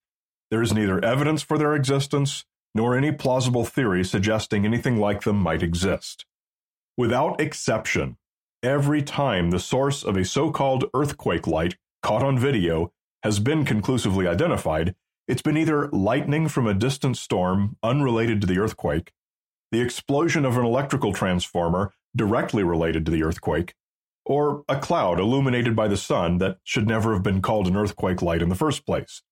there 0.51 0.63
is 0.63 0.73
neither 0.73 1.03
evidence 1.05 1.43
for 1.43 1.59
their 1.59 1.75
existence 1.75 2.45
nor 2.75 2.97
any 2.97 3.11
plausible 3.11 3.65
theory 3.65 4.05
suggesting 4.05 4.65
anything 4.65 4.99
like 4.99 5.23
them 5.23 5.37
might 5.37 5.63
exist. 5.63 6.27
Without 6.97 7.41
exception, 7.41 8.17
every 8.63 9.03
time 9.03 9.51
the 9.51 9.59
source 9.59 10.03
of 10.05 10.17
a 10.17 10.25
so 10.25 10.51
called 10.51 10.85
earthquake 10.95 11.47
light 11.47 11.77
caught 12.03 12.23
on 12.23 12.39
video 12.39 12.93
has 13.23 13.39
been 13.39 13.65
conclusively 13.65 14.27
identified, 14.27 14.95
it's 15.27 15.43
been 15.43 15.57
either 15.57 15.89
lightning 15.89 16.49
from 16.49 16.67
a 16.67 16.75
distant 16.75 17.17
storm 17.17 17.77
unrelated 17.83 18.41
to 18.41 18.47
the 18.47 18.59
earthquake, 18.59 19.13
the 19.73 19.81
explosion 19.81 20.45
of 20.45 20.57
an 20.57 20.65
electrical 20.65 21.13
transformer 21.13 21.93
directly 22.15 22.63
related 22.63 23.05
to 23.07 23.13
the 23.13 23.23
earthquake, 23.23 23.75
or 24.25 24.65
a 24.69 24.79
cloud 24.79 25.21
illuminated 25.21 25.75
by 25.75 25.89
the 25.89 25.97
sun 25.97 26.39
that 26.39 26.59
should 26.65 26.87
never 26.87 27.13
have 27.13 27.23
been 27.23 27.43
called 27.43 27.67
an 27.67 27.77
earthquake 27.77 28.23
light 28.23 28.43
in 28.43 28.49
the 28.49 28.55
first 28.55 28.85
place. 28.85 29.23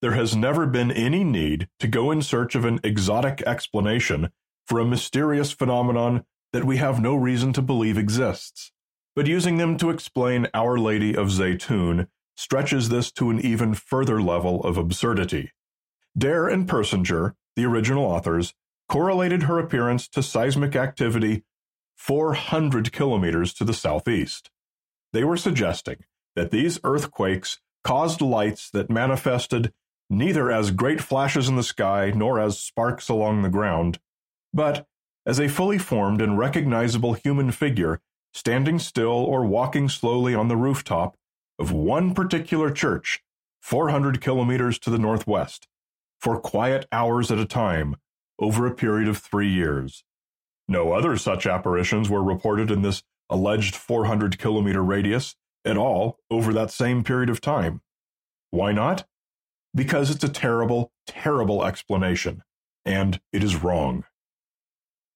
There 0.00 0.12
has 0.12 0.34
never 0.34 0.66
been 0.66 0.90
any 0.90 1.24
need 1.24 1.68
to 1.78 1.86
go 1.86 2.10
in 2.10 2.22
search 2.22 2.54
of 2.54 2.64
an 2.64 2.80
exotic 2.82 3.42
explanation 3.42 4.30
for 4.66 4.78
a 4.78 4.84
mysterious 4.84 5.52
phenomenon 5.52 6.24
that 6.52 6.64
we 6.64 6.76
have 6.78 7.00
no 7.00 7.14
reason 7.14 7.52
to 7.54 7.62
believe 7.62 7.96
exists. 7.96 8.72
But 9.14 9.26
using 9.26 9.58
them 9.58 9.76
to 9.78 9.90
explain 9.90 10.48
Our 10.54 10.78
Lady 10.78 11.14
of 11.14 11.28
Zeitoun 11.28 12.08
stretches 12.36 12.88
this 12.88 13.12
to 13.12 13.30
an 13.30 13.40
even 13.40 13.74
further 13.74 14.20
level 14.20 14.62
of 14.64 14.76
absurdity. 14.76 15.52
Derr 16.16 16.48
and 16.48 16.68
Persinger, 16.68 17.34
the 17.56 17.64
original 17.64 18.04
authors, 18.04 18.54
correlated 18.88 19.44
her 19.44 19.58
appearance 19.58 20.08
to 20.08 20.22
seismic 20.22 20.76
activity 20.76 21.44
400 22.02 22.90
kilometers 22.90 23.54
to 23.54 23.64
the 23.64 23.72
southeast. 23.72 24.50
They 25.12 25.22
were 25.22 25.36
suggesting 25.36 25.98
that 26.34 26.50
these 26.50 26.80
earthquakes 26.82 27.60
caused 27.84 28.20
lights 28.20 28.70
that 28.70 28.90
manifested 28.90 29.72
neither 30.10 30.50
as 30.50 30.72
great 30.72 31.00
flashes 31.00 31.48
in 31.48 31.54
the 31.54 31.62
sky 31.62 32.12
nor 32.12 32.40
as 32.40 32.58
sparks 32.58 33.08
along 33.08 33.42
the 33.42 33.48
ground, 33.48 34.00
but 34.52 34.84
as 35.24 35.38
a 35.38 35.46
fully 35.46 35.78
formed 35.78 36.20
and 36.20 36.36
recognizable 36.36 37.12
human 37.12 37.52
figure 37.52 38.00
standing 38.34 38.80
still 38.80 39.06
or 39.06 39.46
walking 39.46 39.88
slowly 39.88 40.34
on 40.34 40.48
the 40.48 40.56
rooftop 40.56 41.16
of 41.56 41.70
one 41.70 42.14
particular 42.14 42.72
church 42.72 43.22
400 43.60 44.20
kilometers 44.20 44.76
to 44.80 44.90
the 44.90 44.98
northwest 44.98 45.68
for 46.20 46.40
quiet 46.40 46.84
hours 46.90 47.30
at 47.30 47.38
a 47.38 47.46
time 47.46 47.94
over 48.40 48.66
a 48.66 48.74
period 48.74 49.06
of 49.06 49.18
three 49.18 49.48
years. 49.48 50.02
No 50.72 50.92
other 50.92 51.16
such 51.16 51.46
apparitions 51.46 52.08
were 52.08 52.22
reported 52.22 52.70
in 52.70 52.82
this 52.82 53.02
alleged 53.30 53.76
400 53.76 54.38
kilometer 54.38 54.82
radius 54.82 55.36
at 55.64 55.76
all 55.76 56.18
over 56.30 56.52
that 56.52 56.70
same 56.70 57.04
period 57.04 57.30
of 57.30 57.40
time. 57.40 57.80
Why 58.50 58.72
not? 58.72 59.04
because 59.74 60.10
it's 60.10 60.24
a 60.24 60.28
terrible, 60.28 60.92
terrible 61.06 61.64
explanation, 61.64 62.42
and 62.84 63.20
it 63.32 63.42
is 63.42 63.62
wrong. 63.62 64.04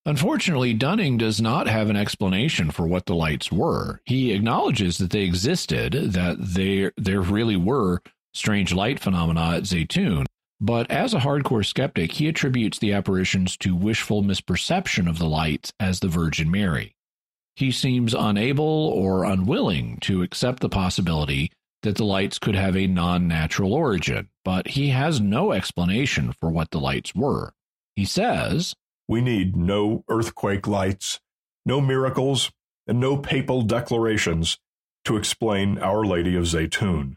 Unfortunately, 0.05 0.73
Dunning 0.73 1.19
does 1.19 1.41
not 1.41 1.67
have 1.67 1.91
an 1.91 1.97
explanation 1.97 2.71
for 2.71 2.87
what 2.87 3.07
the 3.07 3.15
lights 3.15 3.51
were. 3.51 4.01
He 4.05 4.33
acknowledges 4.33 4.99
that 4.99 5.11
they 5.11 5.23
existed, 5.23 5.93
that 6.13 6.37
there 6.39 6.93
there 6.97 7.21
really 7.21 7.57
were 7.57 8.03
strange 8.33 8.73
light 8.73 9.01
phenomena 9.01 9.57
at 9.57 9.65
Zeitoun, 9.65 10.27
but 10.61 10.91
as 10.91 11.13
a 11.13 11.21
hardcore 11.21 11.65
skeptic, 11.65 12.13
he 12.13 12.29
attributes 12.29 12.79
the 12.79 12.93
apparitions 12.93 13.57
to 13.59 13.75
wishful 13.75 14.23
misperception 14.23 15.09
of 15.09 15.19
the 15.19 15.27
lights 15.27 15.73
as 15.79 16.01
the 16.01 16.09
Virgin 16.09 16.51
Mary. 16.51 16.95
He 17.57 17.71
seems 17.71 18.15
unable 18.15 18.65
or 18.65 19.25
unwilling 19.25 19.99
to 20.03 20.23
accept 20.23 20.61
the 20.61 20.69
possibility 20.69 21.51
that 21.83 21.97
the 21.97 22.05
lights 22.05 22.39
could 22.39 22.55
have 22.55 22.77
a 22.77 22.87
non 22.87 23.29
natural 23.29 23.73
origin, 23.73 24.29
but 24.45 24.69
he 24.69 24.89
has 24.89 25.21
no 25.21 25.53
explanation 25.53 26.33
for 26.33 26.51
what 26.51 26.71
the 26.71 26.81
lights 26.81 27.15
were. 27.15 27.53
He 27.95 28.05
says, 28.05 28.75
We 29.09 29.21
need 29.21 29.57
no 29.57 30.05
earthquake 30.09 30.67
lights, 30.67 31.21
no 31.65 31.81
miracles, 31.81 32.51
and 32.87 32.99
no 32.99 33.17
papal 33.17 33.63
declarations 33.63 34.59
to 35.05 35.17
explain 35.17 35.79
Our 35.79 36.05
Lady 36.05 36.35
of 36.37 36.45
Zeitoun. 36.45 37.17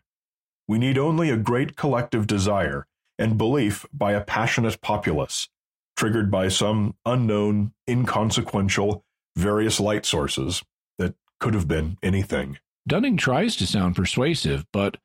We 0.68 0.78
need 0.78 0.98
only 0.98 1.30
a 1.30 1.38
great 1.38 1.76
collective 1.76 2.28
desire 2.28 2.86
and 3.20 3.38
belief 3.38 3.86
by 3.94 4.14
a 4.14 4.22
passionate 4.22 4.82
populace, 4.82 5.50
triggered 5.96 6.32
by 6.32 6.48
some 6.48 6.96
unknown, 7.06 7.74
inconsequential, 7.88 9.04
various 9.36 9.80
light 9.80 10.06
sources 10.06 10.64
that 10.98 11.14
could 11.40 11.54
have 11.54 11.68
been 11.68 11.98
anything. 12.02 12.58
Dunning 12.88 13.18
tries 13.18 13.56
to 13.58 13.68
sound 13.68 13.96
persuasive, 13.96 14.66
but 14.74 14.98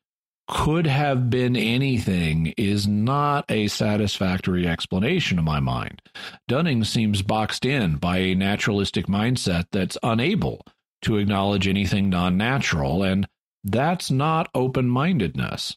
could 0.46 0.86
have 0.86 1.30
been 1.30 1.56
anything 1.56 2.52
is 2.58 2.86
not 2.86 3.44
a 3.50 3.66
satisfactory 3.68 4.66
explanation 4.66 5.38
in 5.38 5.44
my 5.44 5.58
mind. 5.58 6.02
Dunning 6.48 6.84
seems 6.84 7.22
boxed 7.22 7.64
in 7.64 7.96
by 7.96 8.18
a 8.18 8.34
naturalistic 8.34 9.06
mindset 9.06 9.64
that's 9.72 9.96
unable 10.02 10.64
to 11.02 11.16
acknowledge 11.16 11.66
anything 11.66 12.10
non 12.10 12.36
natural, 12.36 13.02
and 13.02 13.26
that's 13.62 14.10
not 14.10 14.50
open 14.54 14.88
mindedness. 14.88 15.76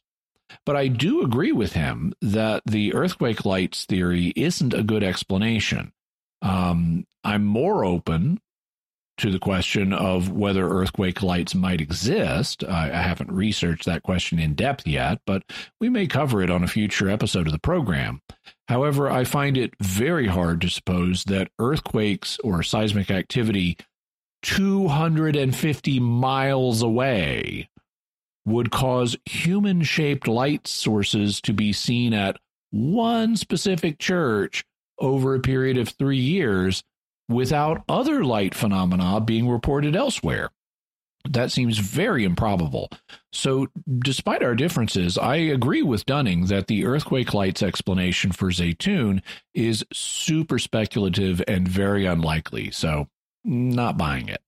But 0.66 0.76
I 0.76 0.88
do 0.88 1.22
agree 1.22 1.52
with 1.52 1.74
him 1.74 2.14
that 2.22 2.64
the 2.66 2.94
earthquake 2.94 3.46
lights 3.46 3.86
theory 3.86 4.34
isn't 4.36 4.74
a 4.74 4.84
good 4.84 5.04
explanation. 5.04 5.92
Um, 6.42 7.06
I'm 7.24 7.46
more 7.46 7.84
open 7.84 8.40
to 9.18 9.32
the 9.32 9.40
question 9.40 9.94
of 9.94 10.32
whether 10.32 10.70
earthquake 10.70 11.24
lights 11.24 11.56
might 11.56 11.82
exist. 11.82 12.64
I, 12.64 12.92
I, 12.92 13.02
haven't 13.02 13.32
researched 13.32 13.86
that 13.86 14.04
question 14.04 14.38
in 14.38 14.54
depth 14.54 14.86
yet, 14.86 15.20
but 15.26 15.44
we 15.82 15.90
may 15.90 16.06
cover 16.06 16.44
it 16.44 16.52
on 16.52 16.64
a 16.64 16.68
future 16.68 17.10
episode 17.10 17.48
of 17.48 17.54
the 17.54 17.60
program. 17.60 18.22
However, 18.68 19.10
I 19.10 19.24
find 19.24 19.58
it 19.58 19.74
very 19.82 20.28
hard 20.28 20.62
to 20.62 20.70
suppose 20.70 21.24
that 21.26 21.50
earthquakes 21.58 22.38
or 22.44 22.62
seismic 22.62 23.10
activity 23.10 23.78
250 24.44 26.00
miles 26.00 26.84
away 26.84 27.70
would 28.48 28.72
cause 28.72 29.18
human 29.26 29.84
shaped 29.84 30.26
light 30.26 30.68
sources 30.68 31.42
to 31.42 31.54
be 31.54 31.74
seen 31.74 32.14
at 32.14 32.38
one 32.72 33.36
specific 33.36 34.00
church 34.00 34.64
over 35.00 35.36
a 35.36 35.40
period 35.40 35.78
of 35.78 35.90
three 35.90 36.18
years 36.18 36.82
without 37.28 37.84
other 37.90 38.24
light 38.24 38.56
phenomena 38.56 39.20
being 39.20 39.50
reported 39.50 39.98
elsewhere. 39.98 40.50
That 41.30 41.52
seems 41.52 41.78
very 41.78 42.24
improbable. 42.24 42.90
So, 43.34 43.68
despite 44.00 44.44
our 44.44 44.56
differences, 44.56 45.18
I 45.18 45.36
agree 45.36 45.82
with 45.82 46.06
Dunning 46.06 46.46
that 46.46 46.68
the 46.68 46.86
earthquake 46.86 47.34
lights 47.34 47.62
explanation 47.62 48.32
for 48.32 48.50
Zeitoun 48.50 49.22
is 49.54 49.86
super 49.92 50.58
speculative 50.58 51.42
and 51.46 51.68
very 51.68 52.06
unlikely. 52.06 52.72
So, 52.72 53.10
not 53.44 53.98
buying 53.98 54.30
it. 54.30 54.42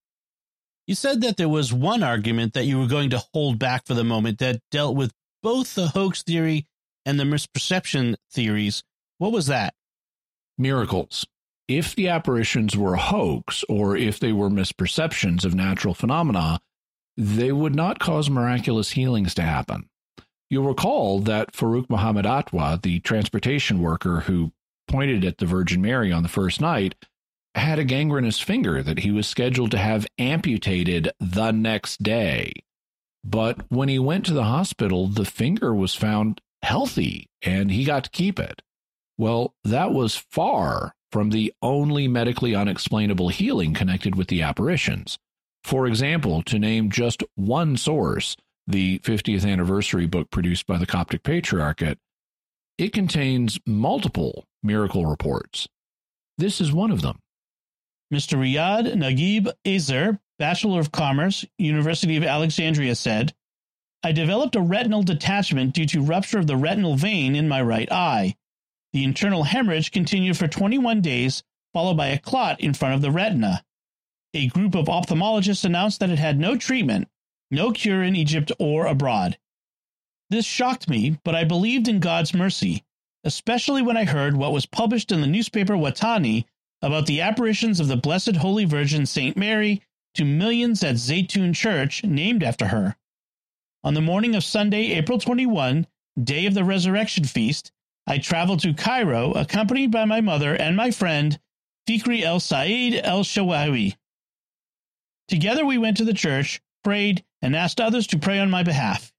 You 0.89 0.95
said 0.95 1.21
that 1.21 1.37
there 1.37 1.47
was 1.47 1.71
one 1.71 2.01
argument 2.01 2.53
that 2.53 2.65
you 2.65 2.79
were 2.79 2.87
going 2.87 3.11
to 3.11 3.23
hold 3.31 3.59
back 3.59 3.85
for 3.85 3.93
the 3.93 4.03
moment 4.03 4.39
that 4.39 4.59
dealt 4.71 4.95
with 4.95 5.11
both 5.43 5.75
the 5.75 5.89
hoax 5.89 6.23
theory 6.23 6.65
and 7.05 7.19
the 7.19 7.25
misperception 7.25 8.15
theories. 8.31 8.83
What 9.19 9.31
was 9.31 9.45
that? 9.45 9.75
Miracles 10.57 11.27
if 11.67 11.95
the 11.95 12.07
apparitions 12.07 12.75
were 12.75 12.95
a 12.95 12.99
hoax 12.99 13.63
or 13.69 13.95
if 13.95 14.19
they 14.19 14.33
were 14.33 14.49
misperceptions 14.49 15.45
of 15.45 15.53
natural 15.53 15.93
phenomena, 15.93 16.59
they 17.15 17.51
would 17.51 17.75
not 17.75 17.99
cause 17.99 18.27
miraculous 18.27 18.89
healings 18.89 19.35
to 19.35 19.43
happen. 19.43 19.87
You'll 20.49 20.65
recall 20.65 21.19
that 21.19 21.53
Farooq 21.53 21.87
Muhammad 21.87 22.25
Atwa, 22.25 22.81
the 22.81 22.99
transportation 23.01 23.79
worker 23.79 24.21
who 24.21 24.51
pointed 24.87 25.23
at 25.23 25.37
the 25.37 25.45
Virgin 25.45 25.83
Mary 25.83 26.11
on 26.11 26.23
the 26.23 26.29
first 26.29 26.59
night, 26.59 26.95
had 27.55 27.79
a 27.79 27.83
gangrenous 27.83 28.39
finger 28.39 28.83
that 28.83 28.99
he 28.99 29.11
was 29.11 29.27
scheduled 29.27 29.71
to 29.71 29.77
have 29.77 30.07
amputated 30.17 31.11
the 31.19 31.51
next 31.51 32.03
day. 32.03 32.53
But 33.23 33.69
when 33.69 33.89
he 33.89 33.99
went 33.99 34.25
to 34.27 34.33
the 34.33 34.45
hospital, 34.45 35.07
the 35.07 35.25
finger 35.25 35.73
was 35.73 35.95
found 35.95 36.41
healthy 36.61 37.27
and 37.41 37.71
he 37.71 37.83
got 37.83 38.05
to 38.05 38.09
keep 38.09 38.39
it. 38.39 38.61
Well, 39.17 39.53
that 39.63 39.91
was 39.91 40.15
far 40.15 40.93
from 41.11 41.31
the 41.31 41.53
only 41.61 42.07
medically 42.07 42.55
unexplainable 42.55 43.29
healing 43.29 43.73
connected 43.73 44.15
with 44.15 44.27
the 44.27 44.41
apparitions. 44.41 45.17
For 45.63 45.87
example, 45.87 46.41
to 46.43 46.59
name 46.59 46.89
just 46.89 47.23
one 47.35 47.75
source, 47.75 48.37
the 48.65 48.99
50th 48.99 49.45
anniversary 49.49 50.05
book 50.05 50.29
produced 50.31 50.67
by 50.67 50.77
the 50.77 50.85
Coptic 50.85 51.23
Patriarchate, 51.23 51.97
it 52.77 52.93
contains 52.93 53.59
multiple 53.65 54.45
miracle 54.63 55.05
reports. 55.05 55.67
This 56.37 56.61
is 56.61 56.71
one 56.71 56.91
of 56.91 57.01
them. 57.01 57.19
Mr. 58.13 58.37
Riyad 58.37 58.93
Naguib 58.95 59.51
Azer, 59.65 60.19
Bachelor 60.39 60.79
of 60.79 60.91
Commerce, 60.91 61.45
University 61.57 62.17
of 62.17 62.23
Alexandria, 62.23 62.95
said, 62.95 63.33
I 64.01 64.11
developed 64.13 64.55
a 64.55 64.61
retinal 64.61 65.03
detachment 65.03 65.73
due 65.73 65.85
to 65.87 66.01
rupture 66.01 66.39
of 66.39 66.47
the 66.47 66.55
retinal 66.55 66.95
vein 66.95 67.35
in 67.35 67.47
my 67.47 67.61
right 67.61 67.91
eye. 67.91 68.35
The 68.93 69.03
internal 69.03 69.43
hemorrhage 69.43 69.91
continued 69.91 70.37
for 70.37 70.47
21 70.47 71.01
days, 71.01 71.43
followed 71.73 71.97
by 71.97 72.07
a 72.07 72.17
clot 72.17 72.59
in 72.61 72.73
front 72.73 72.95
of 72.95 73.01
the 73.01 73.11
retina. 73.11 73.63
A 74.33 74.47
group 74.47 74.75
of 74.75 74.85
ophthalmologists 74.85 75.65
announced 75.65 75.99
that 75.99 76.09
it 76.09 76.19
had 76.19 76.39
no 76.39 76.55
treatment, 76.55 77.09
no 77.51 77.71
cure 77.71 78.03
in 78.03 78.15
Egypt 78.15 78.51
or 78.57 78.85
abroad. 78.85 79.37
This 80.29 80.45
shocked 80.45 80.89
me, 80.89 81.19
but 81.23 81.35
I 81.35 81.43
believed 81.43 81.87
in 81.87 81.99
God's 81.99 82.33
mercy, 82.33 82.83
especially 83.23 83.81
when 83.81 83.97
I 83.97 84.05
heard 84.05 84.37
what 84.37 84.53
was 84.53 84.65
published 84.65 85.11
in 85.11 85.21
the 85.21 85.27
newspaper 85.27 85.73
Watani 85.73 86.45
about 86.81 87.05
the 87.05 87.21
apparitions 87.21 87.79
of 87.79 87.87
the 87.87 87.97
Blessed 87.97 88.37
Holy 88.37 88.65
Virgin 88.65 89.05
Saint 89.05 89.35
Mary 89.35 89.81
to 90.15 90.25
millions 90.25 90.83
at 90.83 90.95
Zeitoun 90.95 91.53
Church, 91.53 92.03
named 92.03 92.43
after 92.43 92.67
her. 92.67 92.95
On 93.83 93.93
the 93.93 94.01
morning 94.01 94.35
of 94.35 94.43
Sunday, 94.43 94.91
April 94.93 95.19
21, 95.19 95.87
day 96.21 96.45
of 96.45 96.53
the 96.53 96.63
resurrection 96.63 97.23
feast, 97.23 97.71
I 98.07 98.17
traveled 98.17 98.59
to 98.61 98.73
Cairo 98.73 99.31
accompanied 99.33 99.91
by 99.91 100.05
my 100.05 100.19
mother 100.21 100.55
and 100.55 100.75
my 100.75 100.91
friend, 100.91 101.39
Fikri 101.87 102.21
El 102.21 102.39
Said 102.39 102.95
El 103.03 103.23
Shawawi. 103.23 103.95
Together 105.27 105.65
we 105.65 105.77
went 105.77 105.97
to 105.97 106.05
the 106.05 106.13
church, 106.13 106.61
prayed, 106.83 107.23
and 107.41 107.55
asked 107.55 107.79
others 107.79 108.07
to 108.07 108.17
pray 108.17 108.39
on 108.39 108.49
my 108.49 108.63
behalf. 108.63 109.13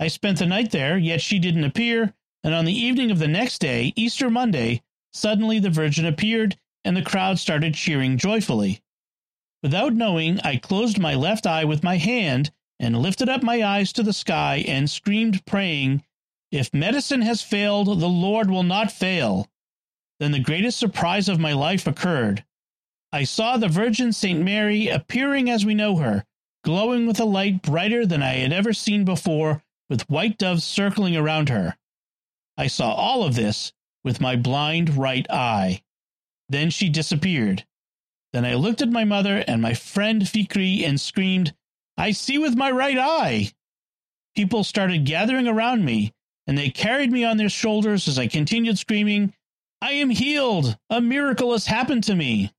I 0.00 0.08
spent 0.08 0.38
the 0.38 0.46
night 0.46 0.70
there, 0.70 0.96
yet 0.96 1.20
she 1.20 1.38
didn't 1.38 1.64
appear, 1.64 2.14
and 2.42 2.54
on 2.54 2.64
the 2.64 2.72
evening 2.72 3.10
of 3.10 3.18
the 3.18 3.28
next 3.28 3.60
day, 3.60 3.92
Easter 3.96 4.30
Monday, 4.30 4.82
suddenly 5.12 5.58
the 5.58 5.70
Virgin 5.70 6.06
appeared 6.06 6.56
and 6.84 6.96
the 6.96 7.02
crowd 7.02 7.38
started 7.38 7.74
cheering 7.74 8.18
joyfully. 8.18 8.82
Without 9.62 9.94
knowing, 9.94 10.40
I 10.40 10.56
closed 10.56 10.98
my 10.98 11.14
left 11.14 11.46
eye 11.46 11.64
with 11.64 11.84
my 11.84 11.96
hand 11.96 12.50
and 12.80 13.00
lifted 13.00 13.28
up 13.28 13.42
my 13.42 13.62
eyes 13.62 13.92
to 13.92 14.02
the 14.02 14.12
sky 14.12 14.64
and 14.66 14.90
screamed, 14.90 15.46
praying, 15.46 16.02
If 16.50 16.74
medicine 16.74 17.22
has 17.22 17.42
failed, 17.42 17.86
the 18.00 18.08
Lord 18.08 18.50
will 18.50 18.64
not 18.64 18.90
fail. 18.90 19.48
Then 20.18 20.32
the 20.32 20.40
greatest 20.40 20.78
surprise 20.78 21.28
of 21.28 21.38
my 21.38 21.52
life 21.52 21.86
occurred. 21.86 22.44
I 23.12 23.24
saw 23.24 23.56
the 23.56 23.68
Virgin 23.68 24.12
St. 24.12 24.40
Mary 24.40 24.88
appearing 24.88 25.50
as 25.50 25.64
we 25.64 25.74
know 25.74 25.96
her, 25.96 26.24
glowing 26.64 27.06
with 27.06 27.20
a 27.20 27.24
light 27.24 27.62
brighter 27.62 28.06
than 28.06 28.22
I 28.22 28.34
had 28.34 28.52
ever 28.52 28.72
seen 28.72 29.04
before, 29.04 29.62
with 29.88 30.08
white 30.08 30.38
doves 30.38 30.64
circling 30.64 31.16
around 31.16 31.50
her. 31.50 31.76
I 32.56 32.66
saw 32.66 32.92
all 32.92 33.22
of 33.22 33.34
this 33.34 33.72
with 34.02 34.20
my 34.20 34.36
blind 34.36 34.96
right 34.96 35.28
eye. 35.30 35.82
Then 36.52 36.68
she 36.68 36.90
disappeared. 36.90 37.64
Then 38.34 38.44
I 38.44 38.54
looked 38.54 38.82
at 38.82 38.90
my 38.90 39.04
mother 39.04 39.42
and 39.48 39.62
my 39.62 39.72
friend 39.72 40.20
Fikri 40.22 40.86
and 40.86 41.00
screamed, 41.00 41.54
I 41.96 42.12
see 42.12 42.36
with 42.36 42.56
my 42.56 42.70
right 42.70 42.98
eye. 42.98 43.52
People 44.36 44.62
started 44.62 45.06
gathering 45.06 45.48
around 45.48 45.84
me, 45.84 46.12
and 46.46 46.58
they 46.58 46.68
carried 46.68 47.10
me 47.10 47.24
on 47.24 47.38
their 47.38 47.48
shoulders 47.48 48.06
as 48.06 48.18
I 48.18 48.26
continued 48.26 48.78
screaming, 48.78 49.32
I 49.80 49.92
am 49.92 50.10
healed! 50.10 50.76
A 50.90 51.00
miracle 51.00 51.52
has 51.52 51.66
happened 51.66 52.04
to 52.04 52.14
me! 52.14 52.52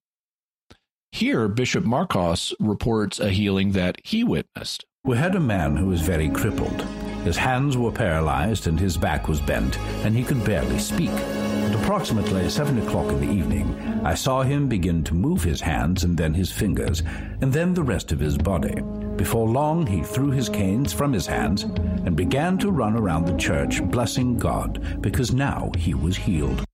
Here, 1.12 1.48
Bishop 1.48 1.84
Marcos 1.84 2.52
reports 2.60 3.20
a 3.20 3.30
healing 3.30 3.74
that 3.74 4.02
he 4.04 4.24
witnessed. 4.24 4.86
We 5.04 5.18
had 5.18 5.36
a 5.36 5.40
man 5.40 5.78
who 5.78 5.86
was 5.86 6.02
very 6.02 6.30
crippled. 6.30 6.86
His 7.24 7.38
hands 7.38 7.78
were 7.78 7.92
paralyzed 7.92 8.68
and 8.68 8.80
his 8.80 8.98
back 8.98 9.28
was 9.28 9.40
bent, 9.40 9.78
and 10.06 10.16
he 10.16 10.24
could 10.24 10.44
barely 10.44 10.78
speak. 10.78 11.10
At 11.10 11.76
approximately 11.76 12.50
seven 12.50 12.82
o'clock 12.82 13.12
in 13.12 13.22
the 13.22 13.32
evening, 13.32 14.02
I 14.04 14.14
saw 14.14 14.44
him 14.44 14.68
begin 14.68 15.04
to 15.06 15.14
move 15.14 15.44
his 15.44 15.62
hands 15.62 16.04
and 16.04 16.18
then 16.18 16.34
his 16.34 16.52
fingers, 16.52 17.02
and 17.42 17.54
then 17.54 17.74
the 17.74 17.84
rest 17.84 18.12
of 18.12 18.20
his 18.20 18.38
body. 18.38 18.82
Before 19.16 19.48
long, 19.48 19.88
he 19.88 20.02
threw 20.02 20.32
his 20.32 20.50
canes 20.50 20.92
from 20.92 21.14
his 21.14 21.26
hands 21.26 21.64
and 21.64 22.18
began 22.18 22.58
to 22.58 22.72
run 22.72 22.98
around 22.98 23.26
the 23.26 23.38
church, 23.38 23.82
blessing 23.84 24.38
God, 24.38 25.02
because 25.02 25.32
now 25.32 25.72
he 25.78 25.94
was 25.94 26.18
healed. 26.18 26.66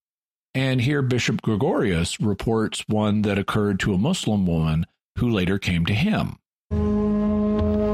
And 0.56 0.82
here, 0.82 1.04
Bishop 1.04 1.44
Gregorius 1.44 2.20
reports 2.20 2.84
one 2.88 3.22
that 3.22 3.38
occurred 3.38 3.80
to 3.82 3.94
a 3.94 4.00
Muslim 4.00 4.48
woman 4.48 4.88
who 5.20 5.30
later 5.30 5.60
came 5.60 5.86
to 5.86 5.94
him. 5.94 6.38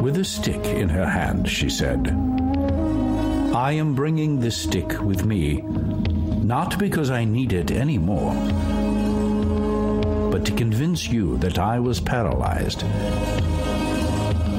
With 0.06 0.18
a 0.18 0.24
stick 0.24 0.64
in 0.66 0.90
her 0.90 1.08
hand, 1.08 1.50
she 1.50 1.70
said, 1.70 2.06
I 3.56 3.72
am 3.72 3.96
bringing 3.96 4.42
this 4.42 4.58
stick 4.58 5.02
with 5.02 5.24
me, 5.24 5.62
not 5.62 6.78
because 6.78 7.10
I 7.10 7.24
need 7.24 7.54
it 7.54 7.72
any 7.72 7.98
more, 7.98 8.34
but 10.30 10.46
to 10.48 10.52
convince 10.52 11.08
you 11.08 11.38
that 11.38 11.58
I 11.58 11.80
was 11.80 12.02
paralyzed 12.02 12.84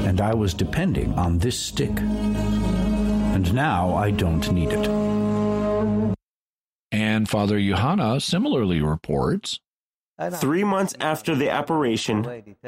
and 0.06 0.22
I 0.22 0.32
was 0.32 0.54
depending 0.54 1.12
on 1.12 1.36
this 1.36 1.58
stick. 1.58 2.00
And 2.00 3.52
now 3.52 3.94
I 3.94 4.12
don't 4.12 4.50
need 4.50 4.72
it. 4.72 4.88
And 6.90 7.28
Father 7.28 7.60
Johanna 7.60 8.18
similarly 8.18 8.80
reports 8.80 9.60
Three 10.40 10.64
months 10.64 10.94
after 11.00 11.34
the 11.34 11.50
apparition, 11.50 12.24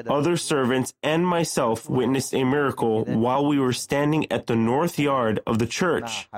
other 0.07 0.37
servants 0.37 0.93
and 1.03 1.27
myself 1.27 1.89
witnessed 1.89 2.35
a 2.35 2.45
miracle 2.45 3.05
while 3.05 3.47
we 3.47 3.59
were 3.59 3.73
standing 3.73 4.31
at 4.31 4.47
the 4.47 4.55
north 4.57 4.99
yard 4.99 5.41
of 5.47 5.59
the 5.59 5.67
church. 5.67 6.29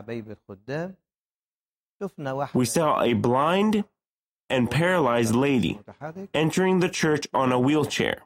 We 2.54 2.64
saw 2.64 3.02
a 3.02 3.12
blind 3.14 3.84
and 4.48 4.70
paralyzed 4.70 5.34
lady 5.34 5.80
entering 6.32 6.80
the 6.80 6.88
church 6.88 7.26
on 7.34 7.50
a 7.52 7.58
wheelchair. 7.58 8.22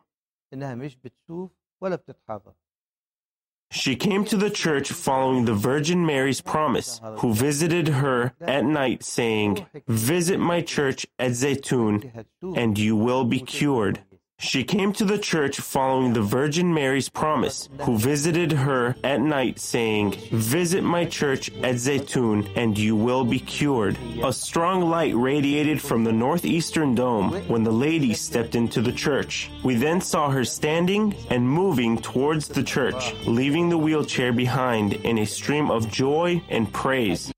She 3.74 3.96
came 3.96 4.24
to 4.26 4.36
the 4.36 4.50
church 4.50 4.92
following 4.92 5.46
the 5.46 5.52
Virgin 5.52 6.06
Mary's 6.06 6.40
promise, 6.40 7.00
who 7.18 7.34
visited 7.34 7.88
her 7.88 8.32
at 8.40 8.64
night, 8.64 9.02
saying, 9.02 9.66
Visit 9.88 10.38
my 10.38 10.60
church 10.60 11.08
at 11.18 11.32
Zeitoun, 11.32 12.24
and 12.54 12.78
you 12.78 12.94
will 12.94 13.24
be 13.24 13.40
cured. 13.40 14.00
She 14.44 14.62
came 14.62 14.92
to 14.94 15.06
the 15.06 15.18
church 15.18 15.58
following 15.58 16.12
the 16.12 16.20
Virgin 16.20 16.74
Mary's 16.74 17.08
promise, 17.08 17.70
who 17.80 17.96
visited 17.96 18.52
her 18.52 18.94
at 19.02 19.22
night, 19.22 19.58
saying, 19.58 20.12
Visit 20.30 20.84
my 20.84 21.06
church 21.06 21.48
at 21.62 21.76
Zeitoun, 21.76 22.46
and 22.54 22.76
you 22.76 22.94
will 22.94 23.24
be 23.24 23.40
cured. 23.40 23.96
A 24.22 24.34
strong 24.34 24.82
light 24.82 25.14
radiated 25.16 25.80
from 25.80 26.04
the 26.04 26.12
northeastern 26.12 26.94
dome 26.94 27.32
when 27.48 27.64
the 27.64 27.72
lady 27.72 28.12
stepped 28.12 28.54
into 28.54 28.82
the 28.82 28.92
church. 28.92 29.50
We 29.64 29.76
then 29.76 30.02
saw 30.02 30.28
her 30.28 30.44
standing 30.44 31.16
and 31.30 31.48
moving 31.48 31.96
towards 31.96 32.46
the 32.46 32.62
church, 32.62 33.14
leaving 33.26 33.70
the 33.70 33.78
wheelchair 33.78 34.32
behind 34.32 34.92
in 34.92 35.18
a 35.18 35.26
stream 35.26 35.70
of 35.70 35.90
joy 35.90 36.42
and 36.50 36.70
praise. 36.70 37.33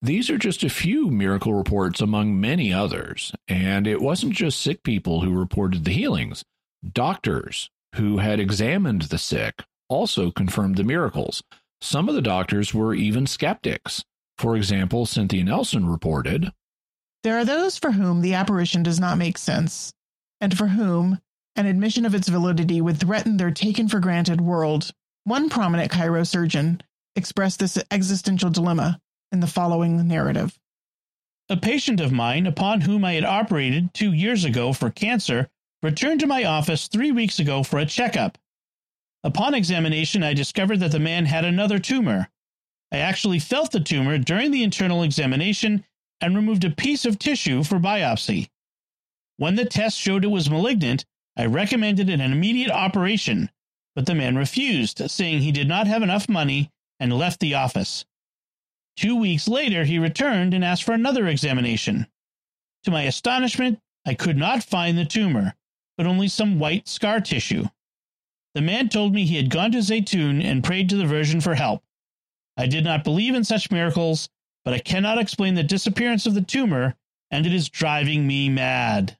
These 0.00 0.30
are 0.30 0.38
just 0.38 0.62
a 0.62 0.70
few 0.70 1.10
miracle 1.10 1.54
reports 1.54 2.00
among 2.00 2.40
many 2.40 2.72
others, 2.72 3.32
and 3.48 3.84
it 3.84 4.00
wasn't 4.00 4.32
just 4.32 4.60
sick 4.60 4.84
people 4.84 5.22
who 5.22 5.36
reported 5.36 5.84
the 5.84 5.92
healings. 5.92 6.44
Doctors 6.92 7.68
who 7.96 8.18
had 8.18 8.38
examined 8.38 9.02
the 9.02 9.18
sick 9.18 9.64
also 9.88 10.30
confirmed 10.30 10.76
the 10.76 10.84
miracles. 10.84 11.42
Some 11.80 12.08
of 12.08 12.14
the 12.14 12.22
doctors 12.22 12.72
were 12.72 12.94
even 12.94 13.26
skeptics. 13.26 14.04
For 14.36 14.56
example, 14.56 15.04
Cynthia 15.04 15.42
Nelson 15.42 15.88
reported 15.88 16.52
There 17.24 17.36
are 17.36 17.44
those 17.44 17.76
for 17.76 17.90
whom 17.90 18.20
the 18.20 18.34
apparition 18.34 18.84
does 18.84 19.00
not 19.00 19.18
make 19.18 19.36
sense, 19.36 19.92
and 20.40 20.56
for 20.56 20.68
whom 20.68 21.18
an 21.56 21.66
admission 21.66 22.06
of 22.06 22.14
its 22.14 22.28
validity 22.28 22.80
would 22.80 23.00
threaten 23.00 23.36
their 23.36 23.50
taken 23.50 23.88
for 23.88 23.98
granted 23.98 24.40
world. 24.40 24.92
One 25.24 25.50
prominent 25.50 25.90
Cairo 25.90 26.22
surgeon 26.22 26.82
expressed 27.16 27.58
this 27.58 27.82
existential 27.90 28.50
dilemma 28.50 29.00
in 29.32 29.40
the 29.40 29.46
following 29.46 30.06
narrative. 30.06 30.58
A 31.48 31.56
patient 31.56 32.00
of 32.00 32.12
mine, 32.12 32.46
upon 32.46 32.82
whom 32.82 33.04
I 33.04 33.14
had 33.14 33.24
operated 33.24 33.94
two 33.94 34.12
years 34.12 34.44
ago 34.44 34.72
for 34.72 34.90
cancer, 34.90 35.48
returned 35.82 36.20
to 36.20 36.26
my 36.26 36.44
office 36.44 36.88
three 36.88 37.12
weeks 37.12 37.38
ago 37.38 37.62
for 37.62 37.78
a 37.78 37.86
checkup. 37.86 38.36
Upon 39.24 39.54
examination, 39.54 40.22
I 40.22 40.34
discovered 40.34 40.80
that 40.80 40.92
the 40.92 40.98
man 40.98 41.26
had 41.26 41.44
another 41.44 41.78
tumor. 41.78 42.28
I 42.92 42.98
actually 42.98 43.38
felt 43.38 43.72
the 43.72 43.80
tumor 43.80 44.18
during 44.18 44.50
the 44.50 44.62
internal 44.62 45.02
examination 45.02 45.84
and 46.20 46.34
removed 46.34 46.64
a 46.64 46.70
piece 46.70 47.04
of 47.04 47.18
tissue 47.18 47.62
for 47.62 47.78
biopsy. 47.78 48.48
When 49.36 49.54
the 49.54 49.64
test 49.64 49.98
showed 49.98 50.24
it 50.24 50.28
was 50.28 50.50
malignant, 50.50 51.04
I 51.36 51.46
recommended 51.46 52.08
an 52.08 52.20
immediate 52.20 52.70
operation, 52.70 53.50
but 53.94 54.06
the 54.06 54.14
man 54.14 54.36
refused, 54.36 55.10
saying 55.10 55.40
he 55.40 55.52
did 55.52 55.68
not 55.68 55.86
have 55.86 56.02
enough 56.02 56.28
money 56.28 56.70
and 56.98 57.12
left 57.12 57.40
the 57.40 57.54
office. 57.54 58.04
Two 58.98 59.14
weeks 59.14 59.46
later, 59.46 59.84
he 59.84 59.96
returned 59.96 60.52
and 60.52 60.64
asked 60.64 60.82
for 60.82 60.90
another 60.90 61.28
examination. 61.28 62.08
To 62.82 62.90
my 62.90 63.02
astonishment, 63.04 63.78
I 64.04 64.14
could 64.14 64.36
not 64.36 64.64
find 64.64 64.98
the 64.98 65.04
tumor, 65.04 65.54
but 65.96 66.08
only 66.08 66.26
some 66.26 66.58
white 66.58 66.88
scar 66.88 67.20
tissue. 67.20 67.66
The 68.56 68.60
man 68.60 68.88
told 68.88 69.14
me 69.14 69.24
he 69.24 69.36
had 69.36 69.50
gone 69.50 69.70
to 69.70 69.78
Zeitoun 69.78 70.42
and 70.42 70.64
prayed 70.64 70.88
to 70.88 70.96
the 70.96 71.06
Virgin 71.06 71.40
for 71.40 71.54
help. 71.54 71.84
I 72.56 72.66
did 72.66 72.82
not 72.82 73.04
believe 73.04 73.36
in 73.36 73.44
such 73.44 73.70
miracles, 73.70 74.30
but 74.64 74.74
I 74.74 74.80
cannot 74.80 75.18
explain 75.18 75.54
the 75.54 75.62
disappearance 75.62 76.26
of 76.26 76.34
the 76.34 76.42
tumor, 76.42 76.96
and 77.30 77.46
it 77.46 77.54
is 77.54 77.68
driving 77.68 78.26
me 78.26 78.48
mad. 78.48 79.16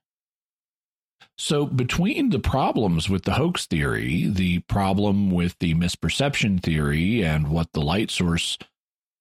So, 1.37 1.65
between 1.65 2.31
the 2.31 2.39
problems 2.39 3.09
with 3.09 3.23
the 3.23 3.35
hoax 3.35 3.65
theory, 3.65 4.27
the 4.27 4.59
problem 4.59 5.31
with 5.31 5.57
the 5.59 5.73
misperception 5.73 6.61
theory, 6.61 7.23
and 7.23 7.47
what 7.47 7.71
the 7.71 7.79
light 7.79 8.11
source 8.11 8.57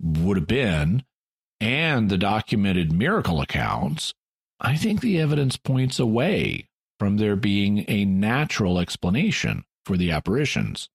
would 0.00 0.36
have 0.36 0.46
been, 0.46 1.04
and 1.60 2.08
the 2.08 2.18
documented 2.18 2.92
miracle 2.92 3.40
accounts, 3.40 4.14
I 4.60 4.76
think 4.76 5.00
the 5.00 5.20
evidence 5.20 5.56
points 5.56 5.98
away 5.98 6.68
from 6.98 7.16
there 7.16 7.36
being 7.36 7.84
a 7.88 8.04
natural 8.04 8.78
explanation 8.78 9.64
for 9.84 9.96
the 9.96 10.10
apparitions. 10.10 10.88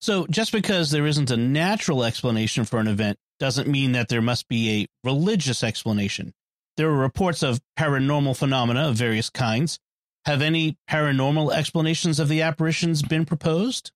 So, 0.00 0.26
just 0.28 0.52
because 0.52 0.90
there 0.90 1.06
isn't 1.06 1.30
a 1.30 1.36
natural 1.36 2.04
explanation 2.04 2.64
for 2.64 2.78
an 2.78 2.88
event 2.88 3.18
doesn't 3.38 3.68
mean 3.68 3.92
that 3.92 4.08
there 4.08 4.22
must 4.22 4.48
be 4.48 4.82
a 4.82 4.86
religious 5.06 5.64
explanation. 5.64 6.34
There 6.76 6.88
are 6.88 6.96
reports 6.96 7.42
of 7.42 7.60
paranormal 7.78 8.36
phenomena 8.36 8.88
of 8.88 8.96
various 8.96 9.30
kinds. 9.30 9.78
Have 10.26 10.42
any 10.42 10.76
paranormal 10.90 11.54
explanations 11.54 12.18
of 12.18 12.28
the 12.28 12.42
apparitions 12.42 13.02
been 13.02 13.24
proposed? 13.24 13.92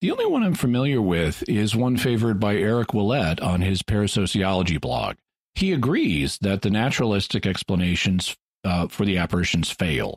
The 0.00 0.12
only 0.12 0.26
one 0.26 0.44
I'm 0.44 0.54
familiar 0.54 1.02
with 1.02 1.42
is 1.48 1.74
one 1.74 1.96
favored 1.96 2.38
by 2.38 2.54
Eric 2.54 2.94
Ouellet 2.94 3.42
on 3.42 3.62
his 3.62 3.82
parasociology 3.82 4.80
blog. 4.80 5.16
He 5.56 5.72
agrees 5.72 6.38
that 6.40 6.62
the 6.62 6.70
naturalistic 6.70 7.44
explanations 7.44 8.36
uh, 8.62 8.86
for 8.86 9.04
the 9.04 9.18
apparitions 9.18 9.72
fail, 9.72 10.16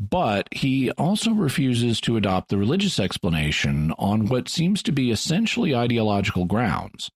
but 0.00 0.48
he 0.50 0.90
also 0.92 1.30
refuses 1.30 2.00
to 2.00 2.16
adopt 2.16 2.48
the 2.48 2.58
religious 2.58 2.98
explanation 2.98 3.92
on 4.00 4.26
what 4.26 4.48
seems 4.48 4.82
to 4.82 4.90
be 4.90 5.12
essentially 5.12 5.76
ideological 5.76 6.44
grounds. 6.44 7.08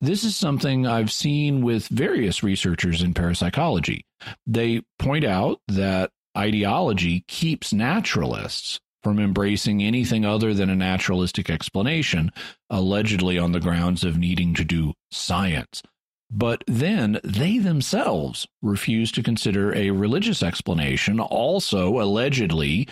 This 0.00 0.24
is 0.24 0.34
something 0.34 0.84
I've 0.84 1.12
seen 1.12 1.62
with 1.62 1.86
various 1.86 2.42
researchers 2.42 3.02
in 3.02 3.14
parapsychology. 3.14 4.04
They 4.48 4.82
point 4.98 5.24
out 5.24 5.60
that 5.68 6.10
ideology 6.36 7.24
keeps 7.28 7.72
naturalists 7.72 8.80
from 9.02 9.18
embracing 9.18 9.82
anything 9.82 10.24
other 10.24 10.54
than 10.54 10.70
a 10.70 10.76
naturalistic 10.76 11.50
explanation, 11.50 12.30
allegedly 12.70 13.38
on 13.38 13.52
the 13.52 13.60
grounds 13.60 14.04
of 14.04 14.18
needing 14.18 14.54
to 14.54 14.64
do 14.64 14.94
science. 15.10 15.82
But 16.30 16.64
then 16.66 17.20
they 17.22 17.58
themselves 17.58 18.46
refuse 18.62 19.12
to 19.12 19.22
consider 19.22 19.74
a 19.74 19.90
religious 19.90 20.42
explanation, 20.42 21.20
also 21.20 22.00
allegedly 22.00 22.88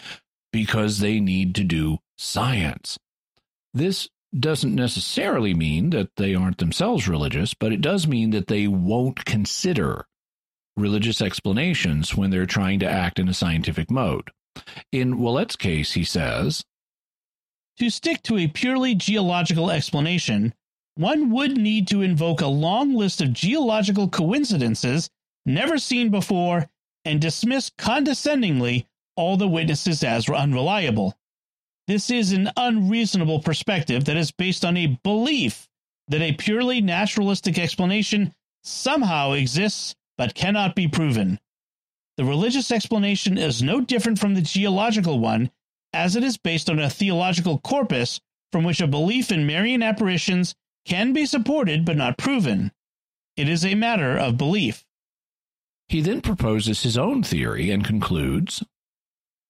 because 0.53 0.99
they 0.99 1.21
need 1.21 1.55
to 1.55 1.65
do 1.65 1.99
science. 2.19 2.99
This 3.73 4.09
doesn't 4.39 4.75
necessarily 4.75 5.55
mean 5.55 5.91
that 5.91 6.17
they 6.17 6.35
aren't 6.35 6.59
themselves 6.59 7.09
religious, 7.09 7.55
but 7.55 7.73
it 7.73 7.81
does 7.81 8.07
mean 8.07 8.31
that 8.31 8.47
they 8.47 8.67
won't 8.67 9.25
consider 9.25 10.07
religious 10.77 11.21
explanations 11.21 12.15
when 12.15 12.31
they're 12.31 12.47
trying 12.47 12.79
to 12.81 12.91
act 12.91 13.19
in 13.19 13.29
a 13.29 13.35
scientific 13.35 13.91
mode. 13.91 14.31
In 14.93 15.19
Ouellet's 15.19 15.57
case, 15.57 15.93
he 15.93 16.05
says 16.05 16.65
To 17.79 17.91
stick 17.91 18.23
to 18.25 18.39
a 18.39 18.49
purely 18.49 18.95
geological 18.95 19.71
explanation, 19.71 20.55
one 20.97 21.31
would 21.31 21.57
need 21.57 21.87
to 21.89 22.03
invoke 22.03 22.41
a 22.41 22.47
long 22.47 22.95
list 22.95 23.21
of 23.21 23.33
geological 23.33 24.09
coincidences 24.09 25.09
never 25.47 25.79
seen 25.79 26.11
before 26.11 26.69
and 27.05 27.21
dismiss 27.21 27.71
condescendingly 27.79 28.87
all 29.17 29.37
the 29.37 29.49
witnesses 29.49 30.03
as 30.03 30.29
unreliable. 30.29 31.17
This 31.87 32.11
is 32.11 32.33
an 32.33 32.51
unreasonable 32.57 33.41
perspective 33.41 34.05
that 34.05 34.17
is 34.17 34.31
based 34.31 34.65
on 34.65 34.77
a 34.77 34.99
belief 35.03 35.69
that 36.09 36.23
a 36.23 36.33
purely 36.33 36.81
naturalistic 36.81 37.59
explanation 37.59 38.35
somehow 38.63 39.33
exists 39.33 39.95
but 40.19 40.35
cannot 40.35 40.75
be 40.75 40.87
proven. 40.87 41.41
The 42.21 42.27
religious 42.27 42.71
explanation 42.71 43.39
is 43.39 43.63
no 43.63 43.81
different 43.81 44.19
from 44.19 44.35
the 44.35 44.43
geological 44.43 45.21
one, 45.21 45.51
as 45.95 46.17
it 46.17 46.23
is 46.23 46.37
based 46.37 46.69
on 46.69 46.79
a 46.79 46.91
theological 46.91 47.59
corpus 47.59 48.21
from 48.53 48.63
which 48.63 48.83
a 48.83 48.87
belief 48.87 49.33
in 49.33 49.47
Marian 49.47 49.83
apparitions 49.83 50.55
can 50.85 51.15
be 51.15 51.25
supported 51.25 51.87
but 51.87 51.97
not 51.97 52.19
proven. 52.19 52.73
It 53.39 53.49
is 53.49 53.65
a 53.65 53.75
matter 53.75 54.19
of 54.19 54.37
belief. 54.37 54.85
He 55.89 56.03
then 56.03 56.21
proposes 56.21 56.83
his 56.83 56.99
own 56.99 57.23
theory 57.23 57.71
and 57.71 57.87
concludes 57.87 58.63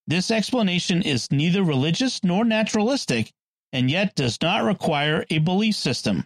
This 0.06 0.30
explanation 0.30 1.02
is 1.02 1.32
neither 1.32 1.64
religious 1.64 2.22
nor 2.22 2.44
naturalistic, 2.44 3.32
and 3.72 3.90
yet 3.90 4.14
does 4.14 4.38
not 4.40 4.62
require 4.62 5.26
a 5.28 5.38
belief 5.38 5.74
system. 5.74 6.24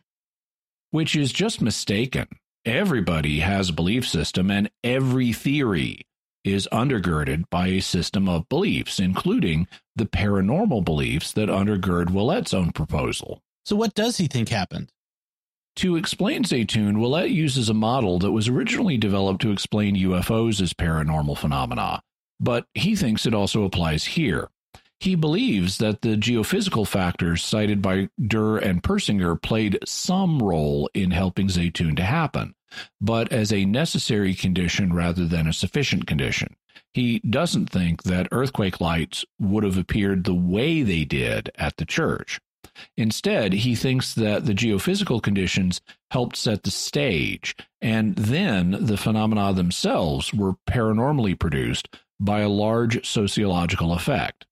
Which 0.91 1.17
is 1.17 1.33
just 1.33 1.63
mistaken. 1.63 2.29
Everybody 2.67 3.41
has 3.41 3.71
a 3.71 3.73
belief 3.73 4.07
system, 4.07 4.51
and 4.51 4.71
every 4.83 5.33
theory 5.33 6.07
is 6.45 6.69
undergirded 6.71 7.45
by 7.51 7.69
a 7.69 7.81
system 7.81 8.29
of 8.29 8.49
beliefs, 8.49 9.01
including 9.01 9.67
the 9.97 10.07
paranormal 10.07 10.85
beliefs 10.85 11.33
that 11.33 11.49
undergird 11.49 12.11
Ouellet's 12.11 12.55
own 12.55 12.71
proposal. 12.71 13.43
So, 13.65 13.77
what 13.77 13.95
does 13.95 14.19
he 14.19 14.27
think 14.27 14.51
happened? 14.51 14.91
To 15.77 15.97
explain 15.97 16.45
Zeitoun, 16.45 16.99
Ouellet 16.99 17.31
uses 17.31 17.69
a 17.69 17.75
model 17.75 18.19
that 18.21 18.31
was 18.31 18.49
originally 18.49 18.97
developed 18.97 19.43
to 19.43 19.51
explain 19.51 19.97
UFOs 19.97 20.61
as 20.61 20.73
paranormal 20.73 21.37
phenomena, 21.37 22.01
but 22.39 22.67
he 22.75 22.95
thinks 22.95 23.27
it 23.27 23.35
also 23.35 23.65
applies 23.65 24.05
here. 24.05 24.51
He 25.01 25.17
believes 25.17 25.79
that 25.79 26.03
the 26.03 26.17
geophysical 26.17 26.87
factors 26.87 27.45
cited 27.45 27.83
by 27.83 28.09
Derr 28.25 28.59
and 28.59 28.83
Persinger 28.83 29.41
played 29.41 29.79
some 29.85 30.41
role 30.41 30.89
in 30.95 31.11
helping 31.11 31.49
Zeitoun 31.49 31.97
to 31.97 32.05
happen, 32.05 32.55
but 33.01 33.33
as 33.33 33.53
a 33.53 33.65
necessary 33.65 34.35
condition 34.35 34.93
rather 34.93 35.27
than 35.27 35.47
a 35.47 35.53
sufficient 35.53 36.07
condition. 36.07 36.57
He 36.93 37.21
doesn't 37.21 37.71
think 37.71 38.05
that 38.05 38.29
earthquake 38.31 38.81
lights 38.81 39.25
would 39.41 39.65
have 39.65 39.79
appeared 39.79 40.25
the 40.25 40.35
way 40.35 40.83
they 40.83 41.05
did 41.05 41.51
at 41.57 41.77
the 41.77 41.85
church. 41.85 42.41
Instead, 42.97 43.53
he 43.53 43.75
thinks 43.75 44.15
that 44.15 44.47
the 44.47 44.55
geophysical 44.55 45.23
conditions 45.23 45.81
helped 46.11 46.37
set 46.37 46.63
the 46.63 46.71
stage, 46.71 47.55
and 47.81 48.17
then 48.17 48.77
the 48.81 48.97
phenomena 48.97 49.53
themselves 49.53 50.33
were 50.33 50.55
paranormally 50.69 51.39
produced 51.39 51.89
by 52.19 52.41
a 52.41 52.49
large 52.49 53.07
sociological 53.07 53.93
effect. 53.93 54.47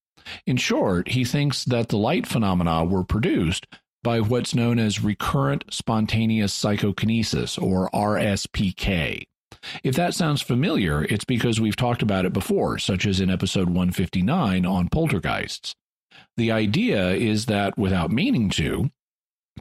In 0.47 0.57
short, 0.57 1.09
he 1.09 1.24
thinks 1.24 1.65
that 1.65 1.89
the 1.89 1.97
light 1.97 2.27
phenomena 2.27 2.85
were 2.85 3.05
produced 3.05 3.66
by 4.03 4.20
what's 4.20 4.55
known 4.55 4.79
as 4.79 5.03
recurrent 5.03 5.65
spontaneous 5.70 6.53
psychokinesis, 6.53 7.59
or 7.59 7.91
RSPK. 7.91 9.24
If 9.85 9.95
that 9.97 10.15
sounds 10.15 10.43
familiar, 10.43 11.05
it's 11.05 11.24
because 11.24 11.61
we've 11.61 11.77
talked 11.77 12.03
about 12.03 12.24
it 12.24 12.33
before, 12.33 12.79
such 12.79 13.07
as 13.07 13.20
in 13.20 13.31
episode 13.31 13.69
159 13.69 14.66
on 14.66 14.89
poltergeists. 14.89 15.74
The 16.37 16.51
idea 16.51 17.11
is 17.11 17.47
that 17.47 17.79
without 17.79 18.11
meaning 18.11 18.51
to, 18.51 18.91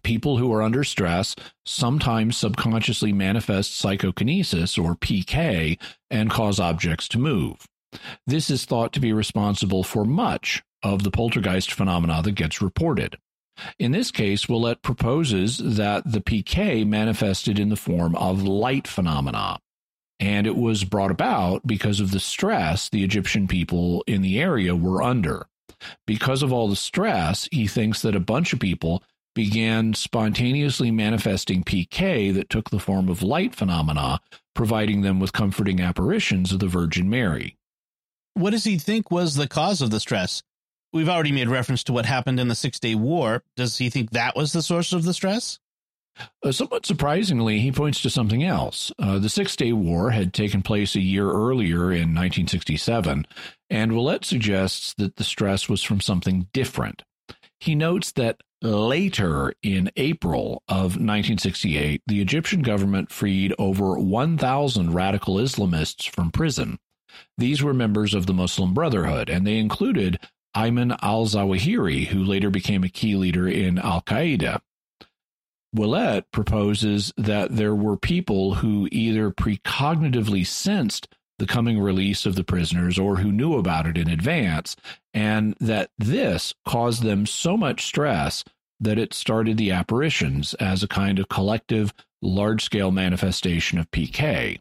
people 0.04 0.38
who 0.38 0.52
are 0.54 0.62
under 0.62 0.84
stress 0.84 1.36
sometimes 1.66 2.38
subconsciously 2.38 3.12
manifest 3.12 3.76
psychokinesis, 3.76 4.78
or 4.78 4.96
PK, 4.96 5.78
and 6.10 6.30
cause 6.30 6.60
objects 6.60 7.08
to 7.10 7.20
move. 7.20 7.58
This 8.26 8.50
is 8.50 8.66
thought 8.66 8.94
to 8.94 9.00
be 9.00 9.14
responsible 9.14 9.84
for 9.84 10.06
much 10.06 10.64
of 10.82 11.04
the 11.04 11.12
poltergeist 11.12 11.72
phenomena 11.72 12.22
that 12.24 12.32
gets 12.32 12.62
reported. 12.62 13.18
In 13.80 13.92
this 13.92 14.12
case, 14.12 14.48
Ouellet 14.48 14.82
proposes 14.82 15.58
that 15.58 16.10
the 16.10 16.22
PK 16.22 16.86
manifested 16.86 17.60
in 17.60 17.70
the 17.70 17.76
form 17.76 18.16
of 18.16 18.44
light 18.44 18.88
phenomena, 18.88 19.60
and 20.20 20.46
it 20.46 20.56
was 20.56 20.84
brought 20.84 21.12
about 21.12 21.66
because 21.66 22.00
of 22.00 22.12
the 22.12 22.20
stress 22.20 22.90
the 22.90 23.04
Egyptian 23.04 23.48
people 23.48 24.04
in 24.08 24.22
the 24.22 24.40
area 24.40 24.76
were 24.76 25.02
under. 25.02 25.48
Because 26.06 26.44
of 26.44 26.54
all 26.54 26.68
the 26.68 26.76
stress, 26.76 27.48
he 27.52 27.68
thinks 27.68 28.02
that 28.02 28.16
a 28.16 28.20
bunch 28.20 28.54
of 28.54 28.60
people 28.60 29.04
began 29.34 29.94
spontaneously 29.94 30.92
manifesting 30.92 31.64
PK 31.64 32.34
that 32.34 32.50
took 32.50 32.70
the 32.70 32.80
form 32.80 33.10
of 33.10 33.24
light 33.24 33.56
phenomena, 33.56 34.20
providing 34.54 35.02
them 35.02 35.20
with 35.20 35.34
comforting 35.34 35.80
apparitions 35.80 36.52
of 36.52 36.60
the 36.60 36.68
Virgin 36.68 37.10
Mary. 37.10 37.58
What 38.34 38.52
does 38.52 38.64
he 38.64 38.78
think 38.78 39.12
was 39.12 39.36
the 39.36 39.48
cause 39.48 39.82
of 39.82 39.90
the 39.90 40.00
stress? 40.00 40.44
We've 40.94 41.10
already 41.10 41.32
made 41.32 41.48
reference 41.48 41.84
to 41.86 41.94
what 41.94 42.06
happened 42.06 42.40
in 42.40 42.50
the 42.50 42.56
Six 42.56 42.80
Day 42.80 42.96
War. 42.96 43.44
Does 43.56 43.78
he 43.78 43.90
think 43.90 44.12
that 44.12 44.36
was 44.36 44.52
the 44.52 44.62
source 44.62 44.92
of 44.92 45.04
the 45.04 45.14
stress? 45.14 45.60
Uh, 46.44 46.52
somewhat 46.52 46.86
surprisingly, 46.86 47.60
he 47.60 47.72
points 47.72 48.02
to 48.02 48.10
something 48.10 48.44
else. 48.44 48.92
Uh, 49.00 49.18
the 49.18 49.30
Six 49.30 49.56
Day 49.56 49.72
War 49.72 50.12
had 50.12 50.34
taken 50.34 50.62
place 50.62 50.96
a 50.96 51.02
year 51.02 51.32
earlier 51.32 51.92
in 51.92 52.14
1967, 52.14 53.26
and 53.70 53.92
Ouellet 53.94 54.26
suggests 54.26 54.94
that 54.96 55.16
the 55.16 55.24
stress 55.24 55.70
was 55.70 55.82
from 55.82 56.02
something 56.02 56.48
different. 56.52 57.04
He 57.62 57.76
notes 57.76 58.12
that 58.14 58.42
later 58.62 59.54
in 59.64 59.92
April 59.96 60.64
of 60.68 60.98
1968, 60.98 62.02
the 62.06 62.22
Egyptian 62.22 62.62
government 62.62 63.12
freed 63.12 63.54
over 63.58 63.98
1,000 63.98 64.94
radical 64.94 65.36
Islamists 65.36 66.10
from 66.10 66.32
prison. 66.32 66.80
These 67.38 67.64
were 67.64 67.74
members 67.74 68.14
of 68.14 68.26
the 68.26 68.34
Muslim 68.34 68.74
Brotherhood, 68.74 69.30
and 69.30 69.46
they 69.46 69.58
included 69.58 70.20
Ayman 70.56 70.98
al 71.02 71.26
Zawahiri, 71.26 72.08
who 72.08 72.24
later 72.24 72.50
became 72.50 72.84
a 72.84 72.90
key 72.90 73.16
leader 73.16 73.48
in 73.48 73.80
Al 73.80 74.02
Qaeda. 74.02 74.62
Ouellet 75.76 76.26
proposes 76.32 77.14
that 77.18 77.56
there 77.56 77.76
were 77.76 77.96
people 77.96 78.56
who 78.56 78.90
either 78.92 79.32
precognitively 79.32 80.46
sensed 80.46 81.08
the 81.40 81.48
coming 81.48 81.80
release 81.80 82.26
of 82.26 82.36
the 82.36 82.44
prisoners 82.44 83.00
or 83.00 83.18
who 83.18 83.32
knew 83.32 83.56
about 83.56 83.88
it 83.88 83.98
in 83.98 84.10
advance, 84.10 84.76
and 85.14 85.56
that 85.60 85.90
this 85.98 86.54
caused 86.68 87.02
them 87.02 87.26
so 87.26 87.58
much 87.58 87.86
stress 87.86 88.44
that 88.80 89.00
it 89.00 89.14
started 89.14 89.58
the 89.58 89.72
apparitions 89.72 90.54
as 90.56 90.84
a 90.84 90.88
kind 90.88 91.20
of 91.20 91.30
collective, 91.30 91.94
large 92.22 92.64
scale 92.64 92.92
manifestation 92.92 93.80
of 93.80 93.90
PK. 93.92 94.60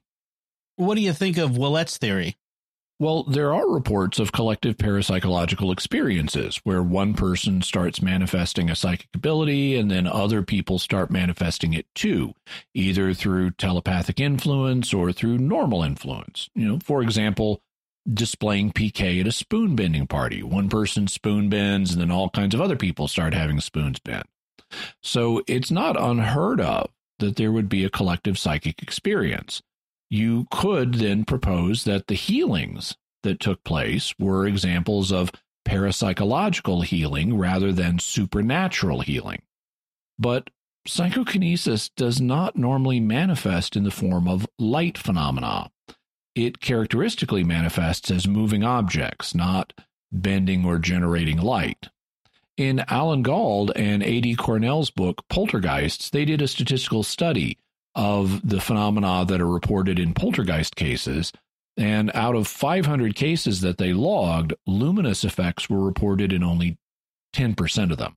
What 0.76 0.94
do 0.94 1.02
you 1.02 1.12
think 1.12 1.36
of 1.36 1.58
Ouellet's 1.58 1.98
theory? 1.98 2.36
Well, 3.00 3.22
there 3.22 3.54
are 3.54 3.66
reports 3.66 4.18
of 4.18 4.30
collective 4.30 4.76
parapsychological 4.76 5.72
experiences 5.72 6.60
where 6.64 6.82
one 6.82 7.14
person 7.14 7.62
starts 7.62 8.02
manifesting 8.02 8.68
a 8.68 8.76
psychic 8.76 9.08
ability 9.14 9.74
and 9.76 9.90
then 9.90 10.06
other 10.06 10.42
people 10.42 10.78
start 10.78 11.10
manifesting 11.10 11.72
it 11.72 11.86
too, 11.94 12.34
either 12.74 13.14
through 13.14 13.52
telepathic 13.52 14.20
influence 14.20 14.92
or 14.92 15.12
through 15.12 15.38
normal 15.38 15.82
influence. 15.82 16.50
You 16.54 16.68
know, 16.68 16.78
for 16.84 17.00
example, 17.00 17.62
displaying 18.12 18.72
PK 18.72 19.22
at 19.22 19.26
a 19.26 19.32
spoon 19.32 19.74
bending 19.76 20.06
party. 20.06 20.42
One 20.42 20.68
person 20.68 21.06
spoon 21.08 21.48
bends 21.48 21.92
and 21.92 22.02
then 22.02 22.10
all 22.10 22.28
kinds 22.28 22.54
of 22.54 22.60
other 22.60 22.76
people 22.76 23.08
start 23.08 23.32
having 23.32 23.60
spoons 23.60 23.98
bent. 23.98 24.26
So 25.02 25.42
it's 25.46 25.70
not 25.70 25.98
unheard 25.98 26.60
of 26.60 26.90
that 27.18 27.36
there 27.36 27.50
would 27.50 27.70
be 27.70 27.82
a 27.82 27.90
collective 27.90 28.38
psychic 28.38 28.82
experience 28.82 29.62
you 30.10 30.46
could 30.50 30.94
then 30.94 31.24
propose 31.24 31.84
that 31.84 32.08
the 32.08 32.14
healings 32.14 32.96
that 33.22 33.40
took 33.40 33.62
place 33.64 34.12
were 34.18 34.46
examples 34.46 35.12
of 35.12 35.30
parapsychological 35.66 36.84
healing 36.84 37.38
rather 37.38 37.72
than 37.72 37.98
supernatural 37.98 39.00
healing. 39.00 39.42
But 40.18 40.50
psychokinesis 40.86 41.90
does 41.90 42.20
not 42.20 42.56
normally 42.56 42.98
manifest 42.98 43.76
in 43.76 43.84
the 43.84 43.90
form 43.90 44.26
of 44.26 44.48
light 44.58 44.98
phenomena. 44.98 45.70
It 46.34 46.60
characteristically 46.60 47.44
manifests 47.44 48.10
as 48.10 48.26
moving 48.26 48.64
objects, 48.64 49.34
not 49.34 49.72
bending 50.10 50.64
or 50.64 50.78
generating 50.78 51.38
light. 51.38 51.88
In 52.56 52.84
Alan 52.88 53.22
Gauld 53.22 53.72
and 53.76 54.02
A.D. 54.02 54.36
Cornell's 54.36 54.90
book 54.90 55.24
Poltergeists, 55.28 56.10
they 56.10 56.24
did 56.24 56.42
a 56.42 56.48
statistical 56.48 57.02
study 57.02 57.58
of 57.94 58.46
the 58.48 58.60
phenomena 58.60 59.24
that 59.26 59.40
are 59.40 59.48
reported 59.48 59.98
in 59.98 60.14
poltergeist 60.14 60.76
cases. 60.76 61.32
And 61.76 62.10
out 62.14 62.36
of 62.36 62.46
500 62.46 63.14
cases 63.14 63.60
that 63.62 63.78
they 63.78 63.92
logged, 63.92 64.54
luminous 64.66 65.24
effects 65.24 65.70
were 65.70 65.84
reported 65.84 66.32
in 66.32 66.42
only 66.42 66.78
10% 67.34 67.90
of 67.90 67.98
them. 67.98 68.16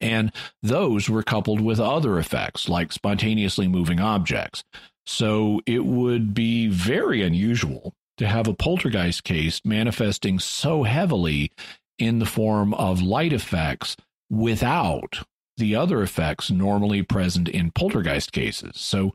And 0.00 0.32
those 0.62 1.08
were 1.08 1.22
coupled 1.22 1.60
with 1.60 1.80
other 1.80 2.18
effects 2.18 2.68
like 2.68 2.92
spontaneously 2.92 3.66
moving 3.66 4.00
objects. 4.00 4.62
So 5.06 5.60
it 5.66 5.84
would 5.84 6.34
be 6.34 6.68
very 6.68 7.22
unusual 7.22 7.94
to 8.18 8.28
have 8.28 8.46
a 8.46 8.54
poltergeist 8.54 9.24
case 9.24 9.60
manifesting 9.64 10.38
so 10.38 10.82
heavily 10.82 11.50
in 11.98 12.18
the 12.18 12.26
form 12.26 12.74
of 12.74 13.02
light 13.02 13.32
effects 13.32 13.96
without 14.30 15.24
the 15.58 15.76
other 15.76 16.02
effects 16.02 16.50
normally 16.50 17.02
present 17.02 17.48
in 17.48 17.70
poltergeist 17.70 18.32
cases. 18.32 18.72
So 18.76 19.14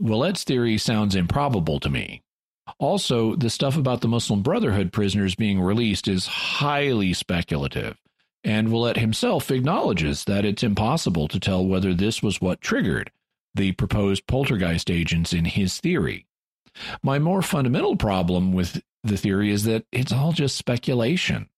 Ouellet's 0.00 0.44
theory 0.44 0.78
sounds 0.78 1.14
improbable 1.14 1.78
to 1.80 1.90
me. 1.90 2.22
Also, 2.78 3.34
the 3.36 3.50
stuff 3.50 3.76
about 3.76 4.00
the 4.00 4.08
Muslim 4.08 4.42
Brotherhood 4.42 4.92
prisoners 4.92 5.34
being 5.34 5.60
released 5.60 6.08
is 6.08 6.26
highly 6.26 7.12
speculative, 7.12 8.00
and 8.44 8.68
Ouellet 8.68 8.96
himself 8.96 9.50
acknowledges 9.50 10.24
that 10.24 10.44
it's 10.44 10.62
impossible 10.62 11.28
to 11.28 11.40
tell 11.40 11.66
whether 11.66 11.92
this 11.92 12.22
was 12.22 12.40
what 12.40 12.60
triggered 12.60 13.10
the 13.54 13.72
proposed 13.72 14.26
poltergeist 14.26 14.90
agents 14.90 15.32
in 15.32 15.44
his 15.44 15.78
theory. 15.78 16.26
My 17.02 17.18
more 17.18 17.42
fundamental 17.42 17.96
problem 17.96 18.52
with 18.52 18.82
the 19.04 19.16
theory 19.16 19.50
is 19.50 19.64
that 19.64 19.84
it's 19.92 20.12
all 20.12 20.32
just 20.32 20.56
speculation. 20.56 21.48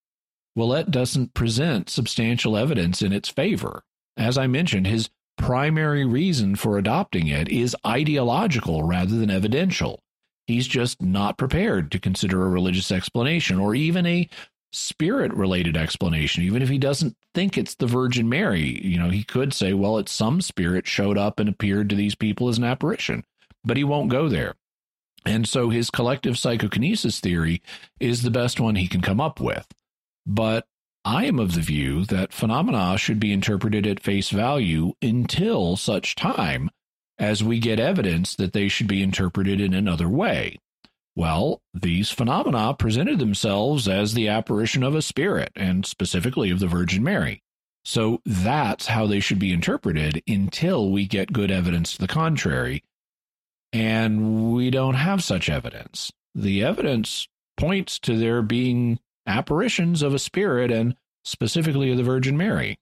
Ouellet 0.56 0.90
doesn't 0.90 1.34
present 1.34 1.88
substantial 1.90 2.56
evidence 2.56 3.02
in 3.02 3.12
its 3.12 3.28
favor. 3.28 3.84
As 4.16 4.38
I 4.38 4.46
mentioned, 4.46 4.86
his 4.86 5.10
primary 5.36 6.04
reason 6.04 6.56
for 6.56 6.78
adopting 6.78 7.26
it 7.26 7.48
is 7.48 7.76
ideological 7.86 8.82
rather 8.82 9.16
than 9.16 9.30
evidential. 9.30 10.00
He's 10.46 10.66
just 10.66 11.00
not 11.02 11.38
prepared 11.38 11.90
to 11.92 11.98
consider 11.98 12.44
a 12.44 12.50
religious 12.50 12.92
explanation 12.92 13.58
or 13.58 13.74
even 13.74 14.06
a 14.06 14.28
spirit 14.72 15.32
related 15.32 15.76
explanation, 15.76 16.42
even 16.42 16.62
if 16.62 16.68
he 16.68 16.78
doesn't 16.78 17.16
think 17.32 17.56
it's 17.56 17.76
the 17.76 17.86
Virgin 17.86 18.28
Mary. 18.28 18.80
You 18.84 18.98
know, 18.98 19.08
he 19.08 19.24
could 19.24 19.54
say, 19.54 19.72
well, 19.72 19.98
it's 19.98 20.12
some 20.12 20.40
spirit 20.40 20.86
showed 20.86 21.16
up 21.16 21.40
and 21.40 21.48
appeared 21.48 21.88
to 21.90 21.96
these 21.96 22.14
people 22.14 22.48
as 22.48 22.58
an 22.58 22.64
apparition, 22.64 23.24
but 23.64 23.76
he 23.76 23.84
won't 23.84 24.10
go 24.10 24.28
there. 24.28 24.54
And 25.24 25.48
so 25.48 25.70
his 25.70 25.90
collective 25.90 26.38
psychokinesis 26.38 27.20
theory 27.20 27.62
is 27.98 28.22
the 28.22 28.30
best 28.30 28.60
one 28.60 28.74
he 28.74 28.88
can 28.88 29.00
come 29.00 29.20
up 29.20 29.40
with. 29.40 29.66
But 30.26 30.66
I 31.04 31.26
am 31.26 31.38
of 31.38 31.54
the 31.54 31.60
view 31.60 32.04
that 32.06 32.32
phenomena 32.32 32.96
should 32.96 33.20
be 33.20 33.32
interpreted 33.32 33.86
at 33.86 34.00
face 34.00 34.30
value 34.30 34.94
until 35.02 35.76
such 35.76 36.14
time 36.14 36.70
as 37.18 37.44
we 37.44 37.58
get 37.58 37.78
evidence 37.78 38.34
that 38.36 38.52
they 38.54 38.68
should 38.68 38.88
be 38.88 39.02
interpreted 39.02 39.60
in 39.60 39.74
another 39.74 40.08
way. 40.08 40.58
Well, 41.14 41.60
these 41.72 42.10
phenomena 42.10 42.74
presented 42.74 43.18
themselves 43.18 43.86
as 43.86 44.14
the 44.14 44.28
apparition 44.28 44.82
of 44.82 44.94
a 44.94 45.02
spirit, 45.02 45.52
and 45.54 45.86
specifically 45.86 46.50
of 46.50 46.58
the 46.58 46.66
Virgin 46.66 47.04
Mary. 47.04 47.42
So 47.84 48.20
that's 48.24 48.86
how 48.86 49.06
they 49.06 49.20
should 49.20 49.38
be 49.38 49.52
interpreted 49.52 50.22
until 50.26 50.90
we 50.90 51.06
get 51.06 51.32
good 51.32 51.50
evidence 51.50 51.92
to 51.92 51.98
the 51.98 52.08
contrary. 52.08 52.82
And 53.72 54.54
we 54.54 54.70
don't 54.70 54.94
have 54.94 55.22
such 55.22 55.48
evidence. 55.48 56.10
The 56.34 56.64
evidence 56.64 57.28
points 57.56 57.98
to 58.00 58.16
there 58.16 58.42
being 58.42 58.98
apparitions 59.26 60.02
of 60.02 60.14
a 60.14 60.18
spirit 60.18 60.70
and 60.70 60.96
specifically 61.24 61.90
of 61.90 61.96
the 61.96 62.02
Virgin 62.02 62.36
Mary. 62.36 62.78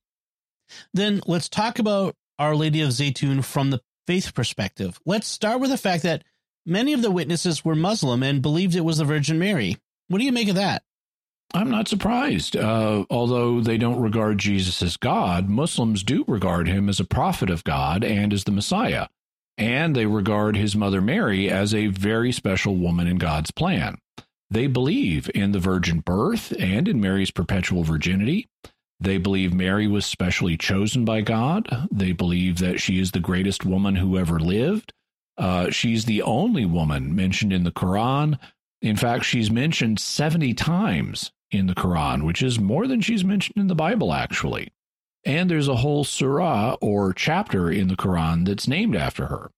Then 0.93 1.21
let's 1.25 1.49
talk 1.49 1.79
about 1.79 2.15
Our 2.39 2.55
Lady 2.55 2.81
of 2.81 2.89
Zeitoun 2.89 3.43
from 3.43 3.69
the 3.69 3.81
faith 4.07 4.33
perspective. 4.33 4.99
Let's 5.05 5.27
start 5.27 5.59
with 5.59 5.69
the 5.69 5.77
fact 5.77 6.03
that 6.03 6.23
many 6.65 6.93
of 6.93 7.01
the 7.01 7.11
witnesses 7.11 7.63
were 7.63 7.75
Muslim 7.75 8.23
and 8.23 8.41
believed 8.41 8.75
it 8.75 8.81
was 8.81 8.97
the 8.97 9.05
Virgin 9.05 9.39
Mary. 9.39 9.77
What 10.07 10.19
do 10.19 10.25
you 10.25 10.31
make 10.31 10.49
of 10.49 10.55
that? 10.55 10.83
I'm 11.53 11.69
not 11.69 11.87
surprised. 11.87 12.57
Uh, 12.57 13.05
although 13.11 13.61
they 13.61 13.77
don't 13.77 14.01
regard 14.01 14.39
Jesus 14.39 14.81
as 14.81 14.97
God, 14.97 15.49
Muslims 15.49 16.03
do 16.03 16.25
regard 16.27 16.67
him 16.67 16.89
as 16.89 16.99
a 16.99 17.05
prophet 17.05 17.49
of 17.49 17.63
God 17.63 18.03
and 18.03 18.33
as 18.33 18.43
the 18.43 18.51
Messiah. 18.51 19.07
And 19.55 19.95
they 19.95 20.07
regard 20.07 20.57
his 20.57 20.75
mother 20.75 20.99
Mary 20.99 21.51
as 21.51 21.75
a 21.75 21.87
very 21.87 22.31
special 22.31 22.75
woman 22.75 23.07
in 23.07 23.17
God's 23.17 23.51
plan. 23.51 23.97
They 24.53 24.67
believe 24.67 25.31
in 25.33 25.51
the 25.51 25.59
virgin 25.59 26.01
birth 26.01 26.53
and 26.59 26.87
in 26.87 27.01
Mary's 27.01 27.31
perpetual 27.31 27.81
virginity. 27.81 28.47
They 28.99 29.17
believe 29.17 29.51
Mary 29.51 29.87
was 29.87 30.05
specially 30.05 30.57
chosen 30.57 31.05
by 31.05 31.21
God. 31.21 31.87
They 31.91 32.11
believe 32.11 32.59
that 32.59 32.79
she 32.79 32.99
is 32.99 33.11
the 33.11 33.19
greatest 33.19 33.65
woman 33.65 33.95
who 33.95 34.15
ever 34.15 34.39
lived. 34.39 34.93
Uh, 35.39 35.71
she's 35.71 36.05
the 36.05 36.21
only 36.21 36.67
woman 36.67 37.15
mentioned 37.15 37.51
in 37.51 37.63
the 37.63 37.71
Quran. 37.71 38.37
In 38.79 38.95
fact, 38.95 39.25
she's 39.25 39.49
mentioned 39.49 39.99
70 39.99 40.53
times 40.53 41.31
in 41.49 41.65
the 41.65 41.73
Quran, 41.73 42.23
which 42.23 42.43
is 42.43 42.59
more 42.59 42.85
than 42.85 43.01
she's 43.01 43.25
mentioned 43.25 43.57
in 43.57 43.65
the 43.65 43.73
Bible, 43.73 44.13
actually. 44.13 44.71
And 45.25 45.49
there's 45.49 45.67
a 45.67 45.77
whole 45.77 46.03
surah 46.03 46.77
or 46.79 47.11
chapter 47.11 47.71
in 47.71 47.87
the 47.87 47.95
Quran 47.95 48.45
that's 48.45 48.67
named 48.67 48.95
after 48.95 49.25
her. 49.25 49.49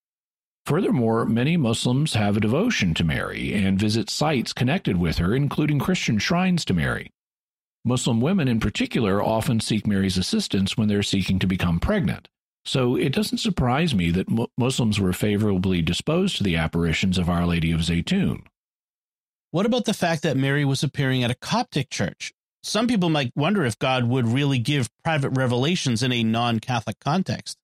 Furthermore, 0.65 1.25
many 1.25 1.57
Muslims 1.57 2.15
have 2.15 2.37
a 2.37 2.39
devotion 2.39 2.95
to 2.95 3.03
Mary 3.03 3.53
and 3.53 3.79
visit 3.79 4.09
sites 4.09 4.51
connected 4.51 4.97
with 4.97 5.19
her, 5.19 5.35
including 5.35 5.77
Christian 5.77 6.17
shrines 6.17 6.65
to 6.65 6.73
Mary. 6.73 7.11
Muslim 7.83 8.19
women, 8.19 8.47
in 8.47 8.59
particular, 8.59 9.21
often 9.21 9.59
seek 9.59 9.85
Mary's 9.85 10.17
assistance 10.17 10.75
when 10.75 10.87
they're 10.87 11.03
seeking 11.03 11.37
to 11.37 11.45
become 11.45 11.79
pregnant. 11.79 12.27
So 12.65 12.95
it 12.95 13.13
doesn't 13.13 13.37
surprise 13.37 13.93
me 13.93 14.09
that 14.09 14.49
Muslims 14.57 14.99
were 14.99 15.13
favorably 15.13 15.83
disposed 15.83 16.37
to 16.37 16.43
the 16.43 16.55
apparitions 16.55 17.19
of 17.19 17.29
Our 17.29 17.45
Lady 17.45 17.71
of 17.71 17.81
Zeitoun. 17.81 18.41
What 19.51 19.67
about 19.67 19.85
the 19.85 19.93
fact 19.93 20.23
that 20.23 20.35
Mary 20.35 20.65
was 20.65 20.81
appearing 20.81 21.23
at 21.23 21.29
a 21.29 21.35
Coptic 21.35 21.91
church? 21.91 22.33
Some 22.63 22.87
people 22.87 23.09
might 23.09 23.31
wonder 23.35 23.63
if 23.63 23.77
God 23.77 24.05
would 24.05 24.27
really 24.27 24.57
give 24.57 24.89
private 25.03 25.29
revelations 25.29 26.01
in 26.01 26.11
a 26.11 26.23
non 26.23 26.59
Catholic 26.59 26.99
context. 26.99 27.55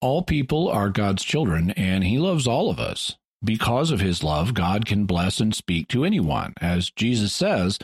All 0.00 0.22
people 0.22 0.68
are 0.68 0.90
God's 0.90 1.24
children, 1.24 1.70
and 1.70 2.04
He 2.04 2.18
loves 2.18 2.46
all 2.46 2.70
of 2.70 2.78
us. 2.78 3.16
Because 3.42 3.90
of 3.90 4.00
His 4.00 4.22
love, 4.22 4.54
God 4.54 4.86
can 4.86 5.06
bless 5.06 5.40
and 5.40 5.54
speak 5.54 5.88
to 5.88 6.04
anyone. 6.04 6.54
As 6.60 6.90
Jesus 6.90 7.32
says, 7.32 7.78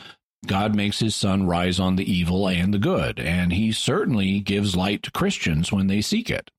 God 0.45 0.75
makes 0.75 0.99
His 0.99 1.15
sun 1.15 1.45
rise 1.45 1.79
on 1.79 1.97
the 1.97 2.09
evil 2.09 2.47
and 2.47 2.73
the 2.73 2.79
good, 2.79 3.19
and 3.19 3.51
He 3.51 3.71
certainly 3.73 4.39
gives 4.39 4.75
light 4.77 5.03
to 5.03 5.11
Christians 5.11 5.71
when 5.71 5.87
they 5.87 6.01
seek 6.01 6.29
it. 6.29 6.51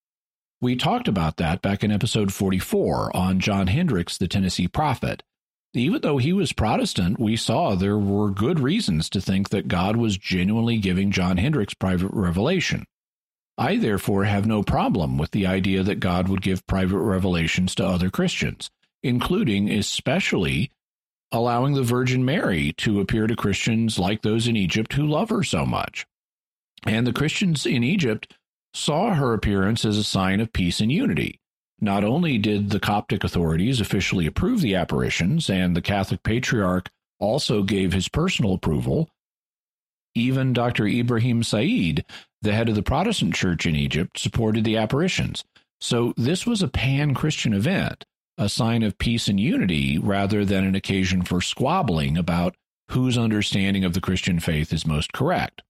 We 0.60 0.76
talked 0.76 1.08
about 1.08 1.38
that 1.38 1.62
back 1.62 1.82
in 1.82 1.90
episode 1.90 2.32
44 2.32 3.16
on 3.16 3.40
John 3.40 3.66
Hendricks, 3.66 4.18
the 4.18 4.28
Tennessee 4.28 4.68
prophet. 4.68 5.22
Even 5.72 6.00
though 6.00 6.16
he 6.16 6.32
was 6.32 6.54
Protestant, 6.54 7.18
we 7.18 7.36
saw 7.36 7.74
there 7.74 7.98
were 7.98 8.30
good 8.30 8.58
reasons 8.58 9.10
to 9.10 9.20
think 9.20 9.50
that 9.50 9.68
God 9.68 9.96
was 9.96 10.16
genuinely 10.16 10.78
giving 10.78 11.10
John 11.10 11.36
Hendricks 11.36 11.74
private 11.74 12.10
revelation. 12.12 12.86
I 13.58 13.76
therefore 13.76 14.24
have 14.24 14.46
no 14.46 14.62
problem 14.62 15.16
with 15.16 15.30
the 15.30 15.46
idea 15.46 15.82
that 15.82 16.00
God 16.00 16.28
would 16.28 16.42
give 16.42 16.66
private 16.66 16.98
revelations 16.98 17.74
to 17.76 17.86
other 17.86 18.10
Christians, 18.10 18.70
including 19.02 19.70
especially 19.70 20.70
allowing 21.32 21.74
the 21.74 21.82
Virgin 21.82 22.24
Mary 22.24 22.72
to 22.78 23.00
appear 23.00 23.26
to 23.26 23.34
Christians 23.34 23.98
like 23.98 24.22
those 24.22 24.46
in 24.46 24.56
Egypt 24.56 24.92
who 24.92 25.06
love 25.06 25.30
her 25.30 25.42
so 25.42 25.64
much. 25.64 26.06
And 26.86 27.06
the 27.06 27.12
Christians 27.12 27.66
in 27.66 27.82
Egypt 27.82 28.36
saw 28.74 29.14
her 29.14 29.32
appearance 29.32 29.84
as 29.84 29.96
a 29.96 30.04
sign 30.04 30.40
of 30.40 30.52
peace 30.52 30.80
and 30.80 30.92
unity. 30.92 31.40
Not 31.80 32.04
only 32.04 32.38
did 32.38 32.70
the 32.70 32.80
Coptic 32.80 33.24
authorities 33.24 33.80
officially 33.80 34.26
approve 34.26 34.60
the 34.60 34.74
apparitions, 34.74 35.50
and 35.50 35.74
the 35.74 35.82
Catholic 35.82 36.22
Patriarch 36.22 36.90
also 37.18 37.62
gave 37.62 37.92
his 37.92 38.08
personal 38.08 38.54
approval, 38.54 39.10
even 40.14 40.52
Dr. 40.52 40.86
Ibrahim 40.86 41.42
Said, 41.42 42.04
the 42.42 42.52
head 42.52 42.68
of 42.68 42.74
the 42.74 42.82
Protestant 42.82 43.34
church 43.34 43.66
in 43.66 43.74
Egypt, 43.74 44.18
supported 44.18 44.64
the 44.64 44.76
apparitions. 44.76 45.44
So 45.80 46.14
this 46.16 46.46
was 46.46 46.62
a 46.62 46.68
pan 46.68 47.14
Christian 47.14 47.52
event, 47.52 48.04
a 48.38 48.48
sign 48.48 48.82
of 48.82 48.98
peace 48.98 49.28
and 49.28 49.38
unity 49.38 49.98
rather 49.98 50.44
than 50.44 50.64
an 50.64 50.74
occasion 50.74 51.22
for 51.22 51.40
squabbling 51.40 52.16
about 52.16 52.56
whose 52.90 53.18
understanding 53.18 53.84
of 53.84 53.94
the 53.94 54.00
Christian 54.00 54.40
faith 54.40 54.72
is 54.72 54.86
most 54.86 55.12
correct. 55.12 55.62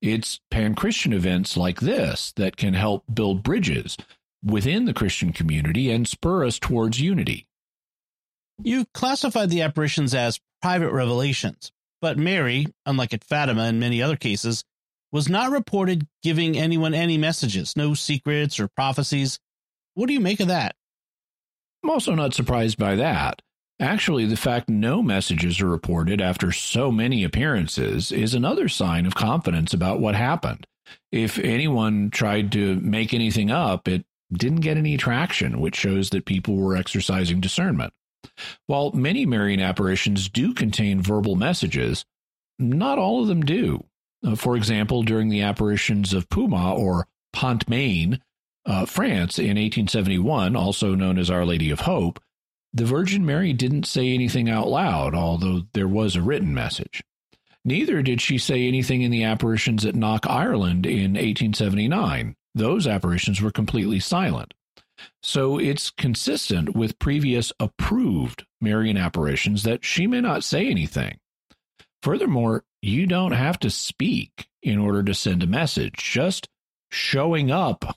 It's 0.00 0.40
pan 0.50 0.74
Christian 0.74 1.12
events 1.12 1.56
like 1.56 1.80
this 1.80 2.32
that 2.36 2.56
can 2.56 2.74
help 2.74 3.04
build 3.12 3.42
bridges 3.42 3.96
within 4.44 4.84
the 4.84 4.94
Christian 4.94 5.32
community 5.32 5.90
and 5.90 6.06
spur 6.06 6.44
us 6.44 6.58
towards 6.58 7.00
unity. 7.00 7.46
You 8.62 8.84
classified 8.92 9.50
the 9.50 9.62
apparitions 9.62 10.14
as 10.14 10.40
private 10.60 10.92
revelations, 10.92 11.72
but 12.00 12.18
Mary, 12.18 12.66
unlike 12.84 13.14
at 13.14 13.24
Fatima 13.24 13.62
and 13.62 13.80
many 13.80 14.02
other 14.02 14.16
cases, 14.16 14.64
was 15.12 15.28
not 15.28 15.52
reported 15.52 16.06
giving 16.22 16.56
anyone 16.58 16.94
any 16.94 17.18
messages, 17.18 17.76
no 17.76 17.94
secrets 17.94 18.58
or 18.58 18.68
prophecies. 18.68 19.38
What 19.94 20.06
do 20.06 20.14
you 20.14 20.20
make 20.20 20.40
of 20.40 20.48
that? 20.48 20.74
I'm 21.84 21.90
also 21.90 22.14
not 22.14 22.34
surprised 22.34 22.78
by 22.78 22.96
that. 22.96 23.42
Actually, 23.78 24.26
the 24.26 24.36
fact 24.36 24.68
no 24.68 25.02
messages 25.02 25.60
are 25.60 25.68
reported 25.68 26.20
after 26.20 26.52
so 26.52 26.90
many 26.92 27.24
appearances 27.24 28.12
is 28.12 28.32
another 28.32 28.68
sign 28.68 29.06
of 29.06 29.14
confidence 29.14 29.74
about 29.74 30.00
what 30.00 30.14
happened. 30.14 30.66
If 31.10 31.38
anyone 31.38 32.10
tried 32.10 32.52
to 32.52 32.76
make 32.76 33.12
anything 33.12 33.50
up, 33.50 33.88
it 33.88 34.04
didn't 34.32 34.60
get 34.60 34.76
any 34.76 34.96
traction, 34.96 35.60
which 35.60 35.76
shows 35.76 36.10
that 36.10 36.26
people 36.26 36.56
were 36.56 36.76
exercising 36.76 37.40
discernment. 37.40 37.92
While 38.66 38.92
many 38.92 39.26
Marian 39.26 39.60
apparitions 39.60 40.28
do 40.28 40.54
contain 40.54 41.02
verbal 41.02 41.34
messages, 41.34 42.04
not 42.58 42.98
all 42.98 43.22
of 43.22 43.28
them 43.28 43.42
do. 43.42 43.84
Uh, 44.24 44.34
for 44.34 44.56
example, 44.56 45.02
during 45.02 45.28
the 45.28 45.42
apparitions 45.42 46.12
of 46.12 46.28
Puma 46.28 46.74
or 46.74 47.08
Pontmain, 47.32 48.20
uh, 48.64 48.86
France 48.86 49.38
in 49.38 49.56
1871, 49.56 50.54
also 50.54 50.94
known 50.94 51.18
as 51.18 51.30
Our 51.30 51.44
Lady 51.44 51.70
of 51.70 51.80
Hope, 51.80 52.20
the 52.72 52.84
Virgin 52.84 53.26
Mary 53.26 53.52
didn't 53.52 53.86
say 53.86 54.12
anything 54.12 54.48
out 54.48 54.68
loud, 54.68 55.14
although 55.14 55.62
there 55.74 55.88
was 55.88 56.16
a 56.16 56.22
written 56.22 56.54
message. 56.54 57.02
Neither 57.64 58.02
did 58.02 58.20
she 58.20 58.38
say 58.38 58.66
anything 58.66 59.02
in 59.02 59.10
the 59.10 59.24
apparitions 59.24 59.84
at 59.84 59.94
Knock, 59.94 60.26
Ireland 60.26 60.86
in 60.86 61.12
1879. 61.12 62.34
Those 62.54 62.86
apparitions 62.86 63.40
were 63.40 63.52
completely 63.52 64.00
silent. 64.00 64.54
So 65.22 65.58
it's 65.58 65.90
consistent 65.90 66.74
with 66.74 66.98
previous 66.98 67.52
approved 67.60 68.44
Marian 68.60 68.96
apparitions 68.96 69.62
that 69.62 69.84
she 69.84 70.06
may 70.06 70.20
not 70.20 70.44
say 70.44 70.68
anything. 70.68 71.18
Furthermore, 72.02 72.64
you 72.82 73.06
don't 73.06 73.32
have 73.32 73.58
to 73.60 73.70
speak 73.70 74.48
in 74.62 74.78
order 74.78 75.02
to 75.04 75.14
send 75.14 75.42
a 75.42 75.46
message. 75.46 75.94
Just 75.94 76.48
showing 76.90 77.50
up 77.50 77.96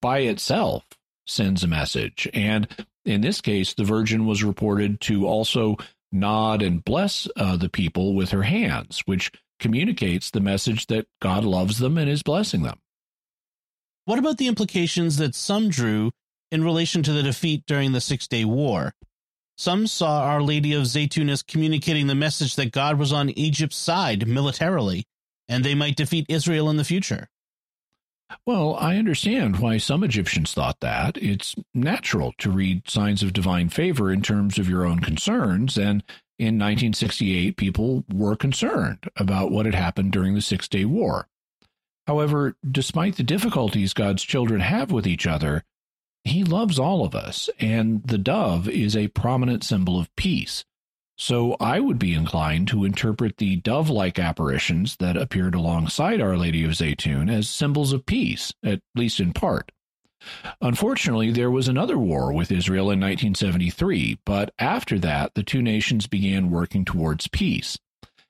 by 0.00 0.20
itself 0.20 0.84
sends 1.26 1.62
a 1.62 1.68
message. 1.68 2.28
And 2.34 2.66
in 3.04 3.20
this 3.20 3.40
case, 3.40 3.74
the 3.74 3.84
Virgin 3.84 4.26
was 4.26 4.42
reported 4.42 5.00
to 5.02 5.26
also 5.26 5.76
nod 6.10 6.62
and 6.62 6.84
bless 6.84 7.28
uh, 7.36 7.56
the 7.56 7.68
people 7.68 8.14
with 8.14 8.30
her 8.30 8.42
hands, 8.42 9.02
which 9.06 9.30
communicates 9.60 10.30
the 10.30 10.40
message 10.40 10.86
that 10.88 11.06
God 11.20 11.44
loves 11.44 11.78
them 11.78 11.96
and 11.96 12.10
is 12.10 12.22
blessing 12.22 12.62
them. 12.62 12.78
What 14.04 14.18
about 14.18 14.38
the 14.38 14.48
implications 14.48 15.18
that 15.18 15.34
some 15.34 15.68
drew 15.68 16.10
in 16.50 16.64
relation 16.64 17.02
to 17.04 17.12
the 17.12 17.22
defeat 17.22 17.64
during 17.66 17.92
the 17.92 18.00
Six 18.00 18.26
Day 18.26 18.44
War? 18.44 18.94
Some 19.56 19.86
saw 19.86 20.22
Our 20.22 20.42
Lady 20.42 20.72
of 20.72 20.84
Zeitoun 20.84 21.30
as 21.30 21.42
communicating 21.42 22.06
the 22.06 22.14
message 22.14 22.56
that 22.56 22.72
God 22.72 22.98
was 22.98 23.12
on 23.12 23.30
Egypt's 23.30 23.76
side 23.76 24.26
militarily, 24.26 25.04
and 25.48 25.64
they 25.64 25.74
might 25.74 25.96
defeat 25.96 26.26
Israel 26.28 26.70
in 26.70 26.76
the 26.76 26.84
future. 26.84 27.28
Well, 28.46 28.76
I 28.76 28.96
understand 28.96 29.58
why 29.58 29.76
some 29.76 30.02
Egyptians 30.02 30.52
thought 30.52 30.80
that. 30.80 31.18
It's 31.18 31.54
natural 31.74 32.32
to 32.38 32.50
read 32.50 32.88
signs 32.88 33.22
of 33.22 33.32
divine 33.32 33.68
favor 33.68 34.10
in 34.10 34.22
terms 34.22 34.58
of 34.58 34.68
your 34.68 34.86
own 34.86 35.00
concerns, 35.00 35.76
and 35.76 36.02
in 36.38 36.58
1968, 36.58 37.56
people 37.56 38.04
were 38.12 38.34
concerned 38.34 39.08
about 39.16 39.52
what 39.52 39.66
had 39.66 39.74
happened 39.74 40.12
during 40.12 40.34
the 40.34 40.40
Six 40.40 40.66
Day 40.66 40.84
War. 40.84 41.28
However, 42.06 42.56
despite 42.68 43.16
the 43.16 43.22
difficulties 43.22 43.94
God's 43.94 44.24
children 44.24 44.60
have 44.60 44.90
with 44.90 45.06
each 45.06 45.26
other, 45.26 45.62
He 46.24 46.44
loves 46.44 46.78
all 46.78 47.04
of 47.04 47.14
us, 47.14 47.50
and 47.58 48.02
the 48.04 48.18
dove 48.18 48.68
is 48.68 48.96
a 48.96 49.08
prominent 49.08 49.64
symbol 49.64 49.98
of 49.98 50.14
peace. 50.16 50.64
So 51.16 51.56
I 51.60 51.78
would 51.78 51.98
be 51.98 52.14
inclined 52.14 52.68
to 52.68 52.84
interpret 52.84 53.36
the 53.36 53.56
dove 53.56 53.90
like 53.90 54.18
apparitions 54.18 54.96
that 54.96 55.16
appeared 55.16 55.54
alongside 55.54 56.20
Our 56.20 56.36
Lady 56.36 56.64
of 56.64 56.72
Zeitoun 56.72 57.30
as 57.30 57.48
symbols 57.48 57.92
of 57.92 58.06
peace, 58.06 58.52
at 58.64 58.80
least 58.94 59.20
in 59.20 59.32
part. 59.32 59.70
Unfortunately, 60.60 61.30
there 61.30 61.50
was 61.50 61.68
another 61.68 61.98
war 61.98 62.32
with 62.32 62.52
Israel 62.52 62.90
in 62.90 63.00
1973, 63.00 64.20
but 64.24 64.54
after 64.58 64.98
that, 65.00 65.34
the 65.34 65.42
two 65.42 65.60
nations 65.60 66.06
began 66.06 66.50
working 66.50 66.84
towards 66.84 67.28
peace. 67.28 67.78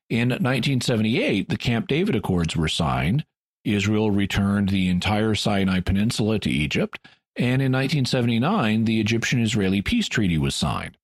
In 0.08 0.30
1978, 0.30 1.48
the 1.48 1.56
Camp 1.56 1.88
David 1.88 2.14
Accords 2.14 2.56
were 2.56 2.68
signed, 2.68 3.24
Israel 3.64 4.10
returned 4.10 4.70
the 4.70 4.88
entire 4.88 5.34
Sinai 5.34 5.80
Peninsula 5.80 6.38
to 6.40 6.50
Egypt, 6.50 6.98
and 7.36 7.62
in 7.62 7.72
1979, 7.72 8.84
the 8.84 9.00
Egyptian 9.00 9.40
Israeli 9.40 9.82
peace 9.82 10.08
treaty 10.08 10.38
was 10.38 10.54
signed. 10.54 10.96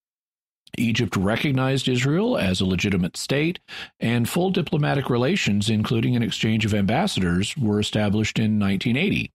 Egypt 0.77 1.15
recognized 1.15 1.87
Israel 1.87 2.37
as 2.37 2.61
a 2.61 2.65
legitimate 2.65 3.17
state, 3.17 3.59
and 3.99 4.29
full 4.29 4.51
diplomatic 4.51 5.09
relations, 5.09 5.69
including 5.69 6.15
an 6.15 6.23
exchange 6.23 6.65
of 6.65 6.73
ambassadors, 6.73 7.57
were 7.57 7.79
established 7.79 8.37
in 8.37 8.59
1980. 8.59 9.31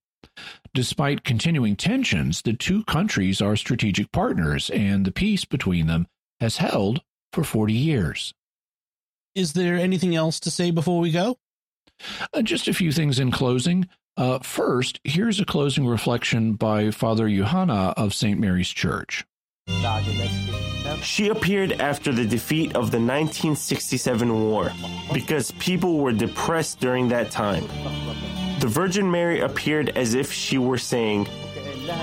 Despite 0.73 1.25
continuing 1.25 1.77
tensions, 1.77 2.43
the 2.43 2.53
two 2.53 2.85
countries 2.85 3.41
are 3.41 3.57
strategic 3.57 4.11
partners, 4.13 4.71
and 4.71 5.05
the 5.05 5.13
peace 5.13 5.45
between 5.45 5.87
them 5.87 6.07
has 6.41 6.59
held 6.59 7.03
for 7.33 7.45
40 7.45 7.73
years. 7.73 8.33
Is 9.35 9.53
there 9.53 9.77
anything 9.77 10.15
else 10.15 10.39
to 10.41 10.51
say 10.51 10.71
before 10.71 11.01
we 11.01 11.11
go? 11.11 11.37
Uh, 12.33 12.43
just 12.43 12.69
a 12.69 12.75
few 12.75 12.93
things 12.93 13.19
in 13.19 13.31
closing. 13.31 13.89
Uh, 14.17 14.39
first, 14.39 15.01
here's 15.03 15.41
a 15.41 15.45
closing 15.45 15.87
reflection 15.87 16.53
by 16.53 16.91
Father 16.91 17.29
Johanna 17.29 17.95
of 17.97 18.15
St. 18.15 18.39
Mary's 18.39 18.69
Church. 18.69 19.25
She 21.03 21.29
appeared 21.29 21.73
after 21.73 22.13
the 22.13 22.25
defeat 22.25 22.69
of 22.77 22.91
the 22.91 22.99
1967 22.99 24.33
war 24.33 24.71
because 25.13 25.51
people 25.53 25.99
were 25.99 26.13
depressed 26.13 26.79
during 26.79 27.09
that 27.09 27.31
time. 27.31 27.67
The 28.61 28.69
Virgin 28.69 29.11
Mary 29.11 29.41
appeared 29.41 29.91
as 29.91 30.15
if 30.15 30.33
she 30.33 30.59
were 30.59 30.79
saying, 30.79 31.27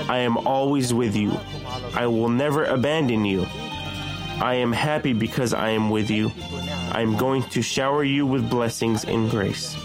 I 0.09 0.17
am 0.17 0.37
always 0.37 0.93
with 0.93 1.15
you. 1.15 1.39
I 1.93 2.07
will 2.07 2.29
never 2.29 2.65
abandon 2.65 3.23
you. 3.23 3.47
I 4.41 4.55
am 4.55 4.73
happy 4.73 5.13
because 5.13 5.53
I 5.53 5.69
am 5.69 5.89
with 5.89 6.09
you. 6.09 6.31
I 6.91 7.01
am 7.01 7.15
going 7.15 7.43
to 7.43 7.61
shower 7.61 8.03
you 8.03 8.25
with 8.25 8.49
blessings 8.49 9.05
and 9.05 9.29
grace. 9.29 9.77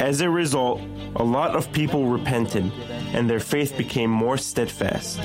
As 0.00 0.20
a 0.20 0.30
result, 0.30 0.80
a 1.16 1.24
lot 1.24 1.56
of 1.56 1.72
people 1.72 2.06
repented 2.06 2.70
and 3.14 3.28
their 3.28 3.40
faith 3.40 3.76
became 3.76 4.10
more 4.10 4.36
steadfast. 4.36 5.20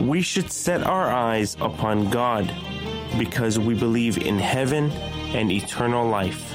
We 0.00 0.22
should 0.22 0.52
set 0.52 0.82
our 0.84 1.10
eyes 1.10 1.56
upon 1.60 2.10
God 2.10 2.52
because 3.18 3.58
we 3.58 3.74
believe 3.74 4.18
in 4.18 4.38
heaven 4.38 4.90
and 5.34 5.50
eternal 5.50 6.08
life. 6.08 6.47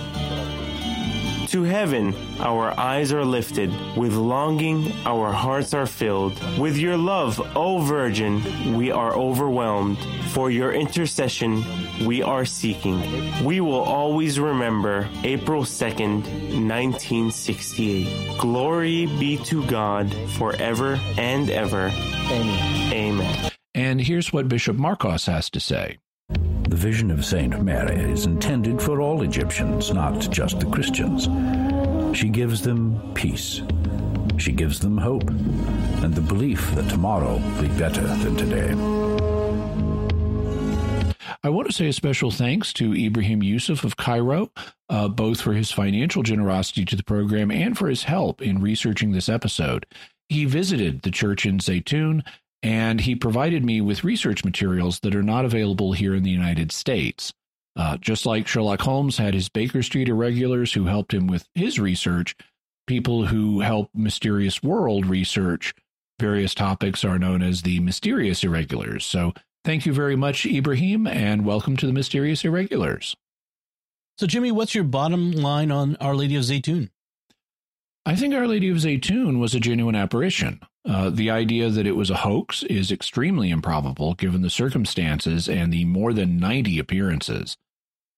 To 1.53 1.61
heaven 1.61 2.15
our 2.39 2.73
eyes 2.79 3.13
are 3.13 3.23
lifted, 3.23 3.69
with 3.95 4.15
longing 4.15 4.91
our 5.05 5.31
hearts 5.31 5.75
are 5.75 5.85
filled. 5.85 6.33
With 6.57 6.77
your 6.77 6.97
love, 6.97 7.39
O 7.55 7.77
Virgin, 7.77 8.73
we 8.75 8.89
are 8.89 9.13
overwhelmed. 9.13 9.99
For 10.31 10.49
your 10.49 10.73
intercession 10.73 11.63
we 12.07 12.23
are 12.23 12.43
seeking. 12.43 12.99
We 13.45 13.61
will 13.61 13.83
always 13.83 14.39
remember 14.39 15.07
April 15.23 15.61
2nd, 15.61 16.23
1968. 16.57 18.39
Glory 18.39 19.05
be 19.05 19.37
to 19.45 19.63
God 19.67 20.11
forever 20.31 20.99
and 21.19 21.51
ever. 21.51 21.91
Amen. 22.31 22.93
Amen. 22.93 23.51
And 23.75 24.01
here's 24.01 24.33
what 24.33 24.47
Bishop 24.49 24.75
Marcos 24.75 25.27
has 25.27 25.51
to 25.51 25.59
say. 25.59 25.99
The 26.73 26.79
vision 26.79 27.11
of 27.11 27.23
Saint 27.23 27.61
Mary 27.61 28.11
is 28.11 28.25
intended 28.25 28.81
for 28.81 28.99
all 28.99 29.21
Egyptians, 29.21 29.93
not 29.93 30.19
just 30.31 30.59
the 30.59 30.65
Christians. 30.65 31.25
She 32.17 32.29
gives 32.29 32.63
them 32.63 33.13
peace. 33.13 33.61
She 34.39 34.51
gives 34.53 34.79
them 34.79 34.97
hope 34.97 35.29
and 35.29 36.15
the 36.15 36.21
belief 36.21 36.73
that 36.73 36.89
tomorrow 36.89 37.33
will 37.33 37.61
be 37.61 37.67
better 37.77 38.01
than 38.01 38.35
today. 38.35 38.71
I 41.43 41.49
want 41.49 41.67
to 41.67 41.73
say 41.73 41.89
a 41.89 41.93
special 41.93 42.31
thanks 42.31 42.73
to 42.73 42.95
Ibrahim 42.95 43.43
Yusuf 43.43 43.83
of 43.83 43.95
Cairo, 43.95 44.49
uh, 44.89 45.09
both 45.09 45.41
for 45.41 45.53
his 45.53 45.71
financial 45.71 46.23
generosity 46.23 46.85
to 46.85 46.95
the 46.95 47.03
program 47.03 47.51
and 47.51 47.77
for 47.77 47.87
his 47.87 48.05
help 48.05 48.41
in 48.41 48.59
researching 48.59 49.11
this 49.11 49.29
episode. 49.29 49.85
He 50.27 50.45
visited 50.45 51.03
the 51.03 51.11
church 51.11 51.45
in 51.45 51.59
Zeitoun 51.59 52.23
and 52.63 53.01
he 53.01 53.13
provided 53.13 53.63
me 53.63 53.81
with 53.81 54.05
research 54.05 54.43
materials 54.45 55.01
that 55.01 55.13
are 55.13 55.21
not 55.21 55.45
available 55.45 55.91
here 55.91 56.15
in 56.15 56.23
the 56.23 56.31
United 56.31 56.71
States. 56.71 57.33
Uh, 57.75 57.97
just 57.97 58.25
like 58.25 58.47
Sherlock 58.47 58.81
Holmes 58.81 59.17
had 59.17 59.33
his 59.33 59.49
Baker 59.49 59.83
Street 59.83 60.07
irregulars 60.07 60.73
who 60.73 60.85
helped 60.85 61.13
him 61.13 61.27
with 61.27 61.47
his 61.53 61.79
research, 61.79 62.35
people 62.87 63.25
who 63.25 63.59
help 63.59 63.89
Mysterious 63.93 64.63
World 64.63 65.05
research 65.05 65.73
various 66.19 66.53
topics 66.53 67.03
are 67.03 67.19
known 67.19 67.41
as 67.41 67.63
the 67.63 67.79
Mysterious 67.81 68.43
Irregulars. 68.43 69.05
So 69.05 69.33
thank 69.65 69.85
you 69.85 69.93
very 69.93 70.15
much, 70.15 70.45
Ibrahim, 70.45 71.05
and 71.05 71.45
welcome 71.45 71.75
to 71.77 71.85
the 71.85 71.91
Mysterious 71.91 72.45
Irregulars. 72.45 73.15
So, 74.17 74.27
Jimmy, 74.27 74.51
what's 74.51 74.75
your 74.75 74.83
bottom 74.83 75.31
line 75.31 75.71
on 75.71 75.97
Our 75.99 76.15
Lady 76.15 76.35
of 76.35 76.43
Zeitoun? 76.43 76.91
I 78.05 78.15
think 78.15 78.33
Our 78.33 78.47
Lady 78.47 78.69
of 78.69 78.77
Zeitoun 78.77 79.39
was 79.39 79.55
a 79.55 79.59
genuine 79.59 79.95
apparition. 79.95 80.61
Uh, 80.85 81.09
the 81.09 81.29
idea 81.29 81.69
that 81.69 81.87
it 81.87 81.95
was 81.95 82.09
a 82.09 82.17
hoax 82.17 82.63
is 82.63 82.91
extremely 82.91 83.49
improbable 83.49 84.15
given 84.15 84.41
the 84.41 84.49
circumstances 84.49 85.47
and 85.47 85.71
the 85.71 85.85
more 85.85 86.11
than 86.11 86.37
90 86.37 86.77
appearances. 86.77 87.55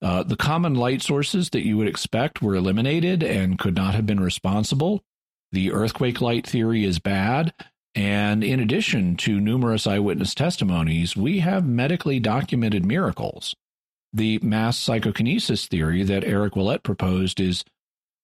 Uh, 0.01 0.23
the 0.23 0.35
common 0.35 0.73
light 0.73 1.01
sources 1.01 1.51
that 1.51 1.65
you 1.65 1.77
would 1.77 1.87
expect 1.87 2.41
were 2.41 2.55
eliminated 2.55 3.23
and 3.23 3.59
could 3.59 3.75
not 3.75 3.93
have 3.93 4.05
been 4.05 4.19
responsible. 4.19 5.03
The 5.51 5.71
earthquake 5.71 6.21
light 6.21 6.45
theory 6.45 6.83
is 6.83 6.99
bad. 6.99 7.53
And 7.93 8.43
in 8.43 8.59
addition 8.59 9.15
to 9.17 9.39
numerous 9.39 9.87
eyewitness 9.87 10.35
testimonies, 10.35 11.15
we 11.15 11.39
have 11.39 11.65
medically 11.65 12.19
documented 12.19 12.85
miracles. 12.85 13.55
The 14.11 14.39
mass 14.39 14.77
psychokinesis 14.77 15.67
theory 15.67 16.03
that 16.03 16.25
Eric 16.25 16.53
Ouellet 16.55 16.83
proposed 16.83 17.39
is 17.39 17.63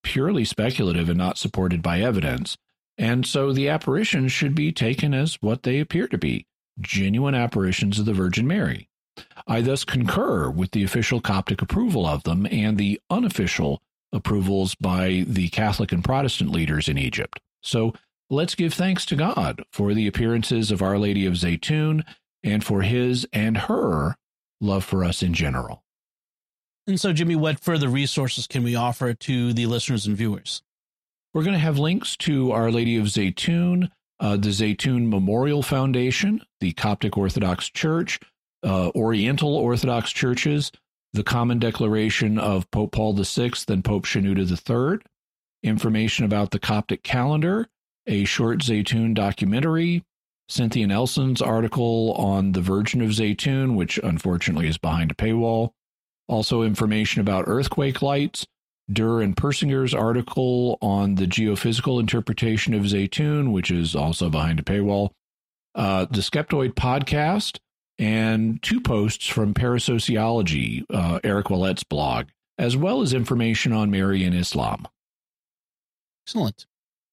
purely 0.02 0.44
speculative 0.44 1.08
and 1.08 1.16
not 1.16 1.38
supported 1.38 1.82
by 1.82 2.00
evidence. 2.00 2.58
And 2.98 3.26
so 3.26 3.52
the 3.52 3.68
apparitions 3.68 4.32
should 4.32 4.54
be 4.54 4.72
taken 4.72 5.14
as 5.14 5.36
what 5.40 5.62
they 5.62 5.80
appear 5.80 6.06
to 6.08 6.18
be 6.18 6.46
genuine 6.80 7.34
apparitions 7.34 7.98
of 7.98 8.06
the 8.06 8.12
Virgin 8.12 8.46
Mary. 8.46 8.88
I 9.46 9.60
thus 9.60 9.84
concur 9.84 10.50
with 10.50 10.70
the 10.70 10.84
official 10.84 11.20
Coptic 11.20 11.60
approval 11.62 12.06
of 12.06 12.22
them 12.22 12.46
and 12.50 12.78
the 12.78 13.00
unofficial 13.10 13.82
approvals 14.12 14.74
by 14.74 15.24
the 15.26 15.48
Catholic 15.48 15.92
and 15.92 16.04
Protestant 16.04 16.50
leaders 16.50 16.88
in 16.88 16.98
Egypt. 16.98 17.40
So 17.62 17.94
let's 18.30 18.54
give 18.54 18.74
thanks 18.74 19.04
to 19.06 19.16
God 19.16 19.62
for 19.72 19.94
the 19.94 20.06
appearances 20.06 20.70
of 20.70 20.82
Our 20.82 20.98
Lady 20.98 21.26
of 21.26 21.34
Zeitoun 21.34 22.02
and 22.42 22.64
for 22.64 22.82
his 22.82 23.26
and 23.32 23.56
her 23.56 24.16
love 24.60 24.84
for 24.84 25.04
us 25.04 25.22
in 25.22 25.34
general. 25.34 25.82
And 26.86 27.00
so, 27.00 27.12
Jimmy, 27.12 27.36
what 27.36 27.60
further 27.60 27.88
resources 27.88 28.46
can 28.46 28.64
we 28.64 28.74
offer 28.74 29.14
to 29.14 29.52
the 29.52 29.66
listeners 29.66 30.06
and 30.06 30.16
viewers? 30.16 30.62
We're 31.34 31.44
going 31.44 31.54
to 31.54 31.58
have 31.60 31.78
links 31.78 32.14
to 32.18 32.52
Our 32.52 32.70
Lady 32.70 32.98
of 32.98 33.06
Zeitoun, 33.06 33.88
uh, 34.20 34.36
the 34.36 34.50
Zeitoun 34.50 35.08
Memorial 35.08 35.62
Foundation, 35.62 36.42
the 36.60 36.72
Coptic 36.72 37.16
Orthodox 37.16 37.70
Church, 37.70 38.20
uh, 38.62 38.90
Oriental 38.94 39.56
Orthodox 39.56 40.12
churches, 40.12 40.70
the 41.14 41.24
Common 41.24 41.58
Declaration 41.58 42.38
of 42.38 42.70
Pope 42.70 42.92
Paul 42.92 43.14
VI 43.14 43.52
and 43.68 43.82
Pope 43.82 44.04
Shenouda 44.04 44.46
III, 44.46 45.00
information 45.62 46.26
about 46.26 46.50
the 46.50 46.58
Coptic 46.58 47.02
calendar, 47.02 47.66
a 48.06 48.24
short 48.24 48.58
Zeitoun 48.58 49.14
documentary, 49.14 50.04
Cynthia 50.50 50.86
Nelson's 50.86 51.40
article 51.40 52.12
on 52.12 52.52
the 52.52 52.60
Virgin 52.60 53.00
of 53.00 53.08
Zeitoun, 53.08 53.74
which 53.74 53.98
unfortunately 54.04 54.68
is 54.68 54.76
behind 54.76 55.10
a 55.10 55.14
paywall, 55.14 55.70
also 56.28 56.60
information 56.60 57.22
about 57.22 57.44
earthquake 57.46 58.02
lights, 58.02 58.46
Derr 58.92 59.20
and 59.20 59.36
Persinger's 59.36 59.94
article 59.94 60.78
on 60.80 61.16
the 61.16 61.26
geophysical 61.26 62.00
interpretation 62.00 62.74
of 62.74 62.82
Zeitoun, 62.82 63.52
which 63.52 63.70
is 63.70 63.94
also 63.94 64.30
behind 64.30 64.60
a 64.60 64.62
paywall, 64.62 65.10
uh, 65.74 66.06
the 66.06 66.20
Skeptoid 66.20 66.74
podcast, 66.74 67.58
and 67.98 68.62
two 68.62 68.80
posts 68.80 69.26
from 69.26 69.54
Parasociology, 69.54 70.84
uh, 70.90 71.20
Eric 71.22 71.46
Ouellet's 71.46 71.84
blog, 71.84 72.26
as 72.58 72.76
well 72.76 73.02
as 73.02 73.12
information 73.12 73.72
on 73.72 73.90
Mary 73.90 74.24
and 74.24 74.34
Islam. 74.34 74.86
Excellent. 76.26 76.66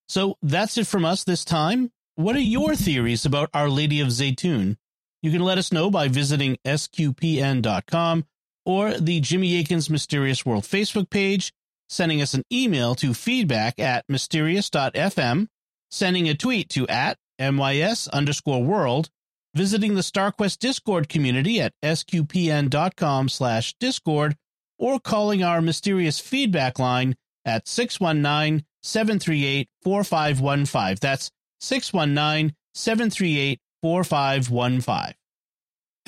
So 0.08 0.38
that's 0.42 0.78
it 0.78 0.88
from 0.88 1.06
us 1.06 1.24
this 1.24 1.46
time. 1.46 1.92
What 2.16 2.36
are 2.36 2.42
your 2.42 2.76
theories 2.76 3.26
about 3.26 3.50
Our 3.54 3.70
Lady 3.70 4.02
of 4.02 4.10
Zeitoun? 4.10 4.78
You 5.22 5.32
can 5.32 5.42
let 5.42 5.58
us 5.58 5.72
know 5.72 5.90
by 5.90 6.08
visiting 6.08 6.58
sqpn.com 6.66 8.26
or 8.66 8.94
the 8.94 9.20
Jimmy 9.20 9.60
Akin's 9.60 9.90
Mysterious 9.90 10.46
World 10.46 10.64
Facebook 10.64 11.10
page 11.10 11.54
sending 11.90 12.22
us 12.22 12.34
an 12.34 12.44
email 12.52 12.96
to 12.96 13.14
feedback 13.14 13.80
at 13.80 14.06
mysterious.fm, 14.08 15.48
sending 15.92 16.30
a 16.30 16.36
tweet 16.36 16.70
to 16.70 16.88
at 16.88 17.18
mys 17.40 18.08
underscore 18.10 18.64
world, 18.64 19.10
visiting 19.56 19.96
the 19.96 20.02
StarQuest 20.02 20.60
Discord 20.60 21.10
community 21.10 21.60
at 21.60 21.74
sqpn.com 21.84 23.30
slash 23.30 23.74
discord, 23.80 24.36
or 24.78 25.00
calling 25.00 25.44
our 25.44 25.62
mysterious 25.62 26.20
feedback 26.20 26.80
line 26.80 27.16
at 27.46 27.68
619 27.68 28.66
738 28.82 29.68
4515. 29.84 30.98
That's 31.02 31.32
619 31.60 32.56
738 32.74 33.60
4515. 33.82 35.16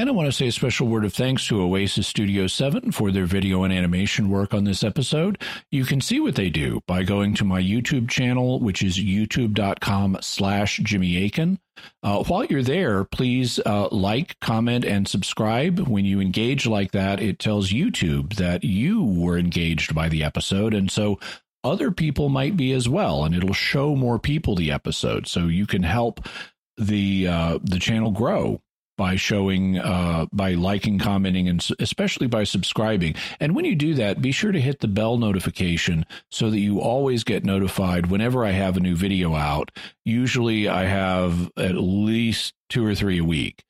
And 0.02 0.10
I 0.10 0.14
want 0.14 0.26
to 0.26 0.32
say 0.32 0.48
a 0.48 0.52
special 0.52 0.88
word 0.88 1.06
of 1.06 1.14
thanks 1.14 1.46
to 1.46 1.62
Oasis 1.62 2.08
Studio 2.08 2.48
7 2.48 2.92
for 2.92 3.12
their 3.12 3.28
video 3.28 3.62
and 3.62 3.72
animation 3.72 4.32
work 4.32 4.52
on 4.52 4.64
this 4.64 4.84
episode. 4.84 5.40
You 5.70 5.86
can 5.86 6.02
see 6.02 6.20
what 6.20 6.34
they 6.34 6.50
do 6.50 6.82
by 6.88 7.04
going 7.04 7.36
to 7.36 7.46
my 7.46 7.62
YouTube 7.62 8.10
channel, 8.10 8.60
which 8.60 8.82
is 8.82 8.98
youtube.com 8.98 10.18
slash 10.22 10.80
Jimmy 10.80 11.24
Akin. 11.24 11.60
Uh, 12.02 12.24
while 12.24 12.46
you're 12.46 12.64
there, 12.64 13.04
please 13.04 13.60
uh, 13.64 13.90
like, 13.92 14.40
comment, 14.40 14.86
and 14.86 15.08
subscribe. 15.08 15.78
When 15.78 16.04
you 16.04 16.20
engage 16.20 16.66
like 16.66 16.94
that, 16.94 17.22
it 17.22 17.38
tells 17.38 17.70
YouTube 17.70 18.38
that 18.38 18.64
you 18.64 19.04
were 19.04 19.38
engaged 19.38 19.94
by 19.94 20.10
the 20.10 20.24
episode. 20.24 20.74
And 20.74 20.90
so 20.90 21.20
other 21.64 21.92
people 21.92 22.30
might 22.30 22.58
be 22.58 22.72
as 22.72 22.90
well, 22.90 23.24
and 23.24 23.36
it'll 23.36 23.54
show 23.54 23.96
more 23.96 24.18
people 24.18 24.56
the 24.56 24.72
episode. 24.72 25.28
So 25.28 25.42
you 25.42 25.68
can 25.68 25.84
help 25.84 26.28
the 26.76 27.28
uh, 27.28 27.60
the 27.62 27.78
channel 27.78 28.10
grow 28.10 28.64
by 28.98 29.16
showing, 29.16 29.78
uh, 29.80 30.26
by 30.32 30.54
liking, 30.54 31.00
commenting, 31.00 31.48
and 31.48 31.66
especially 31.80 32.28
by 32.28 32.44
subscribing. 32.44 33.16
And 33.40 33.56
when 33.56 33.66
you 33.66 33.76
do 33.76 33.94
that, 33.96 34.22
be 34.22 34.32
sure 34.32 34.52
to 34.52 34.62
hit 34.62 34.80
the 34.80 34.88
bell 34.88 35.18
notification 35.18 36.06
so 36.30 36.50
that 36.50 36.60
you 36.60 36.80
always 36.80 37.24
get 37.24 37.44
notified 37.44 38.08
whenever 38.08 38.46
I 38.46 38.52
have 38.52 38.78
a 38.78 38.82
new 38.82 38.96
video 38.96 39.36
out. 39.36 39.72
Usually 40.06 40.68
I 40.68 40.86
have 40.86 41.52
at 41.58 41.76
least 41.76 42.54
two 42.70 42.86
or 42.86 42.96
three 42.96 43.20
a 43.20 43.24
week. 43.24 43.64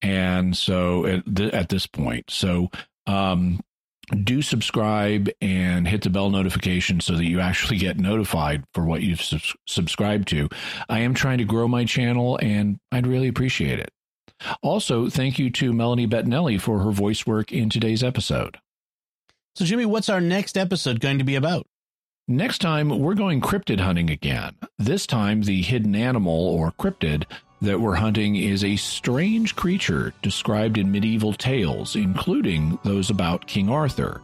And 0.00 0.56
so 0.56 1.06
at, 1.06 1.36
th- 1.36 1.52
at 1.52 1.68
this 1.68 1.86
point, 1.86 2.30
so, 2.30 2.70
um, 3.06 3.60
do 4.24 4.40
subscribe 4.40 5.28
and 5.40 5.86
hit 5.86 6.02
the 6.02 6.10
bell 6.10 6.30
notification 6.30 7.00
so 7.00 7.14
that 7.14 7.26
you 7.26 7.40
actually 7.40 7.78
get 7.78 7.98
notified 7.98 8.64
for 8.72 8.84
what 8.84 9.02
you've 9.02 9.20
subscribed 9.66 10.28
to. 10.28 10.48
I 10.88 11.00
am 11.00 11.14
trying 11.14 11.38
to 11.38 11.44
grow 11.44 11.68
my 11.68 11.84
channel 11.84 12.38
and 12.40 12.78
I'd 12.90 13.06
really 13.06 13.28
appreciate 13.28 13.78
it. 13.78 13.90
Also, 14.62 15.08
thank 15.08 15.38
you 15.38 15.50
to 15.50 15.72
Melanie 15.72 16.06
Bettinelli 16.06 16.60
for 16.60 16.80
her 16.80 16.90
voice 16.90 17.26
work 17.26 17.52
in 17.52 17.70
today's 17.70 18.02
episode. 18.02 18.58
So, 19.54 19.64
Jimmy, 19.64 19.86
what's 19.86 20.08
our 20.08 20.20
next 20.20 20.56
episode 20.56 21.00
going 21.00 21.18
to 21.18 21.24
be 21.24 21.34
about? 21.34 21.66
Next 22.28 22.58
time, 22.58 22.98
we're 22.98 23.14
going 23.14 23.40
cryptid 23.40 23.80
hunting 23.80 24.10
again. 24.10 24.54
This 24.78 25.06
time, 25.06 25.42
the 25.42 25.62
hidden 25.62 25.94
animal 25.94 26.48
or 26.48 26.72
cryptid 26.72 27.24
that 27.62 27.80
we're 27.80 27.94
hunting 27.94 28.36
is 28.36 28.62
a 28.62 28.76
strange 28.76 29.56
creature 29.56 30.12
described 30.22 30.78
in 30.78 30.92
medieval 30.92 31.32
tales, 31.32 31.96
including 31.96 32.78
those 32.84 33.10
about 33.10 33.46
King 33.46 33.68
Arthur. 33.68 34.20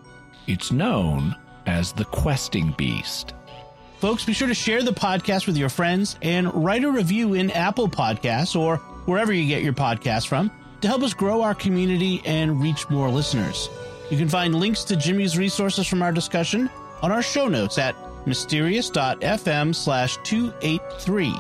It's 0.47 0.71
known 0.71 1.35
as 1.67 1.93
the 1.93 2.05
questing 2.05 2.75
beast. 2.77 3.35
Folks, 3.99 4.25
be 4.25 4.35
sure 4.35 4.49
to 4.49 4.55
share 4.55 4.83
the 4.83 4.93
podcast 4.93 5.47
with 5.47 5.57
your 5.57 5.71
friends 5.71 6.17
and 6.21 6.53
write 6.55 6.85
a 6.85 6.91
review 6.91 7.35
in 7.35 7.51
Apple 7.51 7.89
Podcasts 7.89 8.55
or 8.55 8.81
wherever 9.07 9.33
you 9.33 9.47
get 9.47 9.63
your 9.63 9.73
podcast 9.73 10.27
from 10.29 10.51
to 10.81 10.89
help 10.89 11.03
us 11.03 11.15
grow 11.15 11.43
our 11.43 11.55
community 11.55 12.21
and 12.25 12.61
reach 12.61 12.89
more 12.91 13.09
listeners. 13.11 13.71
You 14.11 14.19
can 14.19 14.29
find 14.29 14.55
links 14.55 14.85
to 14.85 14.97
Jimmy's 14.97 15.39
resources 15.39 15.87
from 15.87 16.03
our 16.03 16.13
discussion 16.13 16.69
on 17.03 17.11
our 17.11 17.23
show 17.23 17.49
notes 17.49 17.79
at 17.79 17.97
mysterious.fm 18.27 19.75
slash 19.75 20.19
283. 20.25 21.35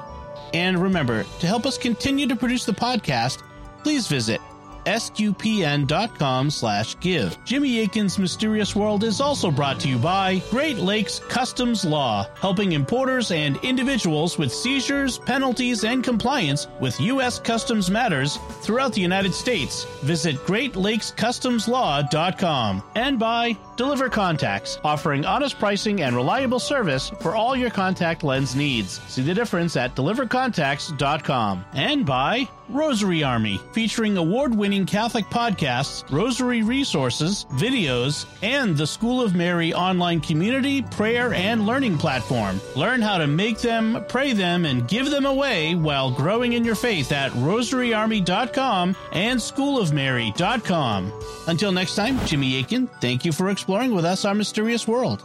And 0.54 0.78
remember, 0.78 1.24
to 1.40 1.46
help 1.46 1.66
us 1.66 1.76
continue 1.76 2.26
to 2.28 2.36
produce 2.36 2.64
the 2.64 2.72
podcast, 2.72 3.42
please 3.82 4.06
visit 4.06 4.40
sqpn.com 4.86 6.50
slash 6.50 6.98
give. 7.00 7.36
Jimmy 7.44 7.80
Akin's 7.80 8.18
Mysterious 8.18 8.74
World 8.74 9.04
is 9.04 9.20
also 9.20 9.50
brought 9.50 9.78
to 9.80 9.88
you 9.88 9.98
by 9.98 10.42
Great 10.50 10.78
Lakes 10.78 11.20
Customs 11.28 11.84
Law, 11.84 12.26
helping 12.40 12.72
importers 12.72 13.30
and 13.30 13.62
individuals 13.64 14.38
with 14.38 14.52
seizures, 14.52 15.18
penalties, 15.18 15.84
and 15.84 16.02
compliance 16.02 16.66
with 16.80 16.98
U.S. 17.00 17.38
customs 17.38 17.90
matters 17.90 18.38
throughout 18.62 18.92
the 18.92 19.00
United 19.00 19.32
States. 19.34 19.84
Visit 20.02 20.36
greatlakescustomslaw.com. 20.46 22.82
And 22.94 23.18
by 23.18 23.56
Deliver 23.76 24.08
Contacts, 24.08 24.78
offering 24.84 25.24
honest 25.24 25.58
pricing 25.58 26.02
and 26.02 26.14
reliable 26.14 26.60
service 26.60 27.10
for 27.20 27.34
all 27.34 27.56
your 27.56 27.70
contact 27.70 28.22
lens 28.22 28.54
needs. 28.54 29.00
See 29.08 29.22
the 29.22 29.34
difference 29.34 29.76
at 29.76 29.96
delivercontacts.com. 29.96 31.64
And 31.72 32.06
by 32.06 32.48
Rosary 32.68 33.22
Army, 33.22 33.60
featuring 33.72 34.16
award 34.16 34.54
winning 34.54 34.86
Catholic 34.86 35.26
podcasts, 35.26 36.10
rosary 36.10 36.62
resources, 36.62 37.44
videos, 37.52 38.24
and 38.42 38.76
the 38.76 38.86
School 38.86 39.20
of 39.20 39.34
Mary 39.34 39.74
online 39.74 40.20
community, 40.20 40.80
prayer, 40.80 41.34
and 41.34 41.66
learning 41.66 41.98
platform. 41.98 42.60
Learn 42.74 43.02
how 43.02 43.18
to 43.18 43.26
make 43.26 43.58
them, 43.58 44.02
pray 44.08 44.32
them, 44.32 44.64
and 44.64 44.88
give 44.88 45.10
them 45.10 45.26
away 45.26 45.74
while 45.74 46.10
growing 46.10 46.54
in 46.54 46.64
your 46.64 46.74
faith 46.74 47.12
at 47.12 47.32
rosaryarmy.com 47.32 48.96
and 49.12 49.38
schoolofmary.com. 49.38 51.12
Until 51.46 51.72
next 51.72 51.96
time, 51.96 52.24
Jimmy 52.24 52.60
Akin, 52.60 52.86
thank 53.00 53.24
you 53.26 53.32
for 53.32 53.50
exploring 53.50 53.63
with 53.68 54.04
us 54.04 54.24
our 54.24 54.34
mysterious 54.34 54.86
world. 54.86 55.22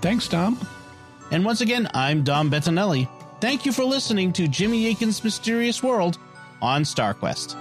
Thanks, 0.00 0.28
Dom. 0.28 0.58
And 1.30 1.44
once 1.44 1.60
again, 1.60 1.88
I'm 1.94 2.24
Dom 2.24 2.50
Bettinelli. 2.50 3.08
Thank 3.40 3.66
you 3.66 3.72
for 3.72 3.84
listening 3.84 4.32
to 4.34 4.46
Jimmy 4.46 4.86
Akin's 4.88 5.24
Mysterious 5.24 5.82
World 5.82 6.18
on 6.60 6.82
StarQuest. 6.84 7.56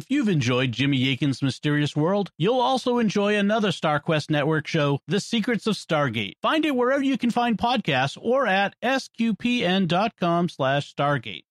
If 0.00 0.10
you've 0.10 0.30
enjoyed 0.30 0.72
Jimmy 0.72 1.12
Akin's 1.12 1.42
Mysterious 1.42 1.94
World, 1.94 2.30
you'll 2.38 2.58
also 2.58 2.96
enjoy 2.96 3.36
another 3.36 3.68
StarQuest 3.68 4.30
Network 4.30 4.66
show, 4.66 5.00
The 5.06 5.20
Secrets 5.20 5.66
of 5.66 5.74
Stargate. 5.74 6.38
Find 6.40 6.64
it 6.64 6.74
wherever 6.74 7.02
you 7.02 7.18
can 7.18 7.28
find 7.30 7.58
podcasts 7.58 8.16
or 8.18 8.46
at 8.46 8.74
sqpn.com 8.82 10.48
slash 10.48 10.94
stargate. 10.94 11.44